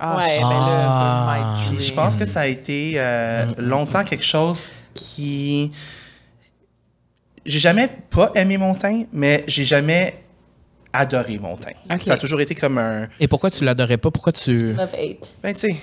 Ah, 0.00 0.16
Ouais, 0.16 0.38
ben 0.40 0.48
là, 0.48 0.86
Ah. 0.88 1.56
je 1.78 1.92
pense 1.92 2.16
que 2.16 2.24
ça 2.24 2.40
a 2.42 2.46
été 2.46 2.92
euh, 2.96 3.44
longtemps 3.58 4.04
quelque 4.04 4.24
chose 4.24 4.70
qui. 4.94 5.72
J'ai 7.44 7.58
jamais 7.58 7.88
pas 8.10 8.30
aimé 8.34 8.58
mon 8.58 8.74
teint, 8.74 9.04
mais 9.12 9.44
j'ai 9.48 9.64
jamais 9.64 10.22
adoré 10.92 11.38
mon 11.38 11.56
teint. 11.56 11.72
Ça 12.00 12.14
a 12.14 12.16
toujours 12.16 12.40
été 12.40 12.54
comme 12.54 12.78
un. 12.78 13.08
Et 13.18 13.26
pourquoi 13.28 13.50
tu 13.50 13.64
l'adorais 13.64 13.96
pas? 13.96 14.10
Pourquoi 14.10 14.32
tu. 14.32 14.74
Love 14.74 14.94
hate. 14.94 15.34
Ben, 15.42 15.54
tu 15.54 15.60
sais, 15.60 15.76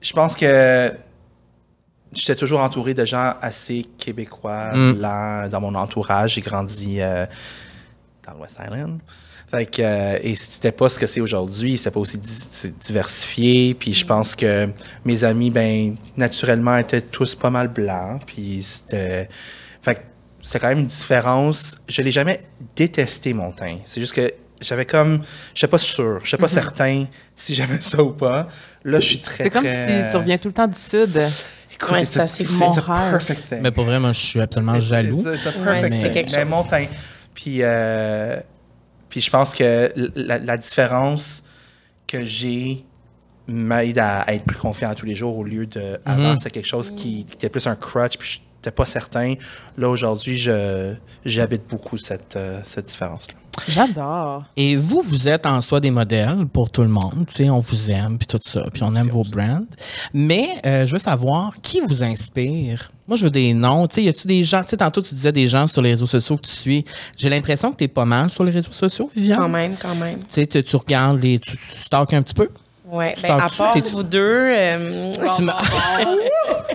je 0.00 0.12
pense 0.12 0.34
que 0.36 0.92
j'étais 2.12 2.34
toujours 2.36 2.60
entouré 2.60 2.94
de 2.94 3.04
gens 3.04 3.34
assez 3.40 3.86
québécois, 3.98 4.72
Mm. 4.74 4.92
blancs, 4.94 5.50
dans 5.50 5.60
mon 5.60 5.74
entourage. 5.74 6.34
J'ai 6.34 6.40
grandi 6.40 7.00
euh, 7.00 7.26
dans 8.26 8.32
le 8.34 8.40
West 8.40 8.58
Island. 8.64 8.98
Fait 9.50 9.66
que, 9.66 9.82
euh, 9.82 10.18
et 10.22 10.36
c'était 10.36 10.70
pas 10.70 10.88
ce 10.88 10.96
que 10.98 11.06
c'est 11.06 11.20
aujourd'hui, 11.20 11.76
c'était 11.76 11.90
pas 11.90 11.98
aussi 12.00 12.18
di- 12.18 12.28
c'est 12.50 12.78
diversifié. 12.78 13.74
Puis 13.74 13.94
je 13.94 14.06
pense 14.06 14.36
que 14.36 14.68
mes 15.04 15.24
amis, 15.24 15.50
ben, 15.50 15.96
naturellement, 16.16 16.76
étaient 16.76 17.00
tous 17.00 17.34
pas 17.34 17.50
mal 17.50 17.68
blancs. 17.68 18.22
Puis 18.26 18.62
c'était. 18.62 19.28
Fait 19.82 19.96
que 19.96 20.00
c'était 20.40 20.60
quand 20.60 20.68
même 20.68 20.78
une 20.80 20.86
différence. 20.86 21.78
Je 21.88 22.00
l'ai 22.02 22.12
jamais 22.12 22.42
détesté, 22.76 23.32
mon 23.32 23.50
teint. 23.50 23.78
C'est 23.84 24.00
juste 24.00 24.12
que 24.14 24.32
j'avais 24.60 24.86
comme. 24.86 25.20
Je 25.54 25.66
pas 25.66 25.78
sûr, 25.78 26.20
je 26.22 26.36
pas 26.36 26.46
certain 26.48 27.06
si 27.34 27.52
j'aimais 27.54 27.80
ça 27.80 28.00
ou 28.02 28.12
pas. 28.12 28.46
Là, 28.84 29.00
je 29.00 29.06
suis 29.06 29.18
très. 29.20 29.44
C'est 29.44 29.50
comme 29.50 29.64
très- 29.64 30.04
si 30.06 30.10
tu 30.12 30.16
reviens 30.16 30.38
tout 30.38 30.48
le 30.48 30.54
temps 30.54 30.68
du 30.68 30.78
sud. 30.78 31.20
Écoute, 31.74 31.90
Ouais, 31.92 32.04
c'est 32.04 32.20
assez 32.20 32.44
Mon 32.44 32.70
perfect 32.72 33.48
thing. 33.48 33.58
Mais 33.62 33.70
pour 33.72 33.84
vrai, 33.84 33.98
moi, 33.98 34.12
je 34.12 34.18
suis 34.20 34.40
absolument 34.40 34.78
jaloux. 34.78 35.22
C'est 35.24 35.36
c'est 35.50 35.58
Ouais, 35.58 35.82
c'est 36.02 36.12
quelque 36.12 36.30
Mais 36.32 36.42
chose. 36.42 36.50
mon 36.50 36.62
teint. 36.62 36.84
Puis, 37.34 37.58
euh, 37.62 38.38
puis 39.10 39.20
je 39.20 39.30
pense 39.30 39.54
que 39.54 39.92
la, 40.14 40.38
la 40.38 40.56
différence 40.56 41.44
que 42.06 42.24
j'ai 42.24 42.84
m'aide 43.46 43.98
à, 43.98 44.20
à 44.20 44.32
être 44.32 44.44
plus 44.44 44.56
confiant 44.56 44.90
à 44.90 44.94
tous 44.94 45.06
les 45.06 45.16
jours 45.16 45.36
au 45.36 45.44
lieu 45.44 45.66
de. 45.66 46.00
Avant, 46.04 46.36
c'était 46.36 46.50
quelque 46.50 46.68
chose 46.68 46.90
qui, 46.90 47.24
qui 47.24 47.34
était 47.34 47.48
plus 47.48 47.66
un 47.66 47.74
crutch, 47.76 48.16
puis 48.16 48.28
je 48.30 48.38
n'étais 48.58 48.70
pas 48.70 48.86
certain. 48.86 49.34
Là, 49.76 49.88
aujourd'hui, 49.88 50.38
je, 50.38 50.94
j'habite 51.24 51.68
beaucoup 51.68 51.98
cette, 51.98 52.36
euh, 52.36 52.60
cette 52.64 52.86
différence-là. 52.86 53.34
J'adore. 53.68 54.44
Et 54.56 54.76
vous, 54.76 55.02
vous 55.02 55.28
êtes 55.28 55.46
en 55.46 55.60
soi 55.60 55.80
des 55.80 55.90
modèles 55.90 56.46
pour 56.52 56.70
tout 56.70 56.82
le 56.82 56.88
monde. 56.88 57.26
Tu 57.28 57.44
sais, 57.44 57.50
on 57.50 57.60
vous 57.60 57.90
aime, 57.90 58.18
puis 58.18 58.26
tout 58.26 58.38
ça, 58.44 58.64
puis 58.72 58.82
on 58.82 58.94
aime 58.94 59.08
vos 59.08 59.22
brands. 59.24 59.64
Mais 60.12 60.48
euh, 60.66 60.86
je 60.86 60.92
veux 60.92 60.98
savoir, 60.98 61.52
qui 61.62 61.80
vous 61.80 62.02
inspire? 62.02 62.88
Moi, 63.08 63.16
je 63.16 63.24
veux 63.24 63.30
des 63.30 63.52
noms. 63.54 63.86
Tu 63.88 63.96
sais, 63.96 64.02
y 64.04 64.08
a-tu 64.08 64.26
des 64.28 64.44
gens... 64.44 64.62
Tu 64.62 64.70
sais, 64.70 64.76
tantôt, 64.76 65.02
tu 65.02 65.14
disais 65.14 65.32
des 65.32 65.48
gens 65.48 65.66
sur 65.66 65.82
les 65.82 65.90
réseaux 65.90 66.06
sociaux 66.06 66.36
que 66.36 66.46
tu 66.46 66.52
suis. 66.52 66.84
J'ai 67.16 67.28
l'impression 67.28 67.72
que 67.72 67.76
tu 67.78 67.84
es 67.84 67.88
pas 67.88 68.04
mal 68.04 68.30
sur 68.30 68.44
les 68.44 68.52
réseaux 68.52 68.72
sociaux, 68.72 69.10
Viviane. 69.14 69.38
Quand 69.38 69.48
même, 69.48 69.74
quand 69.80 69.94
même. 69.94 70.18
Tu 70.20 70.26
sais, 70.30 70.46
tu 70.46 70.62
tu 70.62 70.76
regardes 70.76 71.20
les... 71.20 71.38
Tu, 71.38 71.56
tu 71.56 71.96
un 71.96 72.22
petit 72.22 72.34
peu? 72.34 72.48
Ouais. 72.90 73.14
Tu 73.16 73.22
Ben, 73.22 73.38
à 73.38 73.48
part 73.48 73.76
vous 73.78 74.02
deux, 74.02 74.18
euh, 74.20 75.12
Tu 75.36 75.42
me- 75.42 75.52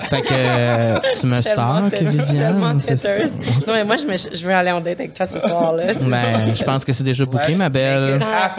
Fait 0.00 0.22
que 0.22 0.28
euh, 0.32 0.98
tu 1.20 1.26
me 1.26 1.40
tellement, 1.42 1.88
Viviane. 1.90 2.80
ça? 2.80 3.18
Non, 3.66 3.74
mais 3.74 3.84
moi, 3.84 3.96
je, 3.96 4.04
me- 4.04 4.36
je 4.36 4.44
veux 4.44 4.52
aller 4.54 4.70
en 4.70 4.80
date 4.80 5.00
avec 5.00 5.14
toi 5.14 5.26
ce 5.26 5.38
soir-là. 5.38 5.94
Ben, 6.06 6.54
je 6.54 6.62
pense 6.64 6.84
que 6.84 6.92
c'est 6.92 7.04
déjà 7.04 7.24
booké, 7.24 7.54
ma 7.54 7.68
belle. 7.68 8.20
Ah. 8.22 8.54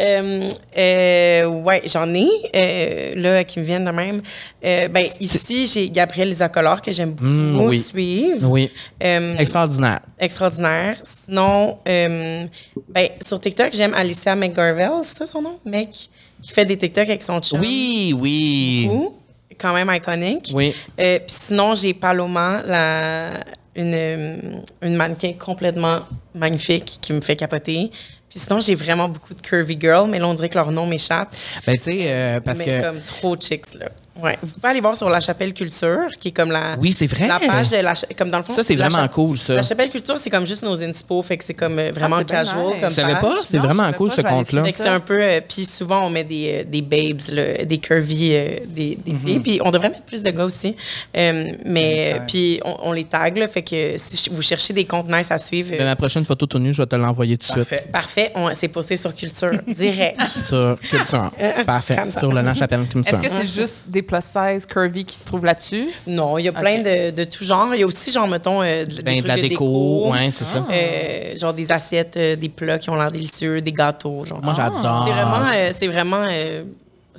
Euh, 0.00 0.48
euh, 0.76 1.46
ouais, 1.46 1.82
j'en 1.86 2.12
ai, 2.14 2.28
euh, 2.54 3.12
là, 3.16 3.44
qui 3.44 3.60
me 3.60 3.64
viennent 3.64 3.84
de 3.84 3.90
même. 3.90 4.20
Euh, 4.64 4.88
ben, 4.88 5.06
ici, 5.20 5.66
j'ai 5.66 5.88
Gabriel 5.90 6.32
Zacolor, 6.32 6.82
que 6.82 6.92
j'aime 6.92 7.12
beaucoup 7.12 7.30
Mm, 7.30 7.60
oui. 7.68 7.80
suivre. 7.82 8.48
Oui. 8.50 8.70
Euh, 9.02 9.36
Extraordinaire. 9.38 10.00
extraordinaire. 10.18 10.96
Sinon, 11.24 11.78
euh, 11.88 12.44
ben, 12.88 13.08
sur 13.24 13.38
TikTok, 13.40 13.70
j'aime 13.72 13.94
Alicia 13.94 14.34
McGarvell, 14.36 14.90
c'est 15.04 15.18
ça 15.18 15.26
son 15.26 15.42
nom? 15.42 15.58
Mec, 15.64 16.08
qui 16.42 16.52
fait 16.52 16.64
des 16.64 16.76
TikTok 16.76 17.04
avec 17.08 17.22
son 17.22 17.40
chum. 17.40 17.60
Oui, 17.60 18.14
oui. 18.18 18.86
Beaucoup. 18.88 19.16
Quand 19.60 19.74
même 19.74 19.90
iconique. 19.94 20.50
Oui. 20.54 20.74
Euh, 20.98 21.18
Puis 21.18 21.26
sinon, 21.28 21.74
j'ai 21.74 21.92
Paloma, 21.92 22.62
la, 22.64 23.30
une, 23.76 23.94
euh, 23.94 24.36
une 24.82 24.96
mannequin 24.96 25.32
complètement 25.38 26.00
magnifique 26.34 26.98
qui 27.00 27.12
me 27.12 27.20
fait 27.20 27.36
capoter. 27.36 27.90
Puis 28.28 28.38
sinon, 28.38 28.60
j'ai 28.60 28.76
vraiment 28.76 29.08
beaucoup 29.08 29.34
de 29.34 29.40
curvy 29.40 29.76
girls, 29.78 30.08
mais 30.08 30.18
là, 30.20 30.28
on 30.28 30.34
dirait 30.34 30.48
que 30.48 30.54
leur 30.54 30.70
nom 30.70 30.86
m'échappe. 30.86 31.34
Ben, 31.66 31.76
tu 31.76 31.84
sais, 31.84 32.00
euh, 32.04 32.40
parce 32.40 32.58
mais 32.58 32.64
que... 32.64 32.80
comme 32.80 33.00
trop 33.00 33.36
chicks, 33.36 33.74
là. 33.74 33.88
Ouais. 34.16 34.36
Vous 34.42 34.52
pouvez 34.54 34.68
aller 34.68 34.80
voir 34.80 34.96
sur 34.96 35.08
La 35.08 35.20
Chapelle 35.20 35.54
Culture, 35.54 36.08
qui 36.18 36.28
est 36.28 36.32
comme 36.32 36.50
la... 36.50 36.76
Oui, 36.78 36.92
c'est 36.92 37.06
vrai. 37.06 37.26
La 37.28 37.38
page 37.38 37.70
de 37.70 37.76
la... 37.76 37.94
Comme 38.18 38.28
dans 38.30 38.38
le 38.38 38.42
fond... 38.44 38.52
Ça, 38.54 38.62
c'est 38.64 38.76
La 38.76 38.88
vraiment 38.88 39.02
Cha- 39.04 39.08
cool, 39.08 39.38
ça. 39.38 39.54
La 39.54 39.62
Chapelle 39.62 39.88
Culture, 39.90 40.18
c'est 40.18 40.30
comme 40.30 40.46
juste 40.46 40.62
nos 40.62 40.82
inspo, 40.82 41.22
fait 41.22 41.38
que 41.38 41.44
c'est 41.44 41.54
comme 41.54 41.78
euh, 41.78 41.90
vraiment 41.94 42.16
Ah, 42.16 42.24
casual 42.24 42.80
comme 42.80 42.88
Tu 42.88 42.94
savais 42.96 43.12
page. 43.14 43.22
pas? 43.22 43.34
C'est 43.46 43.58
vraiment 43.58 43.88
je 43.90 43.94
cool, 43.96 44.08
pas, 44.08 44.14
ce 44.16 44.20
je 44.20 44.26
compte-là. 44.26 44.64
Fait 44.64 44.72
que 44.72 44.78
c'est 44.78 44.88
un 44.88 45.00
peu. 45.00 45.22
euh, 45.22 45.40
puis 45.46 45.64
souvent, 45.64 46.04
on 46.06 46.10
met 46.10 46.24
des, 46.24 46.60
euh, 46.60 46.64
des 46.68 46.82
babes, 46.82 47.20
là, 47.32 47.64
des 47.64 47.78
curvy, 47.78 48.30
euh, 48.34 48.48
des, 48.66 48.98
des 49.04 49.14
filles. 49.14 49.38
Puis 49.40 49.60
on 49.64 49.70
devrait 49.70 49.90
mettre 49.90 50.02
plus 50.04 50.22
de 50.22 50.30
gars 50.30 50.44
aussi. 50.44 50.76
Euh, 51.16 51.52
mais 51.64 52.20
puis 52.26 52.60
on, 52.64 52.76
on 52.82 52.92
les 52.92 53.04
tag, 53.04 53.38
là. 53.38 53.48
Fait 53.48 53.62
que 53.62 53.94
si 53.96 54.28
vous 54.30 54.42
cherchez 54.42 54.72
des 54.74 54.84
comptes 54.84 55.08
nice 55.08 55.30
à 55.30 55.38
suivre, 55.38 55.70
Ben, 55.70 55.80
euh, 55.82 55.84
ma 55.84 55.96
prochaine 55.96 56.24
photo 56.24 56.58
nu, 56.58 56.74
je 56.74 56.82
vais 56.82 56.86
te 56.86 56.96
l'envoyer 56.96 57.38
tout 57.38 57.46
de 57.46 57.52
suite. 57.52 57.68
Parfait. 57.68 57.86
parfait. 57.92 58.32
On, 58.34 58.52
c'est 58.54 58.68
posté 58.68 58.96
sur 58.96 59.14
Culture 59.14 59.52
direct. 59.66 60.20
Sur 60.28 60.78
Culture. 60.80 61.30
Parfait. 61.66 62.10
Sur 62.10 62.32
le 62.32 62.42
nom 62.42 62.54
Chapelle 62.54 62.86
Culture. 62.86 63.18
Est-ce 63.18 63.28
que 63.28 63.34
c'est 63.40 63.62
juste 63.62 63.84
des 63.88 63.99
plus 64.02 64.22
size 64.22 64.66
curvy 64.66 65.04
qui 65.04 65.16
se 65.16 65.26
trouvent 65.26 65.44
là-dessus? 65.44 65.88
non, 66.06 66.38
il 66.38 66.44
y 66.44 66.48
a 66.48 66.52
plein 66.52 66.78
de, 66.78 67.10
de 67.10 67.24
tout 67.24 67.44
genre. 67.44 67.74
Il 67.74 67.80
y 67.80 67.82
a 67.82 67.86
aussi, 67.86 68.10
genre, 68.10 68.28
mettons, 68.28 68.62
euh, 68.62 68.84
de, 68.84 68.96
des 68.96 69.02
Ben, 69.02 69.20
de 69.22 69.28
la 69.28 69.36
de 69.36 69.42
déco, 69.42 70.10
ouais, 70.10 70.30
c'est 70.30 70.44
ça. 70.44 70.64
Euh, 70.70 71.36
genre 71.36 71.52
des 71.54 71.70
assiettes, 71.72 72.16
euh, 72.16 72.36
des 72.36 72.48
plats 72.48 72.78
qui 72.78 72.90
ont 72.90 72.96
l'air 72.96 73.10
délicieux, 73.10 73.60
des 73.60 73.72
gâteaux. 73.72 74.24
Genre. 74.24 74.42
Moi, 74.42 74.52
j'adore. 74.54 75.04
C'est 75.06 75.12
vraiment. 75.12 75.46
euh, 75.54 75.70
c'est 75.72 75.86
vraiment. 75.86 76.26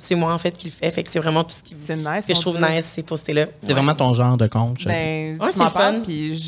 C'est 0.04 0.14
moi, 0.16 0.34
en 0.34 0.38
fait, 0.38 0.56
qui 0.56 0.66
le 0.66 0.72
fait. 0.72 0.90
Fait 0.90 1.02
que 1.04 1.10
c'est 1.10 1.18
vraiment 1.20 1.44
tout 1.44 1.54
ce, 1.54 1.62
qui, 1.62 1.74
C'est 1.74 1.94
nice. 1.96 2.22
ce 2.22 2.26
que 2.26 2.34
je 2.34 2.40
trouve 2.40 2.58
nice, 2.60 2.84
ces 2.86 3.02
postés-là. 3.02 3.46
C'est 3.64 3.72
vraiment 3.72 3.94
ton 3.94 4.12
genre 4.12 4.36
de 4.36 4.46
compte, 4.48 4.78
je. 4.80 4.88
Ben, 4.88 5.38
Ouais, 5.40 5.48
c'est 5.50 5.68
fun. 5.68 5.94
puis 6.04 6.38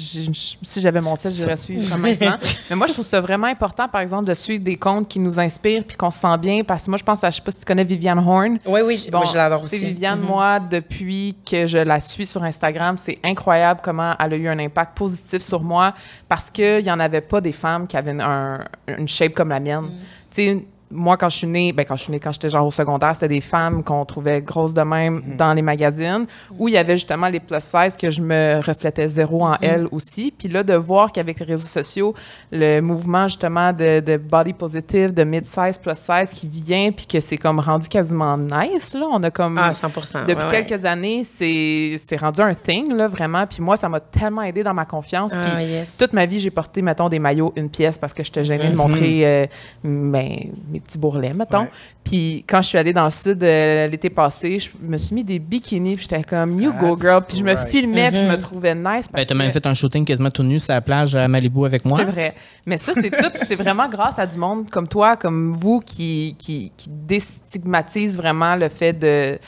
si 0.63 0.81
j'avais 0.81 1.01
mon 1.01 1.15
sel, 1.17 1.33
j'irais 1.33 1.57
suivre 1.57 1.89
ça 1.89 1.97
maintenant. 1.99 2.37
Mais 2.71 2.77
moi, 2.77 2.87
je 2.89 2.93
trouve 2.95 3.07
ça 3.07 3.21
vraiment 3.21 3.47
important, 3.47 3.89
par 3.89 4.01
exemple, 4.01 4.25
de 4.25 4.35
suivre 4.35 4.65
des 4.65 4.77
comptes 4.77 5.09
qui 5.09 5.19
nous 5.21 5.39
inspirent 5.39 5.85
puis 5.85 5.97
qu'on 5.97 6.11
se 6.11 6.19
sent 6.19 6.39
bien. 6.39 6.63
Parce 6.65 6.85
que 6.85 6.91
moi, 6.91 6.99
je 6.99 7.05
pense 7.05 7.23
à, 7.23 7.31
je 7.31 7.37
sais 7.37 7.43
pas 7.43 7.53
si 7.53 7.59
tu 7.59 7.65
connais 7.65 7.85
Viviane 7.85 8.19
Horn. 8.19 8.59
Oui, 8.67 8.81
oui, 8.85 8.97
j- 8.97 9.09
oui, 9.13 9.21
je 9.31 9.37
l'adore 9.37 9.63
tu 9.63 9.69
sais, 9.69 9.77
aussi. 9.77 9.87
Viviane, 9.87 10.21
Mhm. 10.21 10.27
moi, 10.27 10.61
depuis 10.61 11.37
que 11.49 11.67
je 11.67 11.79
la 11.79 12.01
suis 12.01 12.27
sur 12.27 12.43
Instagram, 12.43 12.97
c'est 12.99 13.19
incroyable 13.25 13.81
comment 13.83 14.15
elle 14.19 14.33
a 14.33 14.37
eu 14.37 14.49
un 14.49 14.59
impact 14.59 14.97
positif 14.99 15.43
sur 15.43 15.61
moi 15.63 15.95
parce 16.29 16.51
qu'il 16.51 16.83
n'y 16.83 16.91
en 16.91 16.99
avait 17.01 17.21
pas 17.21 17.41
des 17.41 17.53
femmes 17.53 17.87
qui 17.87 17.97
avaient 17.97 18.19
un- 18.21 18.61
une 18.89 19.09
shape 19.09 19.33
comme 19.35 19.51
la 19.51 19.61
mienne. 19.61 19.83
Mhm. 19.83 19.91
Tu 20.35 20.43
sais, 20.45 20.65
moi, 20.91 21.17
quand 21.17 21.29
je 21.29 21.39
suis 21.39 21.47
née, 21.47 21.73
ben, 21.73 21.85
quand 21.85 21.97
je 21.97 22.03
suis 22.05 22.13
née, 22.13 22.21
quand 22.21 22.31
j'étais 22.33 22.49
genre 22.49 22.67
au 22.67 22.71
secondaire, 22.71 23.15
c'était 23.15 23.29
des 23.29 23.41
femmes 23.41 23.83
qu'on 23.83 24.05
trouvait 24.05 24.41
grosses 24.43 24.75
de 24.75 24.83
même 24.83 25.23
Mhm. 25.27 25.37
dans 25.37 25.53
les 25.55 25.63
magazines, 25.63 26.27
où 26.59 26.69
il 26.69 26.75
y 26.75 26.77
avait 26.77 26.97
justement 26.97 27.29
les 27.29 27.41
plus 27.41 27.61
size 27.61 27.97
que 27.97 28.11
je 28.11 28.21
me 28.23 28.61
reflétais 28.65 29.09
zéro 29.09 29.43
en 29.45 29.51
Mhm. 29.53 29.59
elles 29.63 29.87
aussi. 29.91 30.33
Puis 30.37 30.49
là, 30.49 30.63
de 30.63 30.75
voir 30.75 31.11
qu'avec 31.13 31.41
les 31.41 31.47
réseaux 31.47 31.67
sociaux, 31.67 32.15
le 32.53 32.81
mouvement 32.81 33.29
justement 33.29 33.73
de, 33.73 34.01
de 34.01 34.17
body 34.17 34.53
positive, 34.53 35.13
de 35.13 35.25
mid-size, 35.25 35.79
plus 35.79 35.95
size 35.97 36.31
qui 36.33 36.47
vient, 36.49 36.93
puis 36.93 37.07
que 37.07 37.21
c'est 37.21 37.39
comme 37.39 37.59
rendu 37.61 37.89
quasiment 37.89 38.37
nice, 38.39 38.95
là. 38.95 39.07
On 39.11 39.23
a 39.23 39.31
comme... 39.31 39.59
Ah, 39.59 39.73
100% 39.73 40.27
depuis 40.27 40.35
ouais, 40.37 40.45
ouais. 40.51 40.65
quelques 40.65 40.85
années, 40.85 41.23
c'est 41.25 42.17
rendu 42.21 42.41
un 42.41 42.55
thing, 42.55 42.95
là, 42.95 43.09
vraiment. 43.09 43.47
Puis 43.47 43.63
moi, 43.63 43.77
ça 43.77 43.89
m'a 43.89 44.01
tellement 44.01 44.43
aidé 44.43 44.63
dans 44.63 44.75
ma 44.75 44.85
confiance. 44.85 45.33
Ah, 45.35 45.45
Puis 45.57 45.65
yes. 45.65 45.97
toute 45.97 46.13
ma 46.13 46.27
vie, 46.27 46.41
j'ai 46.41 46.51
porté, 46.51 46.83
mettons, 46.83 47.09
des 47.09 47.19
maillots 47.19 47.53
une 47.57 47.69
pièce 47.71 47.99
parce 47.99 48.13
que 48.15 48.23
j'étais 48.23 48.45
gênée 48.45 48.69
de 48.71 48.77
montrer 48.77 49.27
euh, 49.27 49.47
ben, 49.83 50.29
mes 50.75 50.81
petits 50.81 50.99
bourrelets, 50.99 51.33
mettons. 51.33 51.63
Ouais. 51.63 51.71
Puis 52.05 52.45
quand 52.49 52.61
je 52.61 52.69
suis 52.69 52.79
allée 52.79 52.93
dans 52.93 53.05
le 53.05 53.11
sud 53.11 53.43
euh, 53.43 53.87
l'été 53.87 54.11
passé, 54.11 54.59
je 54.59 54.69
me 54.81 54.99
suis 54.99 55.15
mis 55.15 55.25
des 55.25 55.39
bikinis, 55.39 55.97
puis 55.97 56.07
j'étais 56.09 56.23
comme, 56.25 56.61
you 56.61 56.73
go, 56.81 56.99
girl. 57.01 57.23
Puis 57.27 57.39
je 57.39 57.45
me 57.45 57.55
right. 57.55 57.69
filmais, 57.69 58.11
puis 58.11 58.21
je 58.21 58.27
me 58.27 58.39
trouvais 58.39 58.75
nice. 58.75 58.85
Ben, 58.85 59.03
parce 59.13 59.27
t'as 59.27 59.35
même 59.35 59.47
que- 59.49 59.53
fait 59.53 59.67
un 59.67 59.75
shooting 59.75 60.05
quasiment 60.05 60.31
tout 60.31 60.43
nu 60.43 60.61
sur 60.61 60.75
la 60.75 60.81
plage 60.81 61.15
à 61.15 61.27
Malibu 61.29 61.65
avec 61.65 61.85
moi. 61.85 61.99
c'est 61.99 62.05
vrai. 62.05 62.35
Mais 62.67 62.77
ça, 62.79 62.93
c'est 62.95 63.11
tout. 63.11 63.31
C'est 63.47 63.57
vraiment 63.57 63.89
grâce 63.89 64.19
à 64.19 64.27
du 64.27 64.37
monde 64.39 64.69
comme 64.71 64.89
toi, 64.89 65.17
comme 65.17 65.53
vous, 65.53 65.81
qui, 65.81 66.35
qui, 66.39 66.73
qui 66.77 66.89
déstigmatise 66.91 68.17
vraiment 68.17 68.57
le 68.57 68.69
fait 68.69 68.93
de. 68.93 69.39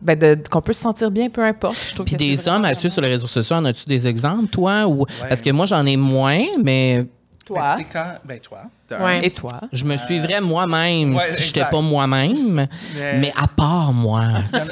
Ben 0.00 0.16
de, 0.16 0.38
qu'on 0.48 0.60
peut 0.60 0.72
se 0.72 0.82
sentir 0.82 1.10
bien, 1.10 1.28
peu 1.28 1.42
importe. 1.42 1.76
Puis 2.06 2.14
des 2.14 2.46
hommes 2.46 2.64
à 2.64 2.74
suivre 2.76 2.92
sur 2.92 3.02
les 3.02 3.08
réseaux 3.08 3.26
sociaux, 3.26 3.56
en 3.56 3.64
as-tu 3.64 3.84
des 3.86 4.06
exemples, 4.06 4.46
toi? 4.46 4.86
Ou... 4.86 5.00
Ouais. 5.00 5.06
Parce 5.28 5.42
que 5.42 5.50
moi, 5.50 5.66
j'en 5.66 5.84
ai 5.86 5.96
moins, 5.96 6.40
mais 6.62 7.04
Toi. 7.48 7.76
Ben, 7.76 7.84
quand? 7.92 8.14
Ben, 8.24 8.38
toi. 8.40 8.58
Ouais. 9.00 9.26
Et 9.26 9.30
toi? 9.30 9.60
je 9.72 9.84
me 9.84 9.96
suivrais 9.96 10.40
moi-même 10.40 11.16
Ouais, 11.16 11.22
si 11.32 11.44
j'étais 11.44 11.60
exact. 11.60 11.72
pas 11.72 11.80
moi-même. 11.80 12.66
Mais- 12.96 13.18
Mais 13.18 13.32
à 13.36 13.46
part 13.48 13.92
moi. 13.92 14.22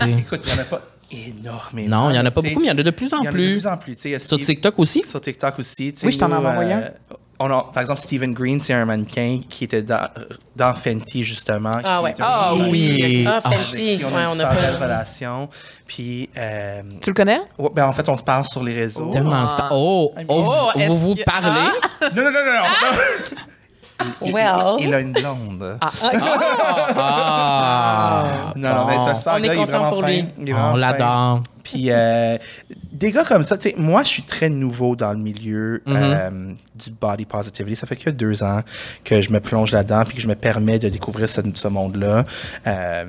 Écoute, 0.06 0.40
il 0.46 0.52
n'y 0.52 0.58
en 0.58 0.62
a 0.62 0.64
pas 0.64 0.80
énormément. 1.10 2.02
Non, 2.04 2.10
il 2.10 2.16
y 2.16 2.18
en 2.18 2.26
a 2.26 2.30
pas 2.30 2.40
beaucoup, 2.42 2.60
mais 2.60 2.66
il 2.66 2.68
y 2.68 2.72
en 2.72 2.78
a 2.78 2.82
de 2.82 2.90
plus 2.90 3.12
en 3.12 3.18
Il 3.18 3.24
y 3.24 3.26
en 3.26 3.30
a 3.30 3.32
de 3.32 3.36
plus. 3.36 3.66
en 3.66 3.78
Sur 4.20 4.38
TikTok 4.38 4.78
aussi? 4.78 5.04
Sur 5.06 5.20
TikTok 5.20 5.58
aussi. 5.58 5.94
Oui, 6.02 6.12
je 6.12 6.18
t'en 6.18 6.30
avais 6.32 6.46
envoyé 6.48 6.72
un. 6.74 6.90
On 7.38 7.50
a, 7.50 7.70
par 7.72 7.80
exemple, 7.82 8.00
Stephen 8.00 8.32
Green, 8.34 8.60
c'est 8.60 8.72
un 8.72 8.84
mannequin 8.84 9.40
qui 9.48 9.64
était 9.64 9.82
dans, 9.82 10.08
dans 10.54 10.72
Fenty, 10.74 11.22
justement. 11.24 11.72
Ah 11.84 12.02
ouais. 12.02 12.14
Ah 12.20 12.52
oui. 12.70 13.24
Ah, 13.28 13.40
Ah, 13.44 13.50
Fenty. 13.50 13.96
Ouais, 13.96 14.04
on 14.10 14.16
a 14.16 14.20
une 14.22 14.28
on 14.28 14.32
super 14.32 14.50
a 14.50 14.54
belle 14.54 14.76
relation. 14.76 15.48
Puis, 15.86 16.28
euh, 16.36 16.82
Tu 17.02 17.10
le 17.10 17.14
connais? 17.14 17.40
ouais, 17.58 17.70
ben, 17.74 17.86
en 17.86 17.92
fait, 17.92 18.08
on 18.08 18.16
se 18.16 18.22
parle 18.22 18.44
sur 18.44 18.62
les 18.62 18.74
réseaux. 18.74 19.10
Tellement 19.10 19.44
sta- 19.46 19.68
Oh, 19.70 20.12
oh, 20.28 20.70
Oh, 20.74 20.80
vous 20.86 20.96
vous 20.96 21.14
parlez? 21.24 21.68
Non, 22.14 22.22
non, 22.24 22.24
non, 22.24 22.30
non, 22.32 22.52
non. 22.52 22.96
Il- 24.24 24.32
Well. 24.32 24.76
Il, 24.78 24.88
il 24.88 24.94
a 24.94 25.00
une 25.00 25.12
blonde. 25.12 25.78
Ah! 27.06 28.24
non, 28.56 28.74
non, 28.74 28.86
mais 28.86 28.96
un 28.96 29.14
super 29.14 29.34
On 29.38 29.42
est 29.42 29.56
content 29.56 29.88
pour 29.88 30.02
fin. 30.02 30.08
lui. 30.08 30.24
On 30.54 30.76
l'adore. 30.76 31.42
Puis 31.62 31.86
euh, 31.90 32.38
des 32.92 33.10
gars 33.10 33.24
comme 33.24 33.42
ça, 33.42 33.58
tu 33.58 33.70
sais, 33.70 33.74
moi, 33.76 34.02
je 34.04 34.08
suis 34.08 34.22
très 34.22 34.48
nouveau 34.48 34.94
dans 34.96 35.12
le 35.12 35.18
milieu 35.18 35.82
Mm-hmm. 35.86 35.92
euh, 35.96 36.52
du 36.74 36.90
body 36.90 37.24
positivity. 37.24 37.76
Ça 37.76 37.86
fait 37.86 37.96
que 37.96 38.10
deux 38.10 38.42
ans 38.42 38.60
que 39.04 39.20
je 39.20 39.30
me 39.30 39.40
plonge 39.40 39.72
là-dedans 39.72 40.02
puis 40.06 40.16
que 40.16 40.22
je 40.22 40.28
me 40.28 40.34
permets 40.34 40.78
de 40.78 40.88
découvrir 40.88 41.28
ce, 41.28 41.40
ce 41.54 41.68
monde-là. 41.68 42.24
Euh, 42.66 43.04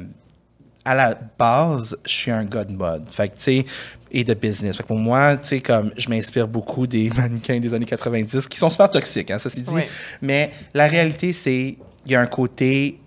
à 0.86 0.96
la 0.96 1.16
base, 1.38 1.98
je 2.06 2.12
suis 2.12 2.32
un 2.32 2.46
gars 2.46 2.64
de 2.64 2.72
mode. 2.72 3.04
Fait 3.12 3.28
que, 3.30 3.36
tu 3.36 3.42
sais, 3.44 3.66
et 4.12 4.24
de 4.24 4.34
business. 4.34 4.78
Fait 4.78 4.84
que 4.84 4.88
pour 4.88 4.98
moi, 4.98 5.38
tu 5.38 5.48
sais, 5.48 5.60
comme 5.62 5.92
je 5.98 6.10
m'inspire 6.10 6.48
beaucoup 6.48 6.88
des 6.88 7.10
mannequins 7.18 7.60
des 7.60 7.74
années 7.74 7.86
90 7.86 8.48
qui 8.48 8.58
sont 8.58 8.70
super 8.70 8.90
toxiques, 8.90 9.32
hein, 9.32 9.40
ça 9.40 9.50
c'est 9.50 9.62
dit. 9.62 9.70
Oui. 9.74 9.84
Mais 10.22 10.52
la 10.74 10.88
réalité, 10.88 11.34
c'est 11.34 11.78
il 12.06 12.12
y 12.12 12.16
a 12.16 12.22
un 12.22 12.28
côté 12.28 13.00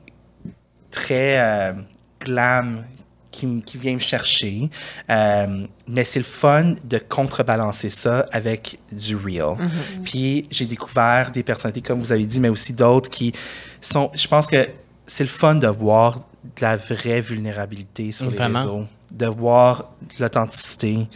très 0.90 1.38
euh, 1.38 1.72
glam 2.20 2.84
qui, 3.30 3.78
vient 3.78 3.94
me 3.94 4.00
chercher. 4.00 4.68
Euh, 5.08 5.66
mais 5.88 6.04
c'est 6.04 6.18
le 6.18 6.24
fun 6.24 6.74
de 6.84 6.98
contrebalancer 6.98 7.90
ça 7.90 8.26
avec 8.32 8.78
du 8.92 9.16
real. 9.16 9.56
Puis 10.04 10.46
j'ai 10.50 10.66
découvert 10.66 11.30
des 11.32 11.42
personnalités, 11.42 11.80
comme 11.80 12.00
vous 12.00 12.12
avez 12.12 12.26
dit, 12.26 12.40
mais 12.40 12.48
aussi 12.48 12.72
d'autres 12.72 13.08
qui 13.08 13.32
sont. 13.80 14.10
Je 14.14 14.28
pense 14.28 14.46
que 14.46 14.68
c'est 15.06 15.24
le 15.24 15.30
fun 15.30 15.54
de 15.54 15.66
voir 15.66 16.18
de 16.44 16.62
la 16.62 16.76
vraie 16.76 17.20
vulnérabilité 17.20 18.12
sur 18.12 18.30
Vraiment? 18.30 18.58
les 18.58 18.64
réseaux, 18.64 18.86
de 19.12 19.26
voir 19.26 19.90
l'authenticité. 20.18 21.08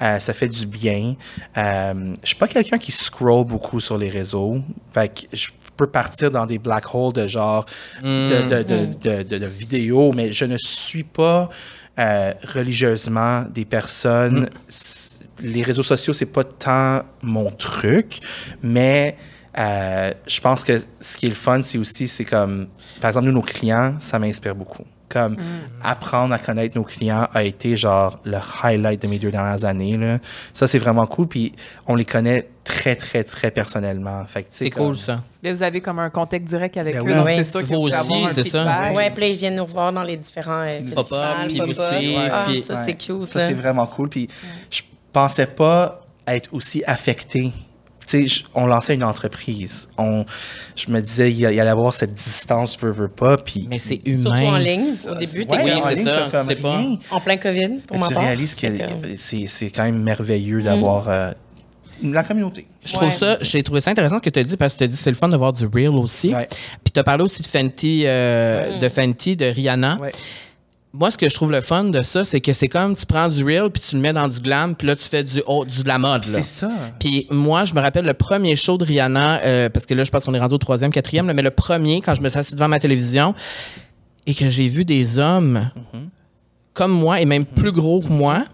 Euh, 0.00 0.18
ça 0.18 0.32
fait 0.34 0.48
du 0.48 0.66
bien. 0.66 1.14
Euh, 1.56 2.14
je 2.22 2.28
suis 2.28 2.36
pas 2.36 2.46
quelqu'un 2.48 2.78
qui 2.78 2.92
scroll 2.92 3.44
beaucoup 3.44 3.80
sur 3.80 3.98
les 3.98 4.10
réseaux. 4.10 4.62
Fait 4.92 5.08
que 5.08 5.36
je 5.36 5.48
peux 5.76 5.86
partir 5.88 6.30
dans 6.30 6.46
des 6.46 6.58
black 6.58 6.94
holes 6.94 7.12
de 7.12 7.26
genre 7.26 7.64
de, 8.02 8.48
de, 8.48 8.62
de, 8.62 8.86
de, 8.86 9.22
de- 9.22 9.38
de 9.38 9.46
vidéos, 9.46 10.12
mais 10.12 10.30
je 10.32 10.44
ne 10.44 10.56
suis 10.58 11.04
pas 11.04 11.48
euh, 11.98 12.32
religieusement 12.54 13.42
des 13.42 13.64
personnes. 13.64 14.48
S- 14.68 15.16
Les 15.40 15.62
réseaux 15.62 15.84
sociaux, 15.84 16.12
c'est 16.12 16.26
pas 16.32 16.42
tant 16.44 17.02
mon 17.22 17.48
truc, 17.52 18.18
mais 18.62 19.16
euh, 19.56 20.12
je 20.26 20.40
pense 20.40 20.64
que 20.64 20.78
ce 21.00 21.16
qui 21.16 21.26
est 21.26 21.28
le 21.28 21.34
fun, 21.36 21.62
c'est 21.62 21.78
aussi, 21.78 22.08
c'est 22.08 22.24
comme, 22.24 22.66
par 23.00 23.08
exemple, 23.08 23.26
nous, 23.26 23.32
nos 23.32 23.42
clients, 23.42 23.94
ça 23.98 24.18
m'inspire 24.18 24.54
beaucoup. 24.54 24.84
Comme 25.08 25.36
apprendre 25.82 26.34
à 26.34 26.38
connaître 26.38 26.76
nos 26.76 26.84
clients 26.84 27.26
a 27.32 27.42
été 27.42 27.78
genre 27.78 28.18
le 28.24 28.36
highlight 28.62 29.00
de 29.00 29.08
mes 29.08 29.18
deux 29.18 29.30
dernières 29.30 29.64
années. 29.64 29.96
Là. 29.96 30.18
Ça, 30.52 30.68
c'est 30.68 30.78
vraiment 30.78 31.06
cool. 31.06 31.26
Puis 31.28 31.54
on 31.86 31.94
les 31.94 32.04
connaît 32.04 32.46
très, 32.62 32.94
très, 32.94 33.24
très 33.24 33.50
personnellement. 33.50 34.26
C'est 34.50 34.68
comme- 34.68 34.88
cool, 34.88 34.96
ça. 34.96 35.20
Là, 35.42 35.54
vous 35.54 35.62
avez 35.62 35.80
comme 35.80 35.98
un 35.98 36.10
contact 36.10 36.44
direct 36.44 36.76
avec 36.76 36.92
Ben 36.94 37.00
eux, 37.00 37.04
oui. 37.06 37.14
donc 37.14 37.26
Oui. 37.26 37.32
c'est 37.38 37.44
sûr 37.44 37.60
que 37.60 37.66
Vous 37.66 37.74
aussi, 37.76 38.26
c'est 38.34 38.48
ça. 38.48 38.90
Ouais, 38.94 39.10
puis 39.10 39.20
là, 39.22 39.26
ils 39.28 39.36
viennent 39.38 39.56
nous 39.56 39.64
revoir 39.64 39.94
dans 39.94 40.02
les 40.02 40.18
différents 40.18 40.60
euh, 40.66 40.80
Pop-up, 40.94 41.16
festivals, 41.16 41.48
puis 41.48 41.58
vous 41.60 41.72
suivent, 41.72 42.30
Ah, 42.30 42.44
puis- 42.46 42.60
ça, 42.60 42.74
Ouais. 42.74 42.80
c'est 42.84 42.92
cute. 42.94 43.26
Ça, 43.28 43.38
là. 43.38 43.48
c'est 43.48 43.54
vraiment 43.54 43.86
cool. 43.86 44.10
Puis 44.10 44.28
je 44.70 44.82
pensais 45.10 45.46
pas 45.46 46.02
être 46.26 46.50
aussi 46.52 46.84
affecté. 46.86 47.50
Tu 48.08 48.16
sais, 48.20 48.26
je- 48.26 48.44
on 48.54 48.66
lançait 48.66 48.94
une 48.94 49.04
entreprise. 49.04 49.86
On, 49.98 50.24
je 50.74 50.90
me 50.90 51.00
disais, 51.02 51.30
il 51.30 51.38
y, 51.38 51.44
allait 51.44 51.60
avoir 51.60 51.92
cette 51.94 52.14
distance, 52.14 52.78
veux, 52.80 52.90
veux 52.90 53.08
pas. 53.08 53.36
Puis, 53.36 53.66
Mais 53.68 53.78
c'est 53.78 54.00
humain. 54.06 54.36
Surtout 54.38 54.54
en 54.54 54.56
ligne. 54.56 54.94
Au 55.10 55.14
début, 55.14 55.44
t'es 55.46 55.56
Ouais, 55.56 55.62
Oui, 55.64 56.04
ça, 56.04 56.28
comme 56.30 56.46
pas- 56.56 56.76
rien. 56.78 56.98
en 57.10 57.20
plein 57.20 57.36
COVID, 57.36 57.68
pour 57.86 57.98
ma 57.98 58.08
tu 58.08 58.14
part. 58.14 58.22
réalises 58.22 58.54
que 58.54 58.66
C'est 59.16 59.70
quand 59.70 59.84
même 59.84 60.02
merveilleux 60.02 60.62
d'avoir 60.62 61.08
euh, 61.08 61.32
la 62.02 62.22
communauté. 62.22 62.66
Je 62.86 62.94
trouve 62.94 63.08
Ouais. 63.08 63.14
ça, 63.14 63.36
j'ai 63.42 63.62
trouvé 63.62 63.80
ça 63.82 63.90
intéressant 63.90 64.16
ce 64.18 64.22
que 64.22 64.30
tu 64.30 64.38
as 64.38 64.44
dit 64.44 64.56
parce 64.56 64.72
que 64.74 64.78
tu 64.78 64.84
as 64.84 64.86
dit 64.86 64.96
c'est 64.96 65.10
le 65.10 65.16
fun 65.16 65.28
de 65.28 65.36
voir 65.36 65.52
du 65.52 65.66
real 65.66 65.94
aussi. 65.96 66.34
Ouais. 66.34 66.48
Puis 66.82 66.92
tu 66.94 66.98
as 67.00 67.04
parlé 67.04 67.24
aussi 67.24 67.42
de 67.42 67.46
Fenty, 67.46 68.04
euh, 68.06 68.78
de 68.78 68.88
Fenty, 68.88 69.36
de 69.36 69.44
Rihanna. 69.46 69.98
Ouais. 70.00 70.12
Moi, 70.98 71.12
ce 71.12 71.16
que 71.18 71.28
je 71.28 71.34
trouve 71.34 71.52
le 71.52 71.60
fun 71.60 71.84
de 71.84 72.02
ça, 72.02 72.24
c'est 72.24 72.40
que 72.40 72.52
c'est 72.52 72.66
comme 72.66 72.96
tu 72.96 73.06
prends 73.06 73.28
du 73.28 73.44
real 73.44 73.70
puis 73.70 73.80
tu 73.88 73.94
le 73.94 74.02
mets 74.02 74.12
dans 74.12 74.26
du 74.26 74.40
glam 74.40 74.74
puis 74.74 74.86
là 74.88 74.96
tu 74.96 75.04
fais 75.04 75.22
du 75.22 75.40
haut, 75.46 75.64
du 75.64 75.82
de 75.84 75.88
la 75.88 75.96
mode. 75.98 76.24
là. 76.26 76.38
C'est 76.38 76.42
ça. 76.42 76.70
Puis 76.98 77.26
moi, 77.30 77.64
je 77.64 77.72
me 77.72 77.80
rappelle 77.80 78.04
le 78.04 78.14
premier 78.14 78.56
show 78.56 78.76
de 78.78 78.84
Rihanna, 78.84 79.40
euh, 79.42 79.68
parce 79.68 79.86
que 79.86 79.94
là, 79.94 80.02
je 80.02 80.10
pense 80.10 80.24
qu'on 80.24 80.34
est 80.34 80.40
rendu 80.40 80.54
au 80.56 80.58
troisième, 80.58 80.90
quatrième, 80.90 81.28
là, 81.28 81.34
mais 81.34 81.42
le 81.42 81.50
premier, 81.52 82.00
quand 82.00 82.14
je 82.16 82.20
me 82.22 82.28
suis 82.28 82.38
assis 82.38 82.54
devant 82.54 82.66
ma 82.68 82.80
télévision 82.80 83.32
et 84.26 84.34
que 84.34 84.50
j'ai 84.50 84.68
vu 84.68 84.84
des 84.84 85.18
hommes 85.20 85.70
comme 86.74 86.90
moi 86.92 87.20
et 87.20 87.24
même 87.24 87.44
plus 87.44 87.72
gros 87.72 88.00
que 88.00 88.08
moi 88.08 88.44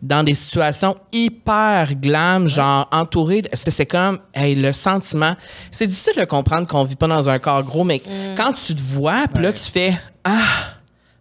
dans 0.00 0.22
des 0.22 0.34
situations 0.34 0.94
hyper 1.12 1.94
glam, 1.96 2.48
genre 2.48 2.86
entourés, 2.92 3.42
de- 3.42 3.48
c'est 3.52 3.84
comme 3.86 4.18
hey, 4.34 4.54
le 4.54 4.72
sentiment. 4.72 5.34
C'est 5.72 5.86
difficile 5.86 6.12
de 6.20 6.24
comprendre 6.24 6.66
qu'on 6.68 6.84
vit 6.84 6.94
pas 6.96 7.08
dans 7.08 7.28
un 7.28 7.38
corps 7.38 7.62
gros, 7.64 7.82
mais 7.82 8.00
quand 8.36 8.52
tu 8.52 8.74
te 8.76 8.80
vois, 8.82 9.24
puis 9.34 9.42
là 9.42 9.52
tu 9.52 9.58
fais 9.72 9.92
ah 10.22 10.38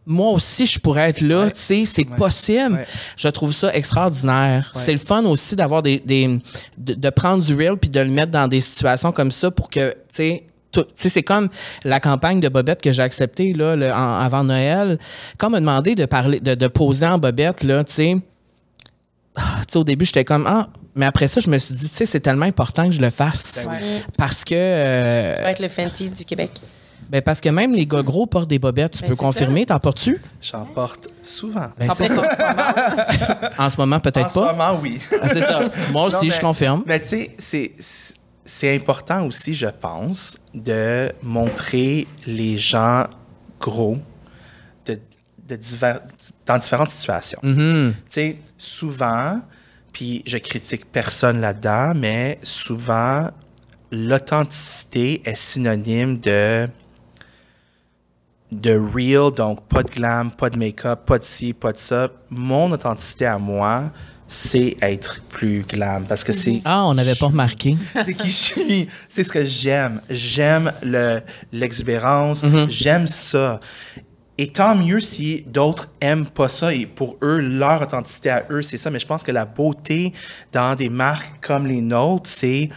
moi 0.09 0.31
aussi 0.31 0.65
je 0.65 0.79
pourrais 0.79 1.09
être 1.09 1.21
là, 1.21 1.51
tu 1.51 1.59
sais, 1.59 1.83
c'est 1.85 2.05
possible. 2.05 2.75
Ouais. 2.75 2.85
Je 3.17 3.27
trouve 3.27 3.51
ça 3.53 3.75
extraordinaire. 3.75 4.71
C'est 4.73 4.93
le 4.93 4.97
fun 4.99 5.23
aussi 5.25 5.55
d'avoir 5.55 5.81
des, 5.83 5.99
des 5.99 6.39
de, 6.77 6.93
de 6.93 7.09
prendre 7.09 7.43
du 7.43 7.53
real 7.53 7.77
puis 7.77 7.89
de 7.89 7.99
le 7.99 8.09
mettre 8.09 8.31
dans 8.31 8.47
des 8.47 8.61
situations 8.61 9.11
comme 9.11 9.31
ça 9.31 9.51
pour 9.51 9.69
que 9.69 9.89
tu 9.91 9.97
sais 10.09 10.43
tout- 10.71 10.83
tu 10.83 10.89
sais, 10.95 11.09
c'est 11.09 11.23
comme 11.23 11.47
la 11.85 11.99
campagne 11.99 12.39
de 12.39 12.49
Bobette 12.49 12.81
que 12.81 12.91
j'ai 12.91 13.01
acceptée 13.01 13.53
là, 13.53 13.75
le- 13.75 13.91
en- 13.91 14.19
avant 14.19 14.43
Noël. 14.43 14.97
Quand 15.37 15.47
on 15.47 15.51
m'a 15.51 15.59
demandé 15.61 15.95
de 15.95 16.05
parler, 16.05 16.39
de, 16.39 16.55
de 16.55 16.67
poser 16.67 17.05
en 17.05 17.17
Bobette, 17.17 17.63
là, 17.63 17.83
tu 17.85 17.93
sais, 17.93 18.15
ah, 19.35 19.41
tu 19.67 19.71
sais, 19.73 19.77
au 19.79 19.83
début, 19.83 20.05
j'étais 20.05 20.25
comme, 20.25 20.45
ah, 20.47 20.67
mais 20.95 21.05
après 21.05 21.27
ça, 21.27 21.39
je 21.39 21.49
me 21.49 21.57
suis 21.57 21.73
dit, 21.75 21.87
tu 21.89 21.95
sais, 21.95 22.05
c'est 22.05 22.19
tellement 22.19 22.45
important 22.45 22.85
que 22.87 22.91
je 22.91 23.01
le 23.01 23.09
fasse. 23.09 23.67
Ouais. 23.69 24.01
Parce 24.17 24.43
que, 24.43 24.55
euh, 24.55 25.35
Ça 25.37 25.41
va 25.43 25.51
être 25.51 25.59
le 25.61 25.69
Fenty 25.69 26.09
du 26.09 26.25
Québec. 26.25 26.51
Ben, 27.09 27.21
parce 27.21 27.39
que 27.41 27.49
même 27.49 27.73
les 27.73 27.85
gars 27.85 28.01
gros 28.03 28.25
portent 28.27 28.49
des 28.49 28.59
bobettes. 28.59 28.93
Tu 28.93 29.01
Ben, 29.01 29.07
peux 29.09 29.15
confirmer, 29.15 29.65
t'en 29.65 29.79
portes-tu? 29.79 30.21
J'en 30.41 30.65
porte 30.65 31.07
souvent. 31.23 31.67
Ben, 31.77 31.89
En 31.89 31.95
ça. 31.95 32.03
en 32.03 32.07
ce 32.07 32.13
moment, 32.15 33.49
En 33.57 33.69
ce 33.69 33.77
moment, 33.77 33.99
peut-être 33.99 34.25
en 34.25 34.29
ce 34.29 34.33
pas. 34.33 34.51
moment, 34.53 34.79
oui. 34.81 34.99
Ah, 35.21 35.29
c'est 35.29 35.39
ça. 35.41 35.61
Moi 35.91 36.03
aussi, 36.05 36.15
Non, 36.15 36.21
mais- 36.23 36.29
je 36.31 36.41
confirme. 36.41 36.83
Mais 36.85 36.99
tu 37.01 37.27
sais, 37.37 37.71
c'est- 37.79 38.75
important 38.75 39.25
aussi, 39.25 39.55
je 39.55 39.67
pense, 39.67 40.37
de 40.53 41.11
montrer 41.23 42.07
les 42.25 42.57
gens 42.57 43.05
gros 43.59 43.97
de, 44.85 44.99
de 45.47 45.55
divers- 45.55 46.01
dans 46.45 46.57
différentes 46.57 46.89
situations. 46.89 47.39
Mhm. 47.43 47.93
Tu 47.95 48.05
sais, 48.09 48.37
souvent, 48.57 49.41
puis 49.91 50.23
je 50.25 50.37
critique 50.37 50.85
personne 50.91 51.41
là-dedans, 51.41 51.93
mais 51.95 52.39
souvent, 52.43 53.29
l'authenticité 53.91 55.21
est 55.25 55.35
synonyme 55.35 56.19
de 56.19 56.67
de 58.51 58.77
real, 58.77 59.31
donc 59.31 59.65
pas 59.67 59.83
de 59.83 59.89
glam, 59.89 60.31
pas 60.31 60.49
de 60.49 60.57
make-up, 60.57 61.01
pas 61.05 61.19
de 61.19 61.23
ci, 61.23 61.53
pas 61.53 61.71
de 61.73 61.77
ça. 61.77 62.09
Mon 62.29 62.71
authenticité 62.71 63.25
à 63.25 63.37
moi, 63.37 63.91
c'est 64.27 64.75
être 64.81 65.21
plus 65.29 65.63
glam 65.67 66.05
parce 66.07 66.23
que 66.23 66.33
c'est 66.33 66.61
Ah, 66.65 66.85
on 66.85 66.93
n'avait 66.93 67.15
pas 67.15 67.27
remarqué. 67.27 67.77
c'est 68.03 68.13
qui 68.13 68.27
je 68.27 68.33
suis. 68.35 68.87
C'est 69.09 69.23
ce 69.23 69.31
que 69.31 69.45
j'aime. 69.45 70.01
J'aime 70.09 70.71
le- 70.83 71.21
l'exubérance. 71.51 72.45
J'aime 72.69 73.07
ça. 73.07 73.59
Et 74.37 74.49
tant 74.49 74.75
mieux 74.75 74.99
si 74.99 75.43
d'autres 75.47 75.89
aiment 75.99 76.27
pas 76.27 76.47
ça 76.47 76.73
et 76.73 76.85
pour 76.85 77.17
eux, 77.23 77.39
leur 77.39 77.81
authenticité 77.81 78.29
à 78.29 78.45
eux, 78.51 78.61
c'est 78.61 78.77
ça. 78.77 78.91
Mais 78.91 78.99
je 78.99 79.07
pense 79.07 79.23
que 79.23 79.31
la 79.31 79.45
beauté 79.45 80.13
dans 80.53 80.75
des 80.75 80.89
marques 80.89 81.43
comme 81.45 81.65
les 81.65 81.81
nôtres, 81.81 82.29
c'est 82.29 82.69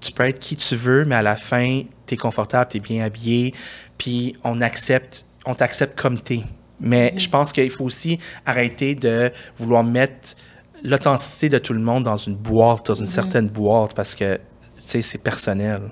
tu 0.00 0.12
peux 0.12 0.24
être 0.24 0.38
qui 0.38 0.56
tu 0.56 0.74
veux, 0.76 1.04
mais 1.04 1.14
à 1.16 1.22
la 1.22 1.36
fin, 1.36 1.82
tu 2.06 2.14
es 2.14 2.16
confortable, 2.16 2.70
tu 2.70 2.76
es 2.78 2.80
bien 2.80 3.04
habillé, 3.04 3.52
puis 3.98 4.32
on 4.44 4.60
accepte, 4.60 5.26
on 5.44 5.54
t'accepte 5.54 6.00
comme 6.00 6.20
tu 6.20 6.34
es. 6.34 6.42
Mais 6.80 7.12
je 7.16 7.28
pense 7.28 7.52
qu'il 7.52 7.70
faut 7.70 7.84
aussi 7.84 8.18
arrêter 8.46 8.94
de 8.94 9.32
vouloir 9.58 9.82
mettre 9.82 10.36
l'authenticité 10.84 11.48
de 11.48 11.58
tout 11.58 11.72
le 11.72 11.80
monde 11.80 12.04
dans 12.04 12.16
une 12.16 12.36
boîte, 12.36 12.86
dans 12.86 12.94
une 12.94 13.06
certaine 13.06 13.48
boîte, 13.48 13.94
parce 13.94 14.14
que, 14.14 14.36
tu 14.36 14.40
sais, 14.82 15.02
c'est 15.02 15.18
personnel. 15.18 15.90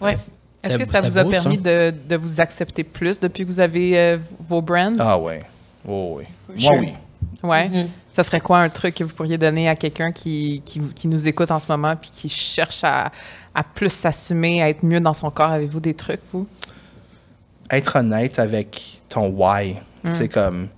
Ouais. 0.00 0.16
est-ce 0.62 0.78
que 0.78 0.88
ça 0.88 1.02
vous 1.02 1.18
a 1.18 1.24
permis 1.24 1.58
de, 1.58 1.92
de 2.08 2.16
vous 2.16 2.40
accepter 2.40 2.84
plus 2.84 3.20
depuis 3.20 3.44
que 3.44 3.52
vous 3.52 3.60
avez 3.60 3.98
euh, 3.98 4.18
vos 4.40 4.62
brands? 4.62 4.96
Ah 4.98 5.18
ouais. 5.18 5.40
Oh 5.86 6.18
oui. 6.18 6.24
Sure. 6.56 6.72
Moi, 6.72 6.80
oui. 6.80 6.92
Ouais. 7.42 7.68
Mm-hmm. 7.68 7.86
Ça 8.14 8.24
serait 8.24 8.40
quoi 8.40 8.60
un 8.60 8.68
truc 8.68 8.94
que 8.94 9.04
vous 9.04 9.12
pourriez 9.12 9.38
donner 9.38 9.68
à 9.68 9.76
quelqu'un 9.76 10.10
qui, 10.10 10.62
qui, 10.64 10.80
qui 10.94 11.06
nous 11.06 11.28
écoute 11.28 11.50
en 11.50 11.60
ce 11.60 11.66
moment 11.68 11.94
puis 11.94 12.10
qui 12.10 12.28
cherche 12.28 12.82
à, 12.82 13.12
à 13.54 13.62
plus 13.62 13.92
s'assumer, 13.92 14.62
à 14.62 14.68
être 14.70 14.84
mieux 14.84 15.00
dans 15.00 15.14
son 15.14 15.30
corps? 15.30 15.52
Avez-vous 15.52 15.80
des 15.80 15.94
trucs, 15.94 16.20
vous? 16.32 16.46
Être 17.70 17.96
honnête 17.96 18.38
avec 18.38 19.00
ton 19.08 19.28
why. 19.28 19.76
C'est 20.10 20.28
comme 20.28 20.68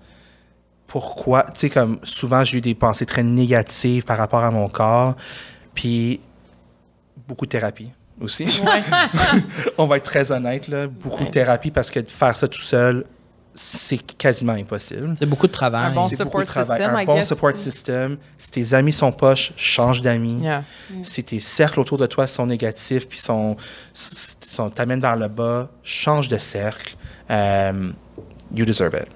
pourquoi, 0.86 1.44
tu 1.54 1.60
sais 1.60 1.70
comme 1.70 2.00
souvent 2.02 2.42
j'ai 2.42 2.58
eu 2.58 2.60
des 2.60 2.74
pensées 2.74 3.06
très 3.06 3.22
négatives 3.22 4.04
par 4.04 4.18
rapport 4.18 4.42
à 4.42 4.50
mon 4.50 4.68
corps, 4.68 5.14
puis 5.74 6.18
beaucoup 7.28 7.46
de 7.46 7.50
thérapie 7.50 7.90
aussi. 8.20 8.60
On 9.78 9.86
va 9.86 9.98
être 9.98 10.04
très 10.04 10.32
honnête 10.32 10.66
là, 10.66 10.88
beaucoup 10.88 11.24
de 11.24 11.30
thérapie 11.30 11.70
parce 11.70 11.90
que 11.92 12.00
faire 12.02 12.34
ça 12.34 12.48
tout 12.48 12.60
seul, 12.60 13.04
c'est 13.54 13.98
quasiment 14.16 14.52
impossible. 14.54 15.12
C'est 15.18 15.26
beaucoup 15.26 15.46
de 15.46 15.52
travail. 15.52 15.92
Un 15.92 15.94
bon 15.94 16.04
C'est 16.04 16.16
beaucoup 16.24 16.40
de 16.40 16.46
support 16.46 16.64
travail. 16.66 16.78
system, 16.80 16.96
Un 16.96 17.02
I 17.02 17.06
bon 17.06 17.14
guess. 17.16 17.28
support 17.28 17.56
system. 17.56 18.16
Si 18.38 18.50
tes 18.50 18.74
amis 18.74 18.92
sont 18.92 19.12
poches, 19.12 19.52
change 19.56 20.02
d'amis. 20.02 20.42
Yeah. 20.42 20.64
Si 21.02 21.22
tes 21.24 21.40
cercles 21.40 21.80
autour 21.80 21.98
de 21.98 22.06
toi 22.06 22.26
sont 22.26 22.46
négatifs 22.46 23.06
puis 23.08 23.18
sont, 23.18 23.56
sont 24.54 24.70
t'amènent 24.70 25.00
vers 25.00 25.16
le 25.16 25.28
bas, 25.28 25.70
change 25.82 26.28
de 26.28 26.38
cercle. 26.38 26.94
Um, 27.28 27.94
you 28.54 28.64
deserve 28.64 28.94
it. 28.94 29.08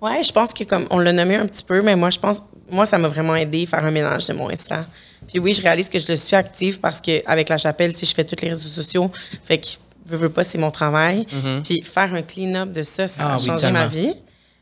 Ouais, 0.00 0.22
je 0.22 0.32
pense 0.32 0.52
que 0.52 0.64
comme 0.64 0.86
on 0.90 0.98
l'a 0.98 1.12
nommé 1.12 1.36
un 1.36 1.46
petit 1.46 1.64
peu, 1.64 1.82
mais 1.82 1.96
moi 1.96 2.10
je 2.10 2.18
pense, 2.18 2.42
moi 2.70 2.86
ça 2.86 2.98
m'a 2.98 3.08
vraiment 3.08 3.34
aidé 3.34 3.64
à 3.64 3.66
faire 3.66 3.84
un 3.84 3.90
ménage 3.90 4.26
de 4.26 4.34
mon 4.34 4.50
Insta. 4.50 4.84
Puis 5.28 5.38
oui, 5.40 5.52
je 5.54 5.62
réalise 5.62 5.88
que 5.88 5.98
je 5.98 6.06
le 6.08 6.16
suis 6.16 6.36
active 6.36 6.78
parce 6.80 7.00
que 7.00 7.22
avec 7.28 7.48
la 7.48 7.56
chapelle, 7.56 7.96
si 7.96 8.06
je 8.06 8.14
fais 8.14 8.22
tous 8.24 8.36
les 8.42 8.50
réseaux 8.50 8.68
sociaux, 8.68 9.10
fait 9.44 9.58
que 9.58 9.66
je 10.08 10.14
veux 10.16 10.28
pas, 10.28 10.44
c'est 10.44 10.58
mon 10.58 10.70
travail. 10.70 11.26
Puis 11.64 11.82
faire 11.82 12.14
un 12.14 12.22
clean-up 12.22 12.70
de 12.70 12.82
ça, 12.82 13.08
ça 13.08 13.20
Ah 13.20 13.34
a 13.34 13.36
oui, 13.38 13.44
changé 13.44 13.70
ma 13.72 13.86
vie. 13.88 14.14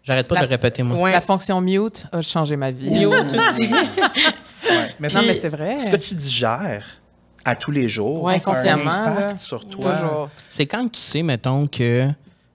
J'arrête 0.02 0.28
pas 0.28 0.36
La- 0.36 0.42
de 0.42 0.46
répéter, 0.46 0.82
moi. 0.82 0.98
Ouais. 0.98 1.12
La 1.12 1.20
fonction 1.20 1.60
mute 1.60 2.04
a 2.12 2.20
changé 2.22 2.56
ma 2.56 2.70
vie. 2.70 2.90
Mute 2.90 3.34
aussi. 3.34 3.68
Mais 4.98 5.08
Non, 5.08 5.20
mais 5.26 5.38
c'est 5.40 5.48
vrai. 5.50 5.78
Ce 5.78 5.90
que 5.90 5.96
tu 5.96 6.14
digères 6.14 6.86
à 7.44 7.56
tous 7.56 7.70
les 7.70 7.88
jours 7.88 8.22
Ouais, 8.22 8.32
a 8.32 8.34
un 8.36 8.38
inconsciemment, 8.38 8.90
impact 8.90 9.30
là. 9.32 9.38
sur 9.38 9.66
toi. 9.68 10.30
C'est 10.48 10.66
quand 10.66 10.90
tu 10.90 11.00
sais, 11.00 11.22
mettons, 11.22 11.66
que 11.66 12.06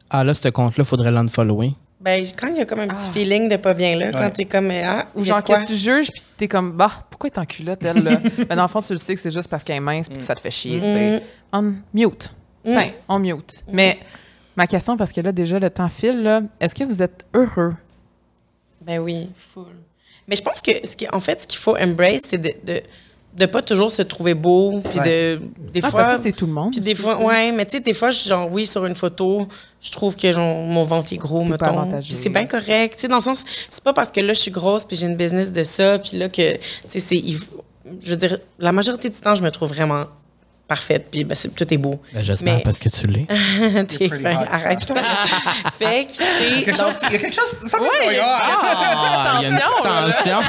ah 0.10 0.24
là, 0.24 0.34
ce 0.34 0.48
compte-là, 0.50 0.84
faudrait 0.84 1.12
l'unfollower? 1.12 1.74
Ben, 2.02 2.24
quand 2.40 2.48
il 2.48 2.56
y 2.56 2.62
a 2.62 2.66
comme 2.66 2.80
un 2.80 2.88
petit 2.88 3.10
Ah. 3.10 3.14
feeling 3.14 3.50
de 3.50 3.58
pas 3.58 3.74
bien 3.74 3.98
là, 4.00 4.06
Ouais. 4.08 4.12
quand 4.14 4.30
t'es 4.32 4.46
comme, 4.46 4.72
ah, 4.72 5.06
Ou 5.16 5.20
il 5.20 5.26
genre 5.26 5.44
que 5.44 5.66
tu 5.68 5.76
juges, 5.76 6.10
puis 6.12 6.22
t'es 6.38 6.48
comme, 6.48 6.72
bah, 6.72 6.90
pourquoi 7.10 7.30
t'es 7.30 7.40
en 7.40 7.46
culotte, 7.46 7.84
elle, 7.84 8.04
là? 8.04 8.20
Mais 8.38 8.46
dans 8.56 8.62
le 8.64 8.68
fond, 8.70 8.82
tu 8.82 8.94
le 8.94 9.00
sais 9.00 9.16
que 9.16 9.22
c'est 9.22 9.32
juste 9.32 9.50
parce 9.50 9.64
qu'elle 9.66 9.76
est 9.76 9.82
mince, 9.82 10.08
puis 10.08 10.18
que 10.18 10.24
ça 10.24 10.34
te 10.34 10.40
fait 10.40 10.50
chier, 10.52 10.78
tu 10.80 10.86
sais. 10.86 11.24
On 11.52 11.74
mute. 11.94 12.32
Enfin, 12.66 12.88
on 13.08 13.20
mute. 13.20 13.64
Mais 13.72 14.00
ma 14.56 14.66
question, 14.66 14.96
parce 14.98 15.12
que 15.12 15.20
là, 15.22 15.32
déjà, 15.34 15.60
le 15.60 15.70
temps 15.70 15.90
file, 15.90 16.22
là, 16.24 16.42
est-ce 16.62 16.74
que 16.74 16.84
vous 16.86 17.02
êtes 17.04 17.26
heureux? 17.34 17.74
Ben 18.82 19.00
oui, 19.00 19.30
full. 19.36 19.66
Mais 20.28 20.36
je 20.38 20.42
pense 20.44 20.62
que, 20.62 20.72
ce 20.88 20.96
qui, 20.96 21.08
en 21.12 21.20
fait, 21.20 21.42
ce 21.42 21.48
qu'il 21.48 21.60
faut 21.60 21.76
embrace, 21.78 22.22
c'est 22.30 22.38
de, 22.38 22.52
de, 22.64 22.82
de 23.38 23.46
pas 23.46 23.62
toujours 23.62 23.92
se 23.92 24.02
trouver 24.02 24.34
beau, 24.34 24.82
puis 24.90 25.00
de, 25.00 25.40
des 25.72 25.80
Ah, 25.84 25.90
fois... 25.90 26.02
parce 26.04 26.18
que 26.18 26.24
c'est 26.24 26.32
tout 26.34 26.46
le 26.48 26.52
monde. 26.54 26.72
Puis 26.72 26.82
des 26.82 26.96
fois, 26.96 27.18
ouais, 27.24 27.52
mais 27.52 27.66
tu 27.66 27.78
sais, 27.78 27.80
des 27.80 27.94
fois, 27.94 28.10
je- 28.12 28.28
genre, 28.28 28.50
oui, 28.52 28.66
sur 28.66 28.86
une 28.86 28.96
photo, 28.96 29.48
je 29.82 29.92
trouve 29.92 30.16
que 30.16 30.32
genre, 30.32 30.58
mon 30.66 30.84
ventre 30.84 31.14
est 31.14 31.18
gros, 31.18 31.44
mettons. 31.44 31.90
c'est 32.10 32.30
bien 32.30 32.46
correct. 32.48 32.96
Tu 32.96 33.02
sais, 33.02 33.08
dans 33.08 33.18
le 33.18 33.22
sens, 33.22 33.46
c'est 33.70 33.84
pas 33.84 33.94
parce 33.94 34.12
que 34.12 34.20
là, 34.20 34.34
je 34.34 34.40
suis 34.40 34.52
grosse, 34.52 34.84
puis 34.84 34.98
j'ai 34.98 35.06
une 35.06 35.16
business 35.16 35.54
de 35.54 35.64
ça, 35.64 36.00
puis 36.00 36.18
là, 36.18 36.28
que, 36.30 36.54
tu 36.54 36.60
sais, 36.88 37.00
c'est. 37.00 37.24
Je 38.02 38.10
veux 38.12 38.18
dire, 38.18 38.38
la 38.60 38.72
majorité 38.72 39.10
du 39.10 39.20
temps, 39.20 39.36
je 39.36 39.42
me 39.44 39.52
trouve 39.52 39.70
vraiment 39.70 40.06
parfaite, 40.70 41.08
puis 41.12 41.24
ben, 41.26 41.36
c'est- 41.36 41.50
tout 41.54 41.74
est 41.74 41.78
beau. 41.78 42.00
Ben, 42.14 42.24
J'espère 42.24 42.56
Mais- 42.58 42.62
parce 42.64 42.80
que 42.80 42.88
tu 42.88 43.08
l'es. 43.08 43.26
Arrête. 44.50 44.80
fait 45.78 46.06
que, 46.08 46.64
Quelque 46.64 46.78
chose, 46.78 46.94
il 47.08 47.12
y 47.12 47.16
a 47.16 47.20
quelque 47.20 47.34
chose. 47.36 47.56
Ça 47.68 47.82
Ouais. 47.82 47.88
Ah, 48.22 49.40
il 49.42 49.44
y 49.44 49.46
a 49.46 49.50
une 49.50 49.58
petite 49.58 49.84
tension. 49.84 50.42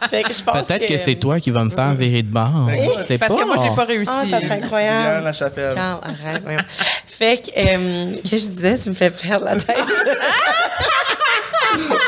fait 0.08 0.22
que 0.22 0.32
je 0.32 0.42
pense 0.42 0.66
Peut-être 0.66 0.86
que, 0.86 0.96
c'est 0.98 1.16
toi 1.16 1.40
qui 1.40 1.50
vas 1.50 1.64
me 1.64 1.70
faire 1.70 1.92
virer 1.94 2.22
de 2.22 2.28
bord. 2.32 2.70
C'est 3.06 3.18
Parce 3.18 3.34
pas. 3.34 3.40
que 3.42 3.46
moi, 3.46 3.56
j'ai 3.62 3.74
pas 3.74 3.84
réussi. 3.84 4.10
Ah, 4.14 4.22
ça 4.28 4.40
serait 4.40 4.62
incroyable. 4.62 5.02
Bien 5.02 5.20
la 5.20 5.32
chapelle. 5.32 5.74
Carl, 5.74 6.00
arrête, 6.02 6.42
voyons. 6.42 6.60
Fait 7.06 7.42
que, 7.42 7.50
euh, 7.58 8.14
qu'est-ce 8.22 8.30
que 8.30 8.52
je 8.52 8.56
disais? 8.56 8.78
Tu 8.78 8.88
me 8.90 8.94
fais 8.94 9.10
perdre 9.10 9.44
la 9.46 9.56
tête. 9.56 9.76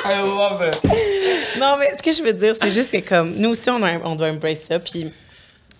I 0.04 0.20
love 0.22 0.62
it. 0.66 0.80
non, 1.61 1.76
mais 1.78 1.90
ce 1.96 2.02
que 2.02 2.12
je 2.12 2.22
veux 2.22 2.32
dire, 2.32 2.54
c'est 2.61 2.70
juste 2.70 2.90
que, 2.92 3.08
comme, 3.08 3.34
nous 3.36 3.50
aussi, 3.50 3.68
on, 3.70 3.82
a- 3.82 3.98
on 4.04 4.14
doit 4.16 4.28
embrace 4.30 4.61
ça, 4.68 4.78
puis 4.78 5.12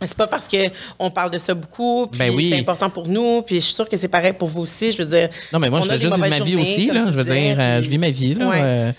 c'est 0.07 0.17
pas 0.17 0.27
parce 0.27 0.49
que 0.49 0.57
on 0.99 1.11
parle 1.11 1.31
de 1.31 1.39
ça 1.39 1.55
beaucoup, 1.55 2.07
puis 2.07 2.19
Ben 2.19 2.33
oui. 2.35 2.49
c'est 2.53 2.59
important 2.61 2.89
pour 2.91 3.07
nous, 3.09 3.43
puis 3.43 3.57
je 3.57 3.61
suis 3.61 3.75
sûre 3.75 3.89
que 3.89 3.97
c'est 3.97 4.09
pareil 4.09 4.33
pour 4.33 4.49
vous 4.49 4.63
aussi. 4.63 4.93
Je 4.93 5.03
veux 5.03 5.09
dire. 5.09 5.29
Non, 5.53 5.59
mais 5.59 5.71
moi, 5.71 5.81
je 5.81 5.89
fais 5.89 5.99
juste 5.99 6.15
vivre 6.15 6.19
ma 6.19 6.29
vie 6.31 6.53
journées, 6.53 6.61
aussi. 6.63 6.87
Là. 6.87 7.03
Je 7.07 7.11
veux 7.11 7.25
dire, 7.25 7.57
euh, 7.59 7.77
puis- 7.79 7.85
je 7.87 7.91
vis 7.91 7.99
ma 7.99 8.11
vie. 8.11 8.35
Là. 8.35 8.49
Ouais. 8.49 8.59
Euh, 8.61 8.93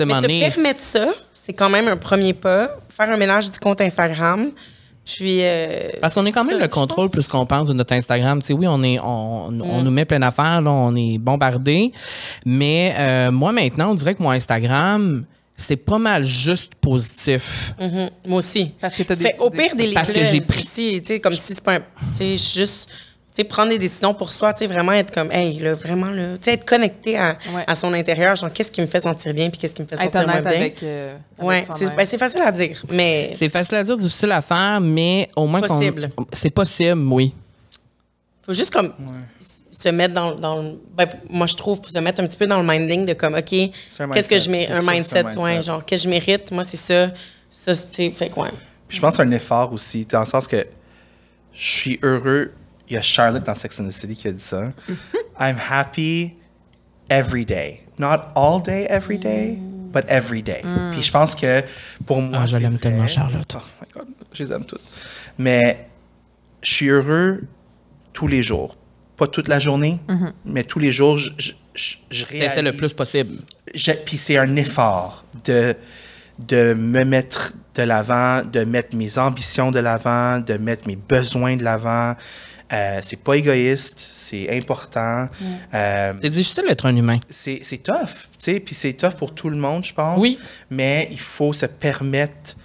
Mais 0.00 0.04
m'en 0.06 0.20
se 0.20 0.26
est- 0.26 0.50
permettre 0.50 0.80
ça, 0.80 1.06
c'est 1.32 1.52
quand 1.52 1.70
même 1.70 1.88
un 1.88 1.96
premier 1.96 2.32
pas. 2.32 2.68
Faire 2.88 3.10
un 3.10 3.16
ménage 3.16 3.50
du 3.50 3.58
compte 3.58 3.80
Instagram, 3.80 4.50
puis. 5.04 5.38
euh, 5.42 5.88
Parce 6.00 6.14
qu'on 6.14 6.26
est 6.26 6.32
quand 6.32 6.44
même 6.44 6.56
ça, 6.56 6.62
le 6.62 6.68
contrôle 6.68 7.08
plus 7.10 7.26
qu'on 7.28 7.46
pense 7.46 7.68
de 7.68 7.72
notre 7.72 7.92
Instagram. 7.94 8.40
Tu 8.40 8.48
sais, 8.48 8.52
oui, 8.52 8.66
on 8.68 8.82
est, 8.82 8.98
on, 8.98 9.48
on 9.62 9.82
nous 9.82 9.90
met 9.90 10.04
plein 10.04 10.18
d'affaires, 10.20 10.62
on 10.66 10.94
est 10.96 11.18
bombardé. 11.18 11.92
Mais 12.44 12.94
euh, 12.98 13.30
moi 13.30 13.52
maintenant, 13.52 13.90
on 13.92 13.94
dirait 13.94 14.14
que 14.14 14.22
mon 14.22 14.30
Instagram, 14.30 15.24
c'est 15.60 15.76
pas 15.76 15.98
mal 15.98 16.24
juste 16.24 16.74
positif. 16.76 17.74
Mhm, 17.80 18.10
Moi 18.26 18.38
aussi. 18.38 18.70
Parce 18.80 18.94
que 18.94 19.02
t'as 19.02 19.16
Fait, 19.16 19.34
au 19.40 19.50
pire 19.50 19.74
des 19.76 19.92
Parce 19.92 20.12
que 20.12 20.24
j'ai 20.24 20.40
pris- 20.40 20.60
aussi, 20.60 21.00
tu 21.02 21.06
sais, 21.14 21.20
comme 21.20 21.32
si 21.32 21.52
c'est 21.54 21.60
pas 21.60 21.74
un, 21.74 21.80
tu 21.80 21.84
sais, 22.16 22.36
juste, 22.60 22.88
tu 22.88 22.94
sais, 23.32 23.44
prendre 23.44 23.70
des 23.70 23.78
décisions 23.78 24.14
pour 24.14 24.30
soi, 24.30 24.52
tu 24.52 24.60
sais, 24.60 24.66
vraiment 24.66 24.92
être 24.92 25.12
comme, 25.12 25.32
hey, 25.32 25.58
là, 25.58 25.74
vraiment, 25.74 26.10
là, 26.10 26.34
tu 26.38 26.44
sais, 26.44 26.52
être 26.52 26.64
connecté 26.64 27.18
à, 27.18 27.36
Ouais. 27.54 27.64
à 27.66 27.74
son 27.74 27.92
intérieur, 27.92 28.36
genre, 28.36 28.52
qu'est-ce 28.52 28.70
qui 28.70 28.80
me 28.80 28.86
fait 28.86 29.00
sentir 29.00 29.34
bien, 29.34 29.50
puis 29.50 29.58
qu'est-ce 29.58 29.74
qui 29.74 29.82
me 29.82 29.88
fait 29.88 29.96
sentir 29.96 30.26
moins 30.28 30.40
bien. 30.40 30.50
avec, 30.50 30.80
euh, 30.84 31.16
avec 31.38 31.48
ouais, 31.48 31.66
c'est 31.76 31.94
ben, 31.94 32.06
facile 32.06 32.42
à 32.42 32.52
dire, 32.52 32.80
mais 32.90 33.32
C'est 33.34 33.48
facile 33.48 33.74
à 33.74 33.82
dire, 33.84 33.96
difficile 33.96 34.30
à 34.32 34.40
faire, 34.42 34.80
mais 34.80 35.28
au 35.34 35.46
moins 35.48 35.60
qu'on- 35.60 35.76
Possible. 35.76 36.10
C'est 36.32 36.50
possible, 36.50 37.00
oui. 37.12 37.32
faut 38.42 38.54
juste 38.54 38.72
comme 38.72 38.92
se 39.80 39.88
mettre 39.90 40.14
dans, 40.14 40.34
dans 40.34 40.62
le- 40.62 40.80
ben, 40.96 41.06
moi 41.30 41.46
je 41.46 41.54
trouve 41.54 41.80
pour 41.80 41.90
se 41.90 41.98
mettre 41.98 42.20
un 42.20 42.26
petit 42.26 42.36
peu 42.36 42.46
dans 42.46 42.60
le 42.60 42.66
minding 42.66 43.06
de 43.06 43.12
comme 43.12 43.34
ok 43.34 43.48
C'est 43.90 44.10
qu'est-ce 44.12 44.28
que 44.28 44.38
je 44.38 44.50
mets 44.50 44.66
c'est 44.66 44.72
un 44.72 44.80
c'est 44.80 44.90
mindset, 44.90 45.36
ouais 45.38 45.62
genre 45.62 45.84
que 45.86 45.96
je 45.96 46.08
mérite? 46.08 46.50
Moi 46.50 46.64
c'est 46.64 46.76
ça 46.76 47.10
ça 47.50 47.74
tu 47.74 47.82
sais 47.92 48.10
fait 48.10 48.28
que 48.30 48.40
ouais 48.40 48.50
Puis 48.88 48.96
je 48.96 49.00
pense 49.00 49.16
que 49.16 49.22
c'est 49.22 49.28
un 49.28 49.30
effort 49.32 49.72
aussi, 49.72 50.04
dans 50.06 50.20
le 50.20 50.26
sens 50.26 50.48
que 50.48 50.66
je 51.52 51.64
suis 51.70 51.98
heureux. 52.02 52.52
Il 52.88 52.94
y 52.94 52.96
a 52.96 53.02
Charlotte 53.02 53.44
dans 53.44 53.54
Sex 53.54 53.78
and 53.80 53.86
the 53.88 53.90
City 53.92 54.16
qui 54.16 54.28
a 54.28 54.32
dit 54.32 54.42
ça. 54.42 54.72
I'm 55.38 55.56
happy 55.58 56.34
every 57.10 57.44
day. 57.44 57.80
Not 57.98 58.32
all 58.34 58.60
day, 58.62 58.86
every 58.88 59.18
day, 59.18 59.58
but 59.92 60.04
every 60.08 60.42
day. 60.42 60.62
Puis 60.92 61.02
je 61.02 61.10
pense 61.12 61.34
que 61.34 61.62
pour 62.06 62.22
moi. 62.22 62.40
Ah, 62.42 62.46
je 62.46 62.52
c'est 62.52 62.60
l'aime 62.60 62.78
tellement, 62.78 63.06
Charlotte. 63.06 63.56
Oh 63.56 63.62
my 63.82 63.86
God, 63.94 64.08
je 64.32 64.42
les 64.42 64.52
aime 64.52 64.64
toutes. 64.64 64.80
Mais 65.36 65.86
je 66.62 66.70
suis 66.72 66.88
heureux 66.88 67.42
tous 68.12 68.26
les 68.26 68.42
jours. 68.42 68.76
Pas 69.18 69.26
toute 69.26 69.48
la 69.48 69.58
journée, 69.58 69.98
mais 70.44 70.64
tous 70.64 70.78
les 70.78 70.92
jours, 70.92 71.18
je, 71.18 71.30
je, 71.38 71.52
je, 71.74 71.96
je 72.10 72.24
réalise. 72.24 72.52
C'est 72.54 72.62
le 72.62 72.72
plus 72.72 72.92
possible. 72.92 73.34
Puis 74.06 74.16
c'est 74.16 74.38
un 74.38 74.54
effort 74.56 75.24
de, 75.44 75.74
de 76.46 76.72
me 76.74 77.04
mettre 77.04 77.52
de 77.74 77.82
l'avant, 77.82 78.42
de 78.42 78.64
mettre 78.64 78.96
mes 78.96 79.18
ambitions 79.18 79.70
de 79.70 79.80
l'avant, 79.80 80.38
de 80.40 80.54
mettre 80.54 80.86
mes 80.86 80.96
besoins 80.96 81.56
de 81.56 81.64
l'avant. 81.64 82.14
Euh, 82.72 82.98
c'est 83.02 83.16
pas 83.16 83.34
égoïste, 83.34 83.98
c'est 83.98 84.54
important. 84.54 85.26
Euh, 85.72 86.12
C'est 86.20 86.28
difficile 86.30 86.64
d'être 86.68 86.84
un 86.86 86.94
humain. 86.94 87.18
c'est 87.30 87.60
c'est 87.62 87.78
tough, 87.78 87.94
tu 88.32 88.36
sais, 88.38 88.60
puis 88.60 88.74
c'est 88.74 88.92
tough 88.92 89.14
pour 89.18 89.34
tout 89.34 89.48
le 89.48 89.56
monde, 89.56 89.84
je 89.84 89.94
pense. 89.94 90.20
Oui. 90.20 90.38
Mais 90.70 91.08
il 91.10 91.18
faut 91.18 91.52
se 91.54 91.64
permettre 91.66 92.56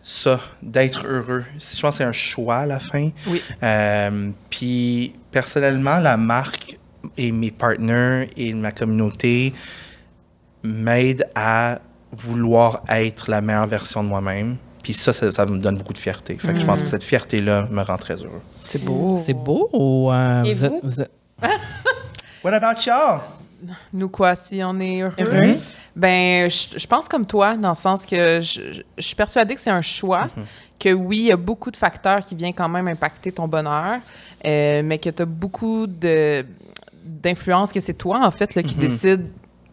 ça, 0.00 0.40
d'être 0.62 1.06
heureux. 1.06 1.44
Je 1.58 1.80
pense 1.80 1.94
que 1.94 1.98
c'est 1.98 2.04
un 2.04 2.12
choix 2.12 2.58
à 2.58 2.66
la 2.66 2.78
fin. 2.78 3.10
Oui. 3.26 3.42
Euh, 3.62 4.30
puis 4.48 5.12
personnellement, 5.38 5.98
la 6.00 6.16
marque 6.16 6.76
et 7.16 7.30
mes 7.30 7.52
partenaires 7.52 8.26
et 8.36 8.52
ma 8.54 8.72
communauté 8.72 9.54
m'aident 10.64 11.26
à 11.36 11.78
vouloir 12.10 12.82
être 12.88 13.30
la 13.30 13.40
meilleure 13.40 13.68
version 13.68 14.02
de 14.02 14.08
moi-même. 14.08 14.56
Puis 14.82 14.92
ça, 14.94 15.12
ça, 15.12 15.30
ça 15.30 15.46
me 15.46 15.58
donne 15.58 15.76
beaucoup 15.76 15.92
de 15.92 15.98
fierté. 15.98 16.36
Fait 16.38 16.52
que 16.52 16.58
je 16.58 16.64
pense 16.64 16.80
que 16.82 16.88
cette 16.88 17.04
fierté-là 17.04 17.68
me 17.70 17.82
rend 17.82 17.96
très 17.98 18.14
heureux. 18.16 18.40
C'est 18.58 18.82
beau. 18.82 19.16
C'est 19.16 19.34
beau 19.34 19.70
ou. 19.72 20.10
euh, 20.10 20.42
Et 20.42 20.54
vous 20.54 20.64
êtes- 20.64 20.72
vous? 20.72 20.80
vous 20.82 21.00
êtes- 21.02 21.12
What 22.42 22.54
about 22.54 22.80
y'all? 22.84 23.20
Nous, 23.92 24.08
quoi, 24.08 24.34
si 24.34 24.60
on 24.64 24.78
est 24.80 25.02
heureux? 25.02 25.14
Heureux. 25.18 25.56
Ben, 25.94 26.48
je, 26.50 26.78
je 26.78 26.86
pense 26.86 27.06
comme 27.08 27.26
toi, 27.26 27.56
dans 27.56 27.68
le 27.70 27.74
sens 27.74 28.04
que 28.06 28.40
je, 28.40 28.72
je- 28.72 28.82
je 28.96 29.02
suis 29.02 29.14
persuadée 29.16 29.54
que 29.54 29.60
c'est 29.60 29.70
un 29.70 29.82
choix, 29.82 30.28
que 30.78 30.92
oui, 30.92 31.18
il 31.18 31.24
y 31.26 31.32
a 31.32 31.36
beaucoup 31.36 31.70
de 31.70 31.76
facteurs 31.76 32.20
qui 32.24 32.34
viennent 32.34 32.54
quand 32.54 32.68
même 32.68 32.88
impacter 32.88 33.32
ton 33.32 33.48
bonheur, 33.48 33.98
euh, 34.46 34.82
mais 34.84 34.98
que 34.98 35.10
tu 35.10 35.22
as 35.22 35.26
beaucoup 35.26 35.86
d'influence, 37.04 37.72
que 37.72 37.80
c'est 37.80 37.94
toi, 37.94 38.20
en 38.24 38.30
fait, 38.30 38.54
là, 38.54 38.62
qui 38.62 38.74
décide 38.74 39.26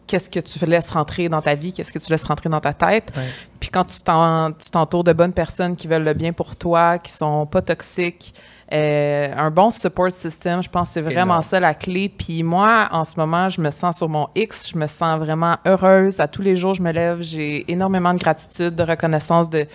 qu'est-ce 0.06 0.30
que 0.30 0.38
tu 0.40 0.64
laisses 0.66 0.90
rentrer 0.90 1.28
dans 1.28 1.42
ta 1.42 1.54
vie, 1.54 1.72
qu'est-ce 1.72 1.90
que 1.90 1.98
tu 1.98 2.10
laisses 2.12 2.24
rentrer 2.24 2.48
dans 2.48 2.60
ta 2.60 2.72
tête. 2.72 3.12
Ouais. 3.16 3.24
Puis 3.58 3.70
quand 3.70 3.84
tu 3.84 4.00
t'en- 4.02 4.52
tu 4.52 4.70
t'entoures 4.70 5.02
de 5.04 5.12
bonnes 5.12 5.32
personnes 5.32 5.74
qui 5.74 5.88
veulent 5.88 6.04
le 6.04 6.14
bien 6.14 6.32
pour 6.32 6.54
toi, 6.54 6.98
qui 6.98 7.10
sont 7.10 7.44
pas 7.46 7.60
toxiques, 7.60 8.32
euh, 8.72 9.32
un 9.36 9.50
bon 9.50 9.70
support 9.70 10.10
system, 10.12 10.62
je 10.62 10.68
pense 10.68 10.88
que 10.88 10.94
c'est 10.94 11.00
vraiment 11.00 11.34
Énorme. 11.34 11.42
ça 11.42 11.58
la 11.60 11.74
clé. 11.74 12.08
Puis 12.08 12.42
moi, 12.44 12.88
en 12.92 13.04
ce 13.04 13.14
moment, 13.16 13.48
je 13.48 13.60
me 13.60 13.70
sens 13.72 13.96
sur 13.96 14.08
mon 14.08 14.28
X, 14.36 14.70
je 14.72 14.78
me 14.78 14.86
sens 14.86 15.18
vraiment 15.18 15.56
heureuse. 15.66 16.20
À 16.20 16.28
tous 16.28 16.42
les 16.42 16.54
jours, 16.56 16.74
je 16.74 16.82
me 16.82 16.92
lève, 16.92 17.18
j'ai 17.20 17.68
énormément 17.70 18.14
de 18.14 18.18
gratitude, 18.18 18.74
de 18.76 18.82
reconnaissance 18.84 19.50
de, 19.50 19.66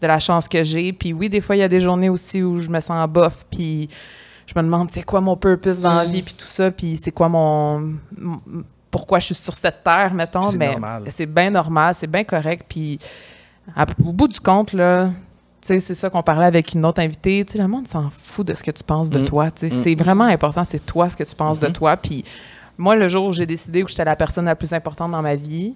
de 0.00 0.06
la 0.06 0.18
chance 0.18 0.48
que 0.48 0.62
j'ai. 0.62 0.92
Puis 0.92 1.12
oui, 1.12 1.28
des 1.28 1.40
fois, 1.40 1.56
il 1.56 1.60
y 1.60 1.62
a 1.62 1.68
des 1.68 1.80
journées 1.80 2.08
aussi 2.08 2.42
où 2.42 2.58
je 2.58 2.68
me 2.68 2.80
sens 2.80 3.08
bof, 3.08 3.44
puis 3.50 3.88
je 4.46 4.52
me 4.56 4.62
demande 4.62 4.88
c'est 4.90 5.02
quoi 5.04 5.20
mon 5.20 5.36
purpose 5.36 5.80
dans 5.80 5.94
la 5.94 6.04
vie, 6.06 6.22
puis 6.22 6.34
tout 6.34 6.46
ça, 6.48 6.70
puis 6.70 6.98
c'est 7.02 7.10
quoi 7.10 7.28
mon, 7.28 7.94
mon- 8.16 8.40
pourquoi 8.90 9.18
je 9.18 9.26
suis 9.26 9.34
sur 9.34 9.54
cette 9.54 9.82
terre, 9.84 10.14
mettons. 10.14 10.44
C'est 10.50 10.56
Mais 10.56 10.70
normal. 10.72 11.04
c'est 11.10 11.26
bien 11.26 11.50
normal, 11.50 11.94
c'est 11.94 12.06
bien 12.06 12.24
correct. 12.24 12.64
Puis 12.68 12.98
à- 13.76 13.84
au 14.04 14.12
bout 14.12 14.28
du 14.28 14.40
compte, 14.40 14.72
là, 14.72 15.10
tu 15.60 15.66
sais, 15.68 15.80
c'est 15.80 15.94
ça 15.94 16.08
qu'on 16.08 16.22
parlait 16.22 16.46
avec 16.46 16.72
une 16.72 16.84
autre 16.86 17.02
invitée. 17.02 17.44
Tu 17.44 17.52
sais, 17.54 17.58
le 17.58 17.66
monde 17.68 17.86
s'en 17.88 18.08
fout 18.10 18.46
de 18.46 18.54
ce 18.54 18.62
que 18.62 18.70
tu 18.70 18.82
penses 18.84 19.10
de 19.10 19.18
Mm. 19.18 19.24
toi. 19.24 19.50
tu 19.50 19.68
sais. 19.68 19.70
C'est 19.70 19.94
vraiment 19.94 20.24
important, 20.24 20.64
c'est 20.64 20.84
toi 20.86 21.10
ce 21.10 21.16
que 21.16 21.24
tu 21.24 21.34
penses 21.34 21.58
de 21.60 21.66
toi. 21.68 21.96
Puis 21.96 22.24
moi, 22.78 22.94
le 22.96 23.08
jour 23.08 23.26
où 23.26 23.32
j'ai 23.32 23.44
décidé 23.44 23.82
que 23.82 23.90
j'étais 23.90 24.04
la 24.04 24.16
personne 24.16 24.44
la 24.46 24.54
plus 24.56 24.72
importante 24.72 25.10
dans 25.10 25.20
ma 25.20 25.34
vie, 25.34 25.74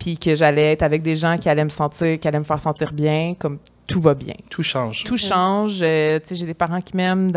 puis 0.00 0.18
que 0.18 0.34
j'allais 0.34 0.72
être 0.72 0.82
avec 0.82 1.02
des 1.02 1.14
gens 1.14 1.36
qui 1.36 1.48
allaient 1.48 1.62
me 1.64 1.68
sentir, 1.68 2.18
qui 2.18 2.26
allaient 2.26 2.40
me 2.40 2.44
faire 2.44 2.58
sentir 2.60 2.92
bien, 2.92 3.34
comme 3.38 3.58
tout 3.86 4.00
va 4.00 4.14
bien. 4.14 4.34
Tout 4.48 4.62
change. 4.62 5.04
Tout 5.04 5.16
change. 5.16 5.80
euh, 5.82 6.18
tu 6.20 6.26
sais, 6.28 6.34
j'ai 6.36 6.46
des 6.46 6.54
parents 6.54 6.80
qui 6.80 6.96
m'aiment, 6.96 7.30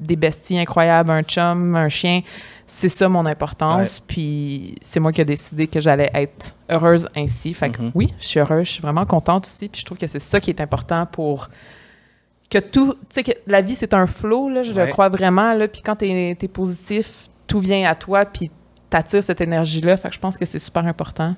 des 0.00 0.16
besties 0.16 0.58
incroyables, 0.58 1.10
un 1.10 1.22
chum, 1.22 1.74
un 1.76 1.88
chien. 1.88 2.20
C'est 2.66 2.88
ça 2.88 3.08
mon 3.08 3.24
importance. 3.26 4.00
Puis 4.00 4.74
c'est 4.82 4.98
moi 5.00 5.12
qui 5.12 5.20
ai 5.20 5.24
décidé 5.24 5.66
que 5.66 5.80
j'allais 5.80 6.10
être 6.14 6.56
heureuse 6.70 7.06
ainsi. 7.16 7.54
Fait 7.54 7.70
que 7.70 7.80
Mhm. 7.82 7.90
oui, 7.94 8.12
je 8.20 8.26
suis 8.26 8.40
heureuse, 8.40 8.66
je 8.66 8.72
suis 8.72 8.82
vraiment 8.82 9.06
contente 9.06 9.46
aussi. 9.46 9.68
Puis 9.68 9.80
je 9.80 9.86
trouve 9.86 9.98
que 9.98 10.06
c'est 10.06 10.18
ça 10.20 10.40
qui 10.40 10.50
est 10.50 10.60
important 10.60 11.06
pour 11.06 11.48
que 12.50 12.58
tout. 12.58 12.94
Tu 12.94 12.98
sais, 13.10 13.22
que 13.22 13.32
la 13.46 13.60
vie, 13.60 13.76
c'est 13.76 13.94
un 13.94 14.06
flow, 14.06 14.48
là, 14.48 14.62
je 14.62 14.72
le 14.72 14.86
crois 14.86 15.08
vraiment. 15.08 15.54
Là, 15.54 15.68
puis 15.68 15.80
quand 15.82 15.96
t'es 15.96 16.36
es 16.40 16.48
positif, 16.48 17.26
tout 17.46 17.60
vient 17.60 17.88
à 17.88 17.94
toi. 17.94 18.24
Puis 18.24 18.50
t'attires 18.90 19.22
cette 19.22 19.40
énergie-là. 19.40 19.96
Fait 19.96 20.08
que 20.08 20.14
je 20.14 20.20
pense 20.20 20.36
que 20.36 20.44
c'est 20.46 20.58
super 20.58 20.84
important. 20.86 21.36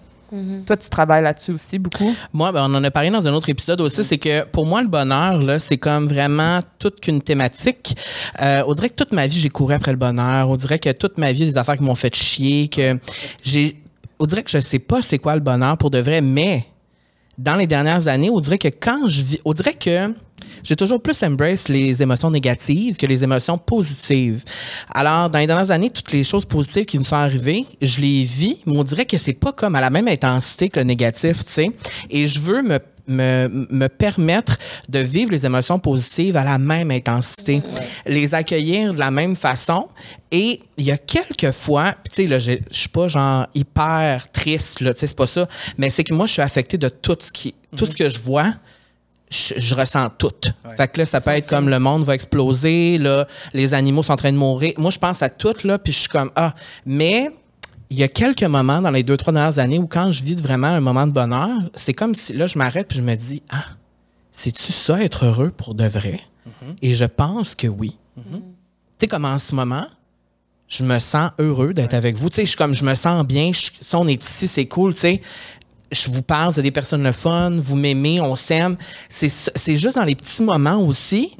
Toi, 0.66 0.76
tu 0.76 0.88
travailles 0.88 1.22
là-dessus 1.22 1.52
aussi 1.52 1.78
beaucoup? 1.78 2.14
Moi, 2.32 2.50
ben, 2.52 2.66
on 2.68 2.74
en 2.74 2.82
a 2.82 2.90
parlé 2.90 3.10
dans 3.10 3.26
un 3.26 3.32
autre 3.32 3.48
épisode 3.48 3.80
aussi, 3.80 4.02
c'est 4.02 4.18
que 4.18 4.44
pour 4.44 4.66
moi, 4.66 4.82
le 4.82 4.88
bonheur, 4.88 5.40
là, 5.40 5.58
c'est 5.58 5.78
comme 5.78 6.06
vraiment 6.06 6.60
toute 6.78 7.00
qu'une 7.00 7.20
thématique. 7.20 7.96
Euh, 8.42 8.64
on 8.66 8.74
dirait 8.74 8.88
que 8.88 8.96
toute 8.96 9.12
ma 9.12 9.26
vie, 9.26 9.38
j'ai 9.38 9.48
couru 9.48 9.74
après 9.74 9.92
le 9.92 9.98
bonheur. 9.98 10.50
On 10.50 10.56
dirait 10.56 10.78
que 10.78 10.90
toute 10.90 11.18
ma 11.18 11.32
vie, 11.32 11.40
il 11.40 11.46
y 11.46 11.48
a 11.48 11.52
des 11.52 11.58
affaires 11.58 11.76
qui 11.76 11.84
m'ont 11.84 11.94
fait 11.94 12.14
chier, 12.14 12.68
que 12.68 12.98
j'ai... 13.42 13.80
On 14.18 14.26
dirait 14.26 14.42
que 14.42 14.50
je 14.50 14.60
sais 14.60 14.78
pas 14.78 15.02
c'est 15.02 15.18
quoi 15.18 15.34
le 15.34 15.42
bonheur 15.42 15.76
pour 15.78 15.90
de 15.90 15.98
vrai, 15.98 16.20
mais 16.20 16.64
dans 17.38 17.54
les 17.54 17.66
dernières 17.66 18.08
années, 18.08 18.30
on 18.30 18.40
dirait 18.40 18.58
que 18.58 18.68
quand 18.68 19.08
je 19.08 19.22
vis... 19.22 19.38
On 19.44 19.52
dirait 19.52 19.74
que 19.74 20.12
j'ai 20.62 20.76
toujours 20.76 21.00
plus 21.00 21.22
embrace 21.22 21.68
les 21.68 22.02
émotions 22.02 22.30
négatives 22.30 22.96
que 22.96 23.06
les 23.06 23.22
émotions 23.24 23.58
positives. 23.58 24.44
Alors, 24.94 25.30
dans 25.30 25.38
les 25.38 25.46
dernières 25.46 25.70
années, 25.70 25.90
toutes 25.90 26.12
les 26.12 26.24
choses 26.24 26.44
positives 26.44 26.84
qui 26.84 26.98
me 26.98 27.04
sont 27.04 27.16
arrivées, 27.16 27.64
je 27.80 28.00
les 28.00 28.24
vis, 28.24 28.58
mais 28.66 28.76
on 28.76 28.84
dirait 28.84 29.04
que 29.04 29.18
c'est 29.18 29.32
pas 29.32 29.52
comme 29.52 29.74
à 29.74 29.80
la 29.80 29.90
même 29.90 30.08
intensité 30.08 30.68
que 30.68 30.80
le 30.80 30.84
négatif, 30.84 31.44
tu 31.44 31.52
sais. 31.52 31.70
Et 32.10 32.28
je 32.28 32.40
veux 32.40 32.62
me 32.62 32.78
me, 33.06 33.66
me 33.70 33.88
permettre 33.88 34.58
de 34.88 34.98
vivre 34.98 35.32
les 35.32 35.46
émotions 35.46 35.78
positives 35.78 36.36
à 36.36 36.44
la 36.44 36.58
même 36.58 36.90
intensité, 36.90 37.62
les 38.04 38.34
accueillir 38.34 38.94
de 38.94 38.98
la 38.98 39.10
même 39.10 39.36
façon. 39.36 39.88
Et 40.30 40.60
il 40.76 40.84
y 40.84 40.92
a 40.92 40.98
quelques 40.98 41.52
fois, 41.52 41.94
tu 42.10 42.22
sais, 42.22 42.26
là, 42.26 42.38
je 42.38 42.52
je 42.70 42.76
suis 42.76 42.88
pas 42.88 43.08
genre 43.08 43.46
hyper 43.54 44.30
triste, 44.32 44.80
là, 44.80 44.92
tu 44.92 45.00
sais, 45.00 45.06
c'est 45.06 45.16
pas 45.16 45.26
ça, 45.26 45.46
mais 45.78 45.90
c'est 45.90 46.04
que 46.04 46.14
moi, 46.14 46.26
je 46.26 46.32
suis 46.32 46.42
affectée 46.42 46.78
de 46.78 46.88
tout 46.88 47.16
ce 47.20 47.30
qui, 47.30 47.54
tout 47.76 47.86
ce 47.86 47.94
que 47.94 48.08
je 48.08 48.18
vois 48.20 48.54
je, 49.30 49.54
je 49.56 49.74
ressens 49.74 50.10
tout. 50.18 50.30
Fait 50.76 50.88
que 50.88 50.98
là, 50.98 51.04
ça 51.04 51.20
peut 51.20 51.30
être 51.30 51.48
comme 51.48 51.68
le 51.68 51.78
monde 51.78 52.04
va 52.04 52.14
exploser, 52.14 52.98
là, 52.98 53.26
les 53.52 53.74
animaux 53.74 54.02
sont 54.02 54.12
en 54.12 54.16
train 54.16 54.32
de 54.32 54.36
mourir. 54.36 54.74
Moi, 54.78 54.90
je 54.90 54.98
pense 54.98 55.22
à 55.22 55.28
tout, 55.28 55.54
là, 55.64 55.78
puis 55.78 55.92
je 55.92 55.98
suis 56.00 56.08
comme, 56.08 56.30
ah, 56.36 56.54
mais 56.84 57.30
il 57.90 57.98
y 57.98 58.02
a 58.02 58.08
quelques 58.08 58.42
moments 58.42 58.80
dans 58.82 58.90
les 58.90 59.02
deux, 59.02 59.16
trois 59.16 59.32
dernières 59.32 59.58
années 59.58 59.78
où 59.78 59.86
quand 59.86 60.10
je 60.10 60.22
vis 60.22 60.40
vraiment 60.42 60.68
un 60.68 60.80
moment 60.80 61.06
de 61.06 61.12
bonheur, 61.12 61.50
c'est 61.74 61.94
comme 61.94 62.14
si, 62.14 62.32
là, 62.32 62.46
je 62.46 62.58
m'arrête 62.58 62.88
puis 62.88 62.98
je 62.98 63.02
me 63.02 63.14
dis, 63.14 63.42
ah, 63.50 63.64
c'est-tu 64.32 64.72
ça, 64.72 65.02
être 65.02 65.24
heureux 65.24 65.50
pour 65.50 65.74
de 65.74 65.86
vrai? 65.86 66.20
Et 66.82 66.94
je 66.94 67.04
pense 67.04 67.54
que 67.54 67.66
oui. 67.66 67.96
Tu 68.16 68.22
sais, 69.00 69.06
comme 69.08 69.24
en 69.24 69.38
ce 69.38 69.54
moment, 69.54 69.86
je 70.68 70.82
me 70.84 70.98
sens 70.98 71.30
heureux 71.38 71.72
d'être 71.74 71.94
avec 71.94 72.16
vous. 72.16 72.28
Tu 72.28 72.36
sais, 72.36 72.42
je 72.42 72.48
suis 72.48 72.56
comme, 72.56 72.74
je 72.74 72.84
me 72.84 72.94
sens 72.94 73.24
bien. 73.24 73.52
Je, 73.52 73.70
si 73.80 73.94
on 73.94 74.06
est 74.08 74.22
ici, 74.22 74.48
c'est 74.48 74.66
cool, 74.66 74.94
tu 74.94 75.00
sais. 75.00 75.20
Je 75.92 76.10
vous 76.10 76.22
parle, 76.22 76.52
c'est 76.52 76.62
des 76.62 76.70
personnes 76.72 77.02
le 77.04 77.12
fun, 77.12 77.50
vous 77.58 77.76
m'aimez, 77.76 78.20
on 78.20 78.34
s'aime. 78.36 78.76
C'est 79.08 79.76
juste 79.76 79.96
dans 79.96 80.04
les 80.04 80.14
petits 80.16 80.42
moments 80.42 80.78
aussi. 80.84 81.32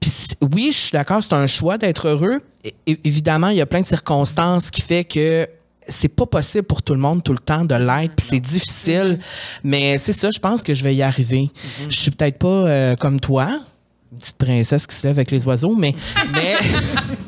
Puis 0.00 0.10
c- 0.10 0.34
oui, 0.52 0.70
je 0.72 0.78
suis 0.78 0.90
d'accord, 0.92 1.22
c'est 1.22 1.32
un 1.34 1.46
choix 1.46 1.76
d'être 1.78 2.08
heureux. 2.08 2.38
É- 2.86 2.98
évidemment, 3.04 3.48
il 3.48 3.56
y 3.56 3.60
a 3.60 3.66
plein 3.66 3.80
de 3.80 3.86
circonstances 3.86 4.70
qui 4.70 4.80
fait 4.82 5.04
que 5.04 5.48
c'est 5.88 6.08
pas 6.14 6.26
possible 6.26 6.64
pour 6.64 6.82
tout 6.82 6.92
le 6.92 7.00
monde 7.00 7.24
tout 7.24 7.32
le 7.32 7.38
temps 7.38 7.64
de 7.64 7.74
l'être, 7.74 8.14
puis 8.14 8.26
c'est 8.30 8.40
difficile. 8.40 9.18
Mais 9.64 9.96
c'est 9.98 10.12
ça, 10.12 10.30
je 10.30 10.38
pense 10.38 10.62
que 10.62 10.74
je 10.74 10.84
vais 10.84 10.94
y 10.94 11.02
arriver. 11.02 11.50
Je 11.88 11.96
suis 11.96 12.10
peut-être 12.10 12.38
pas 12.38 12.46
euh, 12.48 12.94
comme 12.96 13.18
toi, 13.18 13.48
une 14.12 14.18
petite 14.18 14.36
princesse 14.36 14.86
qui 14.86 14.94
se 14.94 15.06
lève 15.06 15.16
avec 15.16 15.30
les 15.30 15.44
oiseaux, 15.46 15.74
mais 15.74 15.94
mais 16.32 16.54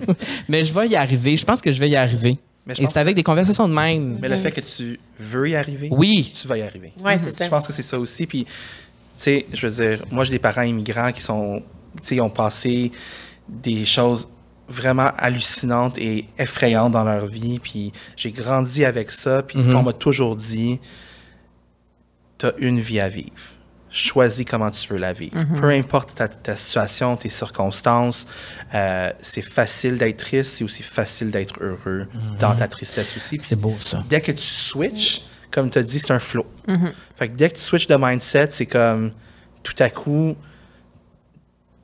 mais 0.49 0.65
je 0.65 0.73
vais 0.75 0.89
y 0.89 0.97
arriver. 0.97 1.37
Je 1.37 1.45
pense 1.45 1.61
que 1.63 1.73
je 1.73 1.81
vais 1.81 1.89
y 1.89 1.97
arriver. 1.97 2.39
Mais 2.79 2.85
Et 2.85 2.87
c'est 2.87 2.99
avec 3.01 3.17
des 3.17 3.23
conversations 3.23 3.69
de 3.69 3.75
même. 3.75 4.19
Mais 4.21 4.29
le 4.29 4.37
fait 4.37 4.53
que 4.53 4.61
tu 4.61 4.99
veux 5.19 5.49
y 5.49 5.57
arriver, 5.57 5.89
Oui. 5.91 6.33
tu 6.41 6.47
vas 6.49 6.59
y 6.59 6.63
arriver. 6.63 6.93
Ouais, 7.03 7.17
c'est 7.17 7.37
ça. 7.37 7.45
Je 7.45 7.51
pense 7.51 7.67
que 7.67 7.73
c'est 7.73 7.83
ça 7.83 7.99
aussi. 7.99 8.27
Puis, 8.27 8.45
tu 8.45 8.51
sais, 9.17 9.47
je 9.53 9.67
veux 9.67 9.73
dire, 9.85 10.05
moi, 10.11 10.25
j'ai 10.25 10.31
des 10.33 10.39
parents 10.39 10.63
immigrants 10.63 11.13
qui 11.13 11.21
sont, 11.23 11.63
tu 12.01 12.07
sais, 12.09 12.17
ils 12.17 12.21
ont 12.21 12.31
passé 12.31 12.91
des 13.49 13.85
choses 13.85 14.29
vraiment 14.69 15.11
hallucinantes 15.19 15.99
et 15.99 16.27
effrayantes 16.39 16.93
dans 16.93 17.05
leur 17.05 17.27
vie. 17.27 17.59
Puis, 17.59 17.93
j'ai 18.17 18.31
grandi 18.31 18.85
avec 18.85 19.11
ça. 19.11 19.43
Puis, 19.43 19.59
on 19.59 19.83
m'a 19.83 19.93
toujours 19.93 20.37
dit, 20.37 20.79
t'as 22.39 22.53
une 22.59 22.81
vie 22.81 23.01
à 23.01 23.09
vivre. 23.09 23.31
Choisis 23.91 24.45
comment 24.45 24.71
tu 24.71 24.87
veux 24.93 24.99
la 24.99 25.13
vivre. 25.13 25.37
Peu 25.61 25.71
importe 25.71 26.15
ta, 26.15 26.29
ta 26.29 26.55
situation, 26.55 27.17
tes 27.17 27.29
circonstances, 27.29 28.29
euh, 28.75 29.11
c'est 29.21 29.43
facile 29.43 29.99
d'être 29.99 30.19
triste, 30.19 30.53
c'est 30.59 30.65
aussi 30.65 30.83
facile 30.83 31.31
d'être 31.31 31.55
heureux 31.61 32.07
dans 32.39 32.55
ta 32.55 32.69
tristesse 32.69 33.17
aussi. 33.17 33.39
C'est 33.41 33.59
beau 33.59 33.75
ça. 33.81 34.05
dès 34.09 34.21
que 34.21 34.33
tu 34.33 34.45
switches, 34.47 35.23
comme 35.51 35.71
tu 35.71 35.79
as 35.79 35.83
dit, 35.83 35.99
c'est 35.99 36.13
un 36.13 36.21
flow. 36.21 36.47
Fait 37.17 37.29
que 37.29 37.35
dès 37.35 37.51
que 37.51 37.57
tu 37.57 37.63
switches 37.63 37.89
de 37.89 37.97
mindset, 37.97 38.49
c'est 38.51 38.67
comme 38.67 39.13
tout 39.65 39.75
à 39.81 39.91
coup, 39.91 40.37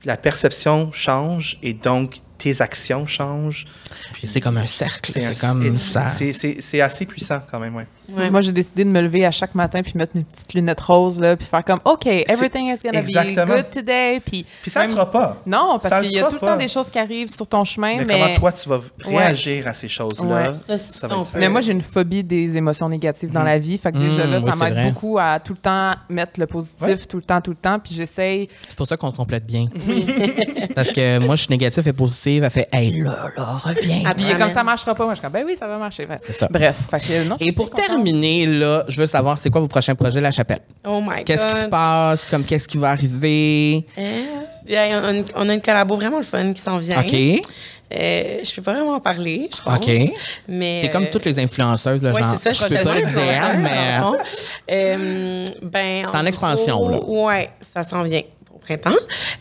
la 0.05 0.17
perception 0.17 0.93
change 0.93 1.59
et 1.63 1.75
donc 1.75 2.19
tes 2.39 2.61
actions 2.61 3.07
changent. 3.07 3.67
Puis 4.13 4.27
c'est 4.27 4.41
comme 4.41 4.57
un 4.59 4.67
cercle. 4.67 5.11
C'est 5.13 5.39
comme 5.41 5.77
ça. 5.77 6.09
c'est- 6.09 6.33
C'est 6.33 6.57
c'est 6.61 6.81
assez 6.81 7.07
puissant 7.07 7.41
quand 7.51 7.59
même, 7.61 7.75
ouais. 7.77 7.87
Ouais. 8.17 8.31
Moi, 8.31 8.41
j'ai 8.41 8.53
décidé 8.53 8.85
de 8.85 8.91
me 8.91 9.01
lever 9.01 9.27
à 9.27 9.33
chaque 9.33 9.55
matin 9.57 9.83
puis 9.83 9.93
mettre 9.97 10.17
mes 10.17 10.23
petites 10.23 10.55
lunettes 10.55 10.81
roses, 10.81 11.19
là, 11.19 11.37
puis 11.37 11.45
faire 11.47 11.65
comme, 11.65 11.81
OK, 11.85 12.07
everything 12.07 12.73
is 12.73 12.79
gonna 12.85 13.01
Exactement. 13.01 13.47
be 13.47 13.57
good 13.57 13.71
today. 13.71 14.21
Puis, 14.25 14.47
Puis 14.63 14.71
ça 14.71 14.81
ne 14.83 14.87
même- 14.87 14.95
sera 14.95 15.11
pas. 15.11 15.43
Non, 15.45 15.81
parce 15.83 16.03
qu'il 16.07 16.13
y 16.17 16.21
a 16.21 16.25
tout 16.29 16.35
le 16.35 16.39
temps 16.41 16.57
des 16.57 16.69
choses 16.69 16.89
qui 16.89 16.99
arrivent 17.01 17.29
sur 17.35 17.49
ton 17.49 17.65
chemin, 17.65 17.97
Mais, 17.99 18.05
mais, 18.05 18.15
comment 18.21 18.35
toi, 18.35 18.53
tu 18.53 18.69
vas 18.69 18.81
réagir 19.05 19.67
à 19.67 19.75
ces 19.75 19.89
choses-là, 19.89 20.51
Ouais. 20.51 20.55
Ça, 20.55 20.77
c'est 20.77 20.95
ça 20.95 21.09
Mais 21.35 21.49
moi, 21.49 21.61
j'ai 21.61 21.73
une 21.73 21.83
phobie 21.83 22.23
des 22.23 22.57
émotions 22.57 22.89
négatives 22.89 23.33
dans 23.33 23.43
la 23.43 23.59
vie. 23.59 23.77
Fait 23.79 23.91
que 23.91 23.99
déjà 23.99 24.25
Mmh, 24.27 24.31
là, 24.31 24.39
oui, 24.41 24.51
ça 24.51 24.57
m'aide 24.71 24.93
beaucoup 24.93 25.19
à 25.19 25.41
tout 25.41 25.55
le 25.55 25.59
temps 25.59 25.91
mettre 26.09 26.39
le 26.39 26.47
positif, 26.47 26.83
Ouais. 26.87 26.97
tout 26.97 27.17
le 27.17 27.23
temps, 27.23 27.41
tout 27.41 27.51
le 27.51 27.57
temps. 27.57 27.79
Puis 27.81 27.95
j'essaye. 27.95 28.49
C'est 28.69 28.77
pour 28.77 28.87
ça 28.87 28.97
qu'on 28.97 29.11
te 29.11 29.17
complète 29.17 29.45
bien. 29.47 29.67
Parce 30.75 30.93
que 30.93 31.19
moi, 31.19 31.35
je 31.37 31.43
suis 31.43 31.51
négatif 31.51 31.87
et 31.87 31.93
positive. 32.27 32.45
Elle 32.45 32.51
fait 32.51 32.69
Hey, 32.73 32.93
là, 32.93 33.31
là, 33.37 33.61
reviens. 33.63 34.03
Ah, 34.07 34.15
Puis 34.15 34.25
comme 34.39 34.51
ça 34.51 34.63
marchera 34.63 34.95
pas, 34.95 35.05
moi, 35.05 35.15
je 35.15 35.19
suis 35.19 35.23
comme, 35.23 35.33
ben 35.33 35.45
oui, 35.47 35.57
ça 35.59 35.67
va 35.67 35.79
marcher. 35.79 36.07
C'est 36.25 36.33
ça. 36.33 36.49
Bref. 36.51 36.77
Fait 36.91 36.99
que, 36.99 37.29
non, 37.29 37.37
je 37.41 37.47
Et 37.47 37.53
pour 37.53 37.71
terminer, 37.71 38.47
là, 38.47 38.85
je 38.89 39.01
veux 39.01 39.07
savoir, 39.07 39.39
c'est 39.39 39.51
quoi 39.51 39.61
vos 39.61 39.69
prochains 39.69 39.95
projets, 39.95 40.21
La 40.21 40.31
Chapelle? 40.31 40.61
Oh 40.87 41.01
my 41.01 41.25
Qu'est-ce 41.25 41.47
qui 41.47 41.61
se 41.61 41.67
passe? 41.67 42.25
Comme 42.25 42.45
qu'est-ce 42.45 42.69
qui 42.69 42.79
va 42.79 42.91
arriver? 42.91 43.87
Yeah, 44.69 45.01
on, 45.01 45.05
a 45.05 45.13
une, 45.13 45.25
on 45.37 45.49
a 45.49 45.55
une 45.55 45.61
collabo 45.61 45.95
vraiment 45.95 46.17
le 46.17 46.25
fun 46.25 46.53
qui 46.53 46.61
s'en 46.61 46.79
vient. 46.79 47.01
OK. 47.01 47.15
Euh, 47.95 48.41
je 48.43 48.53
peux 48.57 48.63
pas 48.63 48.73
vraiment 48.73 48.95
en 48.95 49.01
parler, 49.01 49.49
je 49.57 49.63
pense. 49.63 49.77
OK. 49.77 50.13
Mais, 50.49 50.81
T'es 50.83 50.91
comme 50.91 51.05
euh, 51.05 51.11
toutes 51.13 51.25
les 51.25 51.39
influenceuses, 51.39 52.03
là, 52.03 52.11
Ouais, 52.11 52.21
genre. 52.21 52.35
ça, 52.35 52.51
je 52.51 52.65
peux 52.65 52.83
pas 52.83 52.95
le 52.97 53.03
dire, 53.03 53.59
mais. 53.61 54.01
Euh, 54.73 55.45
ben, 55.63 56.03
C'est 56.05 56.17
en 56.17 56.27
expansion, 56.27 56.81
gros, 56.81 57.27
Ouais, 57.29 57.49
ça 57.73 57.85
s'en 57.85 58.03
vient 58.03 58.23
printemps. 58.67 58.97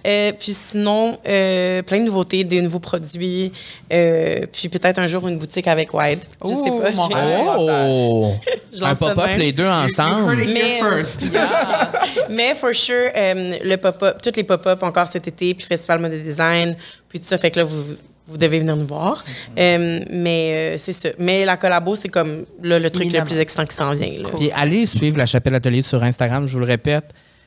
Euh, 0.05 0.31
puis 0.39 0.53
sinon, 0.53 1.17
euh, 1.27 1.81
plein 1.81 1.99
de 1.99 2.05
nouveautés, 2.05 2.43
des 2.43 2.61
nouveaux 2.61 2.79
produits. 2.79 3.51
euh, 3.91 4.45
puis 4.51 4.69
peut-être 4.69 4.99
un 4.99 5.07
jour 5.07 5.27
une 5.27 5.37
boutique 5.37 5.67
avec 5.67 5.93
Wide. 5.93 6.19
Je 6.43 6.49
sais 6.49 6.55
pas. 6.55 6.91
mon. 6.91 7.57
Oh! 7.59 8.33
Un 8.81 8.95
pop-up, 8.95 9.29
les 9.37 9.51
deux 9.51 9.67
ensemble. 9.67 10.35
Mais, 10.53 10.79
mais 12.29 12.53
for 12.55 12.73
sure, 12.73 13.09
euh, 13.15 13.57
le 13.63 13.75
pop-up, 13.77 14.21
toutes 14.21 14.37
les 14.37 14.43
pop-up 14.43 14.83
encore 14.83 15.07
cet 15.07 15.27
été, 15.27 15.53
puis 15.53 15.65
Festival 15.65 15.99
Mode 15.99 16.11
Design, 16.23 16.75
puis 17.09 17.19
tout 17.19 17.27
ça, 17.27 17.37
fait 17.37 17.51
que 17.51 17.59
là, 17.59 17.65
vous, 17.65 17.95
vous 18.27 18.37
devez 18.37 18.59
venir 18.59 18.75
nous 18.75 18.87
voir. 18.87 19.23
Euh, 19.57 20.01
mais 20.09 20.73
euh, 20.75 20.77
c'est 20.77 20.93
ça. 20.93 21.09
Mais 21.19 21.45
la 21.45 21.57
collabo, 21.57 21.95
c'est 21.95 22.09
comme 22.09 22.45
là, 22.61 22.79
le 22.79 22.89
truc 22.89 23.11
le 23.11 23.23
plus 23.23 23.37
excitant 23.37 23.65
qui 23.65 23.75
s'en 23.75 23.93
vient. 23.93 24.21
Là. 24.23 24.29
Puis 24.35 24.49
allez 24.55 24.85
suivre 24.85 25.17
La 25.17 25.25
Chapelle 25.25 25.55
Atelier 25.55 25.81
sur 25.81 26.01
Instagram, 26.03 26.47
je 26.47 26.53
vous 26.53 26.59
le 26.59 26.65
répète. 26.65 27.05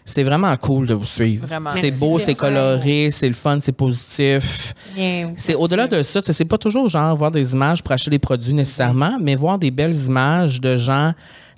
C'est 0.09 0.23
vraiment 0.23 0.57
cool 0.57 0.87
de 0.87 0.95
vous 0.95 1.05
suivre. 1.05 1.47
Vraiment. 1.47 1.69
C'est 1.69 1.91
beau, 1.91 2.19
c'est 2.19 2.35
coloré, 2.35 3.11
c'est 3.11 3.29
le 3.29 3.35
fun, 3.35 3.59
c'est 3.63 3.73
positif. 3.73 4.75
Bien. 4.95 5.33
C'est 5.37 5.55
au-delà 5.55 5.87
de 5.87 6.03
ça, 6.03 6.23
c'est 6.25 6.45
pas 6.47 6.57
toujours 6.57 6.89
genre 6.89 7.15
voir 7.15 7.31
des 7.31 7.53
images 7.53 7.83
pour 7.83 7.93
acheter 7.93 8.11
des 8.11 8.19
produits 8.19 8.55
nécessairement, 8.55 9.19
mais 9.21 9.37
voir 9.37 9.59
des 9.59 9.71
belles 9.71 9.95
images 9.95 10.63
de 10.63 10.77
gens 10.77 11.13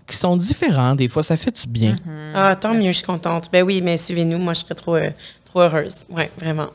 qui 0.05 0.17
sont 0.17 0.37
différents. 0.37 0.97
Des 0.97 1.07
fois, 1.07 1.23
ça 1.23 1.37
fait 1.37 1.55
du 1.63 1.69
bien. 1.69 1.95
Ah, 2.35 2.57
tant 2.57 2.75
mieux, 2.75 2.89
je 2.89 2.97
suis 2.97 3.07
contente. 3.07 3.49
Ben 3.53 3.63
oui, 3.63 3.81
mais 3.83 3.97
suivez-nous, 3.97 4.39
moi, 4.39 4.53
je 4.55 4.61
serais 4.61 4.75
trop, 4.75 4.97
euh, 4.97 5.11
trop 5.45 5.61
heureuse. 5.61 5.99
Oui, 6.11 6.25
vraiment. 6.37 6.71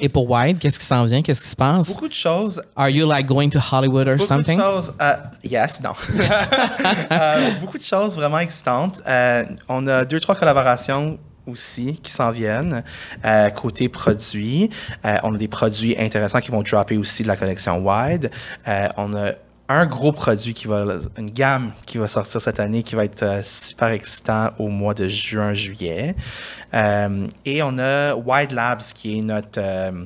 Et 0.00 0.08
pour 0.08 0.28
White, 0.30 0.58
qu'est-ce 0.58 0.78
qui 0.78 0.84
s'en 0.86 1.04
vient? 1.04 1.22
Qu'est-ce 1.22 1.42
qui 1.42 1.48
se 1.48 1.56
passe? 1.56 1.88
Beaucoup 1.88 2.08
de 2.08 2.12
choses 2.14 2.62
Are 2.76 2.90
you 2.90 3.06
like 3.08 3.26
going 3.26 3.48
to 3.50 3.58
Hollywood 3.58 4.06
or 4.08 4.16
Beaucoup 4.16 4.28
something? 4.28 4.58
de 4.58 4.62
choses. 4.62 4.92
euh, 5.00 5.16
yes, 5.44 5.80
non. 5.82 5.92
Euh, 7.12 7.50
beaucoup 7.60 7.78
de 7.78 7.82
choses 7.82 8.16
vraiment 8.16 8.38
excitantes. 8.38 9.02
Euh, 9.06 9.44
on 9.68 9.86
a 9.86 10.04
deux, 10.04 10.20
trois 10.20 10.34
collaborations 10.34 11.18
aussi 11.46 11.98
qui 12.02 12.10
s'en 12.10 12.30
viennent. 12.30 12.82
Euh, 13.24 13.50
côté 13.50 13.88
produits, 13.88 14.70
on 15.22 15.34
a 15.34 15.38
des 15.38 15.48
produits 15.48 15.96
intéressants 15.98 16.40
qui 16.40 16.50
vont 16.50 16.62
dropper 16.62 16.96
aussi 16.96 17.22
de 17.22 17.28
la 17.28 17.36
collection 17.36 17.78
Wide. 17.84 18.30
On 18.96 19.14
a 19.14 19.32
un 19.72 19.86
gros 19.86 20.12
produit 20.12 20.54
qui 20.54 20.66
va, 20.66 20.84
une 21.16 21.30
gamme 21.30 21.72
qui 21.86 21.98
va 21.98 22.08
sortir 22.08 22.40
cette 22.40 22.60
année 22.60 22.82
qui 22.82 22.94
va 22.94 23.04
être 23.04 23.22
euh, 23.22 23.40
super 23.42 23.88
excitant 23.88 24.50
au 24.58 24.68
mois 24.68 24.94
de 24.94 25.08
juin-juillet. 25.08 26.14
Euh, 26.74 27.26
et 27.44 27.62
on 27.62 27.78
a 27.78 28.14
Wide 28.14 28.52
Labs 28.52 28.82
qui 28.94 29.18
est 29.18 29.22
notre 29.22 29.58
euh, 29.58 30.04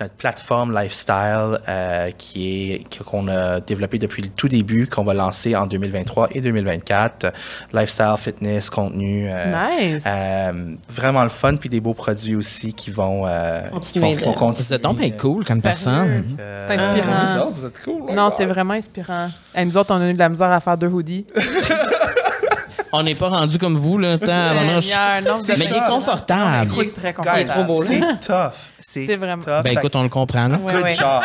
notre 0.00 0.14
plateforme 0.14 0.74
lifestyle 0.78 1.58
euh, 1.68 2.08
qui 2.18 2.72
est 2.72 3.02
qu'on 3.04 3.28
a 3.28 3.60
développé 3.60 3.98
depuis 3.98 4.22
le 4.22 4.28
tout 4.28 4.48
début, 4.48 4.86
qu'on 4.86 5.04
va 5.04 5.14
lancer 5.14 5.56
en 5.56 5.66
2023 5.66 6.28
et 6.32 6.40
2024. 6.40 7.32
Lifestyle, 7.72 8.14
fitness, 8.18 8.68
contenu. 8.70 9.28
euh, 9.30 9.54
Nice. 9.94 10.04
euh, 10.06 10.74
vraiment 10.90 11.22
le 11.22 11.28
fun, 11.30 11.56
puis 11.56 11.68
des 11.68 11.80
beaux 11.80 11.94
produits 11.94 12.36
aussi 12.36 12.72
qui 12.74 12.90
vont, 12.90 13.26
euh, 13.26 13.62
Continuer 13.70 14.16
qui 14.16 14.24
vont- 14.24 14.32
Vous 14.52 14.72
êtes 14.72 14.82
donc 14.82 14.98
bien 14.98 15.10
cool 15.10 15.44
comme 15.44 15.62
personne. 15.62 16.24
Euh, 16.38 16.66
C'est 16.68 16.74
inspirant. 16.74 17.22
Vous 17.22 17.38
autres, 17.40 17.50
vous 17.60 17.64
êtes 17.66 17.82
cool. 17.82 18.12
Non, 18.14 18.28
c'est 18.36 18.46
vraiment 18.46 18.74
inspirant. 18.74 19.28
Et 19.54 19.64
nous 19.64 19.76
autres, 19.76 19.94
on 19.94 20.00
a 20.00 20.08
eu 20.08 20.14
de 20.14 20.18
la 20.18 20.28
misère 20.28 20.50
à 20.50 20.60
faire 20.60 20.76
deux 20.76 20.88
hoodies. 20.88 21.26
On 22.98 23.02
n'est 23.02 23.14
pas 23.14 23.28
rendu 23.28 23.58
comme 23.58 23.76
vous, 23.76 23.98
là. 23.98 24.16
Mais 24.20 24.26
il 25.56 25.62
est 25.64 25.88
confortable. 25.88 26.70
Il 26.76 26.80
est 26.82 26.94
très 26.96 27.12
confortable. 27.14 27.44
trop 27.48 27.64
beau, 27.64 27.82
là. 27.82 27.88
C'est 27.88 28.26
tough. 28.26 28.52
C'est 28.80 29.16
vraiment- 29.16 29.42
tough. 29.42 29.62
Ben 29.64 29.72
écoute, 29.78 29.94
on 29.96 30.02
le 30.02 30.08
comprend, 30.08 30.48
là. 30.48 30.58
Good 30.58 30.94
job. 30.94 31.22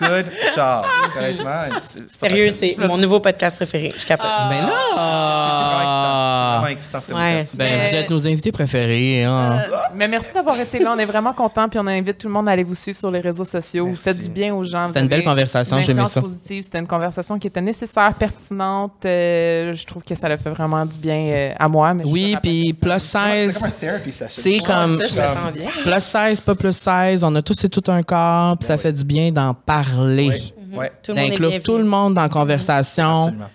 Good 0.00 0.26
job. 0.54 0.84
Sérieux, 2.20 2.50
c'est 2.56 2.76
mon 2.78 2.96
nouveau 2.98 3.20
podcast 3.20 3.56
préféré. 3.56 3.90
Je 3.96 4.04
capote. 4.06 4.26
Ben 4.50 4.66
C'est 4.66 4.66
vraiment 4.66 5.76
excitant. 5.78 5.80
C'est 5.80 5.82
là! 5.84 6.54
vraiment 6.54 6.66
excitant 6.68 7.00
ce 7.00 7.06
que 7.08 7.12
Ouais. 7.14 7.40
vous 7.42 7.46
faites. 7.48 7.56
Ben, 7.56 7.78
Mais- 7.78 7.88
vous 7.88 7.94
êtes 7.94 8.10
nos 8.10 8.26
invités 8.26 8.52
préférés. 8.52 9.24
hein. 9.24 9.60
Euh, 9.72 9.76
mais 9.94 10.08
merci 10.08 10.32
d'avoir 10.34 10.58
été 10.58 10.78
là. 10.80 10.92
On 10.94 10.98
est 10.98 11.04
vraiment 11.04 11.32
contents. 11.32 11.68
Puis 11.68 11.78
on 11.78 11.86
invite 11.86 12.18
tout 12.18 12.26
le 12.26 12.32
monde 12.32 12.48
à 12.48 12.52
aller 12.52 12.64
vous 12.64 12.74
suivre 12.74 12.98
sur 12.98 13.10
les 13.10 13.20
réseaux 13.20 13.44
sociaux. 13.44 13.86
Vous 13.86 13.96
faites 13.96 14.20
du 14.20 14.28
bien 14.28 14.54
aux 14.54 14.64
gens. 14.64 14.86
C'était 14.88 15.00
une 15.00 15.08
belle 15.08 15.24
conversation, 15.24 15.76
une 15.78 15.84
j'ai 15.84 15.92
aimé 15.92 16.02
influence 16.02 16.26
ça. 16.28 16.38
C'était 16.62 16.78
une 16.78 16.86
conversation 16.86 17.38
qui 17.38 17.46
était 17.46 17.60
nécessaire, 17.60 18.12
pertinente. 18.14 18.92
Euh, 19.04 19.72
je 19.74 19.84
trouve 19.86 20.02
que 20.02 20.14
ça 20.14 20.26
a 20.26 20.36
fait 20.36 20.50
vraiment 20.50 20.84
du 20.84 20.98
bien 20.98 21.13
euh, 21.14 21.54
à 21.58 21.68
moi. 21.68 21.94
mais 21.94 22.04
Oui, 22.04 22.36
puis 22.42 22.72
plus 22.72 22.90
C'est 22.98 23.48
16. 23.50 23.54
comme 23.54 23.64
un 23.66 23.70
therapy 23.70 24.12
session. 24.12 24.42
C'est 24.42 24.58
comme 24.60 24.98
Ça, 24.98 25.52
plus 25.82 26.00
16, 26.00 26.40
pas 26.40 26.54
plus 26.54 26.76
16. 26.76 27.24
On 27.24 27.34
a 27.34 27.42
tous 27.42 27.64
et 27.64 27.68
tout 27.68 27.82
un 27.90 28.02
corps, 28.02 28.56
puis 28.58 28.66
ça 28.66 28.74
Ben 28.74 28.78
oui. 28.78 28.82
fait 28.82 28.92
du 28.92 29.04
bien 29.04 29.30
d'en 29.32 29.54
parler. 29.54 30.32
D'inclure 31.08 31.36
bienvenu. 31.50 31.60
tout 31.62 31.78
le 31.78 31.84
monde 31.84 32.14
dans 32.14 32.22
la 32.22 32.28
conversation. 32.28 33.22
Absolument. 33.24 33.46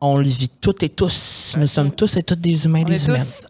On 0.00 0.16
le 0.18 0.24
vit 0.24 0.48
toutes 0.60 0.82
et 0.82 0.88
tous. 0.88 1.54
Nous 1.58 1.66
sommes 1.66 1.90
tous 1.90 2.16
et 2.16 2.22
toutes 2.22 2.40
des 2.40 2.64
humains, 2.64 2.82
On 2.84 2.88
est 2.88 2.90
des 2.90 3.06
humaines. 3.06 3.20
tous 3.22 3.46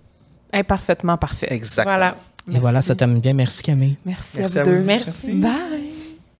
imparfaitement 0.52 1.16
parfaits. 1.16 1.50
Exactement. 1.52 1.94
Voilà. 1.96 2.14
Et 2.52 2.58
voilà, 2.58 2.82
ça 2.82 2.94
t'aime 2.94 3.20
bien. 3.20 3.32
Merci 3.34 3.62
Camille. 3.62 3.96
Merci, 4.04 4.38
Merci 4.38 4.58
à 4.58 4.64
vous 4.64 4.70
deux. 4.70 4.76
vous. 4.78 4.84
Merci. 4.84 5.32
Bye. 5.32 5.91